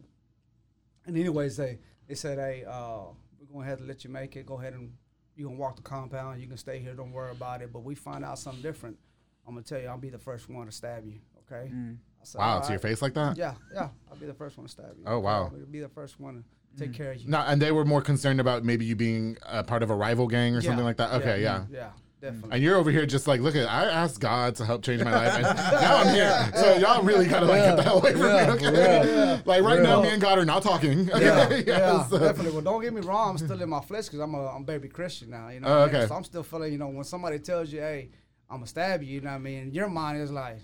and 1.06 1.16
anyways, 1.16 1.56
they 1.56 1.78
they 2.08 2.14
said, 2.14 2.38
hey, 2.38 2.64
uh, 2.68 3.04
we're 3.40 3.52
going 3.52 3.64
to 3.64 3.70
have 3.70 3.78
to 3.80 3.84
let 3.84 4.04
you 4.04 4.10
make 4.10 4.36
it. 4.36 4.46
Go 4.46 4.58
ahead 4.58 4.74
and 4.74 4.92
you 5.36 5.46
can 5.46 5.56
walk 5.56 5.76
the 5.76 5.82
compound. 5.82 6.40
You 6.40 6.46
can 6.46 6.58
stay 6.58 6.78
here. 6.78 6.94
Don't 6.94 7.12
worry 7.12 7.30
about 7.30 7.62
it. 7.62 7.72
But 7.72 7.82
we 7.82 7.94
find 7.94 8.24
out 8.24 8.38
something 8.38 8.62
different. 8.62 8.98
I'm 9.46 9.54
gonna 9.54 9.64
tell 9.64 9.80
you, 9.80 9.88
I'll 9.88 9.98
be 9.98 10.10
the 10.10 10.18
first 10.18 10.48
one 10.48 10.66
to 10.66 10.72
stab 10.72 11.06
you. 11.06 11.18
Okay. 11.50 11.70
Mm. 11.72 11.96
I 12.20 12.24
said, 12.24 12.38
Wow, 12.38 12.54
"All 12.56 12.60
to 12.60 12.72
your 12.72 12.78
face 12.78 13.02
like 13.02 13.14
that? 13.14 13.36
Yeah, 13.36 13.54
yeah. 13.74 13.88
I'll 14.10 14.16
be 14.16 14.26
the 14.26 14.34
first 14.34 14.56
one 14.56 14.66
to 14.66 14.70
stab 14.70 14.92
you. 14.96 15.04
Oh, 15.06 15.18
wow. 15.18 15.44
I'll 15.44 15.66
be 15.66 15.80
the 15.80 15.88
first 15.88 16.20
one 16.20 16.44
to 16.76 16.78
take 16.78 16.92
mm. 16.92 16.96
care 16.96 17.12
of 17.12 17.20
you. 17.20 17.28
No, 17.28 17.38
and 17.38 17.60
they 17.60 17.72
were 17.72 17.84
more 17.84 18.02
concerned 18.02 18.40
about 18.40 18.64
maybe 18.64 18.84
you 18.84 18.94
being 18.94 19.38
a 19.46 19.64
part 19.64 19.82
of 19.82 19.90
a 19.90 19.94
rival 19.94 20.28
gang 20.28 20.54
or 20.54 20.60
something 20.60 20.84
like 20.84 20.98
that. 20.98 21.12
Okay, 21.14 21.42
yeah. 21.42 21.64
Yeah, 21.70 21.90
definitely. 22.20 22.50
And 22.52 22.62
you're 22.62 22.76
over 22.76 22.90
here 22.90 23.06
just 23.06 23.26
like, 23.26 23.40
look 23.40 23.56
at, 23.56 23.68
I 23.68 23.84
asked 23.86 24.20
God 24.20 24.54
to 24.56 24.64
help 24.64 24.82
change 24.82 25.02
my 25.02 25.10
life, 25.12 25.34
and 25.34 25.42
now 25.56 25.96
I'm 25.98 26.14
here. 26.14 26.50
So 26.54 26.76
y'all 26.78 27.02
really 27.02 27.26
gotta 27.26 27.46
like 27.46 27.62
get 27.62 27.76
the 27.76 27.82
hell 27.82 27.98
away 27.98 28.12
from 28.12 28.22
Yeah, 28.22 28.46
me, 28.46 28.52
okay? 28.52 29.14
yeah, 29.14 29.40
Like 29.44 29.62
right 29.62 29.80
now, 29.80 30.00
me 30.02 30.08
and 30.10 30.20
God 30.20 30.38
are 30.38 30.44
not 30.44 30.62
talking. 30.62 31.10
Okay? 31.10 31.64
yeah, 31.66 31.78
Yeah, 31.78 32.06
so- 32.06 32.18
definitely. 32.18 32.52
Well, 32.52 32.62
don't 32.62 32.82
get 32.82 32.92
me 32.92 33.00
wrong. 33.00 33.30
I'm 33.30 33.38
still 33.38 33.60
in 33.60 33.68
my 33.68 33.80
flesh 33.80 34.06
because 34.06 34.20
I'm 34.20 34.34
a 34.34 34.46
I'm 34.48 34.64
baby 34.64 34.88
Christian 34.88 35.30
now. 35.30 35.48
You 35.48 35.60
know. 35.60 35.68
I 35.68 35.86
mean? 35.86 35.94
okay. 35.96 36.06
So 36.06 36.14
I'm 36.14 36.24
still 36.24 36.42
feeling. 36.42 36.72
You 36.72 36.78
know, 36.78 36.88
when 36.88 37.04
somebody 37.04 37.38
tells 37.38 37.72
you, 37.72 37.80
"Hey, 37.80 38.10
I'm 38.48 38.56
gonna 38.58 38.66
stab 38.66 39.02
you," 39.02 39.14
you 39.14 39.20
know 39.20 39.30
what 39.30 39.36
I 39.36 39.38
mean? 39.38 39.72
Your 39.72 39.88
mind 39.88 40.20
is 40.20 40.30
like, 40.30 40.58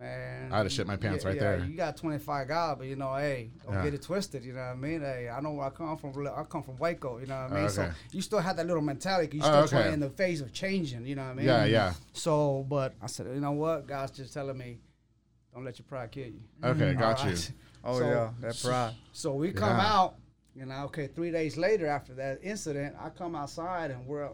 Man, 0.00 0.52
I'd 0.52 0.58
have 0.58 0.72
shit 0.72 0.86
my 0.86 0.96
pants 0.96 1.24
right 1.24 1.38
there. 1.38 1.58
You 1.64 1.76
got 1.76 1.96
25 1.96 2.46
guys, 2.46 2.76
but 2.78 2.86
you 2.86 2.94
know, 2.94 3.16
hey, 3.16 3.50
don't 3.64 3.74
Yeah. 3.74 3.82
get 3.82 3.94
it 3.94 4.02
twisted. 4.02 4.44
You 4.44 4.52
know 4.52 4.60
what 4.60 4.66
I 4.66 4.74
mean? 4.76 5.00
Hey, 5.00 5.28
I 5.28 5.40
know 5.40 5.52
where 5.52 5.66
I 5.66 5.70
come 5.70 5.96
from. 5.96 6.24
I 6.26 6.44
come 6.44 6.62
from 6.62 6.76
Waco. 6.76 7.18
You 7.18 7.26
know 7.26 7.42
what 7.42 7.52
I 7.52 7.60
mean? 7.60 7.68
So 7.68 7.82
Okay. 7.82 7.92
you 8.12 8.22
still 8.22 8.38
have 8.38 8.56
that 8.58 8.66
little 8.66 8.82
mentality. 8.82 9.38
You 9.38 9.42
Oh, 9.42 9.46
still 9.46 9.56
okay. 9.78 9.82
trying 9.82 9.94
in 9.94 10.00
the 10.00 10.10
phase 10.10 10.40
of 10.40 10.52
changing. 10.52 11.04
You 11.04 11.16
know 11.16 11.24
what 11.24 11.30
I 11.30 11.34
mean? 11.34 11.46
Yeah, 11.46 11.64
yeah. 11.64 11.94
So, 12.12 12.64
but 12.68 12.94
I 13.02 13.06
said, 13.08 13.26
you 13.26 13.40
know 13.40 13.52
what? 13.52 13.88
God's 13.88 14.12
just 14.12 14.32
telling 14.32 14.56
me, 14.56 14.78
don't 15.52 15.64
let 15.64 15.78
your 15.80 15.86
pride 15.86 16.12
kill 16.12 16.28
you. 16.28 16.42
Okay, 16.62 16.94
mm, 16.94 16.98
got 16.98 17.20
All 17.24 17.30
you. 17.30 17.36
Oh 17.84 17.98
So- 17.98 18.08
yeah, 18.10 18.30
that 18.40 18.60
pride. 18.62 18.94
So 19.12 19.34
we 19.34 19.50
come 19.52 19.76
Yeah. 19.76 19.94
out, 19.94 20.14
you 20.54 20.66
know, 20.66 20.84
okay, 20.86 21.06
three 21.08 21.30
days 21.32 21.56
later 21.56 21.86
after 21.86 22.14
that 22.14 22.38
incident, 22.42 22.94
I 23.00 23.08
come 23.10 23.34
outside 23.34 23.90
and 23.90 24.06
we're, 24.06 24.28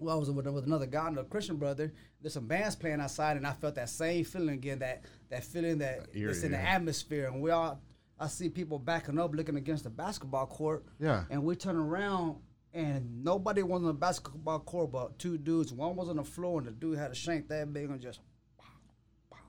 well, 0.00 0.16
I 0.16 0.18
was 0.18 0.30
with, 0.30 0.46
with 0.46 0.66
another 0.66 0.86
guy, 0.86 1.08
another 1.08 1.28
Christian 1.28 1.56
brother. 1.56 1.92
There's 2.20 2.34
some 2.34 2.46
bands 2.46 2.76
playing 2.76 3.00
outside, 3.00 3.36
and 3.36 3.46
I 3.46 3.52
felt 3.52 3.74
that 3.76 3.88
same 3.88 4.24
feeling 4.24 4.50
again, 4.50 4.78
that 4.80 5.04
that 5.30 5.44
feeling 5.44 5.78
that 5.78 6.00
uh, 6.00 6.04
Eerie, 6.14 6.30
it's 6.30 6.42
in 6.42 6.52
the 6.52 6.58
atmosphere, 6.58 7.26
and 7.26 7.40
we 7.40 7.50
all, 7.50 7.80
I 8.18 8.28
see 8.28 8.48
people 8.48 8.78
backing 8.78 9.18
up, 9.18 9.34
looking 9.34 9.56
against 9.56 9.84
the 9.84 9.90
basketball 9.90 10.46
court, 10.46 10.84
Yeah. 10.98 11.24
and 11.30 11.42
we 11.44 11.56
turn 11.56 11.76
around. 11.76 12.36
And 12.74 13.24
nobody 13.24 13.62
was 13.62 13.80
on 13.80 13.86
the 13.86 13.94
basketball 13.94 14.58
court 14.58 14.92
but 14.92 15.18
two 15.18 15.38
dudes. 15.38 15.72
One 15.72 15.96
was 15.96 16.10
on 16.10 16.16
the 16.16 16.24
floor, 16.24 16.58
and 16.58 16.66
the 16.66 16.72
dude 16.72 16.98
had 16.98 17.10
a 17.10 17.14
shank 17.14 17.48
that 17.48 17.72
big 17.72 17.88
and 17.88 17.98
just 17.98 18.20
mm. 18.20 18.22
pop, 18.58 19.40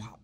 pop, 0.00 0.10
pop, 0.10 0.20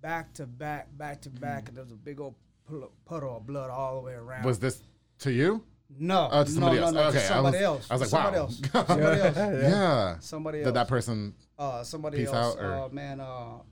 back 0.00 0.32
to 0.34 0.46
back, 0.46 0.96
back 0.96 1.20
to 1.22 1.30
back, 1.30 1.64
mm. 1.64 1.68
and 1.68 1.76
there 1.76 1.82
was 1.82 1.92
a 1.92 1.96
big 1.96 2.20
old 2.20 2.36
puddle 2.68 2.92
puddle 3.04 3.36
of 3.38 3.46
blood 3.46 3.70
all 3.70 3.96
the 3.96 4.02
way 4.02 4.12
around. 4.12 4.44
Was 4.44 4.60
this 4.60 4.82
to 5.20 5.32
you? 5.32 5.64
No, 5.96 6.28
Oh, 6.30 6.44
to 6.44 6.50
somebody 6.50 6.76
no, 6.78 6.82
else. 6.84 6.92
no, 6.94 7.00
no, 7.02 7.08
Okay, 7.08 7.18
to 7.18 7.24
I 7.24 7.28
somebody 7.28 7.56
was- 7.56 7.64
else. 7.64 7.86
I 7.90 7.94
was 7.94 8.00
like, 8.00 8.10
somebody 8.10 8.36
wow. 8.36 8.42
else. 8.42 8.60
Somebody 8.88 9.20
else. 9.20 9.36
Yeah. 9.36 10.18
Somebody 10.20 10.58
else. 10.58 10.64
Did 10.66 10.74
that 10.74 10.88
person? 10.88 11.34
uh, 11.58 11.82
somebody 11.82 12.18
peace 12.18 12.28
else. 12.28 12.56
out, 12.56 12.62
or- 12.64 12.74
Uh, 12.74 12.88
man, 12.90 13.20
uh, 13.20 13.24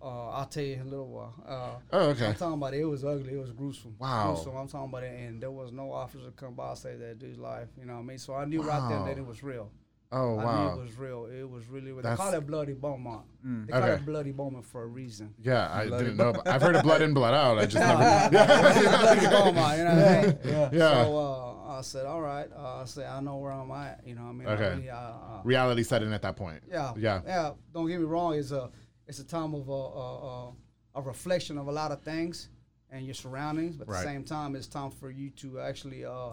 uh, 0.03 0.29
I'll 0.31 0.47
tell 0.47 0.65
you 0.65 0.75
in 0.75 0.81
a 0.81 0.85
little 0.85 1.07
while. 1.09 1.35
Uh, 1.47 1.79
Oh, 1.93 2.09
okay. 2.11 2.27
I'm 2.27 2.35
talking 2.35 2.55
about 2.55 2.75
it. 2.75 2.81
It 2.81 2.85
was 2.85 3.05
ugly. 3.05 3.35
It 3.35 3.41
was 3.41 3.53
gruesome. 3.53 3.95
Wow. 3.99 4.33
Gruesome. 4.35 4.57
I'm 4.57 4.67
talking 4.69 4.89
about 4.89 5.05
it, 5.05 5.21
and 5.21 5.41
there 5.41 5.51
was 5.53 5.71
no 5.73 5.93
officer 5.93 6.31
come 6.35 6.55
by 6.55 6.71
and 6.71 6.79
save 6.79 6.99
that 7.01 7.19
dude's 7.19 7.39
life. 7.39 7.69
You 7.79 7.85
know 7.87 7.95
what 7.95 8.01
I 8.01 8.05
mean? 8.05 8.19
So 8.19 8.35
I 8.35 8.45
knew 8.45 8.63
right 8.63 8.89
then 8.89 9.05
that 9.07 9.19
it 9.19 9.25
was 9.27 9.43
real. 9.43 9.71
Oh 10.13 10.39
I 10.39 10.41
knew 10.41 10.47
wow. 10.47 10.73
it 10.79 10.81
was 10.83 10.97
real. 10.99 11.27
It 11.27 11.49
was 11.51 11.67
really 11.69 11.91
real. 11.93 12.03
That's- 12.03 12.19
They 12.19 12.25
call 12.25 12.35
it 12.35 12.47
bloody 12.47 12.73
Beaumont. 12.75 13.25
They 13.43 13.73
call 13.73 13.83
Okay. 13.83 13.93
it 13.95 14.07
bloody 14.07 14.31
Beaumont 14.33 14.65
for 14.65 14.83
a 14.85 14.87
reason. 14.87 15.35
Yeah, 15.43 15.69
I 15.73 15.85
didn't 15.87 16.17
know. 16.17 16.33
But 16.33 16.47
I've 16.47 16.63
heard 16.63 16.77
of 16.77 16.83
blood 16.85 17.03
in, 17.03 17.13
blood 17.13 17.35
out. 17.35 17.59
I 17.59 17.67
just 17.67 17.75
never. 17.77 18.03
yeah. 18.33 19.01
bloody 19.03 19.27
Beaumont. 19.27 19.79
You 19.79 19.85
know 19.85 19.95
what 19.97 20.05
I 20.09 20.23
mean? 20.23 20.39
Yeah. 20.45 20.71
Yeah. 20.73 21.05
So 21.05 21.17
uh, 21.67 21.79
I 21.79 21.81
said, 21.83 22.07
all 22.07 22.21
right. 22.23 22.49
Uh, 22.57 22.83
I 22.83 22.85
said, 22.85 23.07
I 23.07 23.21
know 23.21 23.37
where 23.39 23.51
I'm 23.53 23.71
at. 23.73 24.01
You 24.07 24.15
know 24.15 24.23
what 24.23 24.29
I 24.31 24.33
mean? 24.33 24.49
I 24.49 24.53
Okay. 24.53 24.69
really, 24.77 24.91
uh, 24.91 24.97
uh, 24.97 25.41
Reality 25.45 25.83
set 25.83 26.03
in 26.03 26.13
at 26.13 26.23
that 26.23 26.37
point. 26.37 26.63
yeah, 26.71 26.93
Yeah. 26.97 27.21
yeah. 27.27 27.51
Don't 27.75 27.89
get 27.89 27.99
me 27.99 28.07
wrong. 28.07 28.35
It's 28.35 28.53
a 28.53 28.71
it's 29.09 29.19
a 29.19 29.25
time 29.27 29.55
of 29.55 29.69
a 29.69 29.73
a, 29.73 30.17
a, 30.49 30.53
a 30.97 31.03
reflection 31.03 31.59
of 31.59 31.67
a 31.67 31.73
lot 31.73 31.91
of 31.93 32.01
things 32.03 32.49
and 32.91 33.05
your 33.05 33.15
surroundings, 33.15 33.77
but 33.77 33.89
at 33.89 33.93
Right. 33.93 33.99
the 34.03 34.09
same 34.09 34.23
time, 34.25 34.55
it's 34.55 34.69
time 34.69 34.91
for 34.93 35.11
you 35.11 35.31
to 35.31 35.59
actually 35.61 36.05
uh, 36.05 36.33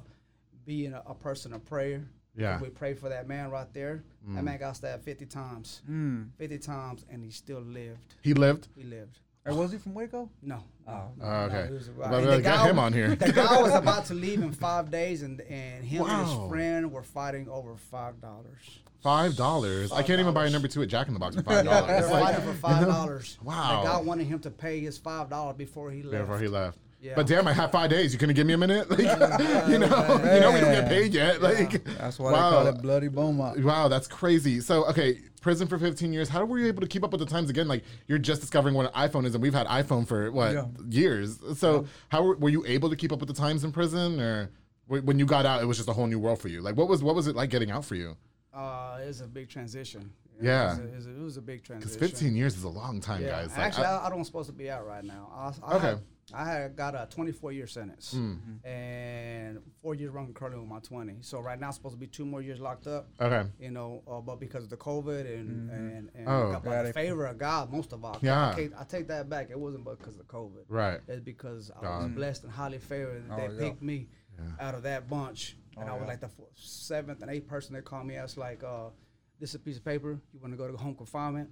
be 0.65 0.85
in 0.85 0.93
a, 0.93 1.01
a 1.07 1.15
person 1.15 1.53
of 1.53 1.65
prayer. 1.65 2.03
Yeah. 2.35 2.59
We 2.59 2.69
pray 2.69 2.93
for 2.93 3.09
that 3.09 3.27
man 3.27 3.49
right 3.51 3.71
there. 3.73 4.03
That 4.29 4.43
man 4.43 4.57
got 4.59 4.75
stabbed 4.77 5.03
50 5.03 5.25
times. 5.25 5.81
Mm. 5.89 6.29
50 6.37 6.57
times, 6.59 7.05
and 7.11 7.23
he 7.23 7.29
still 7.29 7.59
lived. 7.61 8.15
He 8.21 8.33
lived. 8.33 8.69
He 8.75 8.83
lived. 8.83 9.19
Hey, 9.45 9.51
was 9.53 9.73
he 9.73 9.77
from 9.77 9.93
Waco? 9.93 10.29
No. 10.41 10.63
Oh. 10.87 10.91
no, 11.17 11.25
Oh, 11.25 11.27
no, 11.27 11.35
okay. 11.45 11.67
he 11.67 11.73
was- 11.73 11.89
Well, 11.89 12.13
and 12.15 12.25
well, 12.27 12.37
get 12.39 12.43
guy- 12.55 12.69
him 12.69 12.79
on 12.79 12.93
here. 12.93 13.15
The 13.15 13.33
guy 13.33 13.61
was 13.61 13.73
about 13.83 14.05
to 14.05 14.13
leave 14.13 14.41
in 14.41 14.51
five 14.53 14.89
days, 14.89 15.21
and 15.21 15.41
and 15.41 15.83
him 15.83 16.05
and 16.05 16.25
his 16.27 16.49
friend 16.49 16.91
were 16.91 17.03
fighting 17.03 17.49
over 17.49 17.75
five 17.75 18.21
dollars. 18.21 18.79
Five 19.01 19.35
dollars. 19.35 19.91
I 19.91 20.01
can't 20.01 20.21
even 20.21 20.33
buy 20.33 20.45
a 20.45 20.49
number 20.49 20.69
two 20.69 20.81
at 20.81 20.87
Jack 20.87 21.07
in 21.09 21.13
the 21.13 21.19
Box 21.19 21.35
for 21.35 21.43
five 21.51 21.65
dollars. 21.65 21.87
They're 21.87 22.01
dollars. 22.07 22.23
fighting 22.23 22.41
for 22.45 22.53
five 22.53 22.87
dollars. 22.87 23.37
Wow. 23.43 23.81
The 23.83 23.89
guy 23.89 23.97
wanted 24.01 24.27
him 24.27 24.39
to 24.39 24.49
pay 24.49 24.79
his 24.79 24.97
five 24.97 25.29
dollars 25.29 25.57
before 25.57 25.91
he 25.91 26.03
left. 26.03 26.23
Before 26.25 26.39
he 26.39 26.47
left. 26.47 26.77
Yeah. 27.03 27.13
But 27.17 27.27
damn, 27.27 27.45
I 27.49 27.53
have 27.53 27.69
five 27.69 27.89
days. 27.89 28.13
You 28.13 28.17
couldn't 28.19 28.35
give 28.35 28.47
me 28.47 28.53
a 28.53 28.57
minute? 28.57 28.89
Like, 28.93 28.99
you 29.67 29.77
know, 29.77 29.87
you 30.33 30.39
know 30.39 30.51
we 30.53 30.59
don't 30.61 30.71
get 30.71 30.87
paid 30.87 31.13
yet. 31.13 31.41
Like, 31.41 31.83
That's 31.97 32.17
why 32.17 32.31
wow. 32.31 32.49
they 32.49 32.55
call 32.55 32.67
it 32.67 32.81
bloody 32.81 33.07
Beaumont. 33.09 33.61
Wow, 33.63 33.89
that's 33.89 34.07
crazy. 34.07 34.61
So, 34.61 34.85
okay, 34.85 35.19
prison 35.41 35.67
for 35.67 35.77
15 35.77 36.13
years. 36.13 36.29
How 36.29 36.45
were 36.45 36.57
you 36.59 36.67
able 36.67 36.79
to 36.81 36.87
keep 36.87 37.03
up 37.03 37.11
with 37.11 37.19
the 37.19 37.25
times 37.25 37.49
again? 37.49 37.67
Like, 37.67 37.83
you're 38.07 38.17
just 38.19 38.39
discovering 38.39 38.73
what 38.73 38.85
an 38.85 39.09
iPhone 39.09 39.25
is, 39.25 39.33
and 39.35 39.41
we've 39.41 39.53
had 39.53 39.67
iPhone 39.67 40.07
for 40.07 40.31
what 40.31 40.53
Yeah. 40.53 40.65
years. 40.89 41.39
So, 41.57 41.85
how 42.07 42.23
were, 42.23 42.37
were 42.37 42.49
you 42.49 42.63
able 42.65 42.89
to 42.89 42.95
keep 42.95 43.11
up 43.11 43.19
with 43.19 43.27
the 43.27 43.35
times 43.35 43.65
in 43.65 43.73
prison, 43.73 44.21
or 44.21 44.49
when 44.87 45.19
you 45.19 45.25
got 45.25 45.45
out, 45.45 45.61
it 45.61 45.65
was 45.65 45.75
just 45.77 45.89
a 45.89 45.93
whole 45.93 46.07
new 46.07 46.19
world 46.19 46.39
for 46.39 46.47
you? 46.47 46.61
Like, 46.61 46.77
what 46.77 46.87
was 46.87 47.03
what 47.03 47.15
was 47.15 47.27
it 47.27 47.35
like 47.35 47.49
getting 47.49 47.69
out 47.71 47.83
for 47.83 47.95
you? 47.95 48.15
Uh, 48.53 48.99
it 49.03 49.07
was 49.07 49.19
a 49.19 49.27
big 49.27 49.49
transition. 49.49 50.09
Yeah. 50.41 50.77
It 50.77 50.77
was 50.77 50.79
a, 50.79 50.83
it 50.83 50.95
was 50.95 51.05
a, 51.07 51.09
it 51.09 51.23
was 51.23 51.37
a 51.37 51.41
big 51.41 51.63
transition. 51.63 51.99
Because 51.99 52.11
15 52.11 52.35
years 52.35 52.55
is 52.55 52.63
a 52.63 52.69
long 52.69 53.01
time, 53.01 53.21
Yeah. 53.23 53.29
guys. 53.31 53.49
Like, 53.49 53.59
Actually, 53.59 53.85
I- 53.85 53.97
I, 53.97 54.07
I, 54.07 54.09
don't 54.09 54.23
supposed 54.25 54.47
to 54.47 54.53
be 54.53 54.69
out 54.69 54.85
right 54.87 55.03
now. 55.03 55.29
I, 55.33 55.51
I 55.73 55.75
Okay. 55.77 55.87
Had, 55.87 55.99
I 56.33 56.45
had 56.45 56.75
got 56.75 56.95
a 56.95 57.07
24 57.09 57.51
year 57.51 57.67
sentence 57.67 58.11
Hmm. 58.13 58.35
and 58.63 59.59
four 59.81 59.93
years 59.95 60.11
running 60.11 60.33
currently 60.33 60.59
with 60.61 60.69
my 60.69 60.79
20. 60.79 61.17
So 61.21 61.39
right 61.39 61.59
now, 61.59 61.67
I'm 61.67 61.73
supposed 61.73 61.95
to 61.95 61.99
be 61.99 62.07
two 62.07 62.25
more 62.25 62.41
years 62.41 62.59
locked 62.59 62.87
up. 62.87 63.07
okay. 63.19 63.49
You 63.59 63.71
know, 63.71 64.03
uh, 64.09 64.21
but 64.21 64.39
because 64.39 64.63
of 64.63 64.69
the 64.69 64.77
COVID 64.77 65.25
and 65.25 65.69
and, 65.69 66.09
and 66.15 66.27
Oh. 66.29 66.51
got 66.53 66.63
by 66.63 66.83
the 66.83 66.93
favor 66.93 67.25
of 67.25 67.37
God, 67.37 67.71
most 67.71 67.91
of 67.93 68.05
all. 68.05 68.17
Yeah. 68.21 68.49
I, 68.51 68.53
can't- 68.55 68.73
I 68.79 68.83
take 68.83 69.07
that 69.07 69.29
back. 69.29 69.49
It 69.49 69.59
wasn't 69.59 69.83
because 69.85 70.17
of 70.19 70.27
COVID. 70.27 70.65
Right. 70.69 71.01
It's 71.07 71.21
because 71.21 71.71
I 71.77 71.81
God. 71.81 72.03
was 72.03 72.11
blessed 72.13 72.43
and 72.43 72.51
highly 72.51 72.79
favored. 72.79 73.29
that 73.29 73.39
Oh, 73.39 73.47
they 73.47 73.53
yeah. 73.63 73.69
picked 73.69 73.81
me 73.81 74.07
out 74.59 74.75
of 74.75 74.83
that 74.83 75.09
bunch, 75.09 75.57
and 75.77 75.87
Oh, 75.89 75.93
I 75.93 75.95
was 75.95 76.01
yeah. 76.01 76.07
like 76.07 76.19
the 76.21 76.27
fourth, 76.29 76.51
seventh 76.55 77.21
and 77.21 77.29
eighth 77.29 77.47
person 77.47 77.73
they 77.75 77.81
called 77.81 78.05
me. 78.07 78.17
I 78.17 78.23
was 78.23 78.35
like, 78.37 78.63
uh, 78.63 78.89
this 79.39 79.49
is 79.49 79.55
a 79.55 79.59
piece 79.59 79.77
of 79.77 79.85
paper. 79.85 80.19
You 80.33 80.39
want 80.39 80.53
to 80.53 80.57
go 80.57 80.67
to 80.69 80.75
home 80.77 80.95
confinement? 80.95 81.49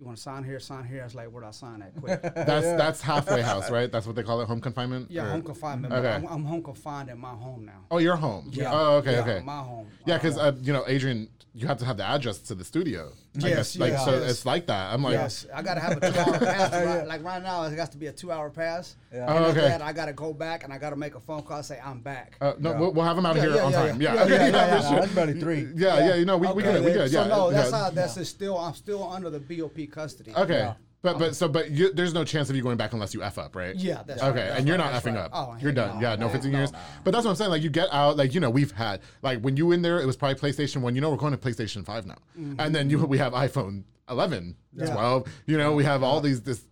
You 0.00 0.06
want 0.06 0.16
to 0.16 0.22
sign 0.22 0.44
here? 0.44 0.58
Sign 0.58 0.84
here. 0.84 1.02
I 1.02 1.04
was 1.04 1.14
like, 1.14 1.30
where 1.30 1.42
do 1.42 1.48
I 1.48 1.50
sign 1.50 1.80
that? 1.80 1.94
Quick. 1.94 2.22
That's 2.34 2.66
that's 2.66 3.00
halfway 3.02 3.42
house, 3.42 3.70
right? 3.76 3.92
That's 3.92 4.06
what 4.06 4.16
they 4.16 4.22
call 4.22 4.40
it, 4.40 4.46
home 4.48 4.58
confinement. 4.62 5.10
yeah, 5.10 5.26
Or- 5.26 5.30
home 5.32 5.42
confinement. 5.42 5.92
Okay. 5.92 6.08
I'm, 6.08 6.26
I'm 6.26 6.44
home 6.44 6.62
confined 6.62 7.10
at 7.10 7.18
my 7.18 7.28
home 7.34 7.66
now. 7.66 7.84
Oh, 7.90 7.98
you're 7.98 8.16
home. 8.16 8.48
Yeah. 8.50 8.70
Oh, 8.72 8.96
okay, 8.96 9.12
Yeah, 9.12 9.20
okay. 9.20 9.40
My 9.44 9.58
home. 9.58 9.88
Yeah, 10.06 10.16
because 10.16 10.38
uh, 10.38 10.52
you 10.62 10.72
know, 10.72 10.84
Adrian, 10.86 11.28
you 11.52 11.66
have 11.66 11.76
to 11.78 11.84
have 11.84 11.98
the 11.98 12.04
address 12.04 12.38
to 12.38 12.54
the 12.54 12.64
studio. 12.64 13.12
I 13.42 13.48
Yes, 13.48 13.56
guess. 13.56 13.78
Like 13.78 13.92
yes, 13.92 14.04
so, 14.04 14.12
yes. 14.20 14.30
it's 14.30 14.46
like 14.46 14.66
that. 14.68 14.92
I'm 14.94 15.02
like, 15.02 15.12
Yes, 15.12 15.46
I 15.54 15.62
gotta 15.62 15.80
have 15.80 15.98
a 16.02 16.10
two-hour 16.10 16.38
pass. 16.38 16.72
Right, 16.86 17.06
like 17.06 17.22
right 17.22 17.42
now, 17.42 17.62
it 17.64 17.76
has 17.78 17.90
to 17.90 17.98
be 17.98 18.06
a 18.06 18.12
two-hour 18.12 18.50
pass. 18.50 18.96
Yeah. 19.12 19.26
Oh, 19.28 19.36
And 19.36 19.44
after 19.46 19.60
okay. 19.60 19.68
that, 19.68 19.82
I 19.82 19.92
gotta 19.92 20.12
go 20.12 20.32
back 20.32 20.64
and 20.64 20.72
I 20.72 20.78
gotta 20.78 20.96
make 20.96 21.14
a 21.14 21.20
phone 21.20 21.42
call. 21.42 21.62
Say 21.62 21.78
I'm 21.84 22.00
back. 22.00 22.36
uh, 22.40 22.54
no, 22.58 22.70
Yeah. 22.70 22.78
we'll, 22.80 22.92
we'll 22.92 23.04
have 23.04 23.18
him 23.18 23.26
out 23.26 23.36
Yeah, 23.36 23.42
here 23.42 23.54
yeah, 23.56 23.62
on 23.64 23.72
yeah, 23.72 23.78
time. 23.86 24.00
yeah. 24.02 24.14
Yeah, 24.14 24.24
Yeah, 24.24 24.28
yeah, 24.28 24.34
yeah, 24.34 24.46
yeah, 24.46 24.76
for 24.78 24.82
Nah, 24.82 24.90
sure. 24.90 25.00
that's 25.00 25.12
barely 25.12 25.40
three. 25.40 25.68
Yeah, 25.74 25.98
yeah, 26.08 26.14
you 26.14 26.24
know, 26.24 26.38
we, 26.38 26.46
we 26.48 26.62
Okay, 26.62 26.72
good, 26.72 26.80
we 26.84 26.86
then- 26.92 26.94
good. 26.98 27.12
Yeah, 27.12 27.22
So 27.24 27.28
no, 27.28 27.50
that's 27.50 27.70
yeah. 27.70 27.78
how. 27.78 27.90
That's 27.90 28.16
is 28.16 28.28
still. 28.28 28.58
I'm 28.58 28.74
still 28.74 29.08
under 29.08 29.30
the 29.30 29.40
BOP 29.40 29.89
custody. 29.90 30.32
Okay, 30.34 30.54
Yeah. 30.58 30.74
but 31.02 31.18
but 31.18 31.34
so 31.36 31.48
but 31.48 31.70
you, 31.70 31.92
there's 31.92 32.14
no 32.14 32.24
chance 32.24 32.50
of 32.50 32.56
you 32.56 32.62
going 32.62 32.76
back 32.76 32.92
unless 32.92 33.14
you 33.14 33.22
f 33.22 33.38
up, 33.38 33.54
right? 33.56 33.74
Yeah, 33.74 34.02
that's 34.06 34.22
okay, 34.22 34.28
right, 34.28 34.34
that's 34.34 34.58
and 34.58 34.68
you're 34.68 34.78
right, 34.78 34.92
not 34.92 35.02
effing 35.02 35.14
right. 35.14 35.24
up. 35.24 35.30
Oh, 35.32 35.56
you're 35.60 35.72
done. 35.72 35.96
no, 35.96 36.02
yeah, 36.08 36.16
no, 36.16 36.26
no, 36.26 36.32
15 36.32 36.50
no, 36.52 36.58
years. 36.58 36.72
But 37.04 37.10
that's 37.12 37.24
what 37.24 37.30
I'm 37.30 37.36
saying. 37.36 37.50
Like 37.50 37.62
you 37.62 37.70
get 37.70 37.88
out, 37.92 38.16
like 38.16 38.34
you 38.34 38.40
know, 38.40 38.50
we've 38.50 38.72
had 38.72 39.00
like 39.22 39.40
when 39.40 39.56
you 39.56 39.72
in 39.72 39.82
there, 39.82 40.00
it 40.00 40.06
was 40.06 40.16
probably 40.16 40.36
PlayStation 40.36 40.82
One. 40.82 40.94
You 40.94 41.00
know, 41.00 41.10
we're 41.10 41.16
going 41.16 41.32
to 41.32 41.38
PlayStation 41.38 41.84
Five 41.84 42.06
now, 42.06 42.18
and 42.58 42.74
then 42.74 42.90
you 42.90 42.98
we 43.04 43.18
have 43.18 43.32
iPhone 43.32 43.84
11, 44.08 44.56
Mm-hmm. 44.76 44.86
Yeah. 44.86 44.92
12. 44.94 45.26
You 45.46 45.58
know, 45.58 45.72
we 45.72 45.82
have 45.84 46.02
all 46.04 46.20
these 46.20 46.42
this 46.42 46.62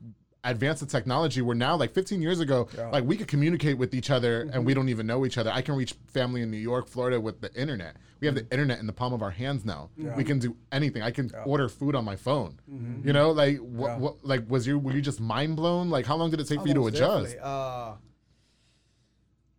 advanced 0.45 0.81
the 0.81 0.87
technology 0.87 1.43
where 1.43 1.57
now 1.57 1.75
like 1.77 1.93
15 1.93 2.23
years 2.23 2.39
ago 2.39 2.69
like 2.93 3.03
we 3.05 3.17
could 3.17 3.27
communicate 3.27 3.77
with 3.77 3.93
each 3.93 4.09
other 4.09 4.43
and 4.43 4.51
Mm-hmm. 4.53 4.65
we 4.65 4.73
don't 4.75 4.89
even 4.89 5.05
know 5.07 5.27
each 5.27 5.37
other 5.37 5.51
i 5.53 5.61
can 5.61 5.75
reach 5.75 5.95
family 6.07 6.43
in 6.43 6.51
new 6.51 6.57
york 6.57 6.87
florida 6.87 7.21
with 7.21 7.41
the 7.41 7.53
internet 7.55 7.97
we 8.21 8.27
have 8.29 8.37
the 8.37 8.47
internet 8.53 8.79
in 8.79 8.87
the 8.87 8.93
palm 8.93 9.13
of 9.13 9.21
our 9.21 9.33
hands 9.33 9.65
now 9.65 9.91
we 10.17 10.23
can 10.23 10.39
do 10.39 10.57
anything 10.71 11.03
i 11.03 11.11
can 11.11 11.31
order 11.45 11.69
food 11.69 11.95
on 11.97 12.05
my 12.05 12.15
phone 12.15 12.59
Mm-hmm. 12.71 13.07
you 13.07 13.13
know 13.13 13.33
like 13.33 13.57
what, 13.59 13.89
Yeah. 13.89 13.99
what 13.99 14.25
like 14.25 14.49
was 14.49 14.65
you 14.67 14.79
were 14.79 14.93
you 14.93 15.03
just 15.03 15.21
mind 15.21 15.57
blown 15.57 15.91
like 15.91 16.07
how 16.07 16.15
long 16.17 16.31
did 16.31 16.41
it 16.41 16.47
take 16.47 16.61
for 16.61 16.69
you 16.69 16.75
to 16.75 16.87
adjust. 16.87 17.37
Uh, 17.39 17.95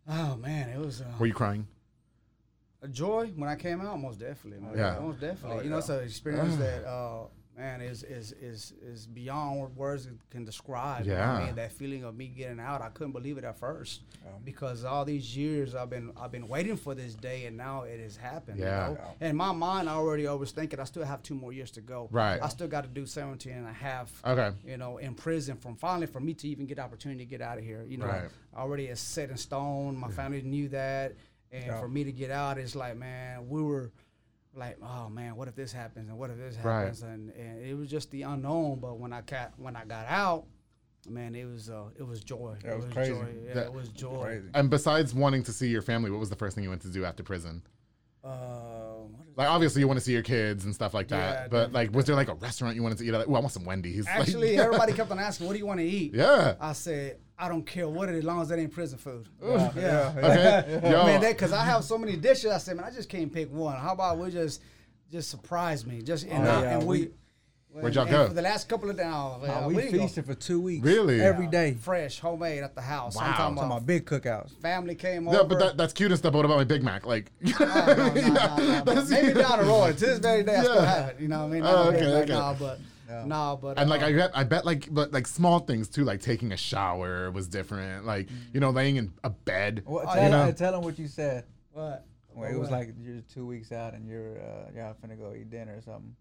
oh 0.07 0.35
man, 0.37 0.69
it 0.69 0.79
was 0.79 1.01
uh, 1.01 1.05
were 1.19 1.27
you 1.27 1.33
crying 1.33 1.67
a 2.81 2.87
joy 2.87 3.27
when 3.35 3.49
I 3.49 3.55
came 3.57 3.81
out. 3.81 3.99
Most 3.99 4.19
definitely. 4.19 4.61
man. 4.65 4.77
Yeah. 4.77 4.97
most 5.01 5.19
definitely. 5.19 5.57
Oh, 5.59 5.61
you 5.63 5.69
know, 5.69 5.79
it's 5.79 5.89
an 5.89 6.01
experience 6.03 6.55
that 6.55 6.85
uh, 6.87 7.25
man 7.59 7.81
is 7.81 8.03
is 8.03 8.31
is 8.41 8.73
is 8.81 9.05
beyond 9.05 9.59
what 9.59 9.75
words 9.75 10.07
can 10.31 10.45
describe. 10.45 11.05
what 11.05 11.17
I 11.17 11.45
mean, 11.45 11.55
that 11.55 11.71
feeling 11.73 12.03
of 12.05 12.15
me 12.15 12.27
getting 12.27 12.59
out, 12.59 12.81
I 12.81 12.89
couldn't 12.89 13.11
believe 13.11 13.37
it 13.37 13.43
at 13.43 13.57
first 13.57 14.01
because 14.45 14.85
all 14.85 15.03
these 15.05 15.35
years 15.35 15.75
I've 15.75 15.89
been 15.89 16.11
I've 16.19 16.31
been 16.31 16.47
waiting 16.47 16.77
for 16.77 16.95
this 16.95 17.13
day, 17.15 17.45
and 17.45 17.57
now 17.57 17.83
it 17.83 17.99
has 17.99 18.15
happened. 18.15 18.59
Yeah. 18.59 18.89
You 18.89 18.95
know? 18.95 19.01
In 19.21 19.35
my 19.35 19.51
mind, 19.51 19.89
I 19.89 19.93
already 19.93 20.25
was 20.27 20.51
thinking 20.51 20.79
I 20.79 20.85
still 20.85 21.03
have 21.03 21.21
two 21.21 21.35
more 21.35 21.51
years 21.51 21.71
to 21.71 21.81
go. 21.81 22.07
Right. 22.11 22.39
I 22.41 22.47
still 22.47 22.67
got 22.67 22.83
to 22.83 22.89
do 22.89 23.05
17 23.05 23.51
and 23.51 23.67
a 23.67 23.73
half. 23.73 24.09
okay 24.25 24.51
you 24.65 24.77
know, 24.77 24.97
in 24.97 25.13
prison 25.13 25.57
from 25.57 25.75
finally 25.75 26.07
for 26.07 26.19
me 26.19 26.33
to 26.35 26.47
even 26.47 26.65
get 26.65 26.75
the 26.77 26.83
opportunity 26.83 27.25
to 27.25 27.29
get 27.29 27.41
out 27.41 27.57
of 27.57 27.63
here. 27.63 27.83
You 27.87 27.97
know, 27.97 28.05
Right. 28.05 28.29
already 28.55 28.85
is 28.87 28.99
set 28.99 29.29
in 29.29 29.37
stone. 29.37 29.95
My 29.97 30.09
family 30.09 30.41
knew 30.41 30.69
that. 30.69 31.15
And 31.51 31.65
Yeah. 31.65 31.79
for 31.79 31.87
me 31.89 32.03
to 32.03 32.11
get 32.11 32.31
out, 32.31 32.57
it's 32.57 32.75
like, 32.75 32.95
man, 32.95 33.49
we 33.49 33.61
were 33.61 33.91
like, 34.55 34.77
oh 34.83 35.09
man, 35.09 35.35
what 35.35 35.47
if 35.47 35.55
this 35.55 35.71
happens 35.71 36.09
and 36.09 36.17
what 36.17 36.29
if 36.29 36.37
this 36.37 36.55
Right. 36.63 36.79
happens? 36.81 37.01
And, 37.03 37.29
and 37.31 37.61
it 37.65 37.75
was 37.75 37.89
just 37.89 38.09
the 38.11 38.23
unknown. 38.23 38.79
But 38.79 38.97
when 38.99 39.13
I 39.13 39.21
got 39.21 39.53
when 39.57 39.75
I 39.75 39.85
got 39.85 40.05
out, 40.07 40.45
man, 41.07 41.35
it 41.35 41.45
was 41.45 41.69
uh, 41.69 41.85
it 41.97 42.03
was 42.03 42.21
joy. 42.23 42.55
Yeah, 42.63 42.71
it 42.71 42.77
was 42.83 42.93
crazy. 42.93 43.11
joy. 43.13 43.27
Yeah, 43.47 43.53
That- 43.53 43.65
it 43.67 43.73
was 43.73 43.89
joy. 43.89 44.23
Crazy. 44.23 44.47
and 44.53 44.69
besides 44.69 45.13
wanting 45.13 45.43
to 45.43 45.53
see 45.53 45.67
your 45.69 45.81
family 45.81 46.09
what 46.11 46.19
was 46.19 46.29
the 46.29 46.35
first 46.35 46.55
thing 46.55 46.63
you 46.63 46.69
went 46.69 46.81
to 46.81 46.89
do 46.89 47.05
after 47.05 47.23
prison 47.23 47.61
Uh, 48.23 48.29
what 49.11 49.27
is 49.29 49.37
Like 49.37 49.47
obviously 49.49 49.79
you 49.81 49.87
want 49.87 49.97
to 49.99 50.03
see 50.05 50.11
your 50.11 50.23
kids 50.23 50.65
and 50.65 50.75
stuff 50.75 50.93
like 50.93 51.07
that, 51.09 51.43
Yeah, 51.43 51.47
but 51.47 51.71
like 51.71 51.93
was 51.93 52.05
there 52.05 52.15
like 52.15 52.27
a 52.27 52.33
restaurant 52.33 52.75
you 52.75 52.83
wanted 52.83 52.97
to 52.97 53.05
eat 53.05 53.13
at? 53.13 53.19
Like, 53.19 53.29
oh, 53.29 53.35
I 53.35 53.39
want 53.39 53.51
some 53.51 53.63
Wendy's. 53.65 54.05
Like- 54.07 54.19
Actually, 54.21 54.57
everybody 54.57 54.93
kept 54.99 55.09
on 55.11 55.19
asking, 55.19 55.47
"What 55.47 55.53
do 55.53 55.59
you 55.59 55.65
want 55.65 55.79
to 55.79 55.85
eat?" 55.85 56.13
yeah. 56.13 56.55
I 56.59 56.73
said, 56.73 57.17
"I 57.39 57.47
don't 57.47 57.65
care 57.65 57.87
what 57.87 58.09
it 58.09 58.15
is, 58.15 58.19
as 58.19 58.25
long 58.25 58.41
as 58.41 58.49
that 58.49 58.59
ain't 58.59 58.71
prison 58.73 58.97
food." 58.97 59.27
Yeah, 59.41 59.71
Yeah. 59.75 60.13
Okay. 60.17 60.91
Yo. 60.91 61.05
man, 61.05 61.21
because 61.21 61.53
I 61.53 61.63
have 61.65 61.83
so 61.83 61.97
many 61.97 62.15
dishes. 62.15 62.51
I 62.51 62.57
said, 62.57 62.75
man, 62.77 62.85
I 62.85 62.91
just 62.91 63.09
can't 63.09 63.31
pick 63.33 63.51
one. 63.51 63.77
How 63.77 63.93
about 63.93 64.17
we 64.17 64.29
just 64.31 64.61
just 65.11 65.29
surprise 65.29 65.85
me? 65.85 66.01
Just 66.01 66.25
and, 66.27 66.45
Oh, 66.47 66.51
uh, 66.57 66.61
yeah, 66.61 66.77
and 66.77 66.85
we. 66.87 66.99
we- 67.01 67.11
Where'd 67.71 67.93
y'all 67.93 68.05
and 68.05 68.11
go? 68.11 68.27
For 68.29 68.33
the 68.33 68.41
last 68.41 68.67
couple 68.67 68.89
of 68.89 68.97
days, 68.97 69.05
Uh, 69.05 69.65
we 69.67 69.75
feasted 69.91 70.25
for 70.25 70.33
two 70.33 70.59
weeks. 70.59 70.83
Really? 70.83 71.21
Every 71.21 71.45
day. 71.45 71.75
fresh, 71.79 72.19
homemade 72.19 72.63
at 72.63 72.73
the 72.73 72.81
house. 72.81 73.15
Wow. 73.15 73.21
I'm 73.21 73.27
talking 73.33 73.43
Talking 73.55 73.57
about 73.57 73.77
about 73.77 73.85
big 73.85 74.05
cookouts. 74.07 74.59
family 74.59 74.95
came 74.95 75.27
Yeah, 75.27 75.41
over. 75.41 75.49
but 75.49 75.59
that, 75.59 75.77
that's 75.77 75.93
cute 75.93 76.09
and 76.11 76.17
stuff. 76.17 76.31
But 76.33 76.39
what 76.39 76.45
about 76.45 76.57
my 76.57 76.63
Big 76.63 76.81
Mac? 76.83 77.05
Like, 77.05 77.31
Oh, 77.45 77.51
no, 77.59 77.67
no, 77.67 78.13
no, 78.13 78.33
no, 78.33 78.55
no. 78.57 78.83
That's- 78.85 79.09
Maybe 79.09 79.33
down 79.39 79.59
the 79.59 79.65
road. 79.65 79.95
To 79.99 80.05
this 80.07 80.17
very 80.17 80.41
day, 80.41 80.55
I 80.55 80.63
still 80.63 80.81
have 80.81 81.09
it. 81.09 81.19
You 81.19 81.27
know 81.27 81.41
what 81.41 81.45
I 81.45 81.49
mean? 81.49 81.61
Oh, 81.63 81.71
Not 81.71 81.87
okay, 81.89 81.99
big, 81.99 82.29
like, 82.29 82.29
okay. 82.31 82.57
but 82.59 82.79
no, 83.25 83.57
but 83.61 83.77
and 83.79 83.89
like 83.89 84.01
uh, 84.01 84.05
I 84.07 84.13
bet, 84.13 84.31
I 84.35 84.43
bet 84.43 84.65
like, 84.65 84.87
but 84.93 85.11
like 85.11 85.27
small 85.27 85.59
things 85.59 85.89
too, 85.89 86.03
like 86.03 86.21
taking 86.21 86.51
a 86.51 86.57
shower 86.57 87.31
was 87.31 87.47
different. 87.47 88.05
Like 88.05 88.29
you 88.53 88.59
know, 88.59 88.69
laying 88.69 88.97
in 88.97 89.11
a 89.23 89.29
bed. 89.29 89.83
What, 89.85 90.05
Oh, 90.07 90.13
tell, 90.13 90.23
you 90.23 90.29
know? 90.29 90.45
him, 90.45 90.55
tell 90.55 90.75
him 90.75 90.81
what 90.81 90.97
you 90.99 91.07
said. 91.07 91.45
what? 91.71 92.05
Well, 92.35 92.49
it 92.49 92.55
was 92.57 92.69
What? 92.69 92.79
like 92.79 92.93
you're 93.01 93.21
two 93.33 93.45
weeks 93.45 93.71
out 93.71 93.93
and 93.95 94.07
you're 94.07 94.37
uh, 94.39 94.71
y'all 94.75 94.95
finna 95.03 95.17
go 95.17 95.33
eat 95.35 95.49
dinner 95.49 95.75
or 95.77 95.81
something. 95.81 96.15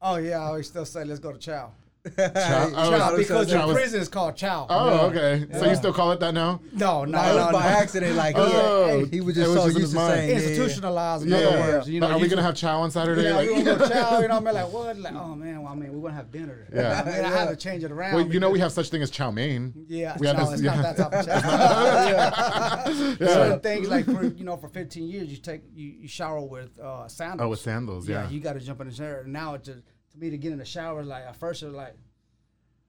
Oh 0.00 0.16
yeah, 0.16 0.38
I 0.38 0.44
always 0.46 0.66
still 0.68 0.84
say 0.84 1.04
let's 1.04 1.20
go 1.20 1.32
to 1.32 1.38
Chow. 1.38 1.72
Chow- 2.04 2.70
oh, 2.74 2.90
Chow 2.98 3.16
because 3.16 3.48
Chow 3.48 3.62
in 3.62 3.66
was- 3.68 3.76
prison 3.76 4.00
is 4.00 4.08
called 4.08 4.34
Chow. 4.34 4.66
Oh, 4.68 5.06
okay. 5.06 5.46
So 5.52 5.68
you 5.68 5.76
still 5.76 5.92
call 5.92 6.10
it 6.10 6.18
that 6.18 6.34
now? 6.34 6.60
no, 6.72 7.04
no, 7.04 7.12
No, 7.22 7.46
no, 7.46 7.52
by 7.52 7.62
no. 7.62 7.68
accident. 7.68 8.16
Like 8.16 8.34
Oh, 8.36 9.04
he, 9.04 9.16
he 9.18 9.20
was 9.20 9.36
just 9.36 9.50
was 9.50 9.58
so 9.60 9.66
just 9.68 9.78
used 9.78 9.92
to 9.92 9.98
saying 9.98 10.28
yeah, 10.30 10.34
yeah. 10.38 10.40
Institutionalized, 10.48 11.26
in 11.26 11.32
other 11.32 11.50
words. 11.60 11.88
You 11.88 12.00
know, 12.00 12.08
But 12.08 12.14
are 12.16 12.18
we 12.18 12.26
gonna 12.26 12.42
have 12.42 12.56
chow 12.56 12.80
on 12.80 12.90
Saturday? 12.90 13.22
Yeah, 13.22 13.36
Like- 13.36 13.50
we 13.50 13.62
gonna 13.62 13.78
go 13.78 13.88
chow. 13.92 14.18
You 14.18 14.26
know, 14.26 14.36
I'm 14.36 14.42
like, 14.44 14.72
what? 14.72 14.98
Like, 14.98 15.14
oh 15.14 15.36
man, 15.36 15.62
well, 15.62 15.72
I 15.72 15.76
mean, 15.76 15.92
we're 15.92 16.00
gonna 16.02 16.14
have 16.14 16.32
dinner. 16.32 16.66
Yeah. 16.74 17.02
I 17.06 17.08
mean, 17.08 17.24
I 17.24 17.28
have 17.28 17.50
to 17.50 17.56
change 17.56 17.84
it 17.84 17.92
around. 17.92 18.14
well, 18.16 18.26
you 18.26 18.40
know, 18.40 18.50
we 18.50 18.58
have 18.58 18.72
such 18.72 18.88
thing 18.88 19.02
as 19.02 19.10
chow 19.10 19.30
mein. 19.30 19.72
Yeah, 19.86 20.16
we 20.18 20.26
have 20.26 20.38
this- 20.38 20.54
it's 20.54 20.62
yeah. 20.62 20.74
not 20.80 20.96
that 20.96 21.10
type 21.12 21.12
of 21.12 21.26
chow. 21.26 22.92
Certain 23.26 23.60
things 23.60 23.88
like 23.88 24.06
for 24.06 24.24
you 24.24 24.44
know, 24.44 24.56
for 24.56 24.68
15 24.68 25.08
years, 25.08 25.28
you 25.28 25.36
take 25.36 25.62
you, 25.72 26.08
shower 26.08 26.40
with 26.40 26.76
uh, 26.80 27.06
sandals. 27.06 27.46
Oh, 27.46 27.48
with 27.50 27.60
sandals, 27.60 28.08
yeah. 28.08 28.28
you 28.28 28.40
got 28.40 28.54
to 28.54 28.60
jump 28.60 28.80
in 28.80 28.88
the 28.88 28.94
shower. 28.94 29.20
And 29.20 29.32
now, 29.32 29.54
it's 29.54 29.66
just 29.68 29.82
to 30.12 30.18
me, 30.18 30.30
to 30.30 30.38
get 30.38 30.52
in 30.52 30.58
the 30.58 30.64
shower, 30.64 31.02
like 31.02 31.24
at 31.24 31.36
first, 31.36 31.62
it's 31.62 31.74
like. 31.74 31.94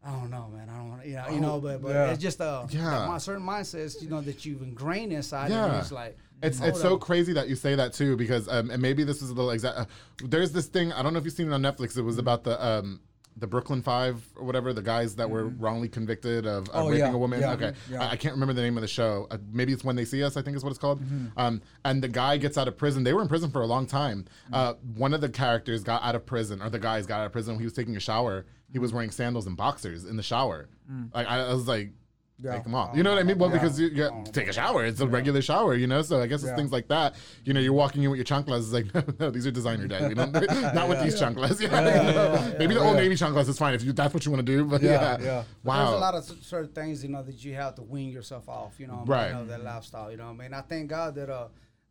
I 0.05 0.11
don't 0.11 0.31
know, 0.31 0.49
man. 0.53 0.67
I 0.69 0.75
don't 0.75 0.89
want 0.89 1.03
to, 1.03 1.07
you 1.07 1.15
know, 1.15 1.29
you 1.29 1.39
know, 1.39 1.61
but, 1.61 1.81
but 1.81 1.91
yeah. 1.91 2.11
it's 2.11 2.21
just 2.21 2.41
a 2.41 2.67
Yeah. 2.69 3.07
my 3.07 3.17
certain 3.19 3.41
mindsets, 3.41 4.01
you 4.01 4.09
know, 4.09 4.19
that 4.19 4.43
you've 4.45 4.61
ingrained 4.61 5.13
inside. 5.13 5.49
Yeah. 5.49 5.79
it's 5.79 5.93
like 5.93 6.17
It's 6.41 6.59
it's 6.59 6.81
so 6.81 6.97
crazy 6.97 7.31
that 7.31 7.47
you 7.47 7.55
say 7.55 7.75
that 7.75 7.93
too 7.93 8.17
because 8.17 8.49
um, 8.49 8.69
and 8.69 8.81
maybe 8.81 9.05
this 9.05 9.21
is 9.21 9.29
a 9.29 9.33
little 9.33 9.51
exact. 9.51 9.77
Uh, 9.77 9.85
there's 10.25 10.51
this 10.51 10.65
thing 10.65 10.91
I 10.91 11.03
don't 11.03 11.13
know 11.13 11.19
if 11.19 11.23
you've 11.25 11.33
seen 11.33 11.47
it 11.47 11.53
on 11.53 11.61
Netflix. 11.61 11.97
It 11.97 12.01
was 12.01 12.17
about 12.17 12.43
the 12.43 12.61
um 12.61 12.99
the 13.37 13.47
Brooklyn 13.47 13.81
Five 13.81 14.23
or 14.35 14.45
whatever 14.45 14.73
the 14.73 14.81
guys 14.81 15.15
that 15.15 15.29
were 15.29 15.45
wrongly 15.47 15.89
convicted 15.89 16.45
of, 16.45 16.69
of 16.69 16.85
Oh, 16.85 16.89
raping 16.89 16.99
yeah, 16.99 17.13
a 17.13 17.17
woman. 17.17 17.41
yeah, 17.41 17.53
okay, 17.53 17.73
yeah. 17.89 18.01
I, 18.03 18.11
I 18.11 18.15
can't 18.15 18.33
remember 18.33 18.53
the 18.53 18.61
name 18.61 18.77
of 18.77 18.81
the 18.81 18.87
show. 18.87 19.27
Uh, 19.31 19.37
maybe 19.51 19.73
it's 19.73 19.83
When 19.83 19.95
They 19.95 20.05
See 20.05 20.23
Us. 20.23 20.37
I 20.37 20.41
think 20.41 20.55
is 20.55 20.63
what 20.63 20.69
it's 20.69 20.79
called. 20.79 21.01
Mm-hmm. 21.01 21.27
Um, 21.37 21.61
and 21.85 22.03
the 22.03 22.07
guy 22.07 22.37
gets 22.37 22.57
out 22.57 22.67
of 22.67 22.77
prison. 22.77 23.03
They 23.03 23.13
were 23.13 23.21
in 23.21 23.27
prison 23.27 23.49
for 23.51 23.61
a 23.61 23.65
long 23.67 23.87
time. 23.87 24.25
Mm-hmm. 24.45 24.53
Uh, 24.53 24.73
one 24.95 25.13
of 25.13 25.21
the 25.21 25.29
characters 25.29 25.83
got 25.83 26.03
out 26.03 26.15
of 26.15 26.25
prison, 26.25 26.61
or 26.61 26.69
the 26.69 26.79
guys 26.79 27.05
got 27.07 27.21
out 27.21 27.25
of 27.25 27.31
prison. 27.31 27.55
When 27.55 27.59
he 27.61 27.65
was 27.65 27.73
taking 27.73 27.95
a 27.95 27.99
shower. 27.99 28.45
He 28.71 28.79
was 28.79 28.91
wearing 28.91 29.11
sandals 29.11 29.45
and 29.45 29.55
boxers 29.55 30.03
in 30.05 30.15
the 30.17 30.23
shower. 30.23 30.67
Like 31.13 31.27
I, 31.27 31.41
I 31.41 31.53
was 31.53 31.67
like. 31.67 31.91
Yeah. 32.39 32.55
Take 32.55 32.63
them 32.63 32.75
off. 32.75 32.95
You 32.97 33.03
know 33.03 33.11
what 33.11 33.19
I 33.19 33.23
mean? 33.23 33.37
Well, 33.37 33.49
because 33.49 33.79
you, 33.79 33.87
you 33.89 34.23
take 34.33 34.47
a 34.47 34.53
shower. 34.53 34.85
It's 34.85 34.99
a 34.99 35.07
regular 35.07 35.41
shower, 35.41 35.75
you 35.75 35.87
know? 35.87 36.01
So 36.01 36.19
I 36.21 36.27
guess 36.27 36.41
it's 36.41 36.49
Yeah. 36.49 36.55
things 36.55 36.71
like 36.71 36.87
that. 36.89 37.15
You 37.45 37.53
know, 37.53 37.59
you're 37.59 37.73
walking 37.73 38.03
in 38.03 38.09
with 38.09 38.17
your 38.17 38.25
chanclas. 38.25 38.59
It's 38.59 38.73
like, 38.73 38.93
no, 38.93 39.03
no, 39.19 39.29
these 39.31 39.45
are 39.47 39.51
designer 39.51 39.87
day. 39.87 40.07
We 40.07 40.15
don't, 40.15 40.31
not 40.73 40.89
with 40.89 41.01
these 41.03 41.19
chanclas. 41.21 41.61
Yeah, 41.61 42.07
you 42.07 42.13
know? 42.13 42.55
Maybe 42.59 42.73
the 42.73 42.81
old 42.81 42.95
Navy 42.97 43.15
chanclas 43.15 43.47
is 43.47 43.57
fine 43.57 43.75
if 43.75 43.83
you 43.83 43.93
that's 43.93 44.13
what 44.13 44.25
you 44.25 44.31
want 44.31 44.45
to 44.45 44.51
do. 44.51 44.65
But 44.65 44.81
yeah. 44.81 45.17
Yeah, 45.19 45.23
yeah. 45.23 45.43
Wow. 45.63 45.85
There's 45.85 45.95
a 45.97 45.99
lot 45.99 46.15
of 46.15 46.23
certain 46.43 46.71
things, 46.73 47.03
you 47.03 47.09
know, 47.09 47.21
that 47.23 47.43
you 47.45 47.53
have 47.53 47.75
to 47.75 47.81
wean 47.83 48.09
yourself 48.09 48.49
off, 48.49 48.79
you 48.79 48.87
know, 48.87 49.03
Right. 49.05 49.27
you 49.27 49.33
know, 49.35 49.45
that 49.45 49.63
lifestyle, 49.63 50.09
you 50.11 50.17
know 50.17 50.25
what 50.25 50.31
I 50.33 50.43
mean? 50.43 50.53
I 50.53 50.61
thank 50.61 50.89
God 50.89 51.15
that 51.15 51.29
uh 51.29 51.47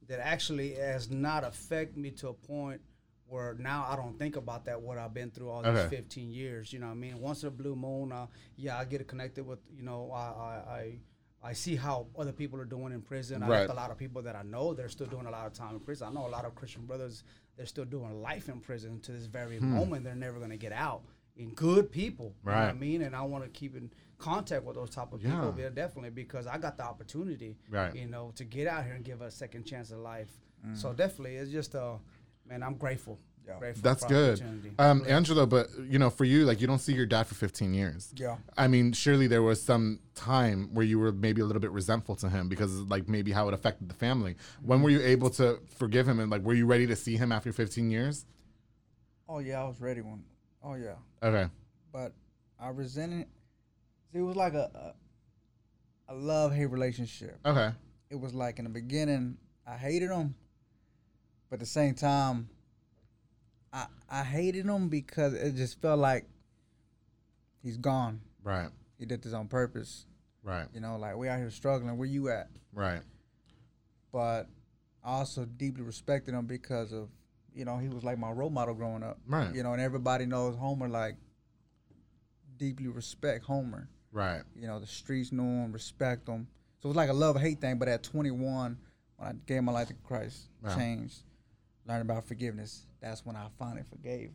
that 0.09 0.19
actually 0.19 0.75
has 0.75 1.09
not 1.11 1.45
affected 1.45 1.97
me 1.97 2.11
to 2.11 2.29
a 2.29 2.35
point 2.35 2.81
where 3.33 3.55
now 3.59 3.87
I 3.89 3.97
don't 3.97 4.19
think 4.19 4.37
about 4.37 4.67
that 4.67 4.81
what 4.81 4.99
I've 4.99 5.15
been 5.15 5.31
through 5.31 5.49
all 5.51 5.63
these 5.63 5.71
Okay. 5.73 5.89
15 5.97 6.31
years, 6.31 6.73
you 6.73 6.79
know 6.79 6.87
what 6.87 6.93
I 6.93 6.97
mean? 6.97 7.19
Once 7.19 7.43
in 7.43 7.49
a 7.49 7.51
blue 7.51 7.75
moon, 7.75 8.13
uh, 8.13 8.27
yeah, 8.57 8.79
I 8.79 8.85
get 8.85 9.07
connected 9.09 9.47
with, 9.47 9.59
you 9.75 9.83
know, 9.83 10.11
I 10.13 10.19
I, 10.21 10.75
I 10.79 10.99
I 11.45 11.53
see 11.55 11.75
how 11.75 12.07
other 12.17 12.31
people 12.31 12.61
are 12.61 12.65
doing 12.77 12.93
in 12.93 13.01
prison. 13.03 13.43
I 13.43 13.49
Right. 13.49 13.61
like 13.61 13.71
a 13.71 13.75
lot 13.75 13.91
of 13.91 13.97
people 13.99 14.23
that 14.23 14.37
I 14.37 14.43
know 14.43 14.75
they're 14.75 14.89
still 14.91 15.09
doing 15.09 15.27
a 15.27 15.31
lot 15.31 15.47
of 15.47 15.55
time 15.55 15.75
in 15.75 15.81
prison. 15.81 16.07
I 16.09 16.13
know 16.13 16.27
a 16.27 16.35
lot 16.37 16.45
of 16.45 16.55
Christian 16.55 16.85
brothers 16.87 17.25
they're 17.57 17.67
still 17.67 17.85
doing 17.87 18.23
life 18.23 18.49
in 18.49 18.61
prison 18.61 19.01
to 19.01 19.13
this 19.13 19.27
very 19.27 19.59
moment. 19.61 20.05
They're 20.05 20.15
never 20.15 20.39
going 20.39 20.51
to 20.51 20.57
get 20.69 20.73
out. 20.73 21.03
And 21.37 21.57
good 21.57 21.91
people, 21.91 22.35
you 22.45 22.51
know 22.51 22.57
what 22.59 22.69
I 22.69 22.73
mean? 22.75 23.03
and 23.03 23.17
I 23.17 23.23
want 23.23 23.43
to 23.45 23.51
keep 23.51 23.75
in 23.77 23.91
contact 24.19 24.63
with 24.65 24.77
those 24.77 24.91
type 24.91 25.13
of 25.13 25.21
Yeah. 25.23 25.31
people, 25.31 25.55
yeah, 25.59 25.71
definitely, 25.71 26.11
because 26.11 26.47
I 26.47 26.59
got 26.59 26.77
the 26.77 26.85
opportunity, 26.85 27.57
Right. 27.71 27.95
you 27.95 28.07
know, 28.07 28.33
to 28.37 28.45
get 28.45 28.67
out 28.69 28.85
here 28.85 28.95
and 28.95 29.05
give 29.05 29.21
a 29.23 29.31
second 29.31 29.65
chance 29.65 29.91
at 29.91 29.99
life. 29.99 30.31
So 30.75 30.93
definitely, 30.93 31.37
it's 31.37 31.51
just 31.51 31.75
uh, 31.75 31.97
man, 32.49 32.63
I'm 32.63 32.75
grateful. 32.75 33.19
Yeah. 33.47 33.59
grateful 33.59 33.83
That's 33.83 34.05
for 34.05 34.09
good. 34.09 34.39
opportunity. 34.41 34.73
Um, 34.79 35.03
Angelo, 35.09 35.47
but 35.47 35.67
you 35.89 35.99
know, 35.99 36.11
for 36.11 36.25
you, 36.25 36.45
like 36.45 36.61
you 36.61 36.69
don't 36.69 36.79
see 36.79 36.93
your 36.93 37.07
dad 37.07 37.27
for 37.27 37.35
15 37.35 37.75
years. 37.75 38.13
Yeah. 38.17 38.37
I 38.57 38.69
mean, 38.69 38.93
surely 38.93 39.27
there 39.27 39.43
was 39.43 39.61
some 39.61 39.99
time 40.15 40.71
where 40.73 40.85
you 40.87 41.01
were 41.01 41.11
maybe 41.11 41.41
a 41.41 41.45
little 41.45 41.61
bit 41.61 41.73
resentful 41.73 42.15
to 42.17 42.29
him 42.29 42.49
because 42.49 42.73
like 42.83 43.09
maybe 43.09 43.33
how 43.33 43.49
it 43.49 43.55
affected 43.55 43.89
the 43.89 43.95
family. 43.95 44.37
When 44.63 44.81
were 44.81 44.91
you 44.91 45.03
able 45.03 45.29
to 45.31 45.59
forgive 45.77 46.07
him 46.07 46.21
and 46.21 46.31
like 46.31 46.43
were 46.43 46.55
you 46.55 46.67
ready 46.67 46.87
to 46.87 46.95
see 46.95 47.17
him 47.17 47.33
after 47.33 47.53
15 47.53 47.91
years? 47.91 48.27
Oh 49.29 49.41
yeah, 49.41 49.61
I 49.61 49.65
was 49.67 49.81
ready 49.81 50.03
one. 50.03 50.23
Oh 50.63 50.75
yeah, 50.75 50.95
Okay. 51.23 51.51
but 51.93 52.13
I 52.61 52.69
resented. 52.69 53.27
See, 54.13 54.19
it 54.19 54.23
was 54.23 54.37
like 54.37 54.55
a 54.55 54.95
a, 56.09 56.13
a 56.13 56.15
love 56.15 56.55
hate 56.55 56.67
relationship. 56.67 57.39
Okay. 57.45 57.71
It 58.11 58.21
was 58.21 58.35
like 58.35 58.59
in 58.59 58.65
the 58.65 58.71
beginning, 58.71 59.37
I 59.67 59.77
hated 59.77 60.11
him, 60.11 60.37
but 61.53 61.57
at 61.57 61.61
the 61.61 61.67
same 61.67 61.95
time, 61.95 62.49
I 63.75 63.85
I 64.09 64.23
hated 64.25 64.65
him 64.65 64.89
because 64.89 65.35
it 65.35 65.55
just 65.55 65.83
felt 65.83 66.01
like 66.01 66.25
he's 67.63 67.77
gone. 67.77 68.23
Right. 68.43 68.71
He 68.99 69.05
did 69.05 69.21
this 69.21 69.35
on 69.35 69.49
purpose. 69.49 70.07
Right. 70.43 70.67
You 70.73 70.81
know, 70.81 70.97
like 70.97 71.15
we 71.15 71.29
out 71.29 71.39
here 71.39 71.51
struggling. 71.51 71.95
Where 71.99 72.09
you 72.09 72.31
at? 72.31 72.49
Right. 72.73 73.03
But 74.11 74.49
I 75.05 75.11
also 75.13 75.45
deeply 75.45 75.83
respected 75.83 76.33
him 76.33 76.47
because 76.47 76.91
of 76.91 77.11
you 77.55 77.67
know 77.67 77.77
he 77.77 77.89
was 77.91 78.03
like 78.03 78.17
my 78.17 78.31
role 78.31 78.49
model 78.49 78.73
growing 78.75 79.03
up. 79.03 79.19
Right. 79.27 79.55
You 79.55 79.63
know, 79.63 79.75
and 79.75 79.83
everybody 79.83 80.25
knows 80.25 80.57
Homar 80.57 80.91
like 80.91 81.17
deeply 82.57 82.89
respect 82.89 83.45
Homar. 83.45 83.89
Right. 84.11 84.41
You 84.57 84.69
know, 84.69 84.79
the 84.81 84.87
streets 84.87 85.33
knew 85.33 85.43
him, 85.43 85.71
respect 85.71 86.27
him. 86.27 86.47
So 86.81 86.87
it 86.87 86.89
was 86.89 86.97
like 86.97 87.11
a 87.11 87.13
love 87.13 87.39
hate 87.39 87.61
thing. 87.61 87.77
But 87.77 87.89
at 87.89 88.03
21, 88.03 88.79
when 89.19 89.29
I 89.29 89.33
gave 89.47 89.63
my 89.63 89.73
life 89.73 89.89
to 89.89 89.95
Christ, 90.03 90.49
Wow. 90.63 90.75
changed, 90.77 91.25
learned 91.87 92.03
about 92.03 92.25
forgiveness. 92.27 92.87
That's 93.01 93.25
when 93.27 93.37
I 93.37 93.47
finally 93.59 93.83
forgave 93.91 94.31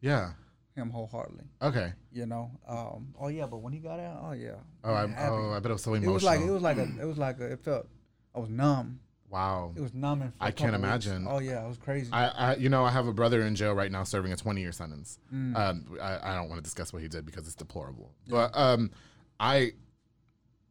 Yeah. 0.00 0.32
him 0.74 0.90
wholeheartedly. 0.90 1.44
Okay. 1.62 1.92
You 2.12 2.26
know. 2.26 2.50
Um, 2.66 3.14
oh 3.18 3.28
yeah, 3.28 3.46
but 3.46 3.58
when 3.58 3.72
he 3.72 3.78
got 3.78 4.00
out, 4.00 4.20
oh 4.24 4.32
yeah. 4.32 4.56
Oh, 4.82 4.92
I, 4.92 5.28
oh, 5.28 5.52
I 5.52 5.60
bet 5.60 5.70
it 5.70 5.74
was 5.74 5.82
so 5.82 5.94
emotional. 5.94 6.10
it 6.10 6.14
was 6.14 6.22
like 6.24 6.40
it 6.40 6.50
was 6.50 6.62
like 6.62 6.76
a 6.78 6.82
it 7.00 7.06
was 7.06 7.18
like 7.18 7.40
a, 7.40 7.52
it 7.52 7.60
felt 7.64 7.86
I 8.34 8.40
was 8.40 8.50
numb. 8.50 9.00
wow. 9.30 9.72
It 9.76 9.80
was 9.80 9.94
numbing. 9.94 10.32
For 10.38 10.44
a 10.44 10.46
I 10.48 10.50
can't 10.50 10.72
couple 10.72 10.90
weeks. 10.90 11.06
imagine. 11.06 11.26
Oh 11.28 11.38
yeah, 11.38 11.64
it 11.64 11.68
was 11.68 11.78
crazy. 11.78 12.10
I, 12.12 12.26
I, 12.28 12.56
you 12.56 12.68
know, 12.68 12.84
I 12.84 12.90
have 12.90 13.06
a 13.06 13.12
brother 13.12 13.42
in 13.42 13.54
jail 13.54 13.72
right 13.72 13.90
now 13.92 14.02
serving 14.04 14.32
a 14.32 14.36
20 14.36 14.60
year 14.60 14.72
sentence. 14.72 15.18
Mm. 15.32 15.56
Um, 15.56 15.98
I, 16.02 16.32
I 16.32 16.34
don't 16.34 16.48
want 16.48 16.58
to 16.58 16.64
discuss 16.64 16.92
what 16.92 17.00
he 17.02 17.08
did 17.08 17.24
because 17.24 17.46
it's 17.46 17.54
deplorable. 17.54 18.12
But 18.28 18.50
um, 18.54 18.90
I, 19.40 19.72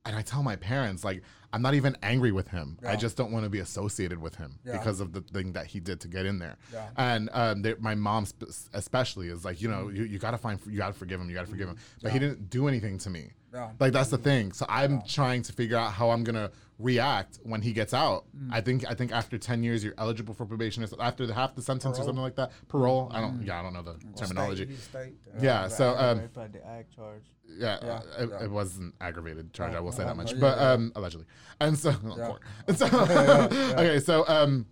and 0.05 0.15
I 0.15 0.21
tell 0.21 0.43
my 0.43 0.55
parents, 0.57 1.03
like, 1.03 1.23
I'm 1.53 1.61
not 1.61 1.75
even 1.75 1.95
angry 2.01 2.31
with 2.31 2.47
him. 2.47 2.77
I 2.85 2.95
just 2.95 3.15
don't 3.15 3.31
want 3.31 3.43
to 3.45 3.49
be 3.49 3.59
associated 3.59 4.19
with 4.19 4.35
him 4.35 4.57
Yeah. 4.65 4.73
because 4.77 4.99
of 4.99 5.13
the 5.13 5.21
thing 5.21 5.53
that 5.53 5.67
he 5.67 5.79
did 5.79 6.01
to 6.01 6.07
get 6.07 6.25
in 6.25 6.39
there. 6.39 6.57
Yeah. 6.73 6.89
And 6.97 7.29
um, 7.31 7.61
they, 7.61 7.75
my 7.79 7.93
mom 7.95 8.25
sp- 8.25 8.49
especially 8.73 9.27
is 9.29 9.45
like, 9.45 9.61
you 9.61 9.67
know, 9.69 9.89
you, 9.89 10.03
you 10.03 10.17
gotta 10.17 10.37
find, 10.39 10.59
you 10.67 10.77
gotta 10.77 10.93
forgive 10.93 11.21
him, 11.21 11.29
you 11.29 11.35
gotta 11.35 11.47
forgive 11.47 11.69
him. 11.69 11.77
But 12.01 12.11
he 12.11 12.17
didn't 12.19 12.49
do 12.49 12.67
anything 12.67 12.97
to 12.99 13.09
me. 13.11 13.31
Yeah. 13.53 13.69
Like 13.79 13.93
that's 13.93 14.09
the 14.09 14.17
thing. 14.17 14.51
So 14.51 14.65
I'm 14.67 15.03
trying 15.03 15.43
to 15.43 15.53
figure 15.53 15.77
out 15.77 15.93
how 15.93 16.09
I'm 16.09 16.23
gonna 16.23 16.49
react 16.79 17.37
when 17.43 17.61
he 17.61 17.71
gets 17.71 17.93
out. 17.93 18.25
Mm. 18.35 18.49
I 18.51 18.61
think 18.61 18.83
I 18.89 18.95
think 18.95 19.11
after 19.11 19.37
ten 19.37 19.61
years 19.61 19.83
you're 19.83 19.93
eligible 19.99 20.33
for 20.33 20.47
probation 20.47 20.85
so- 20.87 20.97
after 20.99 21.27
the 21.27 21.35
half 21.35 21.53
the 21.53 21.61
sentence 21.61 21.99
or 21.99 22.03
something 22.03 22.23
like 22.23 22.35
that. 22.37 22.51
Parole. 22.67 23.11
I 23.13 23.19
Mm. 23.19 23.21
don't. 23.21 23.43
Yeah, 23.45 23.59
I 23.59 23.61
don't 23.61 23.73
know 23.73 23.83
the 23.83 23.99
terminology. 24.15 24.65
State, 24.75 24.79
state, 24.79 25.13
uh, 25.37 25.39
Yeah. 25.39 25.67
So 25.67 25.95
um, 25.95 26.27
the 26.33 26.67
ag 26.67 26.87
charge. 26.95 27.25
Yeah, 27.47 27.77
Yeah, 27.81 27.91
uh, 27.91 28.01
it, 28.19 28.29
yeah. 28.29 28.43
it 28.45 28.51
wasn't 28.51 28.95
aggravated 29.01 29.53
charge. 29.53 29.73
I 29.73 29.79
will 29.79 29.91
say 29.91 30.03
that 30.03 30.17
much, 30.17 30.39
but 30.39 30.57
yeah. 30.57 30.71
um, 30.71 30.91
allegedly. 30.95 31.25
And 31.59 31.77
so, 31.77 31.93
oh, 32.05 32.17
Yeah. 32.17 32.33
and 32.67 32.77
so, 32.77 32.85
okay, 33.77 33.99
so 33.99 34.25
um, 34.27 34.65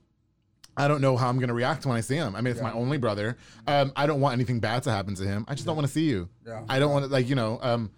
I 0.78 0.88
don't 0.88 1.01
know 1.01 1.17
how 1.17 1.30
I'm 1.30 1.39
gonna 1.39 1.53
react 1.53 1.86
when 1.86 1.97
I 1.97 2.01
see 2.01 2.15
him. 2.15 2.36
I 2.36 2.41
mean, 2.41 2.51
it's 2.51 2.61
my 2.61 2.72
only 2.72 2.97
brother. 2.97 3.38
Um, 3.67 3.91
I 3.95 4.05
don't 4.07 4.22
want 4.22 4.34
anything 4.34 4.59
bad 4.59 4.84
to 4.84 4.91
happen 4.91 5.15
to 5.15 5.24
him. 5.24 5.45
I 5.47 5.53
just 5.53 5.65
don't 5.65 5.76
want 5.76 5.88
to 5.88 5.93
see 5.93 6.05
you. 6.05 6.30
Yeah. 6.45 6.63
I 6.69 6.80
don't 6.80 6.91
want 6.91 7.05
to 7.05 7.11
like 7.11 7.28
you 7.28 7.36
know. 7.36 7.59
Um, 7.61 7.91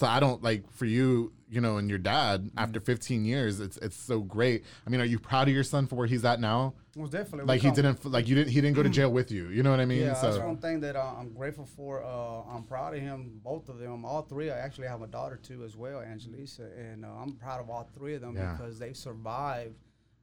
So 0.00 0.06
I 0.06 0.18
don't 0.18 0.42
like 0.42 0.62
for 0.72 0.86
you, 0.86 1.30
you 1.50 1.60
know, 1.60 1.76
and 1.76 1.90
your 1.90 1.98
dad 1.98 2.40
Mm-hmm. 2.44 2.58
after 2.58 2.80
15 2.80 3.26
years, 3.26 3.60
it's 3.60 3.76
it's 3.78 3.96
so 3.96 4.20
great. 4.20 4.64
I 4.86 4.88
mean, 4.90 4.98
are 5.02 5.04
you 5.04 5.18
proud 5.18 5.46
of 5.48 5.52
your 5.52 5.62
son 5.62 5.86
for 5.86 5.96
where 5.96 6.06
he's 6.06 6.24
at 6.24 6.40
now? 6.40 6.72
Most 6.96 7.12
definitely. 7.12 7.44
Like 7.44 7.60
he 7.60 7.70
didn't 7.70 8.02
like 8.06 8.26
you 8.26 8.34
didn't 8.34 8.48
he 8.50 8.62
didn't 8.62 8.76
go 8.76 8.82
to 8.82 8.88
jail 8.88 9.10
with 9.12 9.30
you. 9.30 9.48
You 9.48 9.62
know 9.62 9.70
what 9.70 9.78
I 9.78 9.84
mean? 9.84 10.00
Yeah, 10.00 10.14
that's 10.22 10.38
one 10.38 10.56
thing 10.56 10.80
that 10.80 10.96
uh, 10.96 11.12
I'm 11.18 11.34
grateful 11.34 11.66
for. 11.66 12.02
Uh, 12.02 12.50
I'm 12.50 12.62
proud 12.62 12.94
of 12.94 13.02
him, 13.02 13.42
both 13.44 13.68
of 13.68 13.78
them, 13.78 14.06
all 14.06 14.22
three. 14.22 14.50
I 14.50 14.56
actually 14.58 14.88
have 14.88 15.02
a 15.02 15.06
daughter 15.06 15.36
too 15.36 15.62
as 15.64 15.76
well, 15.76 15.98
Angelisa, 16.00 16.66
and 16.78 17.04
uh, 17.04 17.08
I'm 17.20 17.32
proud 17.34 17.60
of 17.60 17.68
all 17.68 17.86
three 17.94 18.14
of 18.14 18.22
them 18.22 18.36
Yeah. 18.36 18.56
because 18.56 18.78
they 18.78 18.94
survived 18.94 19.74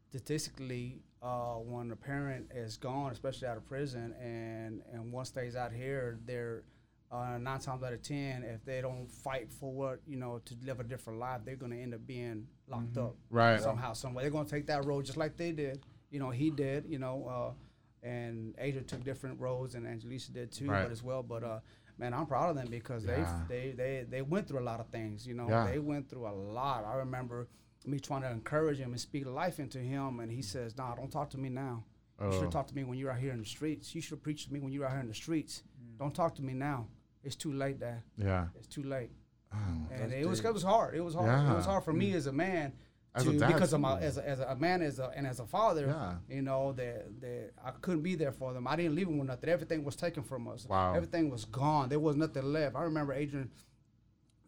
statistically 0.09 1.01
uh, 1.21 1.55
when 1.55 1.91
a 1.91 1.95
parent 1.95 2.47
is 2.55 2.77
gone, 2.77 3.11
especially 3.11 3.47
out 3.47 3.57
of 3.57 3.65
prison, 3.67 4.15
and 4.19 4.81
and 4.91 5.11
one 5.11 5.25
stays 5.25 5.55
out 5.55 5.71
here, 5.71 6.17
they're 6.25 6.63
uh, 7.11 7.37
nine 7.37 7.59
times 7.59 7.83
out 7.83 7.93
of 7.93 8.01
ten, 8.01 8.43
if 8.43 8.63
they 8.65 8.81
don't 8.81 9.09
fight 9.09 9.51
for 9.51 9.71
what 9.71 10.01
you 10.05 10.17
know 10.17 10.39
to 10.45 10.55
live 10.65 10.79
a 10.79 10.83
different 10.83 11.19
life, 11.19 11.41
they're 11.45 11.55
going 11.55 11.71
to 11.71 11.77
end 11.81 11.93
up 11.93 12.05
being 12.05 12.47
locked 12.67 12.97
up 12.97 13.15
Right. 13.29 13.61
somehow, 13.61 13.93
some 13.93 14.13
way. 14.13 14.23
They're 14.23 14.31
going 14.31 14.45
to 14.45 14.51
take 14.51 14.67
that 14.67 14.85
road 14.85 15.05
just 15.05 15.17
like 15.17 15.37
they 15.37 15.51
did. 15.53 15.79
You 16.11 16.19
know, 16.19 16.29
he 16.31 16.49
did. 16.49 16.85
You 16.87 16.99
know, 16.99 17.25
uh, 17.27 18.05
and 18.07 18.55
Adrian 18.57 18.85
took 18.85 19.03
different 19.03 19.39
roads, 19.39 19.75
and 19.75 19.85
Angelisa 19.85 20.31
did 20.33 20.51
too, 20.51 20.67
Right. 20.69 20.83
but 20.83 20.91
as 20.91 21.01
well. 21.03 21.23
But 21.23 21.43
uh, 21.43 21.59
man, 21.97 22.13
I'm 22.13 22.25
proud 22.25 22.49
of 22.49 22.55
them 22.55 22.67
because 22.69 23.05
Yeah. 23.05 23.41
they 23.47 23.71
they 23.71 23.71
they 23.71 24.05
they 24.09 24.21
went 24.21 24.47
through 24.47 24.59
a 24.59 24.67
lot 24.71 24.79
of 24.79 24.87
things. 24.87 25.25
You 25.25 25.33
know, 25.33 25.47
Yeah. 25.49 25.65
they 25.65 25.79
went 25.79 26.09
through 26.09 26.27
a 26.27 26.35
lot. 26.35 26.85
I 26.85 26.95
remember 26.97 27.47
me 27.85 27.99
trying 27.99 28.21
to 28.23 28.29
encourage 28.31 28.79
him 28.79 28.91
and 28.91 28.99
speak 28.99 29.25
life 29.25 29.59
into 29.61 29.79
him, 29.79 30.19
and 30.19 30.29
he 30.31 30.41
says, 30.41 30.77
"Nah, 30.77 30.95
don't 30.95 31.11
talk 31.11 31.29
to 31.31 31.37
me 31.37 31.47
now. 31.49 31.85
You 32.19 32.31
should 32.31 32.37
Oh. 32.39 32.41
have 32.43 32.51
talked 32.51 32.69
to 32.69 32.75
me 32.75 32.83
when 32.83 32.97
you 32.97 33.05
were 33.05 33.11
out 33.11 33.19
here 33.19 33.31
in 33.31 33.39
the 33.39 33.45
streets. 33.45 33.93
You 33.95 34.01
should 34.01 34.17
have 34.17 34.23
preached 34.23 34.47
to 34.47 34.53
me 34.53 34.59
when 34.59 34.73
you 34.73 34.79
were 34.81 34.87
out 34.87 34.93
here 34.93 35.01
in 35.01 35.07
the 35.07 35.13
streets. 35.13 35.63
Mm. 35.81 35.97
Don't 35.99 36.15
talk 36.15 36.35
to 36.35 36.41
me 36.41 36.53
now. 36.53 36.87
It's 37.27 37.35
too 37.35 37.53
late, 37.53 37.79
Dad. 37.79 38.01
yeah. 38.17 38.47
It's 38.55 38.67
too 38.67 38.83
late." 38.83 39.11
Oh, 39.53 39.57
and 39.91 40.11
it 40.11 40.27
was 40.27 40.39
it 40.43 40.53
was 40.53 40.63
hard. 40.63 40.95
It 40.95 41.01
was 41.01 41.13
hard. 41.13 41.29
It 41.51 41.55
was 41.55 41.65
hard 41.65 41.83
for 41.83 41.93
me 41.93 42.13
as 42.13 42.25
a 42.27 42.31
man 42.33 42.73
As 43.15 43.23
to 43.23 43.37
dad, 43.37 43.47
because 43.53 43.71
of 43.73 43.79
my 43.81 43.99
as 43.99 44.17
a, 44.17 44.27
as 44.27 44.39
a 44.39 44.55
man 44.55 44.81
as 44.81 44.99
a 44.99 45.07
and 45.15 45.25
as 45.27 45.39
a 45.39 45.45
father. 45.45 45.85
Yeah. 45.87 46.35
You 46.35 46.41
know 46.41 46.73
that 46.73 47.21
that 47.21 47.51
I 47.63 47.71
couldn't 47.83 48.01
be 48.09 48.15
there 48.15 48.31
for 48.33 48.53
them. 48.53 48.67
I 48.67 48.75
didn't 48.75 48.95
leave 48.95 49.07
them 49.07 49.17
with 49.19 49.27
nothing. 49.27 49.49
Everything 49.49 49.83
was 49.83 49.95
taken 49.95 50.23
from 50.23 50.47
us. 50.47 50.65
Wow. 50.67 50.93
Everything 50.95 51.29
was 51.29 51.45
gone. 51.45 51.87
There 51.89 51.99
was 51.99 52.15
nothing 52.15 52.43
left. 52.51 52.75
I 52.75 52.83
remember 52.83 53.13
Adrian 53.13 53.49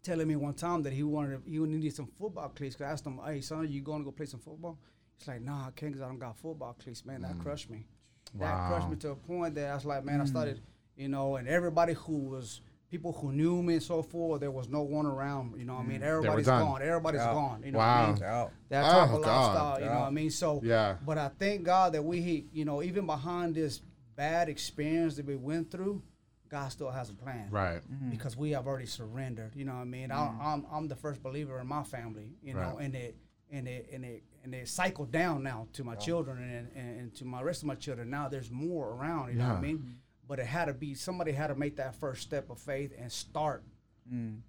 telling 0.03 0.27
me 0.27 0.36
one 0.36 0.53
time 0.53 0.84
that 0.84 0.93
he 0.93 1.03
wanted 1.03 1.41
he 1.45 1.59
needed 1.59 1.95
some 1.95 2.07
football 2.17 2.49
cleats. 2.49 2.75
Cause 2.75 2.86
I 2.88 2.91
asked 2.91 3.05
him, 3.05 3.19
"Hey 3.25 3.41
son, 3.41 3.67
you 3.69 3.82
going 3.82 3.99
to 3.99 4.05
go 4.05 4.11
play 4.11 4.25
some 4.25 4.39
football?" 4.39 4.77
He's 5.17 5.27
like, 5.27 5.41
"Nah, 5.41 5.67
I 5.67 5.71
can't 5.75 5.91
because 5.91 6.01
I 6.01 6.07
don't 6.07 6.19
got 6.19 6.38
football 6.38 6.73
cleats." 6.82 7.05
Man, 7.05 7.21
that 7.23 7.39
crushed 7.39 7.69
me. 7.69 7.86
Wow. 8.34 8.45
That 8.47 8.67
crushed 8.69 8.88
Mm. 8.88 8.91
Me 8.91 8.95
to 8.97 9.09
a 9.11 9.15
point 9.15 9.55
that 9.55 9.71
I 9.71 9.75
was 9.75 9.86
like, 9.86 10.03
man, 10.05 10.21
I 10.21 10.25
started, 10.25 10.61
you 10.95 11.07
know, 11.07 11.36
and 11.38 11.47
everybody 11.47 11.93
who 11.93 12.13
was 12.13 12.61
people 12.90 13.14
who 13.14 13.32
knew 13.32 13.62
me 13.62 13.76
and 13.76 13.84
so 13.84 14.02
forth, 14.02 14.40
there 14.42 14.52
was 14.52 14.68
no 14.68 14.82
one 14.82 15.06
around. 15.06 15.54
You 15.58 15.66
know, 15.66 15.76
what 15.76 15.86
I 15.86 15.88
mean, 15.88 16.02
Everybody's 16.04 16.46
gone. 16.48 16.82
Everybody's 16.82 17.22
Yeah. 17.22 17.34
gone. 17.34 17.62
You 17.64 17.72
know, 17.72 17.78
Wow. 17.80 18.02
what 18.02 18.10
I 18.10 18.14
mean? 18.14 18.24
Out. 18.24 18.52
that 18.70 18.84
Oh, 18.86 18.88
type 19.06 19.10
of 19.16 19.24
God. 19.24 19.54
lifestyle. 19.54 19.80
You 19.80 19.86
know 19.86 20.00
what 20.00 20.08
I 20.08 20.10
mean? 20.12 20.30
So 20.32 20.60
Yeah. 20.64 20.98
But 21.06 21.18
I 21.18 21.28
thank 21.30 21.64
God 21.64 21.94
that 21.94 22.04
we, 22.04 22.48
you 22.52 22.66
know, 22.66 22.82
even 22.82 23.06
behind 23.06 23.54
this 23.56 23.82
bad 24.16 24.50
experience 24.50 25.16
that 25.18 25.26
we 25.26 25.36
went 25.36 25.72
through, 25.72 26.02
God 26.50 26.70
still 26.70 26.90
has 26.90 27.10
a 27.12 27.14
plan. 27.14 27.48
Right. 27.52 27.82
Mm-hmm. 27.92 28.10
Because 28.10 28.36
we 28.36 28.52
have 28.52 28.66
already 28.66 28.88
surrendered. 28.88 29.56
You 29.56 29.66
know 29.66 29.76
what 29.76 29.82
I 29.82 29.86
mean? 29.86 30.12
I, 30.12 30.16
mm. 30.16 30.42
I'm 30.42 30.66
I'm 30.72 30.88
the 30.88 30.96
first 30.96 31.22
believer 31.22 31.60
in 31.60 31.68
my 31.68 31.84
family. 31.84 32.34
You 32.42 32.56
know, 32.56 32.60
Right. 32.76 32.86
and 32.86 32.96
it 32.96 33.16
and 33.52 33.68
it 33.68 33.88
and 33.94 34.04
it 34.04 34.24
and 34.44 34.56
it 34.56 34.68
cycled 34.68 35.12
down 35.12 35.44
now 35.44 35.68
to 35.74 35.84
my 35.84 35.94
children 35.96 36.38
and, 36.42 36.68
and 36.76 37.00
and 37.02 37.16
to 37.16 37.26
my 37.26 37.42
rest 37.44 37.62
of 37.62 37.68
my 37.68 37.76
children. 37.76 38.10
Now 38.10 38.30
there's 38.30 38.50
more 38.50 38.90
around. 38.90 39.30
You 39.32 39.36
know 39.36 39.48
what 39.48 39.52
I 39.52 39.56
Yeah. 39.58 39.62
mean? 39.62 39.78
Mm-hmm. 39.78 39.92
But 40.30 40.39
it 40.39 40.45
had 40.45 40.65
to 40.65 40.73
be 40.73 40.93
somebody 40.93 41.32
had 41.34 41.47
to 41.47 41.55
make 41.55 41.75
that 41.77 41.95
first 41.95 42.21
step 42.21 42.49
of 42.49 42.59
faith 42.59 42.93
and 42.97 43.11
start. 43.11 43.63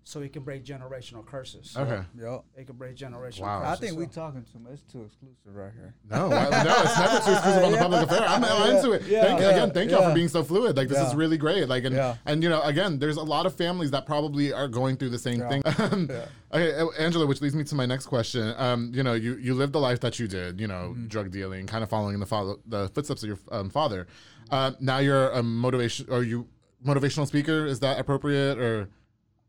So 0.05 0.21
it 0.23 0.33
can 0.33 0.43
break 0.43 0.65
generational 0.65 1.23
curses. 1.27 1.77
Okay. 1.77 2.01
Yup. 2.19 2.47
It 2.57 2.67
can 2.67 2.77
break 2.77 2.97
generational 2.97 3.43
Wow. 3.43 3.61
curses. 3.61 3.77
I 3.77 3.87
think 3.87 3.99
we're 3.99 4.07
talking 4.07 4.43
too 4.51 4.59
much. 4.59 4.73
It's 4.73 4.83
too 4.91 5.03
exclusive 5.05 5.37
right 5.55 5.71
here. 5.75 5.95
No, 6.11 6.33
I- 6.33 6.65
no, 6.65 6.77
it's 6.83 6.99
never 6.99 7.19
too 7.27 7.33
exclusive 7.33 7.65
on 7.65 7.73
the 7.73 7.77
public 7.77 8.03
affair. 8.05 8.23
I'm, 8.27 8.43
I'm 8.43 8.77
into 8.77 8.93
it. 8.93 9.03
Yeah. 9.07 9.23
thank, 9.23 9.41
Yeah. 9.41 9.51
Again, 9.51 9.71
thank 9.73 9.91
y'all 9.91 10.09
for 10.09 10.15
being 10.15 10.29
so 10.29 10.43
fluid. 10.43 10.79
Like 10.79 10.89
this 10.89 10.99
is 11.07 11.15
really 11.15 11.37
great. 11.37 11.69
Like 11.69 11.85
and 11.85 11.95
Yeah. 11.95 12.17
and 12.25 12.43
you 12.43 12.49
know, 12.49 12.63
again, 12.63 12.99
there's 12.99 13.19
a 13.19 13.23
lot 13.23 13.45
of 13.45 13.55
families 13.55 13.91
that 13.91 14.07
probably 14.07 14.51
are 14.51 14.67
going 14.67 14.97
through 14.97 15.11
the 15.11 15.19
same 15.19 15.41
Yeah. 15.41 15.49
thing. 15.51 15.63
Um, 15.79 16.09
Yeah. 16.11 16.25
Okay, 16.53 16.75
uh, 16.77 16.87
Angelo, 16.99 17.27
which 17.27 17.43
leads 17.43 17.55
me 17.55 17.63
to 17.65 17.75
my 17.75 17.85
next 17.85 18.07
question. 18.07 18.55
Um, 18.57 18.91
you 18.95 19.03
know, 19.03 19.13
you 19.13 19.37
you 19.37 19.53
lived 19.55 19.75
the 19.75 19.79
life 19.81 20.01
that 20.01 20.19
you 20.19 20.27
did. 20.27 20.59
You 20.59 20.69
know, 20.69 20.95
Mm-hmm. 20.95 21.09
drug 21.09 21.31
dealing, 21.33 21.67
kind 21.67 21.85
of 21.85 21.91
following 21.91 22.15
in 22.15 22.21
the 22.21 22.27
follow, 22.27 22.61
the 22.67 22.89
footsteps 22.95 23.23
of 23.25 23.29
your 23.29 23.39
um, 23.53 23.69
father. 23.69 24.07
Uh, 24.51 24.73
now 24.81 24.99
you're 24.99 25.31
a 25.31 25.43
motivation. 25.43 26.11
Are 26.13 26.23
you 26.23 26.47
motivational 26.85 27.27
speaker? 27.27 27.67
Is 27.67 27.81
that 27.81 27.99
appropriate 27.99 28.59
or? 28.59 28.89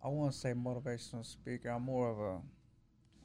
I 0.04 0.08
want 0.08 0.32
to 0.34 0.38
say 0.38 0.54
motivational 0.54 1.26
speaker. 1.26 1.70
I'm 1.70 1.84
more 1.84 2.10
of 2.10 2.20
a, 2.20 2.38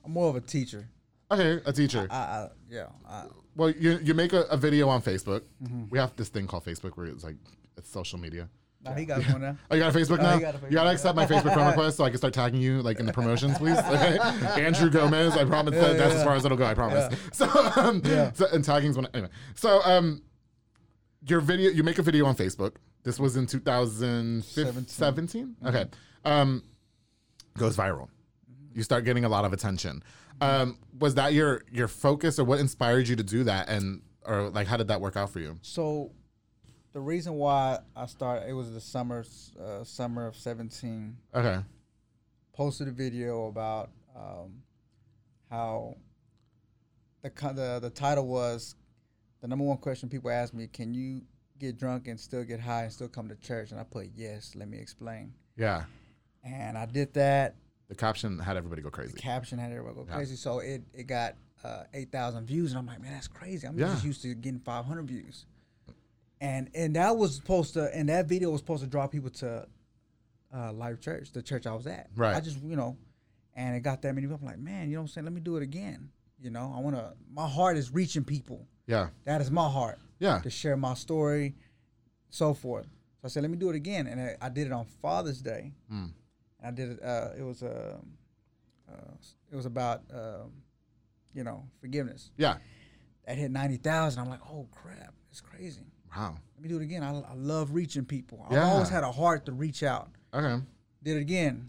I'm 0.05 0.13
more 0.13 0.29
of 0.29 0.37
a 0.37 0.41
teacher. 0.41 0.89
Okay, 1.31 1.61
a 1.67 1.73
teacher. 1.73 2.07
I, 2.11 2.17
I 2.17 2.49
yeah. 2.71 2.87
I, 3.09 3.25
Well, 3.57 3.71
you 3.71 3.99
you 4.03 4.15
make 4.15 4.33
a, 4.33 4.43
a 4.43 4.57
video 4.57 4.89
on 4.89 5.03
Facebook. 5.03 5.43
Mm-hmm. 5.63 5.85
We 5.91 5.99
have 5.99 6.15
this 6.17 6.29
thing 6.29 6.47
called 6.47 6.65
Facebook 6.65 6.93
where 6.97 7.07
it's 7.07 7.25
like 7.25 7.37
it's 7.77 7.91
social 7.91 8.19
media. 8.19 8.49
nah, 8.85 8.95
he 8.95 9.05
got 9.05 9.23
one 9.33 9.41
now. 9.41 9.57
Oh, 9.71 9.75
you 9.75 9.81
got 9.83 9.95
a 9.95 9.99
Facebook 9.99 10.19
Oh, 10.21 10.23
now? 10.23 10.35
you 10.35 10.41
got 10.41 10.55
a 10.55 10.59
You 10.69 10.73
gotta 10.75 10.91
accept 10.91 11.17
my 11.17 11.27
Facebook 11.27 11.53
friend 11.55 11.67
request 11.75 11.97
so 11.97 12.05
I 12.05 12.11
can 12.11 12.19
start 12.19 12.33
tagging 12.33 12.61
you 12.61 12.81
like 12.83 13.01
in 13.01 13.07
the 13.07 13.13
promotions, 13.13 13.59
please. 13.59 13.77
Okay, 13.87 14.19
Andrew 14.63 14.89
Gomez. 14.89 15.33
I 15.37 15.45
promise 15.45 15.75
that 15.75 15.99
that's 15.99 16.15
as 16.15 16.23
far 16.23 16.35
as 16.37 16.45
it'll 16.45 16.57
go. 16.57 16.65
I 16.67 16.75
promise. 16.75 17.13
So, 17.33 17.49
um, 17.77 18.01
Yeah. 18.05 18.31
so 18.33 18.47
and 18.53 18.63
tagging's 18.65 18.97
one 18.97 19.09
anyway. 19.13 19.31
So, 19.57 19.81
um, 19.83 20.23
your 21.27 21.41
video, 21.41 21.71
you 21.71 21.83
make 21.83 21.99
a 21.99 22.03
video 22.03 22.27
on 22.27 22.37
Facebook. 22.37 22.77
This 23.03 23.19
was 23.19 23.37
in 23.37 23.47
2017. 23.47 25.57
Okay, 25.67 25.87
um, 26.25 26.63
goes 27.57 27.77
viral. 27.77 28.09
You 28.73 28.83
start 28.83 29.05
getting 29.05 29.25
a 29.25 29.29
lot 29.29 29.45
of 29.45 29.53
attention. 29.53 30.03
Um, 30.41 30.79
was 30.99 31.15
that 31.15 31.33
your 31.33 31.63
your 31.71 31.89
focus, 31.89 32.39
or 32.39 32.45
what 32.45 32.61
inspired 32.61 33.09
you 33.09 33.17
to 33.17 33.23
do 33.23 33.45
that? 33.45 33.69
And 33.69 34.03
or 34.25 34.51
like, 34.51 34.67
how 34.67 34.77
did 34.77 34.89
that 34.89 35.01
work 35.01 35.17
out 35.17 35.31
for 35.31 35.41
you? 35.41 35.59
So, 35.63 36.13
the 36.93 37.01
reason 37.01 37.35
why 37.35 37.79
I 37.95 38.07
started 38.07 38.49
it 38.49 38.53
was 38.53 38.73
the 38.73 38.81
summer, 38.81 39.25
uh, 39.61 39.85
summer 39.85 40.27
of 40.27 40.37
seventeen. 40.37 41.17
Okay. 41.35 41.61
Posted 42.53 42.89
a 42.89 42.93
video 42.93 43.47
about 43.47 43.91
um, 44.15 44.63
how 45.51 45.97
the, 47.23 47.31
the 47.31 47.79
the 47.83 47.91
title 47.91 48.27
was 48.27 48.75
the 49.47 49.51
number 49.51 49.65
one 49.65 49.77
question 49.77 50.09
people 50.09 50.29
ask 50.31 50.53
me: 50.53 50.67
Can 50.67 50.93
you 50.93 51.23
get 51.61 51.79
drunk 51.79 52.09
and 52.09 52.19
still 52.19 52.43
get 52.43 52.59
high 52.59 52.83
and 52.83 52.93
still 52.93 53.07
come 53.09 53.29
to 53.29 53.37
church? 53.37 53.71
And 53.71 53.79
I 53.79 53.85
put 53.85 54.09
yes. 54.17 54.55
Let 54.57 54.69
me 54.69 54.79
explain. 54.79 55.33
Yeah. 55.57 55.85
And 56.43 56.77
I 56.77 56.87
did 56.87 57.15
that. 57.15 57.55
The 57.89 57.95
caption 57.95 58.39
had 58.41 58.57
everybody 58.57 58.83
go 58.83 58.91
crazy. 58.91 59.17
caption 59.17 59.59
had 59.59 59.71
everybody 59.71 59.95
go 59.95 60.05
Yeah. 60.09 60.17
crazy. 60.17 60.35
So 60.35 60.59
it 60.59 60.83
it 60.93 61.05
got 61.05 61.37
uh, 61.63 61.85
eight 61.95 62.11
thousand 62.11 62.47
views, 62.47 62.73
and 62.73 62.79
I'm 62.81 62.87
like, 62.87 63.01
man, 63.01 63.13
that's 63.13 63.29
crazy. 63.29 63.67
I'm 63.69 63.79
Yeah. 63.79 63.87
just 63.93 64.05
used 64.05 64.23
to 64.23 64.35
getting 64.35 64.59
five 64.61 64.85
hundred 64.85 65.07
views, 65.07 65.47
and 66.41 66.69
and 66.75 66.97
that 66.97 67.17
was 67.17 67.37
supposed 67.37 67.75
to, 67.75 67.95
and 67.95 68.09
that 68.09 68.27
video 68.27 68.51
was 68.51 68.61
supposed 68.61 68.83
to 68.83 68.89
draw 68.91 69.07
people 69.07 69.31
to 69.31 69.67
uh, 70.53 70.73
Life 70.73 71.01
Church, 71.01 71.31
the 71.31 71.43
church 71.43 71.67
I 71.67 71.75
was 71.75 71.87
at. 71.87 72.09
Right. 72.17 72.35
I 72.37 72.41
just 72.41 72.61
you 72.63 72.75
know, 72.75 72.97
and 73.55 73.77
it 73.77 73.81
got 73.81 74.03
that 74.03 74.13
many. 74.15 74.27
people. 74.27 74.41
I'm 74.43 74.47
like, 74.47 74.59
man, 74.59 74.89
you 74.89 74.95
know 74.97 75.03
what 75.03 75.05
I'm 75.05 75.09
saying? 75.09 75.25
Let 75.25 75.33
me 75.35 75.41
do 75.41 75.57
it 75.57 75.63
again. 75.63 76.11
You 76.41 76.51
know, 76.51 76.75
I 76.77 76.81
want 76.81 76.97
to. 76.97 77.15
My 77.33 77.49
heart 77.49 77.77
is 77.77 77.93
reaching 77.93 78.25
people. 78.25 78.67
Yeah. 78.87 79.09
That 79.25 79.41
is 79.41 79.51
my 79.51 79.69
heart 79.69 79.99
Yeah. 80.19 80.39
to 80.41 80.51
share 80.51 80.77
my 80.77 80.95
story, 80.95 81.55
so 82.31 82.55
forth. 82.55 82.87
So 82.87 83.25
I 83.25 83.29
said, 83.29 83.43
let 83.43 83.51
me 83.51 83.57
do 83.57 83.71
it 83.71 83.77
again, 83.77 84.07
and 84.07 84.21
I, 84.21 84.37
I 84.41 84.49
did 84.49 84.67
it 84.67 84.73
on 84.73 84.85
Father's 85.03 85.41
Day. 85.43 85.73
Mm. 85.93 86.11
I 86.65 86.71
did 86.71 86.91
it. 86.93 87.03
Uh, 87.03 87.31
it 87.39 87.43
was 87.43 87.63
a. 87.63 87.99
Uh, 88.89 89.15
it 89.51 89.57
was 89.57 89.67
about 89.67 90.03
um, 90.13 90.53
you 91.35 91.43
know 91.45 91.65
forgiveness. 91.81 92.31
Yeah. 92.37 92.57
That 93.27 93.37
hit 93.37 93.51
ninety 93.51 93.77
thousand. 93.77 94.23
I'm 94.23 94.29
like, 94.31 94.41
oh 94.51 94.67
crap, 94.71 95.13
it's 95.31 95.41
crazy. 95.41 95.83
Wow. 96.17 96.37
Let 96.55 96.63
me 96.63 96.69
do 96.69 96.77
it 96.77 96.83
again. 96.83 97.03
I, 97.03 97.11
I 97.21 97.35
love 97.35 97.73
reaching 97.73 98.05
people. 98.05 98.45
I've 98.47 98.53
Yeah. 98.53 98.65
always 98.71 98.89
had 98.89 99.03
a 99.05 99.11
heart 99.13 99.45
to 99.47 99.53
reach 99.53 99.83
out. 99.83 100.09
Okay. 100.33 100.63
Did 101.03 101.17
it 101.17 101.21
again, 101.21 101.69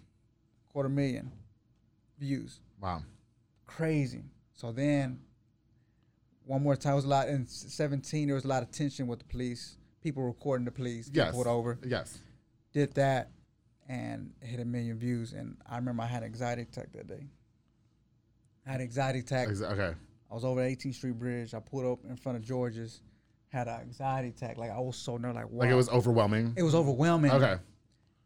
quarter 0.70 0.90
million 0.90 1.32
views. 2.20 2.60
Wow. 2.80 3.02
Crazy. 3.66 4.24
So 4.54 4.72
then, 4.72 5.20
one 6.48 6.64
more 6.64 6.76
time 6.76 6.94
it 6.94 6.98
was 6.98 7.06
a 7.06 7.10
lot 7.10 7.28
in 7.28 7.46
seventeen. 7.46 8.28
There 8.28 8.36
was 8.36 8.46
a 8.46 8.48
lot 8.48 8.64
of 8.64 8.72
tension 8.72 9.08
with 9.08 9.20
the 9.20 9.26
police. 9.26 9.78
People 10.02 10.24
recording 10.24 10.66
the 10.66 10.72
police. 10.72 11.10
Yes. 11.14 11.34
pulled 11.34 11.48
over. 11.48 11.78
Yes. 11.86 12.20
Did 12.74 12.94
that, 12.96 13.32
and 13.90 14.32
hit 14.42 14.60
a 14.60 14.66
million 14.66 14.98
views. 14.98 15.34
And 15.34 15.58
I 15.70 15.76
remember 15.76 16.04
I 16.04 16.08
had 16.08 16.24
an 16.24 16.30
anxiety 16.30 16.64
attack 16.64 16.92
that 16.94 17.08
day. 17.08 17.28
I 18.66 18.72
had 18.72 18.80
an 18.82 18.86
anxiety 18.86 19.20
attack. 19.20 19.50
Okay. 19.50 19.94
I 20.30 20.34
was 20.34 20.44
over 20.44 20.62
the 20.62 20.76
18th 20.76 20.96
Street 20.96 21.18
Bridge. 21.18 21.54
I 21.54 21.60
pulled 21.60 21.86
up 21.86 22.00
in 22.10 22.18
front 22.18 22.38
of 22.38 22.44
George's, 22.44 23.02
had 23.50 23.68
an 23.68 23.80
anxiety 23.82 24.30
attack. 24.30 24.58
Like 24.58 24.72
I 24.72 24.80
was 24.80 24.98
so 24.98 25.18
nervous. 25.18 25.36
Like, 25.36 25.50
wow. 25.50 25.60
Like 25.60 25.70
it 25.70 25.76
was 25.76 25.90
overwhelming. 25.90 26.54
It 26.58 26.64
was 26.64 26.76
overwhelming. 26.76 27.32
Okay. 27.32 27.56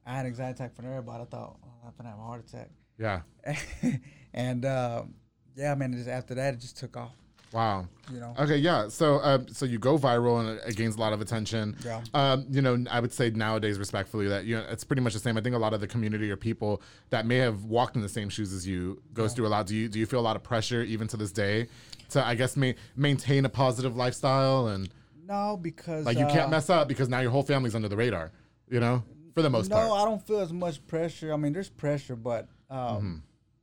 I 0.06 0.16
had 0.16 0.22
an 0.22 0.28
anxiety 0.28 0.54
attack 0.54 0.76
from 0.76 0.86
everybody. 0.86 1.24
I 1.24 1.26
thought 1.26 1.58
oh, 1.64 1.88
I'm 1.88 1.94
gonna 1.98 2.10
have 2.10 2.20
a 2.20 2.24
heart 2.24 2.44
attack. 2.48 2.70
Yeah. 2.98 3.22
and 4.34 4.66
um, 4.66 5.14
yeah, 5.56 5.76
man. 5.76 5.94
Just 5.94 6.10
after 6.10 6.34
that, 6.36 6.56
it 6.56 6.60
just 6.60 6.78
took 6.78 6.98
off. 6.98 7.16
Wow. 7.54 7.88
You 8.12 8.20
know. 8.20 8.34
Okay, 8.40 8.58
yeah. 8.58 8.88
So, 8.88 9.20
um, 9.24 9.48
so 9.50 9.66
you 9.66 9.78
go 9.78 9.98
viral 9.98 10.40
and 10.40 10.60
it 10.68 10.76
gains 10.76 10.96
a 10.96 11.00
lot 11.00 11.14
of 11.14 11.22
attention. 11.22 11.76
Yeah. 11.84 12.02
Um, 12.14 12.46
you 12.50 12.62
know, 12.62 12.84
I 12.90 13.00
would 13.00 13.12
say 13.14 13.30
nowadays, 13.30 13.78
respectfully, 13.80 14.28
that 14.30 14.46
you 14.46 14.56
know 14.56 14.66
it's 14.70 14.84
pretty 14.84 15.02
much 15.02 15.14
the 15.14 15.20
same. 15.20 15.38
I 15.38 15.42
think 15.42 15.56
a 15.56 15.60
lot 15.60 15.74
of 15.74 15.82
the 15.82 15.88
community 15.88 16.30
or 16.32 16.38
people 16.38 16.82
that 17.10 17.26
may 17.26 17.38
have 17.38 17.66
walked 17.66 17.96
in 17.96 18.02
the 18.02 18.10
same 18.10 18.30
shoes 18.30 18.54
as 18.54 18.68
you 18.68 19.02
goes 19.14 19.34
through 19.34 19.48
a 19.48 19.50
lot. 19.50 19.68
Do 19.68 19.76
you 19.76 19.88
do 19.90 20.00
you 20.00 20.06
feel 20.06 20.20
a 20.20 20.22
lot 20.22 20.36
of 20.36 20.44
pressure 20.44 20.82
even 20.82 21.08
to 21.10 21.18
this 21.18 21.32
day 21.32 21.68
to 22.10 22.26
I 22.26 22.36
guess 22.36 22.56
ma- 22.58 22.72
maintain 22.96 23.46
a 23.46 23.50
positive 23.50 23.96
lifestyle 23.96 24.68
and 24.68 24.90
No, 25.26 25.58
because 25.62 26.06
like 26.06 26.18
you 26.18 26.26
uh, 26.26 26.32
can't 26.32 26.50
mess 26.50 26.70
up 26.70 26.88
because 26.88 27.10
now 27.10 27.20
your 27.20 27.32
whole 27.32 27.44
family's 27.44 27.76
under 27.76 27.88
the 27.90 27.98
radar. 27.98 28.32
You 28.70 28.80
know, 28.80 29.04
for 29.34 29.42
the 29.42 29.50
most 29.50 29.70
no, 29.70 29.76
part. 29.76 29.88
No, 29.88 29.94
I 29.96 30.06
don't 30.06 30.26
feel 30.26 30.40
as 30.40 30.54
much 30.54 30.86
pressure. 30.88 31.34
I 31.34 31.38
mean, 31.38 31.52
there's 31.54 31.70
pressure, 31.70 32.16
but 32.16 32.48
um, 32.70 32.78
Mm-hmm. 32.80 33.16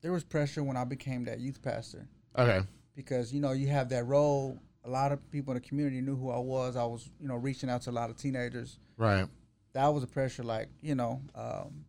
there 0.02 0.12
was 0.12 0.24
pressure 0.24 0.62
when 0.62 0.76
I 0.76 0.84
became 0.84 1.24
that 1.24 1.40
youth 1.40 1.62
pastor 1.62 2.06
Okay. 2.38 2.66
Because 2.98 3.32
you 3.32 3.40
know 3.40 3.52
you 3.52 3.68
have 3.68 3.88
that 3.90 4.04
role. 4.06 4.58
A 4.84 4.90
lot 4.90 5.12
of 5.12 5.18
people 5.30 5.52
in 5.52 5.62
the 5.62 5.68
community 5.68 6.00
knew 6.00 6.16
who 6.16 6.30
I 6.30 6.38
was. 6.38 6.74
I 6.74 6.82
was, 6.84 7.08
you 7.20 7.28
know, 7.28 7.36
reaching 7.36 7.70
out 7.70 7.82
to 7.82 7.90
a 7.90 7.92
lot 7.92 8.10
of 8.10 8.16
teenagers. 8.16 8.78
Right. 8.96 9.26
That 9.72 9.86
was 9.94 10.02
a 10.02 10.06
pressure, 10.08 10.42
like 10.42 10.68
you 10.82 10.96
know, 10.96 11.20
um, 11.36 11.84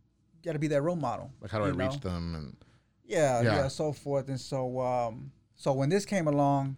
got 0.45 0.53
to 0.53 0.59
be 0.59 0.67
that 0.67 0.81
role 0.83 0.95
model. 0.95 1.31
Like 1.41 1.49
how 1.49 1.57
do 1.57 1.65
I 1.65 1.71
know? 1.71 1.89
reach 1.89 1.99
them 2.01 2.35
and 2.35 2.55
Yeah, 3.05 3.41
Yeah. 3.41 3.55
yeah, 3.55 3.67
so 3.69 3.91
forth 3.91 4.27
and 4.29 4.39
so. 4.39 4.79
Um, 4.79 5.31
so 5.55 5.73
when 5.73 5.89
this 5.89 6.05
came 6.05 6.27
along, 6.27 6.77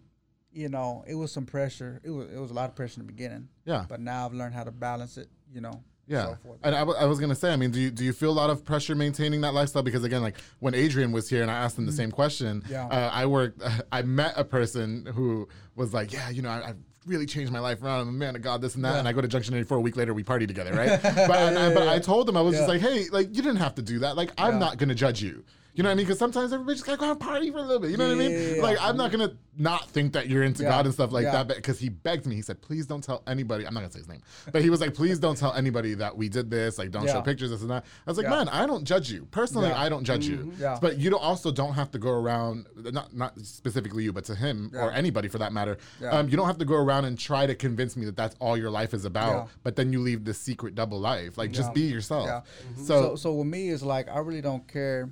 you 0.54 0.70
know, 0.70 1.04
it 1.08 1.16
was 1.16 1.32
some 1.34 1.46
pressure. 1.46 2.00
It 2.04 2.10
was 2.12 2.30
it 2.32 2.40
was 2.40 2.52
a 2.52 2.54
lot 2.54 2.70
of 2.70 2.76
pressure 2.76 3.02
in 3.02 3.06
the 3.08 3.12
beginning. 3.12 3.50
yeah. 3.66 3.86
But 3.90 4.00
now 4.00 4.26
I've 4.26 4.34
learned 4.34 4.54
how 4.54 4.64
to 4.64 4.72
balance 4.72 5.18
it. 5.18 5.28
You 5.54 5.60
know. 5.60 5.84
Yeah, 6.08 6.36
and 6.64 6.76
I, 6.76 6.80
w- 6.80 6.98
I 7.00 7.06
was 7.06 7.20
gonna 7.20 7.36
say, 7.36 7.54
I 7.54 7.56
mean, 7.56 7.72
do 7.72 7.80
you 7.80 7.90
do 7.90 8.04
you 8.04 8.12
feel 8.12 8.32
a 8.32 8.34
lot 8.34 8.50
of 8.50 8.66
pressure 8.66 8.96
maintaining 8.96 9.42
that 9.42 9.54
lifestyle? 9.54 9.84
Because 9.84 10.04
again, 10.04 10.22
like 10.22 10.36
when 10.60 10.74
Adrian 10.76 11.12
was 11.14 11.30
here 11.30 11.42
and 11.42 11.50
I 11.50 11.56
asked 11.60 11.78
him 11.78 11.86
the 11.86 11.92
same 11.94 12.12
question, 12.12 12.62
Mm-hmm. 12.62 12.72
Yeah. 12.72 12.88
uh, 12.88 13.10
I 13.14 13.26
worked, 13.28 13.62
I 13.92 14.02
met 14.02 14.34
a 14.36 14.44
person 14.44 15.06
who 15.16 15.48
was 15.76 15.94
like, 15.94 16.12
yeah, 16.12 16.30
you 16.30 16.42
know, 16.42 16.50
I, 16.50 16.70
I've 16.70 16.78
really 17.06 17.26
changed 17.26 17.52
my 17.52 17.60
life 17.60 17.82
around. 17.82 18.02
I'm 18.02 18.10
a 18.10 18.12
man 18.12 18.36
of 18.36 18.42
God, 18.42 18.62
this 18.62 18.76
and 18.76 18.84
that. 18.86 18.96
And 18.98 19.08
I 19.08 19.14
go 19.14 19.22
to 19.22 19.28
Junction 19.28 19.54
84 19.56 19.78
a 19.78 19.82
week 19.82 19.96
later, 19.96 20.14
we 20.14 20.24
party 20.24 20.46
together, 20.46 20.74
right? 20.74 21.02
but, 21.02 21.32
and 21.32 21.58
I, 21.58 21.74
but 21.74 21.88
I 21.88 21.98
told 22.00 22.28
him 22.28 22.36
I 22.36 22.42
was 22.42 22.56
just 22.56 22.68
like, 22.68 22.82
hey, 22.82 23.06
like 23.12 23.28
you 23.30 23.42
didn't 23.42 23.58
have 23.58 23.76
to 23.76 23.82
do 23.82 24.00
that. 24.00 24.16
Like 24.18 24.32
I'm 24.38 24.54
Yeah. 24.54 24.60
not 24.60 24.78
gonna 24.78 24.96
judge 24.96 25.22
you. 25.22 25.44
You 25.74 25.84
know 25.84 25.90
what 25.90 25.94
I 25.94 25.96
mean? 25.96 26.06
Because 26.06 26.20
sometimes 26.20 26.52
everybody 26.52 26.76
just 26.76 26.86
gotta 26.86 26.98
go 26.98 27.06
out 27.06 27.12
and 27.12 27.20
party 27.22 27.50
for 27.50 27.60
a 27.60 27.62
little 27.62 27.80
bit. 27.80 27.92
You 27.92 27.98
know 27.98 28.08
what 28.08 28.16
I 28.16 28.28
mean? 28.28 28.56
Yeah. 28.58 28.62
Like 28.62 28.78
I'm 28.82 28.98
not 28.98 29.12
gonna 29.12 29.34
not 29.58 29.90
think 29.90 30.14
that 30.14 30.28
you're 30.28 30.44
into 30.44 30.64
Yeah. 30.64 30.70
God 30.70 30.86
and 30.86 30.94
stuff 30.94 31.12
like 31.12 31.24
Yeah. 31.24 31.44
that. 31.44 31.56
Because 31.56 31.80
he 31.80 31.88
begged 31.90 32.26
me, 32.26 32.36
he 32.36 32.42
said, 32.42 32.62
please 32.62 32.86
don't 32.86 33.02
tell 33.04 33.24
anybody. 33.28 33.66
I'm 33.66 33.74
not 33.74 33.82
gonna 33.82 33.92
say 33.94 34.00
his 34.00 34.08
name, 34.10 34.22
but 34.52 34.62
he 34.62 34.70
was 34.70 34.82
like, 34.82 34.94
please 34.94 35.18
don't 35.20 35.38
tell 35.38 35.54
anybody 35.54 35.94
that 35.96 36.16
we 36.18 36.28
did 36.30 36.50
this. 36.50 36.78
Like 36.78 36.92
don't 36.92 37.08
show 37.08 37.22
pictures, 37.22 37.52
this 37.52 37.62
and 37.62 37.70
that. 37.72 37.86
I 38.06 38.10
was 38.10 38.18
like, 38.18 38.26
Yeah. 38.26 38.32
man, 38.32 38.50
I 38.50 38.66
don't 38.66 38.84
judge 38.84 39.10
you 39.12 39.26
personally. 39.32 39.70
Yeah. 39.70 39.80
I 39.82 39.88
don't 39.88 40.04
judge 40.04 40.26
you. 40.28 40.52
Yeah. 40.60 40.78
But 40.82 40.98
you 40.98 41.10
don't, 41.10 41.22
also 41.24 41.52
don't 41.52 41.74
have 41.74 41.90
to 41.92 42.00
go 42.00 42.12
around, 42.12 42.66
not 42.76 43.16
not 43.16 43.40
specifically 43.40 44.04
you, 44.04 44.12
but 44.12 44.26
to 44.26 44.36
him 44.36 44.72
or 44.76 44.92
anybody 44.92 45.30
for 45.30 45.38
that 45.38 45.54
matter. 45.54 45.78
Yeah. 46.02 46.10
Um, 46.10 46.28
you 46.28 46.36
don't 46.36 46.48
have 46.48 46.58
to 46.58 46.66
go 46.66 46.76
around 46.76 47.06
and 47.06 47.18
try 47.18 47.46
to 47.46 47.56
convince 47.56 47.96
me 47.96 48.06
that 48.06 48.18
that's 48.18 48.36
all 48.40 48.58
your 48.58 48.72
life 48.72 48.94
is 48.94 49.06
about. 49.06 49.32
Yeah. 49.34 49.48
But 49.64 49.76
then 49.78 49.94
you 49.94 50.00
leave 50.02 50.26
this 50.26 50.38
secret 50.40 50.76
double 50.76 51.00
life. 51.00 51.38
Like 51.38 51.52
just 51.52 51.74
be 51.74 51.82
yourself. 51.84 52.26
Yeah. 52.28 52.42
So, 52.78 52.84
So, 52.84 53.16
so 53.16 53.34
with 53.36 53.48
me, 53.48 53.70
it's 53.70 53.84
like 53.84 54.10
I 54.10 54.20
really 54.20 54.42
don't 54.42 54.68
care. 54.68 55.10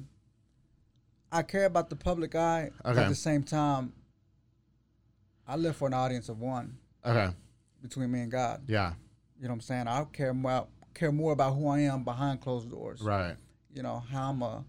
I 1.31 1.43
care 1.43 1.65
about 1.65 1.89
the 1.89 1.95
public 1.95 2.33
eye, 2.35 2.71
but 2.83 2.91
Okay. 2.91 3.01
at 3.03 3.09
the 3.09 3.15
same 3.15 3.43
time, 3.43 3.93
I 5.47 5.55
live 5.55 5.75
for 5.75 5.87
an 5.87 5.93
audience 5.93 6.29
of 6.29 6.39
one 6.39 6.77
okay, 7.05 7.29
between 7.81 8.11
me 8.11 8.21
and 8.21 8.31
God. 8.31 8.61
yeah, 8.67 8.93
You 9.37 9.43
know 9.43 9.49
what 9.49 9.55
I'm 9.55 9.61
saying? 9.61 9.87
I 9.87 10.03
care 10.11 10.33
more 10.33 10.67
care 10.93 11.11
more 11.11 11.31
about 11.33 11.55
who 11.55 11.67
I 11.67 11.79
am 11.81 12.03
behind 12.03 12.41
closed 12.41 12.69
doors. 12.69 13.01
right, 13.01 13.35
You 13.73 13.83
know 13.83 13.99
how 14.11 14.29
I'm 14.31 14.41
a, 14.41 14.63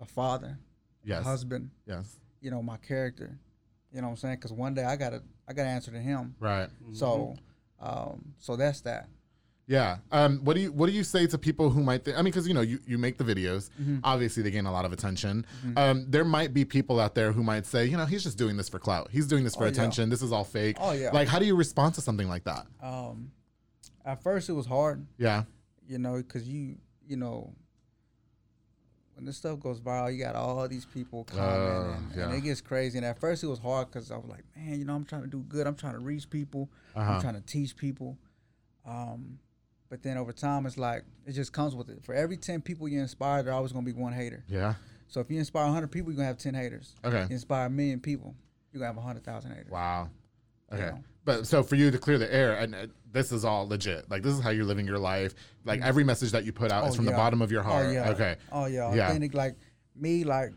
a 0.00 0.04
father, 0.04 0.58
yes, 1.04 1.20
a 1.20 1.24
husband. 1.24 1.70
yes, 1.86 2.16
You 2.40 2.50
know 2.50 2.62
my 2.62 2.76
character. 2.76 3.38
You 3.92 4.00
know 4.00 4.08
what 4.08 4.12
I'm 4.12 4.16
saying? 4.18 4.36
Because 4.36 4.52
one 4.52 4.74
day 4.74 4.84
I 4.84 4.96
gotta 4.96 5.22
I 5.48 5.52
gotta 5.52 5.68
answer 5.68 5.90
to 5.90 5.98
Him. 5.98 6.34
right. 6.38 6.68
So, 6.92 7.34
um, 7.80 8.34
so 8.38 8.56
that's 8.56 8.80
that. 8.82 9.08
Yeah. 9.70 9.98
Um, 10.10 10.40
what 10.42 10.54
do 10.56 10.62
you 10.62 10.72
What 10.72 10.86
do 10.86 10.92
you 10.92 11.04
say 11.04 11.28
to 11.28 11.38
people 11.38 11.70
who 11.70 11.80
might 11.80 12.04
think? 12.04 12.16
I 12.18 12.22
mean, 12.22 12.32
because 12.32 12.48
you 12.48 12.54
know, 12.54 12.60
you, 12.60 12.80
you 12.88 12.98
make 12.98 13.18
the 13.18 13.24
videos. 13.24 13.70
Mm-hmm. 13.80 13.98
Obviously, 14.02 14.42
they 14.42 14.50
gain 14.50 14.66
a 14.66 14.72
lot 14.72 14.84
of 14.84 14.92
attention. 14.92 15.46
Um, 15.76 16.06
there 16.08 16.24
might 16.24 16.52
be 16.52 16.64
people 16.64 16.98
out 16.98 17.14
there 17.14 17.30
who 17.30 17.44
might 17.44 17.66
say, 17.66 17.84
you 17.86 17.96
know, 17.96 18.04
he's 18.04 18.24
just 18.24 18.36
doing 18.36 18.56
this 18.56 18.68
for 18.68 18.80
clout. 18.80 19.10
He's 19.12 19.28
doing 19.28 19.44
this 19.44 19.54
for 19.54 19.62
Oh, 19.62 19.66
yeah. 19.66 19.70
attention. 19.72 20.10
This 20.10 20.22
is 20.22 20.32
all 20.32 20.42
fake. 20.42 20.76
Oh, 20.80 20.90
yeah. 20.90 21.10
Like, 21.12 21.28
how 21.28 21.38
do 21.38 21.44
you 21.46 21.54
respond 21.54 21.94
to 21.94 22.00
something 22.00 22.28
like 22.28 22.42
that? 22.44 22.66
Um, 22.82 23.30
at 24.04 24.20
first 24.24 24.48
it 24.48 24.54
was 24.54 24.66
hard. 24.66 25.06
Yeah. 25.18 25.44
you 25.86 25.98
know, 25.98 26.16
because 26.16 26.48
you, 26.48 26.76
you 27.06 27.16
know, 27.16 27.52
when 29.14 29.26
this 29.26 29.36
stuff 29.36 29.60
goes 29.60 29.80
viral, 29.80 30.12
you 30.12 30.18
got 30.24 30.34
all 30.34 30.66
these 30.66 30.84
people 30.86 31.24
commenting, 31.24 31.60
Oh, 31.62 31.94
and, 31.96 32.16
yeah. 32.16 32.24
and 32.24 32.34
it 32.34 32.40
gets 32.40 32.60
crazy. 32.60 32.98
And 32.98 33.04
at 33.06 33.20
first, 33.20 33.44
it 33.44 33.46
was 33.48 33.58
hard 33.60 33.88
because 33.90 34.10
I 34.10 34.16
was 34.16 34.26
like, 34.28 34.42
man, 34.56 34.78
you 34.80 34.84
know, 34.84 34.94
I'm 34.96 35.04
trying 35.04 35.22
to 35.22 35.28
do 35.28 35.44
good. 35.48 35.66
I'm 35.68 35.74
trying 35.76 35.92
to 35.94 36.00
reach 36.00 36.28
people. 36.30 36.70
Uh-huh. 36.96 37.12
I'm 37.12 37.20
trying 37.20 37.34
to 37.34 37.40
teach 37.42 37.76
people. 37.76 38.18
Um, 38.86 39.38
but 39.90 40.02
then 40.02 40.16
over 40.16 40.32
time, 40.32 40.64
it's 40.64 40.78
like 40.78 41.04
it 41.26 41.32
just 41.32 41.52
comes 41.52 41.74
with 41.74 41.90
it. 41.90 42.02
For 42.04 42.14
every 42.14 42.38
ten 42.38 42.62
people 42.62 42.88
you 42.88 43.00
inspire, 43.00 43.42
there 43.42 43.52
always 43.52 43.72
gonna 43.72 43.84
be 43.84 43.92
one 43.92 44.12
hater. 44.12 44.44
Yeah. 44.48 44.74
So 45.08 45.20
if 45.20 45.28
you 45.28 45.38
inspire 45.40 45.64
100 45.64 45.90
people, 45.90 46.12
you're 46.12 46.18
gonna 46.18 46.28
have 46.28 46.38
10 46.38 46.54
haters. 46.54 46.94
Okay. 47.04 47.22
You 47.22 47.34
inspire 47.34 47.66
a 47.66 47.70
million 47.70 47.98
people, 47.98 48.36
you're 48.72 48.78
gonna 48.78 48.90
have 48.90 48.96
100,000 48.96 49.50
haters. 49.50 49.70
Wow. 49.70 50.08
Okay. 50.72 50.82
Yeah. 50.82 50.98
But 51.24 51.48
so 51.48 51.64
for 51.64 51.74
you 51.74 51.90
to 51.90 51.98
clear 51.98 52.16
the 52.16 52.32
air, 52.32 52.54
and 52.54 52.74
uh, 52.74 52.86
this 53.10 53.32
is 53.32 53.44
all 53.44 53.66
legit. 53.66 54.08
Like 54.08 54.22
this 54.22 54.32
is 54.32 54.40
how 54.40 54.50
you're 54.50 54.64
living 54.64 54.86
your 54.86 54.98
life. 54.98 55.34
Like 55.64 55.82
every 55.82 56.04
message 56.04 56.30
that 56.30 56.44
you 56.44 56.52
put 56.52 56.70
out 56.70 56.86
is 56.86 56.92
Oh, 56.92 56.96
from 56.96 57.06
the 57.06 57.12
bottom 57.12 57.42
of 57.42 57.50
your 57.50 57.64
heart. 57.64 57.86
Oh 57.86 57.90
yeah. 57.90 58.10
Okay. 58.10 58.36
Oh 58.52 58.66
yeah. 58.66 58.94
Yeah. 58.94 59.08
Authentic. 59.08 59.34
Like 59.34 59.56
me, 59.96 60.22
like 60.22 60.52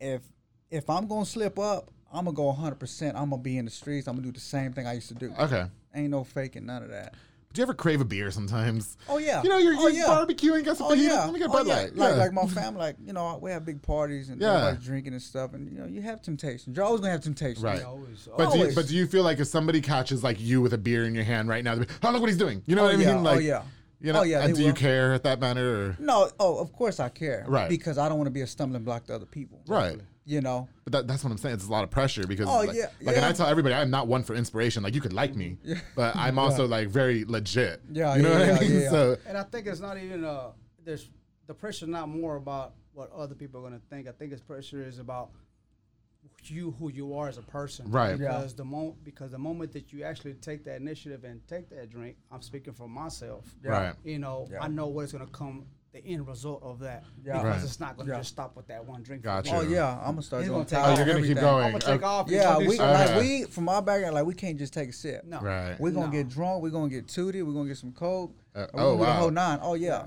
if 0.00 0.22
if 0.70 0.88
I'm 0.88 1.08
gonna 1.08 1.26
slip 1.26 1.58
up, 1.58 1.90
I'm 2.12 2.24
gonna 2.24 2.36
go 2.36 2.44
100. 2.44 2.76
percent 2.78 3.16
I'm 3.16 3.30
gonna 3.30 3.42
be 3.42 3.58
in 3.58 3.64
the 3.64 3.70
streets. 3.70 4.06
I'm 4.06 4.14
gonna 4.14 4.26
do 4.26 4.32
the 4.32 4.40
same 4.40 4.72
thing 4.72 4.86
I 4.86 4.92
used 4.94 5.08
to 5.08 5.14
do. 5.14 5.34
Okay. 5.38 5.66
Ain't 5.94 6.10
no 6.10 6.22
faking 6.22 6.66
none 6.66 6.84
of 6.84 6.90
that. 6.90 7.14
Do 7.56 7.60
you 7.60 7.64
ever 7.64 7.72
crave 7.72 8.02
a 8.02 8.04
beer 8.04 8.30
sometimes? 8.30 8.98
Oh 9.08 9.16
yeah. 9.16 9.42
You 9.42 9.48
know, 9.48 9.56
you're, 9.56 9.74
oh, 9.78 9.88
you're 9.88 10.06
yeah. 10.06 10.08
barbecuing, 10.08 10.62
got 10.62 10.76
some 10.76 10.88
Oh 10.90 10.92
yeah. 10.92 11.24
Let 11.24 11.32
me 11.32 11.38
get 11.38 11.48
oh, 11.48 11.52
Bud 11.54 11.66
yeah. 11.66 11.74
Light. 11.76 11.96
Like 11.96 12.10
Yeah. 12.10 12.16
like 12.16 12.32
my 12.34 12.46
family, 12.48 12.80
like 12.80 12.96
you 13.02 13.14
know, 13.14 13.38
we 13.40 13.50
have 13.50 13.64
big 13.64 13.80
parties 13.80 14.28
and 14.28 14.38
Yeah. 14.38 14.56
everybody's 14.58 14.84
drinking 14.84 15.14
and 15.14 15.22
stuff, 15.22 15.54
and 15.54 15.72
you 15.72 15.78
know, 15.78 15.86
you 15.86 16.02
have 16.02 16.20
temptations. 16.20 16.76
You're 16.76 16.84
always 16.84 17.00
gonna 17.00 17.12
have 17.12 17.22
temptations. 17.22 17.64
Right. 17.64 17.78
Yeah, 17.78 17.86
always. 17.86 18.28
But 18.36 18.52
do, 18.52 18.58
you, 18.58 18.72
but 18.74 18.88
do 18.88 18.94
you 18.94 19.06
feel 19.06 19.22
like 19.22 19.38
if 19.40 19.46
somebody 19.46 19.80
catches 19.80 20.22
like 20.22 20.38
you 20.38 20.60
with 20.60 20.74
a 20.74 20.78
beer 20.78 21.06
in 21.06 21.14
your 21.14 21.24
hand 21.24 21.48
right 21.48 21.64
now, 21.64 21.76
they'll 21.76 21.86
be, 21.86 21.92
oh 22.02 22.10
look 22.10 22.20
what 22.20 22.28
he's 22.28 22.36
doing. 22.36 22.62
You 22.66 22.76
know 22.76 22.82
Oh, 22.82 22.84
what 22.88 22.94
I 22.94 22.98
mean? 22.98 23.08
Oh, 23.08 23.22
like, 23.22 23.36
oh 23.36 23.40
yeah. 23.40 23.62
You 24.02 24.12
know, 24.12 24.20
oh 24.20 24.24
yeah. 24.24 24.44
and 24.44 24.54
they 24.54 24.58
do 24.60 24.66
you 24.66 24.74
care 24.74 25.14
at 25.14 25.22
that 25.22 25.40
matter? 25.40 25.86
Or? 25.86 25.96
No. 25.98 26.28
Oh, 26.38 26.58
of 26.58 26.74
course 26.74 27.00
I 27.00 27.08
care. 27.08 27.46
Right. 27.48 27.70
Because 27.70 27.96
I 27.96 28.10
don't 28.10 28.18
want 28.18 28.26
to 28.26 28.32
be 28.32 28.42
a 28.42 28.46
stumbling 28.46 28.84
block 28.84 29.06
to 29.06 29.14
other 29.14 29.24
people. 29.24 29.62
Right. 29.66 29.98
You 30.28 30.40
know. 30.40 30.68
But 30.84 30.92
that, 30.92 31.06
that's 31.06 31.22
what 31.22 31.30
I'm 31.30 31.38
saying. 31.38 31.54
It's 31.54 31.66
a 31.68 31.70
lot 31.70 31.84
of 31.84 31.90
pressure 31.90 32.26
because, 32.26 32.48
Oh, 32.48 32.58
like, 32.58 32.74
yeah, 32.74 32.86
like, 33.00 33.16
and 33.16 33.24
I 33.24 33.32
tell 33.32 33.46
everybody, 33.46 33.74
I'm 33.76 33.90
not 33.90 34.08
one 34.08 34.24
for 34.24 34.34
inspiration. 34.34 34.82
Like, 34.82 34.92
you 34.94 35.00
could 35.00 35.12
like 35.12 35.36
me, 35.36 35.56
but 35.94 36.16
I'm 36.24 36.36
also 36.38 36.66
like 36.66 36.88
very 36.88 37.24
legit. 37.24 37.80
Yeah, 37.92 38.16
you 38.16 38.22
know 38.22 38.32
yeah, 38.32 38.38
what 38.38 38.42
I 38.62 38.64
yeah, 38.64 38.68
mean. 38.68 38.80
yeah. 38.82 38.90
So, 38.96 39.16
And 39.26 39.38
I 39.38 39.44
think 39.44 39.66
it's 39.68 39.80
not 39.80 39.96
even 39.98 40.24
uh 40.24 40.48
there's 40.84 41.08
the 41.46 41.54
pressure 41.54 41.86
not 41.86 42.08
more 42.08 42.36
about 42.36 42.74
what 42.92 43.10
other 43.12 43.34
people 43.36 43.60
are 43.60 43.62
gonna 43.62 43.80
think. 43.88 44.08
I 44.08 44.12
think 44.12 44.32
it's 44.32 44.42
pressure 44.42 44.82
is 44.82 44.98
about 44.98 45.30
you 46.44 46.74
who 46.78 46.90
you 46.90 47.16
are 47.16 47.28
as 47.28 47.38
a 47.38 47.42
person. 47.42 47.90
Right. 47.90 48.18
Yeah. 48.18 48.28
Because 48.38 48.54
the 48.54 48.64
moment 48.64 49.04
because 49.04 49.30
the 49.30 49.38
moment 49.38 49.72
that 49.74 49.92
you 49.92 50.02
actually 50.02 50.34
take 50.34 50.64
that 50.64 50.76
initiative 50.80 51.22
and 51.24 51.40
take 51.46 51.68
that 51.70 51.88
drink, 51.90 52.16
I'm 52.32 52.42
speaking 52.42 52.72
for 52.72 52.88
myself. 52.88 53.44
Yeah. 53.64 53.70
right, 53.70 53.94
You 54.04 54.18
know, 54.18 54.48
Yeah. 54.50 54.58
I 54.60 54.68
know 54.68 54.86
what 54.88 55.04
is 55.04 55.12
gonna 55.12 55.26
come 55.28 55.66
the 56.04 56.06
end 56.12 56.26
result 56.28 56.62
of 56.62 56.78
that. 56.80 57.04
Yeah. 57.24 57.32
Because 57.38 57.44
Right. 57.44 57.64
it's 57.64 57.80
not 57.80 57.96
gonna 57.96 58.10
Yeah. 58.10 58.18
just 58.18 58.30
stop 58.30 58.56
with 58.56 58.66
that 58.68 58.84
one 58.86 59.02
drink. 59.02 59.22
Gotcha. 59.22 59.54
Oh 59.56 59.60
yeah. 59.62 59.98
I'm 60.00 60.10
gonna 60.12 60.22
start 60.22 60.42
He's 60.42 60.48
doing 60.50 60.58
gonna 60.64 60.68
take 60.68 60.78
towels, 60.78 60.98
oh, 60.98 61.04
you're 61.04 61.06
gonna 61.14 61.26
keep 61.26 61.36
everything. 61.38 61.42
going. 61.42 61.64
I'm 61.64 61.72
gonna 61.72 61.84
take 61.98 62.02
Uh, 62.02 62.06
off. 62.06 62.28
Yeah, 62.30 62.58
we 62.58 62.76
something. 62.76 62.78
like 63.14 63.20
we 63.20 63.44
from 63.44 63.68
our 63.68 63.82
background, 63.82 64.14
like 64.14 64.26
we 64.26 64.34
can't 64.34 64.58
just 64.58 64.72
take 64.74 64.90
a 64.90 64.92
sip. 64.92 65.24
No. 65.24 65.40
right. 65.40 65.76
We're 65.80 65.90
gonna 65.92 66.06
No. 66.06 66.12
get 66.12 66.28
drunk. 66.28 66.62
We're 66.62 66.70
gonna 66.70 66.88
get 66.90 67.08
tooted. 67.08 67.46
We're 67.46 67.52
gonna 67.54 67.68
get 67.68 67.78
some 67.78 67.92
coke. 67.92 68.32
Uh, 68.54 68.60
and 68.60 68.68
we're 68.74 68.80
oh 68.80 68.84
gonna 68.92 68.96
the 68.96 69.02
wow. 69.04 69.12
whole 69.18 69.30
nine. 69.30 69.58
Oh 69.62 69.74
yeah. 69.74 70.04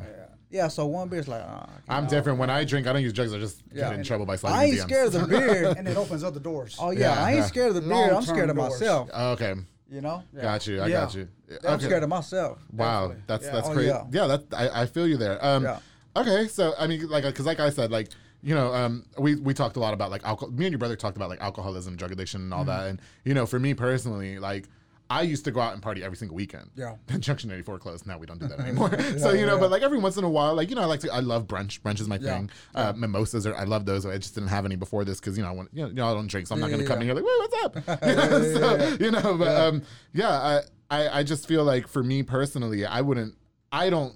yeah, 0.51 0.67
So 0.67 0.85
one 0.87 1.09
beer's 1.09 1.27
like, 1.27 1.41
I 1.43 1.67
I'm 1.87 2.01
can't- 2.03 2.09
different. 2.09 2.39
When 2.39 2.49
I 2.49 2.63
drink, 2.63 2.87
I 2.87 2.93
don't 2.93 3.03
use 3.03 3.13
drugs. 3.13 3.33
I 3.33 3.37
just 3.39 3.61
Yeah. 3.71 3.89
get 3.89 3.99
in 3.99 4.03
trouble 4.03 4.25
by 4.25 4.35
sliding 4.35 4.57
I 4.59 4.63
ain't 4.65 4.75
DMs. 4.75 4.81
scared 4.83 5.07
of 5.07 5.13
the 5.13 5.27
beer. 5.27 5.73
and 5.77 5.87
it 5.87 5.95
opens 5.97 6.23
up 6.23 6.33
the 6.33 6.39
doors. 6.39 6.75
Oh 6.79 6.89
yeah, 6.91 6.99
Yeah, 7.15 7.23
I 7.23 7.29
ain't 7.31 7.39
yeah. 7.41 7.45
scared 7.45 7.69
of 7.69 7.75
the 7.75 7.81
beer. 7.81 8.13
I'm 8.13 8.21
scared 8.23 8.49
of 8.49 8.55
doors. 8.55 8.71
myself. 8.79 9.09
Oh, 9.13 9.31
okay, 9.33 9.53
You 9.91 10.01
know. 10.01 10.23
got 10.39 10.67
you. 10.67 10.81
I 10.81 10.87
Yeah. 10.87 11.01
got 11.05 11.15
you. 11.15 11.27
I'm 11.67 11.79
scared 11.79 12.03
of 12.03 12.09
myself. 12.09 12.59
Wow, 12.71 13.07
Definitely. 13.07 13.23
that's 13.27 13.45
Yeah. 13.45 13.51
that's 13.53 13.69
Oh, 13.69 13.73
crazy. 13.73 13.87
yeah. 13.89 14.05
Yeah, 14.11 14.27
that 14.27 14.43
I, 14.53 14.81
I 14.81 14.85
feel 14.85 15.07
you 15.07 15.17
there. 15.17 15.43
Um, 15.43 15.63
Yeah. 15.63 15.79
Okay, 16.15 16.47
so 16.47 16.73
I 16.77 16.87
mean, 16.87 17.07
like, 17.07 17.23
because 17.23 17.45
like 17.45 17.59
I 17.59 17.69
said, 17.69 17.91
like 17.91 18.09
you 18.41 18.55
know, 18.55 18.73
um, 18.73 19.05
we 19.17 19.35
we 19.35 19.53
talked 19.53 19.75
a 19.77 19.79
lot 19.79 19.93
about 19.93 20.11
like 20.11 20.23
alcohol. 20.25 20.51
Me 20.53 20.65
and 20.65 20.71
your 20.73 20.79
brother 20.79 20.95
talked 20.95 21.17
about 21.17 21.29
like 21.29 21.41
alcoholism, 21.41 21.95
drug 21.95 22.11
addiction, 22.11 22.41
and 22.41 22.53
all 22.53 22.61
Mm-hmm. 22.65 22.69
that. 22.69 22.87
And 22.87 23.01
you 23.25 23.33
know, 23.33 23.45
for 23.45 23.59
me 23.59 23.73
personally, 23.73 24.39
like. 24.39 24.65
I 25.11 25.23
used 25.23 25.43
to 25.45 25.51
go 25.51 25.59
out 25.59 25.73
and 25.73 25.81
party 25.81 26.03
every 26.03 26.15
single 26.17 26.35
weekend. 26.35 26.69
Yeah. 26.75 26.95
Then 27.07 27.19
Junction 27.27 27.51
84 27.51 27.79
closed. 27.79 28.05
Now 28.05 28.17
we 28.19 28.25
don't 28.27 28.39
do 28.39 28.47
that 28.47 28.59
anymore. 28.65 28.91
so, 29.17 29.31
you 29.31 29.45
know, 29.45 29.57
but 29.57 29.71
like 29.71 29.81
every 29.81 29.97
once 29.97 30.17
in 30.17 30.23
a 30.23 30.29
while, 30.29 30.53
like, 30.55 30.69
you 30.69 30.75
know, 30.75 30.81
I 30.83 30.85
like 30.85 30.99
to, 31.01 31.11
I 31.13 31.19
love 31.19 31.47
brunch. 31.47 31.79
Brunch 31.81 31.99
is 31.99 32.07
my 32.07 32.17
Yeah. 32.17 32.37
thing. 32.37 32.49
Uh, 32.75 32.93
mimosas 32.95 33.47
are, 33.47 33.55
I 33.55 33.63
love 33.63 33.85
those. 33.85 34.05
I 34.05 34.17
just 34.17 34.35
didn't 34.35 34.49
have 34.49 34.65
any 34.65 34.75
before 34.75 35.03
this 35.05 35.19
because, 35.19 35.37
you 35.37 35.43
know, 35.43 35.49
I 35.49 35.53
want, 35.53 35.69
you 35.73 35.91
know, 35.91 36.07
I 36.09 36.13
don't 36.13 36.27
drink, 36.27 36.47
so 36.47 36.53
I'm 36.55 36.61
not 36.61 36.69
Yeah, 36.69 36.77
going 36.77 36.85
to 36.85 36.89
yeah, 36.91 36.95
come 36.95 37.01
in 37.01 37.07
yeah. 37.07 37.13
here 37.13 37.23
like, 37.23 37.81
wait, 37.81 37.85
what's 37.85 37.99
up? 37.99 38.07
You 38.07 38.15
know, 38.15 38.53
so, 38.53 38.97
you 39.05 39.11
know, 39.11 39.37
but, 39.37 39.55
um, 39.61 39.81
yeah, 40.13 40.29
I, 40.29 40.61
I, 40.91 41.19
I 41.19 41.23
just 41.23 41.47
feel 41.47 41.63
like 41.63 41.87
for 41.87 42.03
me 42.03 42.21
personally, 42.23 42.85
I 42.85 43.01
wouldn't, 43.01 43.35
I 43.71 43.89
don't, 43.89 44.13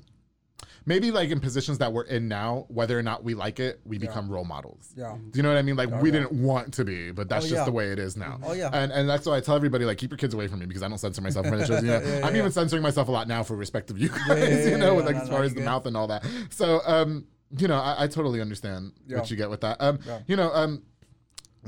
maybe 0.85 1.11
like 1.11 1.29
in 1.29 1.39
positions 1.39 1.77
that 1.79 1.91
we're 1.93 2.03
in 2.03 2.27
now, 2.27 2.65
whether 2.69 2.97
or 2.97 3.03
not 3.03 3.23
we 3.23 3.33
like 3.33 3.59
it, 3.59 3.79
we 3.85 3.97
become 3.97 4.29
role 4.29 4.45
models. 4.45 4.93
Yeah. 4.95 5.15
Do 5.31 5.37
you 5.37 5.43
know 5.43 5.49
what 5.49 5.57
I 5.57 5.61
mean? 5.61 5.75
Like 5.75 5.89
we 6.01 6.09
yeah. 6.09 6.19
didn't 6.19 6.33
want 6.33 6.73
to 6.75 6.85
be, 6.85 7.11
but 7.11 7.29
that's 7.29 7.45
Oh, 7.45 7.49
just 7.49 7.59
yeah. 7.61 7.65
the 7.65 7.71
way 7.71 7.91
it 7.91 7.99
is 7.99 8.15
now. 8.17 8.39
Oh, 8.43 8.53
yeah. 8.53 8.69
And 8.73 8.91
and 8.91 9.07
that's 9.09 9.25
why 9.25 9.37
I 9.37 9.39
tell 9.41 9.55
everybody 9.55 9.85
like 9.85 9.97
keep 9.97 10.11
your 10.11 10.17
kids 10.17 10.33
away 10.33 10.47
from 10.47 10.59
me 10.59 10.65
because 10.65 10.83
I 10.83 10.87
don't 10.87 10.97
censor 10.97 11.21
myself 11.21 11.47
from 11.47 11.59
shows. 11.65 11.81
You 11.81 11.87
know? 11.89 12.01
Yeah, 12.05 12.25
I'm 12.25 12.33
yeah. 12.35 12.39
even 12.41 12.51
censoring 12.51 12.83
myself 12.83 13.07
a 13.07 13.11
lot 13.11 13.27
now 13.27 13.43
for 13.43 13.55
respect 13.55 13.89
of 13.91 13.97
you 13.97 14.09
guys. 14.09 14.27
yeah, 14.27 14.69
you 14.71 14.77
know, 14.77 14.87
yeah, 14.87 14.91
with 14.93 15.05
like 15.05 15.15
no, 15.15 15.21
as 15.21 15.29
far 15.29 15.39
you 15.39 15.45
as 15.45 15.53
the 15.53 15.59
good. 15.61 15.65
mouth 15.65 15.85
and 15.85 15.95
all 15.97 16.07
that. 16.07 16.25
So 16.49 16.81
um, 16.85 17.25
you 17.57 17.67
know, 17.67 17.77
I, 17.79 18.03
I 18.03 18.07
totally 18.07 18.41
understand 18.41 18.93
Yeah. 19.07 19.17
what 19.19 19.29
you 19.31 19.37
get 19.37 19.49
with 19.49 19.61
that. 19.61 19.77
Um, 19.79 19.99
Yeah. 20.05 20.19
you 20.27 20.35
know, 20.35 20.51
um, 20.53 20.81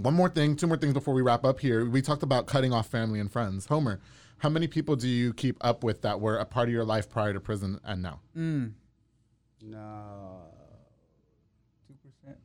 one 0.02 0.14
more 0.14 0.30
thing, 0.30 0.56
two 0.56 0.68
more 0.68 0.78
things 0.78 0.94
before 0.94 1.14
we 1.14 1.22
wrap 1.22 1.46
up 1.46 1.60
here. 1.60 1.86
We 1.90 2.02
talked 2.02 2.24
about 2.24 2.48
cutting 2.48 2.74
off 2.74 2.88
family 2.88 3.20
and 3.20 3.32
friends. 3.32 3.68
Homar, 3.68 4.00
how 4.40 4.50
many 4.50 4.68
people 4.68 4.96
do 4.98 5.08
you 5.08 5.34
keep 5.34 5.58
up 5.62 5.84
with 5.86 6.02
that 6.02 6.20
were 6.20 6.38
a 6.38 6.44
part 6.46 6.68
of 6.68 6.74
your 6.74 6.84
life 6.84 7.10
prior 7.10 7.32
to 7.34 7.40
prison 7.40 7.80
and 7.86 8.02
now? 8.02 8.20
Mm. 8.36 8.74
No. 9.62 10.42
Two 11.88 11.94
percent. 12.04 12.38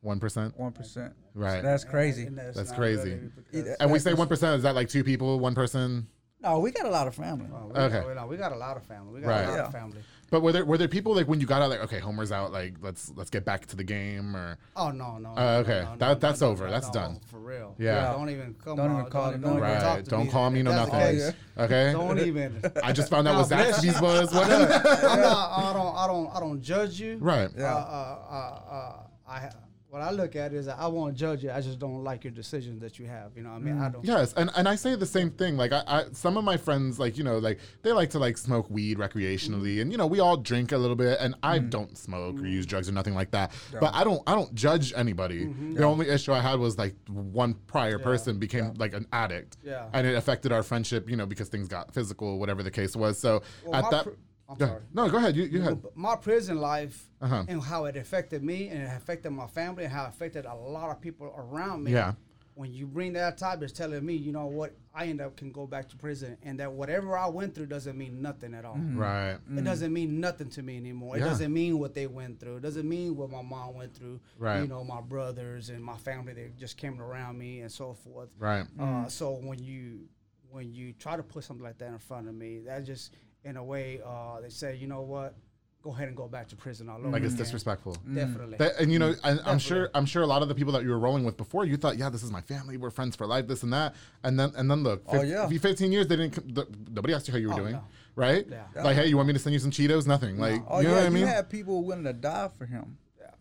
One 0.00 0.20
percent, 0.20 0.56
One 0.58 0.72
percent. 0.72 1.12
right? 1.34 1.62
That's 1.62 1.84
crazy. 1.84 2.26
And 2.26 2.38
That's 2.38 2.56
not 2.56 2.76
crazy. 2.76 3.18
really 3.52 3.74
and 3.80 3.90
we 3.90 3.98
say 3.98 4.14
one 4.14 4.28
percent. 4.28 4.56
Is 4.56 4.62
that 4.62 4.74
like 4.74 4.88
two 4.88 5.02
people, 5.04 5.38
one 5.40 5.54
person? 5.54 6.06
No, 6.40 6.60
we 6.60 6.70
got 6.70 6.86
a 6.86 6.90
lot 6.90 7.08
of 7.08 7.16
family. 7.16 7.46
Oh, 7.52 7.66
we, 7.66 7.80
Okay. 7.80 8.04
we, 8.06 8.14
no, 8.14 8.26
we 8.26 8.36
got 8.36 8.52
a 8.52 8.56
lot 8.56 8.76
of 8.76 8.84
family. 8.84 9.12
We 9.14 9.20
got 9.22 9.28
Right. 9.28 9.44
a 9.44 9.48
lot 9.48 9.56
Yeah. 9.56 9.66
of 9.66 9.72
family. 9.72 9.98
But 10.30 10.42
were 10.42 10.52
there 10.52 10.64
were 10.64 10.76
there 10.76 10.88
people 10.88 11.14
like 11.14 11.26
when 11.26 11.40
you 11.40 11.46
got 11.46 11.62
out 11.62 11.70
like 11.70 11.80
okay 11.84 11.98
Homar's 12.00 12.30
out 12.32 12.52
like 12.52 12.74
let's 12.82 13.10
let's 13.16 13.30
get 13.30 13.44
back 13.46 13.64
to 13.66 13.76
the 13.76 13.84
game 13.84 14.36
or 14.36 14.58
Oh 14.76 14.90
no, 14.90 15.16
no. 15.18 15.30
Oh, 15.30 15.34
no, 15.34 15.48
okay. 15.60 15.80
no, 15.84 15.90
no, 15.92 15.96
That- 15.96 16.08
no, 16.08 16.14
that's 16.16 16.40
no, 16.42 16.48
over. 16.48 16.66
no, 16.66 16.70
That's 16.70 16.86
no, 16.88 16.92
done. 16.92 17.20
For 17.30 17.38
real. 17.38 17.74
Yeah. 17.78 18.12
Don't 18.12 18.28
even 18.30 18.54
come. 18.62 18.76
Don't 18.76 18.90
out, 18.90 18.98
even 19.00 19.10
call 19.10 19.30
don't, 19.30 19.40
don't 19.40 19.50
even 19.56 19.62
number. 19.68 19.80
talk 19.80 19.96
right? 19.96 20.04
to 20.04 20.10
Don't 20.10 20.24
me. 20.26 20.30
call 20.30 20.50
me 20.50 20.62
no 20.62 20.70
If 20.72 20.76
nothing. 20.76 21.00
case, 21.00 21.32
Okay. 21.58 21.92
Don't 21.92 22.18
even. 22.26 22.62
I 22.84 22.92
just 22.92 23.08
found 23.10 23.26
out 23.26 23.36
what 23.36 23.48
God 23.50 23.56
bless 23.64 23.84
Zaxby's 23.84 24.00
was. 24.02 24.32
What? 24.34 24.50
I'm 24.52 25.20
not. 25.20 25.50
I 25.50 25.72
don't. 25.72 25.96
I 25.96 26.06
don't. 26.06 26.36
I 26.36 26.40
don't 26.40 26.62
judge 26.62 27.00
you. 27.00 27.16
right. 27.20 27.48
Uh, 27.58 27.62
uh, 27.62 28.18
uh, 28.30 28.72
uh, 28.74 28.92
I. 29.28 29.50
What 29.90 30.02
I 30.02 30.10
look 30.10 30.36
at 30.36 30.52
is 30.52 30.68
I 30.68 30.86
won't 30.86 31.14
judge 31.16 31.42
you. 31.42 31.50
I 31.50 31.62
just 31.62 31.78
don't 31.78 32.04
like 32.04 32.22
your 32.22 32.30
decisions 32.30 32.78
that 32.82 32.98
you 32.98 33.06
have. 33.06 33.32
You 33.34 33.42
know. 33.42 33.50
what 33.50 33.56
I 33.56 33.60
mean, 33.60 33.76
Mm. 33.76 33.86
I 33.86 33.88
don't. 33.88 34.04
Yes, 34.04 34.34
and, 34.34 34.50
and 34.54 34.68
I 34.68 34.74
say 34.74 34.94
the 34.96 35.06
same 35.06 35.30
thing. 35.30 35.56
Like 35.56 35.72
I, 35.72 35.82
I, 35.86 36.04
some 36.12 36.36
of 36.36 36.44
my 36.44 36.58
friends, 36.58 36.98
like 36.98 37.16
you 37.16 37.24
know, 37.24 37.38
like 37.38 37.58
they 37.82 37.92
like 37.92 38.10
to 38.10 38.18
like 38.18 38.36
smoke 38.36 38.68
weed 38.68 38.98
recreationally, 38.98 39.76
mm. 39.76 39.82
and 39.82 39.90
you 39.92 39.96
know, 39.96 40.06
we 40.06 40.20
all 40.20 40.36
drink 40.36 40.72
a 40.72 40.76
little 40.76 40.96
bit. 40.96 41.16
And 41.20 41.34
I 41.42 41.58
mm. 41.58 41.70
don't 41.70 41.96
smoke 41.96 42.38
or 42.38 42.46
use 42.46 42.66
mm. 42.66 42.68
drugs 42.68 42.88
or 42.88 42.92
nothing 42.92 43.14
like 43.14 43.30
that. 43.30 43.52
But 43.80 43.94
I 43.94 44.04
don't, 44.04 44.22
I 44.26 44.34
don't 44.34 44.54
judge 44.54 44.92
anybody. 44.94 45.46
Mm-hmm. 45.46 45.74
The 45.74 45.84
only 45.84 46.08
issue 46.10 46.34
I 46.34 46.40
had 46.40 46.58
was 46.58 46.76
like 46.76 46.94
one 47.08 47.54
prior 47.66 47.98
person 47.98 48.38
became 48.38 48.74
like 48.74 48.92
an 48.92 49.06
addict, 49.12 49.56
Yeah. 49.64 49.86
and 49.94 50.06
it 50.06 50.14
affected 50.14 50.52
our 50.52 50.62
friendship. 50.62 51.08
You 51.08 51.16
know, 51.16 51.24
because 51.24 51.48
things 51.48 51.66
got 51.66 51.94
physical, 51.94 52.38
whatever 52.38 52.62
the 52.62 52.70
case 52.70 52.94
was. 52.94 53.18
So 53.18 53.42
Well, 53.64 53.74
at 53.76 53.90
that, 53.90 54.04
pr- 54.04 54.10
I'm 54.48 54.56
Go- 54.56 54.66
sorry. 54.66 54.82
no, 54.94 55.10
go 55.10 55.18
ahead. 55.18 55.36
You, 55.36 55.44
you 55.44 55.60
had. 55.60 55.82
My 55.94 56.16
prison 56.16 56.58
life 56.60 57.08
Uh-huh. 57.20 57.44
and 57.48 57.62
how 57.62 57.84
it 57.84 57.96
affected 57.96 58.42
me 58.42 58.68
and 58.68 58.82
it 58.82 58.90
affected 58.96 59.30
my 59.30 59.46
family 59.46 59.84
and 59.84 59.92
how 59.92 60.04
it 60.04 60.08
affected 60.08 60.46
a 60.46 60.54
lot 60.54 60.90
of 60.90 61.00
people 61.00 61.26
around 61.36 61.84
me. 61.84 61.92
Yeah. 61.92 62.14
When 62.54 62.72
you 62.72 62.86
bring 62.88 63.12
that 63.12 63.38
type, 63.38 63.62
it's 63.62 63.72
telling 63.72 64.04
me, 64.04 64.14
you 64.14 64.32
know 64.32 64.46
what, 64.46 64.74
I 64.92 65.06
end 65.06 65.20
up 65.20 65.36
can 65.36 65.52
go 65.52 65.64
back 65.64 65.88
to 65.90 65.96
prison 65.96 66.36
and 66.42 66.58
that 66.58 66.72
whatever 66.72 67.16
I 67.16 67.28
went 67.28 67.54
through 67.54 67.66
doesn't 67.66 67.96
mean 67.96 68.20
nothing 68.20 68.52
at 68.52 68.64
all. 68.64 68.78
Right. 68.78 69.36
It 69.54 69.62
doesn't 69.62 69.92
mean 69.92 70.18
nothing 70.18 70.48
to 70.50 70.62
me 70.64 70.76
anymore. 70.76 71.16
Yeah. 71.16 71.26
It 71.26 71.28
doesn't 71.28 71.52
mean 71.52 71.78
what 71.78 71.94
they 71.94 72.08
went 72.08 72.40
through. 72.40 72.56
It 72.56 72.62
doesn't 72.62 72.88
mean 72.88 73.14
what 73.16 73.30
my 73.30 73.42
mom 73.42 73.74
went 73.74 73.94
through. 73.94 74.18
Right. 74.38 74.60
You 74.62 74.66
know, 74.66 74.82
my 74.82 75.00
brothers 75.00 75.68
and 75.68 75.84
my 75.84 75.98
family 75.98 76.32
that 76.32 76.56
just 76.58 76.76
came 76.76 77.00
around 77.00 77.38
me 77.38 77.60
and 77.60 77.70
so 77.70 77.92
forth. 77.94 78.30
Right. 78.40 78.66
Uh, 78.80 79.06
so 79.06 79.34
when 79.34 79.62
you 79.62 80.08
when 80.50 80.72
you 80.74 80.94
try 80.94 81.14
to 81.14 81.22
put 81.22 81.44
something 81.44 81.62
like 81.64 81.78
that 81.78 81.92
in 81.92 81.98
front 81.98 82.26
of 82.26 82.34
me, 82.34 82.58
that 82.60 82.82
just 82.84 83.14
in 83.44 83.56
a 83.56 83.64
way 83.64 84.00
uh, 84.04 84.40
they 84.40 84.48
say, 84.48 84.76
you 84.76 84.86
know 84.86 85.02
what, 85.02 85.34
go 85.82 85.90
ahead 85.90 86.08
and 86.08 86.16
go 86.16 86.26
back 86.28 86.48
to 86.48 86.56
prison 86.56 86.88
all 86.88 86.98
over. 86.98 87.08
Like 87.10 87.22
it's 87.22 87.34
again. 87.34 87.44
disrespectful. 87.44 87.96
Definitely. 88.12 88.58
That, 88.58 88.78
and 88.80 88.92
you 88.92 88.98
know, 88.98 89.14
I, 89.22 89.38
I'm 89.44 89.58
sure 89.58 89.90
I'm 89.94 90.06
sure 90.06 90.22
a 90.22 90.26
lot 90.26 90.42
of 90.42 90.48
the 90.48 90.54
people 90.54 90.72
that 90.74 90.82
you 90.82 90.90
were 90.90 90.98
rolling 90.98 91.24
with 91.24 91.36
before, 91.36 91.64
you 91.64 91.76
thought, 91.76 91.96
yeah, 91.96 92.08
this 92.10 92.22
is 92.22 92.30
my 92.32 92.40
family, 92.40 92.76
we're 92.76 92.90
friends 92.90 93.14
for 93.16 93.26
life, 93.26 93.46
this 93.46 93.62
and 93.62 93.72
that, 93.72 93.94
and 94.24 94.38
then 94.38 94.52
and 94.56 94.70
then 94.70 94.82
look, 94.82 95.02
Oh, 95.06 95.20
fif- 95.20 95.28
yeah. 95.28 95.46
15 95.48 95.92
years, 95.92 96.06
they 96.08 96.16
didn't, 96.16 96.54
the, 96.54 96.66
nobody 96.90 97.14
asked 97.14 97.28
you 97.28 97.32
how 97.32 97.38
you 97.38 97.48
were 97.48 97.54
Oh, 97.54 97.58
doing, 97.58 97.72
no. 97.74 97.84
right? 98.16 98.46
Yeah. 98.50 98.64
Like, 98.82 98.96
hey, 98.96 99.06
you 99.06 99.16
want 99.16 99.28
me 99.28 99.32
to 99.34 99.38
send 99.38 99.54
you 99.54 99.60
some 99.60 99.70
Cheetos? 99.70 100.06
Nothing. 100.06 100.38
Like, 100.38 100.62
Oh 100.68 100.80
you 100.80 100.88
know 100.88 100.94
yeah, 100.94 101.00
what 101.00 101.06
I 101.06 101.10
mean? 101.10 101.20
you 101.22 101.26
had 101.28 101.48
people 101.48 101.82
willing 101.84 102.04
to 102.04 102.12
die 102.12 102.50
for 102.58 102.66
him. 102.66 102.98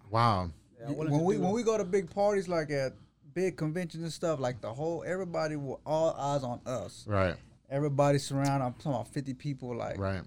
Wow. 0.09 0.51
Yeah, 0.79 0.89
You- 0.89 0.95
when 0.95 1.23
we 1.23 1.37
when 1.37 1.51
we 1.51 1.63
go 1.63 1.77
to 1.77 1.83
big 1.83 2.09
parties 2.09 2.47
like 2.47 2.69
at 2.69 2.93
big 3.33 3.57
conventions 3.57 4.03
and 4.03 4.11
stuff, 4.13 4.39
like 4.39 4.61
the 4.61 4.71
whole 4.73 5.03
everybody 5.05 5.55
will 5.55 5.81
all 5.85 6.13
eyes 6.13 6.43
on 6.43 6.61
us. 6.65 7.03
Right. 7.07 7.35
Everybody 7.69 8.17
surrounded. 8.19 8.65
I'm 8.65 8.73
talking 8.73 8.91
about 8.93 9.07
50 9.09 9.33
people. 9.33 9.75
Like 9.75 9.97
Right. 9.97 10.21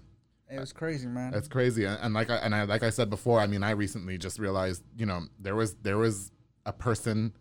it 0.49 0.59
was 0.59 0.73
crazy, 0.73 1.07
man. 1.07 1.31
That's 1.31 1.47
crazy. 1.47 1.85
And, 1.85 1.97
and 2.01 2.13
like 2.13 2.29
I 2.29 2.35
and 2.37 2.53
I 2.53 2.63
like 2.63 2.83
I 2.83 2.89
said 2.89 3.09
before, 3.09 3.39
I 3.39 3.47
mean, 3.47 3.63
I 3.63 3.71
recently 3.71 4.17
just 4.17 4.39
realized, 4.39 4.83
you 4.97 5.05
know, 5.05 5.21
there 5.39 5.55
was 5.55 5.75
there 5.75 5.97
was 5.97 6.31
a 6.65 6.73
person 6.73 7.33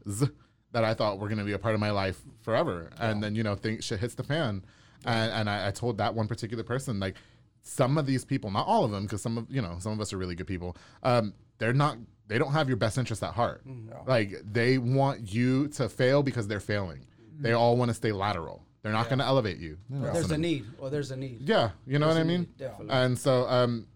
that 0.72 0.84
I 0.84 0.94
thought 0.94 1.18
were 1.18 1.28
going 1.28 1.38
to 1.38 1.44
be 1.44 1.52
a 1.52 1.58
part 1.58 1.74
of 1.74 1.80
my 1.80 1.90
life 1.90 2.22
forever, 2.42 2.90
and 2.98 3.22
then 3.22 3.34
you 3.34 3.42
know, 3.42 3.54
things 3.56 3.84
shit 3.84 4.00
hits 4.00 4.14
the 4.14 4.22
fan, 4.22 4.62
and 5.04 5.32
and 5.32 5.50
I, 5.50 5.68
I 5.68 5.70
told 5.70 5.98
that 5.98 6.14
one 6.14 6.28
particular 6.28 6.64
person 6.64 7.00
like. 7.00 7.16
Some 7.62 7.98
of 7.98 8.06
these 8.06 8.24
people, 8.24 8.50
not 8.50 8.66
all 8.66 8.86
of 8.86 8.90
them, 8.90 9.02
because 9.02 9.20
some 9.20 9.36
of 9.36 9.44
you 9.50 9.60
know 9.60 9.76
some 9.80 9.92
of 9.92 10.00
us 10.00 10.14
are 10.14 10.16
really 10.16 10.34
good 10.34 10.46
people. 10.46 10.78
Um, 11.02 11.34
they're 11.58 11.74
not. 11.74 11.98
They 12.26 12.38
don't 12.38 12.52
have 12.52 12.68
your 12.68 12.78
best 12.78 12.96
interest 12.96 13.22
at 13.22 13.34
heart. 13.34 13.60
Like 14.06 14.32
they 14.50 14.78
want 14.78 15.30
you 15.34 15.68
to 15.68 15.90
fail 15.90 16.22
because 16.22 16.48
they're 16.48 16.58
failing. 16.58 17.04
They 17.38 17.52
all 17.52 17.76
want 17.76 17.90
to 17.90 17.94
stay 17.94 18.12
lateral. 18.12 18.64
They're 18.82 18.92
not 18.92 19.08
going 19.08 19.18
to 19.18 19.24
elevate 19.26 19.58
you. 19.58 19.76
there's 19.90 20.30
a 20.30 20.38
need, 20.38 20.64
or 20.78 20.88
there's 20.90 21.10
a 21.10 21.16
need. 21.16 21.42
Yeah, 21.42 21.70
you 21.86 21.98
know 21.98 22.06
There's 22.06 22.16
what 22.18 22.20
I 22.20 22.24
mean. 22.24 22.40
need, 22.40 22.56
definitely. 22.56 22.94
And 22.94 23.18
so, 23.18 23.46
um, 23.46 23.86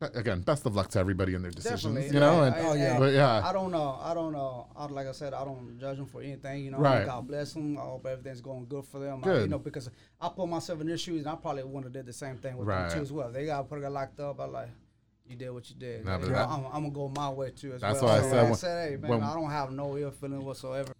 again, 0.00 0.42
best 0.42 0.66
of 0.66 0.76
luck 0.76 0.88
to 0.90 0.98
everybody 0.98 1.34
in 1.34 1.40
their 1.40 1.50
decisions. 1.50 1.94
Definitely. 1.94 2.14
You 2.14 2.20
know, 2.20 2.42
Yeah, 2.42 2.46
and 2.46 2.54
I- 2.54 2.60
Oh, 2.68 2.72
yeah. 2.74 2.98
but 2.98 3.14
yeah, 3.14 3.48
I 3.48 3.52
don't 3.54 3.70
know. 3.72 3.98
I 4.02 4.12
don't 4.12 4.32
know. 4.34 4.66
I, 4.76 4.84
like 4.86 5.06
I 5.06 5.12
said, 5.12 5.32
I 5.32 5.42
don't 5.44 5.78
judge 5.80 5.96
them 5.96 6.04
for 6.06 6.20
anything. 6.20 6.64
You 6.66 6.72
know, 6.72 6.78
Right. 6.78 7.06
God 7.06 7.26
bless 7.26 7.54
them. 7.54 7.78
I 7.78 7.80
hope 7.80 8.04
everything's 8.06 8.42
going 8.42 8.66
good 8.68 8.84
for 8.84 8.98
them. 8.98 9.20
I, 9.22 9.26
Good. 9.26 9.42
you 9.44 9.48
know, 9.48 9.58
because 9.58 9.88
I 10.20 10.28
put 10.28 10.46
myself 10.50 10.82
in 10.82 10.86
their 10.86 10.98
shoes, 10.98 11.20
and 11.20 11.28
I 11.28 11.36
probably 11.36 11.64
would 11.64 11.84
have 11.84 11.92
did 11.94 12.04
the 12.04 12.12
same 12.12 12.36
thing 12.36 12.58
with 12.58 12.68
Right. 12.68 12.90
them 12.90 12.98
too 12.98 13.02
as 13.02 13.12
well. 13.12 13.32
They 13.32 13.46
got 13.46 13.66
put 13.70 13.80
got 13.80 13.92
locked 13.92 14.20
up. 14.20 14.38
I 14.40 14.44
like. 14.44 14.68
You 15.28 15.34
did 15.34 15.50
what 15.50 15.68
you 15.70 15.76
did. 15.76 16.04
Nah, 16.04 16.18
You 16.18 16.26
know, 16.26 16.28
that- 16.34 16.48
I'm, 16.48 16.66
I'm 16.66 16.72
gonna 16.82 16.90
go 16.90 17.08
my 17.08 17.30
way 17.30 17.50
too 17.50 17.72
as 17.72 17.80
That's 17.80 18.00
well. 18.02 18.12
why 18.12 18.18
I 18.18 18.22
So 18.22 18.28
said 18.30 18.44
I 18.44 18.52
said, 18.52 18.90
hey 18.90 18.96
man, 18.96 19.10
when- 19.12 19.22
I 19.24 19.32
don't 19.34 19.50
have 19.50 19.72
no 19.72 19.96
ill 19.96 20.10
feeling 20.12 20.44
whatsoever. 20.44 20.92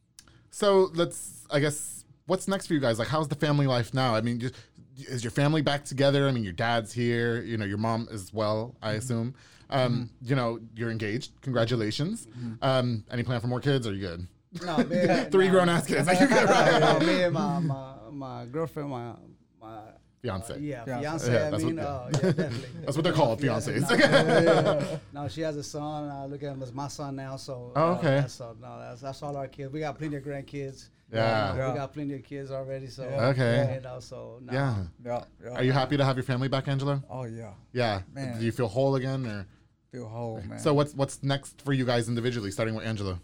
So 0.51 0.91
let's, 0.95 1.45
I 1.51 1.61
guess, 1.61 2.05
what's 2.27 2.47
next 2.48 2.66
for 2.66 2.74
you 2.74 2.81
guys? 2.81 2.98
Like, 2.98 3.09
how's 3.09 3.28
the 3.28 3.35
family 3.35 3.66
life 3.66 3.93
now? 3.94 4.15
I 4.15 4.20
mean, 4.20 4.39
just, 4.40 4.55
is 4.98 5.23
your 5.24 5.31
family 5.31 5.62
back 5.62 5.85
together? 5.85 6.28
I 6.28 6.32
mean, 6.32 6.44
your 6.44 6.53
dad's 6.53 6.93
here. 6.93 7.43
You 7.43 7.57
know, 7.57 7.65
your 7.65 7.78
mom 7.78 8.09
as 8.12 8.32
well. 8.32 8.74
I 8.82 8.90
Mm-hmm. 8.90 8.98
assume. 8.98 9.35
Um, 9.69 10.11
you 10.23 10.36
know, 10.36 10.61
you're 10.77 10.90
engaged. 10.90 11.32
Congratulations. 11.43 12.28
Um, 12.62 13.05
any 13.11 13.23
plan 13.24 13.40
for 13.40 13.48
more 13.48 13.61
kids? 13.61 13.86
Or 13.86 13.90
are 13.90 13.94
you 13.94 14.01
good? 14.01 14.28
No, 14.65 14.77
man, 14.85 15.31
Three 15.31 15.47
no. 15.47 15.53
grown 15.53 15.69
ass 15.69 15.86
kids. 15.86 16.07
Like, 16.07 16.20
you 16.20 16.28
good, 16.28 16.48
right? 16.48 16.81
no, 16.81 17.01
me 17.07 17.23
and 17.24 17.35
my, 17.35 17.59
my 17.61 17.94
my 18.12 18.47
girlfriend, 18.47 18.90
my 18.90 19.12
my 19.61 19.81
Fiance. 20.27 20.59
yeah, 20.61 20.85
Fiance. 20.85 21.03
fiance. 21.28 21.32
Yeah, 21.32 21.47
I 21.47 21.51
that's 21.51 21.62
mean, 21.65 21.77
what- 21.77 21.85
uh, 21.86 22.09
yeah, 22.12 22.20
definitely. 22.32 22.69
That's 22.85 22.97
what 22.97 23.05
they're 23.05 23.12
called, 23.12 23.43
Yeah, 23.43 23.53
fiancés. 23.53 24.55
no, 24.82 25.01
no, 25.23 25.28
she 25.28 25.40
has 25.43 25.57
a 25.57 25.62
son. 25.62 26.11
I 26.11 26.27
look 26.27 26.43
at 26.43 26.53
him 26.53 26.62
as 26.62 26.73
my 26.73 26.89
son 26.89 27.16
now. 27.16 27.36
So 27.36 27.73
Oh, 27.77 27.93
uh, 27.93 27.94
okay. 27.98 28.20
that's, 28.20 28.35
so 28.35 28.57
no, 28.61 28.78
that's 28.81 29.01
that's 29.03 29.23
all 29.23 29.36
our 29.36 29.47
kids. 29.48 29.73
We 29.73 29.81
got 29.81 29.97
plenty 29.98 30.16
of 30.16 30.24
grandkids. 30.24 30.89
Yeah. 31.12 31.53
You 31.53 31.59
Yeah. 31.61 31.73
we 31.73 31.78
got 31.78 31.93
plenty 31.93 32.15
of 32.15 32.24
kids 32.24 32.51
already. 32.51 32.89
So 32.89 33.05
Okay. 33.05 33.74
you 33.77 33.81
know, 33.82 34.01
so 34.01 34.40
no. 34.43 34.53
yeah. 34.53 34.77
yeah, 35.05 35.24
yeah. 35.44 35.51
Are 35.51 35.62
you 35.62 35.70
happy 35.73 35.97
to 35.97 36.05
have 36.05 36.16
your 36.16 36.24
family 36.24 36.48
back, 36.48 36.66
Angelo? 36.66 37.03
Oh 37.09 37.23
yeah, 37.24 37.53
Yeah. 37.73 38.03
Man. 38.12 38.39
Do 38.39 38.44
you 38.44 38.51
feel 38.53 38.66
whole 38.69 38.97
again, 38.97 39.24
or? 39.27 39.47
feel 39.93 40.09
whole, 40.09 40.40
man. 40.43 40.59
So 40.59 40.74
what's 40.74 40.93
what's 40.94 41.23
next 41.23 41.62
for 41.62 41.73
you 41.73 41.85
guys 41.85 42.09
individually, 42.09 42.51
starting 42.51 42.74
with 42.74 42.85
Angelo? 42.85 43.20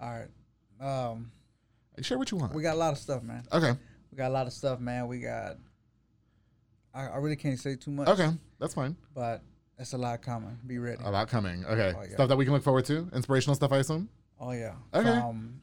all 0.00 0.10
right, 0.20 0.28
um, 1.10 1.30
Share 2.02 2.18
what 2.18 2.30
you 2.30 2.36
want. 2.38 2.54
we 2.54 2.62
got 2.62 2.74
a 2.74 2.78
lot 2.78 2.92
of 2.92 2.98
stuff, 2.98 3.22
man. 3.22 3.42
Okay. 3.52 3.72
We 4.10 4.16
got 4.16 4.28
a 4.30 4.34
lot 4.34 4.46
of 4.46 4.52
stuff, 4.52 4.80
man. 4.80 5.06
We 5.08 5.20
got. 5.20 5.56
I, 6.94 7.06
I 7.06 7.16
really 7.18 7.36
can't 7.36 7.58
say 7.58 7.76
too 7.76 7.90
much. 7.90 8.08
Okay. 8.08 8.30
That's 8.58 8.74
fine. 8.74 8.96
But 9.14 9.42
it's 9.78 9.92
a 9.92 9.98
lot 9.98 10.22
coming. 10.22 10.58
Be 10.66 10.78
ready. 10.78 11.00
A 11.04 11.10
lot 11.10 11.28
coming. 11.28 11.64
Okay. 11.64 11.94
Oh, 11.96 12.02
yeah. 12.02 12.14
Stuff 12.14 12.28
that 12.28 12.36
we 12.36 12.44
can 12.44 12.54
look 12.54 12.62
forward 12.64 12.84
to. 12.86 13.08
Inspirational 13.14 13.54
stuff, 13.54 13.72
I 13.72 13.78
assume. 13.78 14.08
Oh 14.40 14.52
yeah. 14.52 14.74
Okay. 14.94 15.08
Um, 15.10 15.60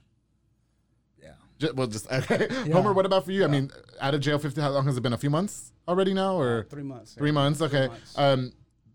yeah. 1.22 1.34
Ju- 1.60 1.74
well, 1.76 1.88
just 1.88 2.12
okay. 2.12 2.48
Homar, 2.68 2.94
what 2.96 3.06
about 3.06 3.26
for 3.26 3.32
you? 3.32 3.44
I 3.44 3.48
mean, 3.48 3.72
out 4.00 4.14
of 4.14 4.22
jail, 4.22 4.38
fifty. 4.40 4.62
How 4.62 4.70
long 4.70 4.86
has 4.86 4.98
it 4.98 5.02
been? 5.02 5.14
A 5.14 5.18
few 5.18 5.30
months 5.30 5.72
already 5.88 6.14
now, 6.14 6.36
or 6.38 6.68
Three 6.70 6.84
months. 6.84 7.14
three 7.14 7.32
months? 7.32 7.62
Okay. 7.62 7.88
months. 7.88 8.18
Um, 8.18 8.52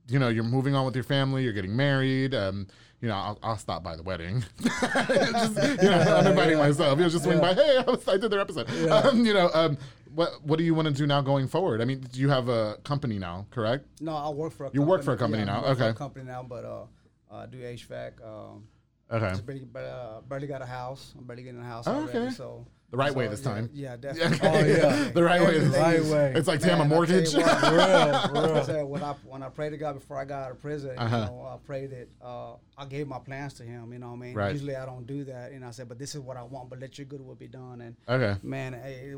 you 0.09 0.19
know, 0.19 0.29
you're 0.29 0.45
moving 0.45 0.75
on 0.75 0.85
with 0.85 0.95
your 0.95 1.05
family. 1.05 1.45
You're 1.45 1.53
getting 1.53 1.77
married. 1.77 2.35
Um, 2.35 2.67
you 3.01 3.09
know, 3.09 3.15
I'll, 3.15 3.39
I'll 3.43 3.57
stop 3.57 3.83
by 3.83 3.97
the 3.97 4.03
wedding. 4.03 4.45
just, 4.63 5.83
you 5.83 5.89
know, 5.91 6.17
I'm 6.17 6.27
inviting 6.27 6.59
myself. 6.59 6.99
You'll 6.99 7.09
just 7.09 7.25
swing 7.25 7.41
by. 7.41 7.55
Hey, 7.55 7.79
I, 7.79 7.91
was, 7.91 8.07
I 8.07 8.17
did 8.19 8.31
their 8.31 8.41
episode. 8.41 8.69
Um, 8.91 9.25
you 9.25 9.33
know, 9.33 9.51
um, 9.55 9.79
what 10.15 10.45
what 10.45 10.59
do 10.59 10.65
you 10.65 10.75
want 10.75 10.89
to 10.89 10.95
do 10.95 11.07
now 11.07 11.21
going 11.21 11.49
forward? 11.49 11.81
I 11.81 11.85
mean, 11.85 12.01
do 12.01 12.21
you 12.21 12.29
have 12.29 12.49
a 12.49 12.77
company 12.85 13.19
now, 13.19 13.47
correct? 13.51 13.87
No, 14.01 14.15
I 14.15 14.29
work 14.29 14.53
for 14.53 14.67
a. 14.67 14.71
You 14.73 14.83
work 14.83 15.03
for 15.03 15.13
a 15.13 15.17
company 15.17 15.45
yeah, 15.45 15.53
I 15.53 15.61
now, 15.61 15.69
work 15.69 15.79
for 15.79 15.85
a 15.85 15.87
okay. 15.89 15.99
company 15.99 16.25
now, 16.27 16.43
but 16.43 16.65
uh, 16.65 16.85
I 17.31 17.47
do 17.47 17.59
HVAC. 17.59 18.25
Um, 18.27 18.65
Okay. 19.13 19.31
just 19.31 19.45
barely, 19.45 19.67
uh, 19.75 20.21
barely 20.29 20.47
got 20.47 20.63
a 20.63 20.67
house. 20.67 21.15
I'm 21.19 21.25
barely 21.25 21.43
getting 21.43 21.61
a 21.61 21.65
house 21.65 21.89
Oh, 21.89 21.95
already. 22.03 22.17
okay. 22.17 22.31
So 22.31 22.65
The 22.91 22.97
right 22.97 23.12
So, 23.12 23.19
way 23.19 23.29
this 23.29 23.41
yeah, 23.45 23.53
time. 23.53 23.71
Yeah, 23.73 23.97
definitely. 24.01 24.49
Oh, 24.49 24.59
yeah. 24.67 25.11
the 25.11 25.23
right 25.23 25.41
way. 25.41 25.59
The 25.61 25.65
This 25.67 25.77
right 25.79 26.01
time. 26.03 26.11
way. 26.11 26.33
It's 26.35 26.49
like 26.49 26.61
Man, 26.61 26.69
damn 26.79 26.81
a 26.81 26.85
I 26.85 26.89
tell 26.89 26.89
you 26.89 26.95
mortgage. 26.97 27.35
what, 27.35 27.61
For 27.61 27.71
real, 28.35 28.57
I 28.57 28.62
said 28.65 28.85
when 28.85 29.03
I 29.05 29.12
when 29.25 29.43
I 29.45 29.49
prayed 29.49 29.71
to 29.71 29.77
God 29.77 29.93
before 29.95 30.17
I 30.19 30.25
got 30.25 30.43
out 30.45 30.51
of 30.51 30.61
prison, 30.61 30.99
Uh-huh. 30.99 31.17
you 31.17 31.25
know, 31.27 31.49
I 31.55 31.57
prayed 31.65 31.91
that 31.91 32.09
uh, 32.25 32.55
I 32.77 32.85
gave 32.87 33.07
my 33.07 33.21
plans 33.21 33.55
to 33.55 33.62
Him. 33.62 33.93
You 33.93 34.01
know, 34.01 34.09
what 34.09 34.15
I 34.15 34.19
mean, 34.19 34.35
Right. 34.35 34.53
usually 34.53 34.75
I 34.75 34.87
don't 34.87 35.07
do 35.07 35.23
that, 35.25 35.53
and 35.53 35.65
I 35.65 35.71
said, 35.71 35.89
but 35.89 35.99
this 36.01 36.15
is 36.17 36.21
what 36.21 36.37
I 36.37 36.43
want. 36.43 36.69
But 36.69 36.81
let 36.81 36.99
Your 36.99 37.05
good 37.07 37.25
will 37.25 37.37
be 37.37 37.47
done. 37.49 37.81
And 37.81 37.97
okay. 38.09 38.39
man, 38.43 38.73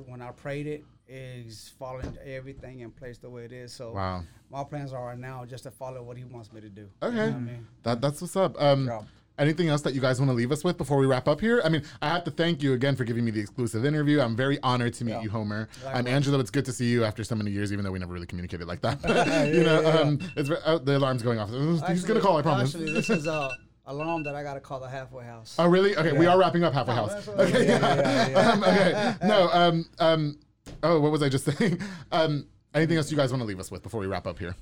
when 0.06 0.20
I 0.20 0.30
prayed 0.32 0.66
it, 0.66 0.84
is 1.08 1.72
falling 1.78 2.16
everything 2.24 2.80
in 2.80 2.90
place 2.90 3.18
the 3.18 3.28
way 3.28 3.44
it 3.44 3.52
is. 3.52 3.72
So 3.72 3.92
Wow. 3.92 4.22
my 4.50 4.64
plans 4.64 4.92
are 4.92 5.14
now 5.16 5.44
just 5.44 5.64
to 5.64 5.70
follow 5.70 6.02
what 6.02 6.16
He 6.16 6.24
wants 6.24 6.52
me 6.52 6.60
to 6.60 6.68
do. 6.70 6.88
Okay. 7.02 7.14
You 7.14 7.20
know 7.22 7.26
what 7.28 7.36
I 7.36 7.38
mean? 7.40 7.66
That 7.82 8.00
that's 8.00 8.20
what's 8.22 8.36
up. 8.36 8.60
Um, 8.60 8.86
Yeah. 8.86 9.00
Anything 9.38 9.68
else 9.68 9.80
that 9.82 9.94
you 9.94 10.00
guys 10.00 10.20
want 10.20 10.30
to 10.30 10.34
leave 10.34 10.52
us 10.52 10.62
with 10.62 10.76
before 10.76 10.98
we 10.98 11.06
wrap 11.06 11.26
up 11.26 11.40
here? 11.40 11.62
I 11.64 11.68
mean, 11.70 11.82
I 12.02 12.08
have 12.08 12.22
to 12.24 12.30
thank 12.30 12.62
you 12.62 12.74
again 12.74 12.94
for 12.96 13.04
giving 13.04 13.24
me 13.24 13.30
the 13.30 13.40
exclusive 13.40 13.84
interview. 13.84 14.20
I'm 14.20 14.36
very 14.36 14.58
honored 14.62 14.92
to 14.94 15.04
meet 15.04 15.12
Yeah. 15.12 15.22
you, 15.22 15.30
Homar. 15.30 15.68
I'm. 15.86 16.06
Angelo. 16.06 16.38
It's 16.38 16.50
good 16.50 16.66
to 16.66 16.72
see 16.72 16.86
you 16.90 17.04
after 17.04 17.24
so 17.24 17.34
many 17.34 17.50
years, 17.50 17.72
even 17.72 17.84
though 17.84 17.92
we 17.92 17.98
never 17.98 18.12
really 18.12 18.26
communicated 18.26 18.66
like 18.68 18.82
that. 18.82 19.00
you 19.54 19.64
know, 19.64 19.80
yeah, 19.80 19.94
yeah. 19.94 20.00
um, 20.00 20.18
it's 20.36 20.50
oh, 20.66 20.78
the 20.78 20.98
alarm's 20.98 21.22
going 21.22 21.38
off. 21.38 21.48
He's 21.88 22.04
gonna 22.04 22.20
call. 22.20 22.36
I 22.36 22.42
promise. 22.42 22.74
Actually, 22.74 22.92
this 22.92 23.08
is 23.08 23.26
a 23.26 23.50
alarm 23.86 24.22
that 24.24 24.34
I 24.34 24.42
got 24.42 24.54
to 24.54 24.60
call 24.60 24.80
the 24.80 24.88
halfway 24.88 25.24
house. 25.24 25.56
Oh 25.58 25.66
really? 25.66 25.96
Okay, 25.96 26.12
we 26.12 26.26
are 26.26 26.38
wrapping 26.38 26.62
up 26.62 26.74
halfway 26.74 26.92
Oh, 26.94 26.96
house. 27.08 27.26
Okay, 27.28 27.66
Yeah, 27.68 27.78
yeah. 27.78 27.96
yeah, 27.96 28.28
yeah. 28.28 28.50
Um, 28.52 28.62
okay. 28.64 29.14
No. 29.26 29.48
Um. 29.50 29.86
Um. 29.98 30.38
Oh, 30.82 31.00
what 31.00 31.10
was 31.10 31.22
I 31.22 31.28
just 31.30 31.46
saying? 31.46 31.80
Um. 32.12 32.46
Anything 32.74 32.96
else 32.98 33.10
you 33.10 33.16
guys 33.16 33.30
want 33.30 33.40
to 33.42 33.46
leave 33.46 33.60
us 33.60 33.70
with 33.70 33.82
before 33.82 34.00
we 34.00 34.06
wrap 34.06 34.26
up 34.26 34.38
here? 34.38 34.54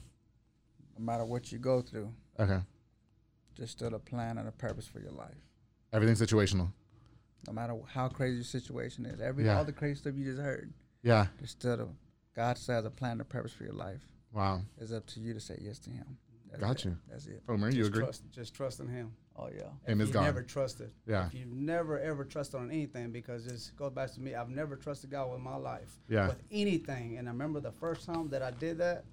No 0.99 1.05
matter 1.05 1.25
what 1.25 1.51
you 1.53 1.59
go 1.59 1.81
through, 1.81 2.13
Okay. 2.39 2.59
Just 3.55 3.73
still 3.73 3.95
a 3.95 3.99
plan 3.99 4.39
and 4.39 4.49
a 4.49 4.53
purpose 4.53 4.87
for 4.87 5.01
your 5.01 5.13
life. 5.13 5.35
Everything's 5.93 6.21
situational. 6.21 6.73
No 7.47 7.53
matter 7.53 7.75
how 7.89 8.09
crazy 8.09 8.37
your 8.37 8.45
situation 8.45 9.07
is, 9.07 9.21
every 9.21 9.45
Yeah. 9.45 9.59
all 9.59 9.65
the 9.65 9.73
crazy 9.73 9.99
stuff 10.01 10.15
you 10.15 10.25
just 10.25 10.41
heard, 10.41 10.73
Yeah. 11.03 11.27
there's 11.39 11.51
still 11.51 11.81
a, 11.81 11.89
God 12.35 12.59
still 12.59 12.77
has 12.77 12.85
a 12.85 12.91
plan 12.91 13.13
and 13.13 13.23
a 13.23 13.25
purpose 13.25 13.53
for 13.53 13.65
your 13.65 13.73
life. 13.73 14.03
Wow. 14.33 14.63
It's 14.79 14.93
up 14.93 15.07
to 15.09 15.21
you 15.21 15.35
to 15.35 15.41
say 15.41 15.59
yes 15.61 15.79
to 15.81 15.91
Him. 15.91 16.19
That's 16.51 16.61
Got 16.63 16.77
it. 16.81 16.85
you. 16.87 16.99
That's 17.09 17.27
it. 17.27 17.47
Homar, 17.47 17.73
you 17.73 17.87
agree? 17.87 18.03
trust, 18.03 18.23
just 18.31 18.55
trust 18.55 18.81
in 18.81 18.89
Him. 18.89 19.13
Oh 19.37 19.49
yeah. 19.49 19.71
Him 19.87 20.01
if 20.01 20.05
is 20.05 20.09
you 20.09 20.15
gone. 20.15 20.25
never 20.25 20.43
trusted. 20.43 20.93
Yeah. 21.07 21.27
If 21.27 21.35
you've 21.35 21.49
never 21.53 21.99
ever 21.99 22.25
trusted 22.25 22.61
on 22.61 22.71
anything, 22.71 23.11
because 23.11 23.47
it 23.47 23.71
goes 23.77 23.93
back 23.93 24.13
to 24.15 24.21
me, 24.21 24.35
I've 24.35 24.51
never 24.51 24.77
trusted 24.77 25.11
God 25.11 25.31
with 25.33 25.41
my 25.41 25.57
life. 25.57 25.99
Yeah. 26.09 26.29
With 26.29 26.43
anything, 26.51 27.17
and 27.19 27.29
I 27.29 27.33
remember 27.33 27.61
the 27.61 27.73
first 27.73 28.05
time 28.05 28.29
that 28.31 28.43
I 28.43 28.51
did 28.51 28.79
that, 28.79 29.05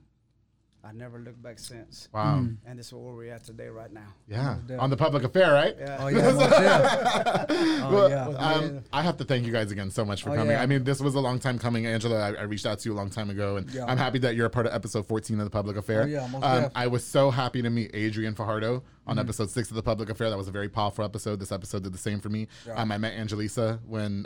I 0.84 0.94
never 0.94 1.20
looked 1.20 1.42
back 1.44 1.60
since. 1.60 2.08
Wow. 2.14 2.46
And 2.66 2.80
this 2.80 2.88
is 2.88 2.94
where 2.94 3.14
we're 3.14 3.34
at 3.34 3.44
today, 3.44 3.68
right 3.68 3.92
now. 3.92 4.08
Yeah. 4.28 4.54
definitely. 4.56 4.76
On 4.78 4.90
the 4.90 4.96
public 4.96 5.24
affair, 5.24 5.52
right? 5.52 5.76
Yeah. 5.78 5.98
Oh 6.00 6.08
yeah. 6.08 6.22
most 6.32 6.40
definitely. 6.50 7.58
Oh 7.84 7.94
Well, 7.94 8.10
yeah. 8.10 8.28
um, 8.28 8.84
I 8.94 9.02
have 9.02 9.18
to 9.18 9.26
thank 9.26 9.46
you 9.46 9.52
guys 9.52 9.72
again 9.72 9.92
so 9.92 10.06
much 10.06 10.24
for 10.24 10.30
Oh, 10.30 10.36
coming. 10.36 10.52
yeah. 10.52 10.62
I 10.62 10.66
mean, 10.66 10.84
this 10.86 11.02
was 11.02 11.16
a 11.16 11.20
long 11.20 11.40
time 11.40 11.60
coming, 11.60 11.86
Angelo. 11.86 12.16
I, 12.18 12.34
I 12.34 12.42
reached 12.44 12.66
out 12.66 12.80
to 12.80 12.90
you 12.90 12.96
a 12.96 12.98
long 12.98 13.10
time 13.10 13.30
ago, 13.30 13.58
and 13.58 13.70
Yeah. 13.70 13.86
I'm 13.86 13.98
happy 13.98 14.20
that 14.20 14.36
you're 14.36 14.46
a 14.46 14.50
part 14.50 14.66
of 14.66 14.74
episode 14.74 15.06
14 15.08 15.38
of 15.40 15.46
the 15.46 15.50
Public 15.52 15.76
Affair. 15.78 16.04
Oh, 16.04 16.06
yeah, 16.06 16.28
most 16.28 16.44
um. 16.44 16.72
I 16.76 16.88
was 16.88 17.04
so 17.04 17.32
happy 17.32 17.62
to 17.62 17.70
meet 17.70 17.92
Adrian 17.94 18.34
Fajardo 18.36 18.84
on 19.06 19.16
Mm-hmm. 19.16 19.20
episode 19.20 19.50
six 19.50 19.70
of 19.70 19.76
the 19.76 19.84
Public 19.84 20.10
Affair. 20.10 20.30
That 20.30 20.38
was 20.38 20.48
a 20.48 20.52
very 20.52 20.70
powerful 20.70 21.04
episode. 21.04 21.40
This 21.40 21.52
episode 21.52 21.84
did 21.84 21.94
the 21.94 21.98
same 21.98 22.20
for 22.22 22.30
me. 22.30 22.48
Yeah. 22.66 22.76
Um, 22.76 22.92
I 22.92 22.98
met 22.98 23.14
Angelisa 23.16 23.80
when. 23.86 24.26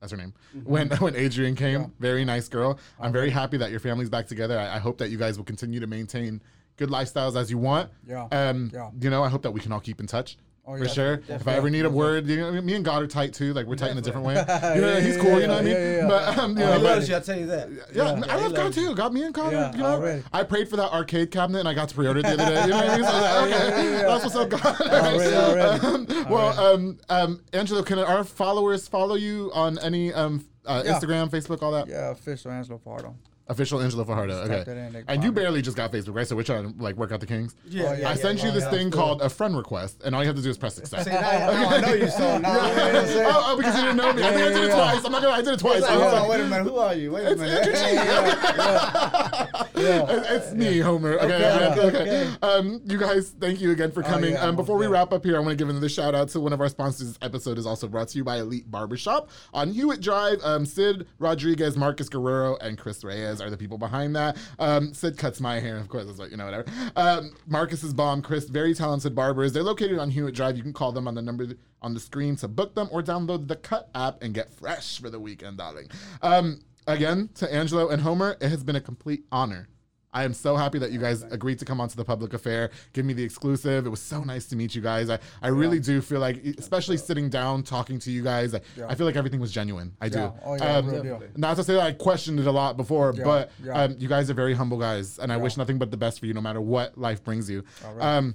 That's 0.00 0.12
her 0.12 0.16
name. 0.18 0.32
Mm-hmm. 0.56 0.70
When 0.70 0.88
when 0.98 1.16
Adrian 1.16 1.54
came, 1.56 1.92
very 1.98 2.24
nice 2.24 2.48
girl. 2.48 2.78
I'm 3.00 3.12
very 3.12 3.30
happy 3.30 3.56
that 3.58 3.70
your 3.70 3.80
family's 3.80 4.08
back 4.10 4.26
together. 4.26 4.58
I, 4.58 4.76
I 4.76 4.78
hope 4.78 4.98
that 4.98 5.10
you 5.10 5.18
guys 5.18 5.36
will 5.36 5.44
continue 5.44 5.80
to 5.80 5.86
maintain 5.86 6.40
good 6.76 6.88
lifestyles 6.90 7.36
as 7.36 7.50
you 7.50 7.58
want. 7.58 7.90
Yeah. 8.06 8.28
Um, 8.30 8.70
Yeah. 8.72 8.90
you 9.00 9.10
know, 9.10 9.22
I 9.24 9.28
hope 9.28 9.42
that 9.42 9.50
we 9.50 9.60
can 9.60 9.72
all 9.72 9.80
keep 9.80 9.98
in 10.00 10.06
touch. 10.06 10.36
Oh, 10.70 10.76
for 10.76 10.84
yeah, 10.84 10.90
sure. 10.90 11.22
If 11.28 11.48
I 11.48 11.54
ever 11.54 11.70
need 11.70 11.86
a 11.86 11.90
word, 11.90 12.26
you 12.26 12.36
know, 12.36 12.52
me 12.60 12.74
and 12.74 12.84
God 12.84 13.02
are 13.02 13.06
tight 13.06 13.32
too. 13.32 13.54
Like 13.54 13.64
we're 13.64 13.74
tight 13.76 13.90
in 13.90 13.96
a 13.96 14.02
different 14.02 14.26
way. 14.26 14.34
You 14.74 14.82
know, 14.82 15.00
he's 15.00 15.16
cool. 15.16 15.40
You 15.40 15.46
know 15.46 15.54
what 15.54 15.62
I 15.62 15.64
mean? 15.64 15.72
Yeah, 15.74 15.78
yeah, 15.78 15.96
yeah. 16.02 16.06
But 16.08 16.38
um, 16.38 16.58
you 16.58 16.62
Oh, 16.64 16.66
know, 16.66 16.72
he 16.74 16.78
but- 16.78 16.82
loves 16.84 17.08
you, 17.08 17.16
I 17.16 17.20
tell 17.20 17.38
you 17.38 17.46
that. 17.46 17.70
yeah, 17.72 17.82
Yeah. 17.94 18.22
I 18.28 18.36
love 18.36 18.54
God 18.54 18.72
too. 18.74 18.94
God, 18.94 19.14
me 19.14 19.22
and 19.24 19.32
God, 19.32 19.50
Yeah, 19.52 19.70
are, 19.70 19.72
you 19.72 19.78
know, 19.78 19.86
already. 19.86 20.22
I 20.30 20.42
prayed 20.42 20.68
for 20.68 20.76
that 20.76 20.92
arcade 20.92 21.30
cabinet 21.30 21.60
and 21.60 21.68
I 21.68 21.72
got 21.72 21.88
to 21.88 21.94
pre-order 21.94 22.20
it 22.20 22.24
the 22.24 22.32
other 22.34 22.44
day. 22.54 22.62
You 22.64 22.68
know 22.68 22.76
what 22.76 22.86
I 22.90 22.96
mean? 22.98 23.06
So 23.06 23.12
like, 23.12 23.42
okay, 23.42 23.50
Yeah, 23.50 23.82
yeah, 23.82 23.90
yeah. 23.92 24.02
that's 24.08 24.24
what's 24.24 24.36
up, 24.36 24.48
God. 24.50 24.80
Already, 24.82 25.34
already. 25.82 25.86
Um, 25.86 26.28
well, 26.30 26.74
um, 26.74 26.98
um, 27.08 27.40
Angelo, 27.54 27.82
can 27.82 27.98
our 28.00 28.22
followers 28.22 28.86
follow 28.86 29.14
you 29.14 29.50
on 29.54 29.78
any 29.78 30.12
um, 30.12 30.46
uh, 30.66 30.82
Yeah. 30.84 30.92
Instagram, 30.92 31.30
Facebook, 31.30 31.62
all 31.62 31.72
that? 31.72 31.88
Yeah, 31.88 32.10
official 32.10 32.50
Angelo 32.50 32.78
Fajardo. 32.78 33.14
Official 33.48 33.80
Angelo 33.80 34.04
Fajardo. 34.04 34.34
Just 34.34 34.44
Okay. 34.44 34.56
type 34.58 34.66
that 34.66 34.76
in, 34.76 34.92
they 34.92 35.04
And 35.08 35.24
you 35.24 35.32
barely 35.32 35.62
just 35.62 35.76
got 35.76 35.90
Facebook, 35.92 36.14
right? 36.14 36.26
So 36.26 36.36
we're 36.36 36.42
trying 36.42 36.72
to 36.72 36.82
like 36.82 36.96
work 36.96 37.12
out 37.12 37.20
the 37.20 37.26
kinks. 37.26 37.54
Yeah, 37.66 37.82
Oh, 37.82 37.92
yeah, 37.92 37.98
yeah, 38.00 38.10
I 38.10 38.14
sent 38.14 38.42
you 38.42 38.50
oh, 38.50 38.52
this 38.52 38.64
yeah, 38.64 38.70
thing 38.70 38.90
that's 38.90 38.96
called 38.96 39.22
a 39.22 39.28
friend 39.30 39.56
request, 39.56 40.02
and 40.04 40.14
all 40.14 40.22
you 40.22 40.26
have 40.26 40.36
to 40.36 40.42
do 40.42 40.50
is 40.50 40.58
press 40.58 40.78
accept. 40.78 41.04
See, 41.04 41.10
now, 41.10 41.20
now 41.20 41.68
I 41.68 41.80
know 41.80 41.92
you, 41.94 42.08
so 42.08 42.18
now 42.38 42.52
you 42.68 42.74
know 42.76 42.84
what 42.84 43.08
I'm 43.16 43.26
oh, 43.26 43.42
oh, 43.46 43.56
because 43.56 43.76
you 43.76 43.82
didn't 43.82 43.96
know 43.96 44.12
me. 44.12 44.22
I 44.22 44.32
think 44.32 44.42
I 44.42 44.48
did 44.48 44.56
it 44.56 44.60
Yeah, 44.60 44.66
yeah, 44.66 44.74
twice. 44.74 45.04
I'm 45.04 45.12
not 45.12 45.22
gonna. 45.22 45.34
I 45.34 45.42
did 45.42 45.54
it 45.54 45.60
twice. 45.60 45.82
Like, 45.82 45.90
I 45.90 45.94
hold 45.94 46.14
on, 46.14 46.28
wait 46.28 46.40
a 46.40 46.44
minute. 46.44 46.64
Who 46.64 46.76
are 46.78 46.94
you? 46.94 47.12
Wait 47.12 47.26
a 47.26 47.36
minute. 47.36 47.66
Andrew 47.66 47.74
G. 47.74 49.58
It's, 49.80 50.28
it's 50.30 50.52
me, 50.54 50.78
Homar. 50.78 51.18
Okay, 51.18 51.34
okay, 51.34 51.80
okay, 51.80 52.00
okay. 52.00 52.36
Um, 52.42 52.80
you 52.84 52.98
guys, 52.98 53.30
thank 53.40 53.60
you 53.60 53.70
again 53.70 53.92
for 53.92 54.02
coming. 54.02 54.32
yeah, 54.32 54.40
um, 54.40 54.56
most 54.56 54.64
before 54.64 54.76
we 54.76 54.86
wrap 54.86 55.12
up 55.12 55.24
here, 55.24 55.36
I 55.36 55.38
want 55.38 55.50
to 55.50 55.56
give 55.56 55.68
another 55.68 55.88
shout 55.88 56.14
out 56.14 56.28
to 56.30 56.40
one 56.40 56.52
of 56.52 56.60
our 56.60 56.68
sponsors. 56.68 57.08
This 57.08 57.18
episode 57.22 57.58
is 57.58 57.66
also 57.66 57.86
brought 57.88 58.08
to 58.08 58.18
you 58.18 58.24
by 58.24 58.38
Elite 58.38 58.68
Barbershop 58.70 59.30
on 59.54 59.70
Hewitt 59.70 60.00
Drive. 60.00 60.40
Um, 60.42 60.66
Sid 60.66 61.06
Rodriguez, 61.18 61.76
Marcus 61.76 62.08
Guerrero, 62.08 62.56
and 62.60 62.76
Chris 62.76 63.04
Reyes 63.04 63.37
are 63.40 63.50
the 63.50 63.56
people 63.56 63.78
behind 63.78 64.16
that. 64.16 64.36
Um, 64.58 64.94
Sid 64.94 65.16
cuts 65.18 65.40
my 65.40 65.60
hair, 65.60 65.76
of 65.76 65.88
course. 65.88 66.06
That's 66.06 66.18
what 66.18 66.30
you 66.30 66.36
know, 66.36 66.44
whatever. 66.44 66.66
Um, 66.96 67.32
Marcus 67.46 67.82
is 67.82 67.94
bomb. 67.94 68.22
Chris, 68.22 68.48
very 68.48 68.74
talented 68.74 69.14
barbers. 69.14 69.52
They're 69.52 69.62
located 69.62 69.98
on 69.98 70.10
Hewitt 70.10 70.34
Drive. 70.34 70.56
You 70.56 70.62
can 70.62 70.72
call 70.72 70.92
them 70.92 71.08
on 71.08 71.14
the 71.14 71.22
number 71.22 71.46
on 71.80 71.94
the 71.94 72.00
screen 72.00 72.36
to 72.36 72.48
book 72.48 72.74
them, 72.74 72.88
or 72.90 73.02
download 73.02 73.48
the 73.48 73.56
Cut 73.56 73.88
app 73.94 74.22
and 74.22 74.34
get 74.34 74.52
fresh 74.52 75.00
for 75.00 75.10
the 75.10 75.20
weekend, 75.20 75.58
darling. 75.58 75.88
Um, 76.22 76.60
again, 76.86 77.30
to 77.36 77.52
Angelo 77.52 77.88
and 77.88 78.02
Homer, 78.02 78.36
it 78.40 78.48
has 78.48 78.64
been 78.64 78.76
a 78.76 78.80
complete 78.80 79.24
honor. 79.30 79.68
I 80.12 80.24
am 80.24 80.32
so 80.32 80.56
happy 80.56 80.78
that 80.78 80.90
you 80.90 80.98
guys 80.98 81.22
agreed 81.24 81.58
to 81.58 81.64
come 81.64 81.80
onto 81.80 81.94
the 81.96 82.04
public 82.04 82.32
affair, 82.32 82.70
give 82.92 83.04
me 83.04 83.12
the 83.12 83.22
exclusive. 83.22 83.86
It 83.86 83.90
was 83.90 84.00
so 84.00 84.24
nice 84.24 84.46
to 84.46 84.56
meet 84.56 84.74
you 84.74 84.80
guys. 84.80 85.10
I, 85.10 85.18
I 85.42 85.48
really 85.48 85.80
do 85.80 86.00
feel 86.00 86.20
like, 86.20 86.42
especially 86.58 86.96
sitting 86.96 87.28
down 87.28 87.62
talking 87.62 87.98
to 88.00 88.10
you 88.10 88.22
guys, 88.22 88.54
I, 88.54 88.60
I 88.88 88.94
feel 88.94 89.06
like 89.06 89.16
everything 89.16 89.40
was 89.40 89.52
genuine. 89.52 89.94
I 90.00 90.08
do. 90.08 90.18
Yeah. 90.18 90.30
Oh, 90.44 90.54
yeah, 90.56 90.76
Um, 90.78 91.20
not 91.36 91.56
to 91.56 91.64
say 91.64 91.74
that 91.74 91.82
I 91.82 91.92
questioned 91.92 92.40
it 92.40 92.46
a 92.46 92.50
lot 92.52 92.76
before, 92.76 93.12
Yeah, 93.16 93.24
but 93.24 93.50
yeah. 93.62 93.82
Um, 93.82 93.96
you 93.98 94.08
guys 94.08 94.30
are 94.30 94.34
very 94.34 94.54
humble 94.54 94.78
guys, 94.78 95.18
and 95.18 95.32
I 95.32 95.36
wish 95.36 95.56
nothing 95.56 95.78
but 95.78 95.90
the 95.90 95.96
best 95.98 96.20
for 96.20 96.26
you, 96.26 96.34
no 96.34 96.40
matter 96.40 96.60
what 96.60 96.96
life 96.96 97.22
brings 97.22 97.50
you. 97.50 97.64
Um, 98.00 98.34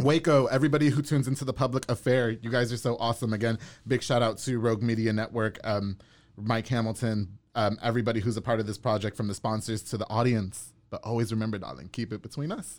Waco, 0.00 0.46
everybody 0.46 0.88
who 0.88 1.02
tunes 1.02 1.28
into 1.28 1.44
the 1.44 1.52
public 1.52 1.88
affair, 1.90 2.30
you 2.30 2.50
guys 2.50 2.72
are 2.72 2.76
so 2.78 2.96
awesome. 2.98 3.32
Again, 3.32 3.58
big 3.86 4.02
shout 4.02 4.22
out 4.22 4.38
to 4.38 4.58
Rogue 4.58 4.82
Media 4.82 5.12
Network, 5.12 5.58
um, 5.62 5.98
Mike 6.36 6.66
Hamilton, 6.68 7.38
um, 7.54 7.78
everybody 7.82 8.18
who's 8.20 8.36
a 8.36 8.42
part 8.42 8.58
of 8.58 8.66
this 8.66 8.78
project, 8.78 9.16
from 9.16 9.28
the 9.28 9.34
sponsors 9.34 9.82
to 9.84 9.98
the 9.98 10.08
audience. 10.08 10.71
But 10.92 11.02
always 11.04 11.32
remember, 11.32 11.56
darling, 11.56 11.88
keep 11.90 12.12
it 12.12 12.20
between 12.20 12.52
us. 12.52 12.78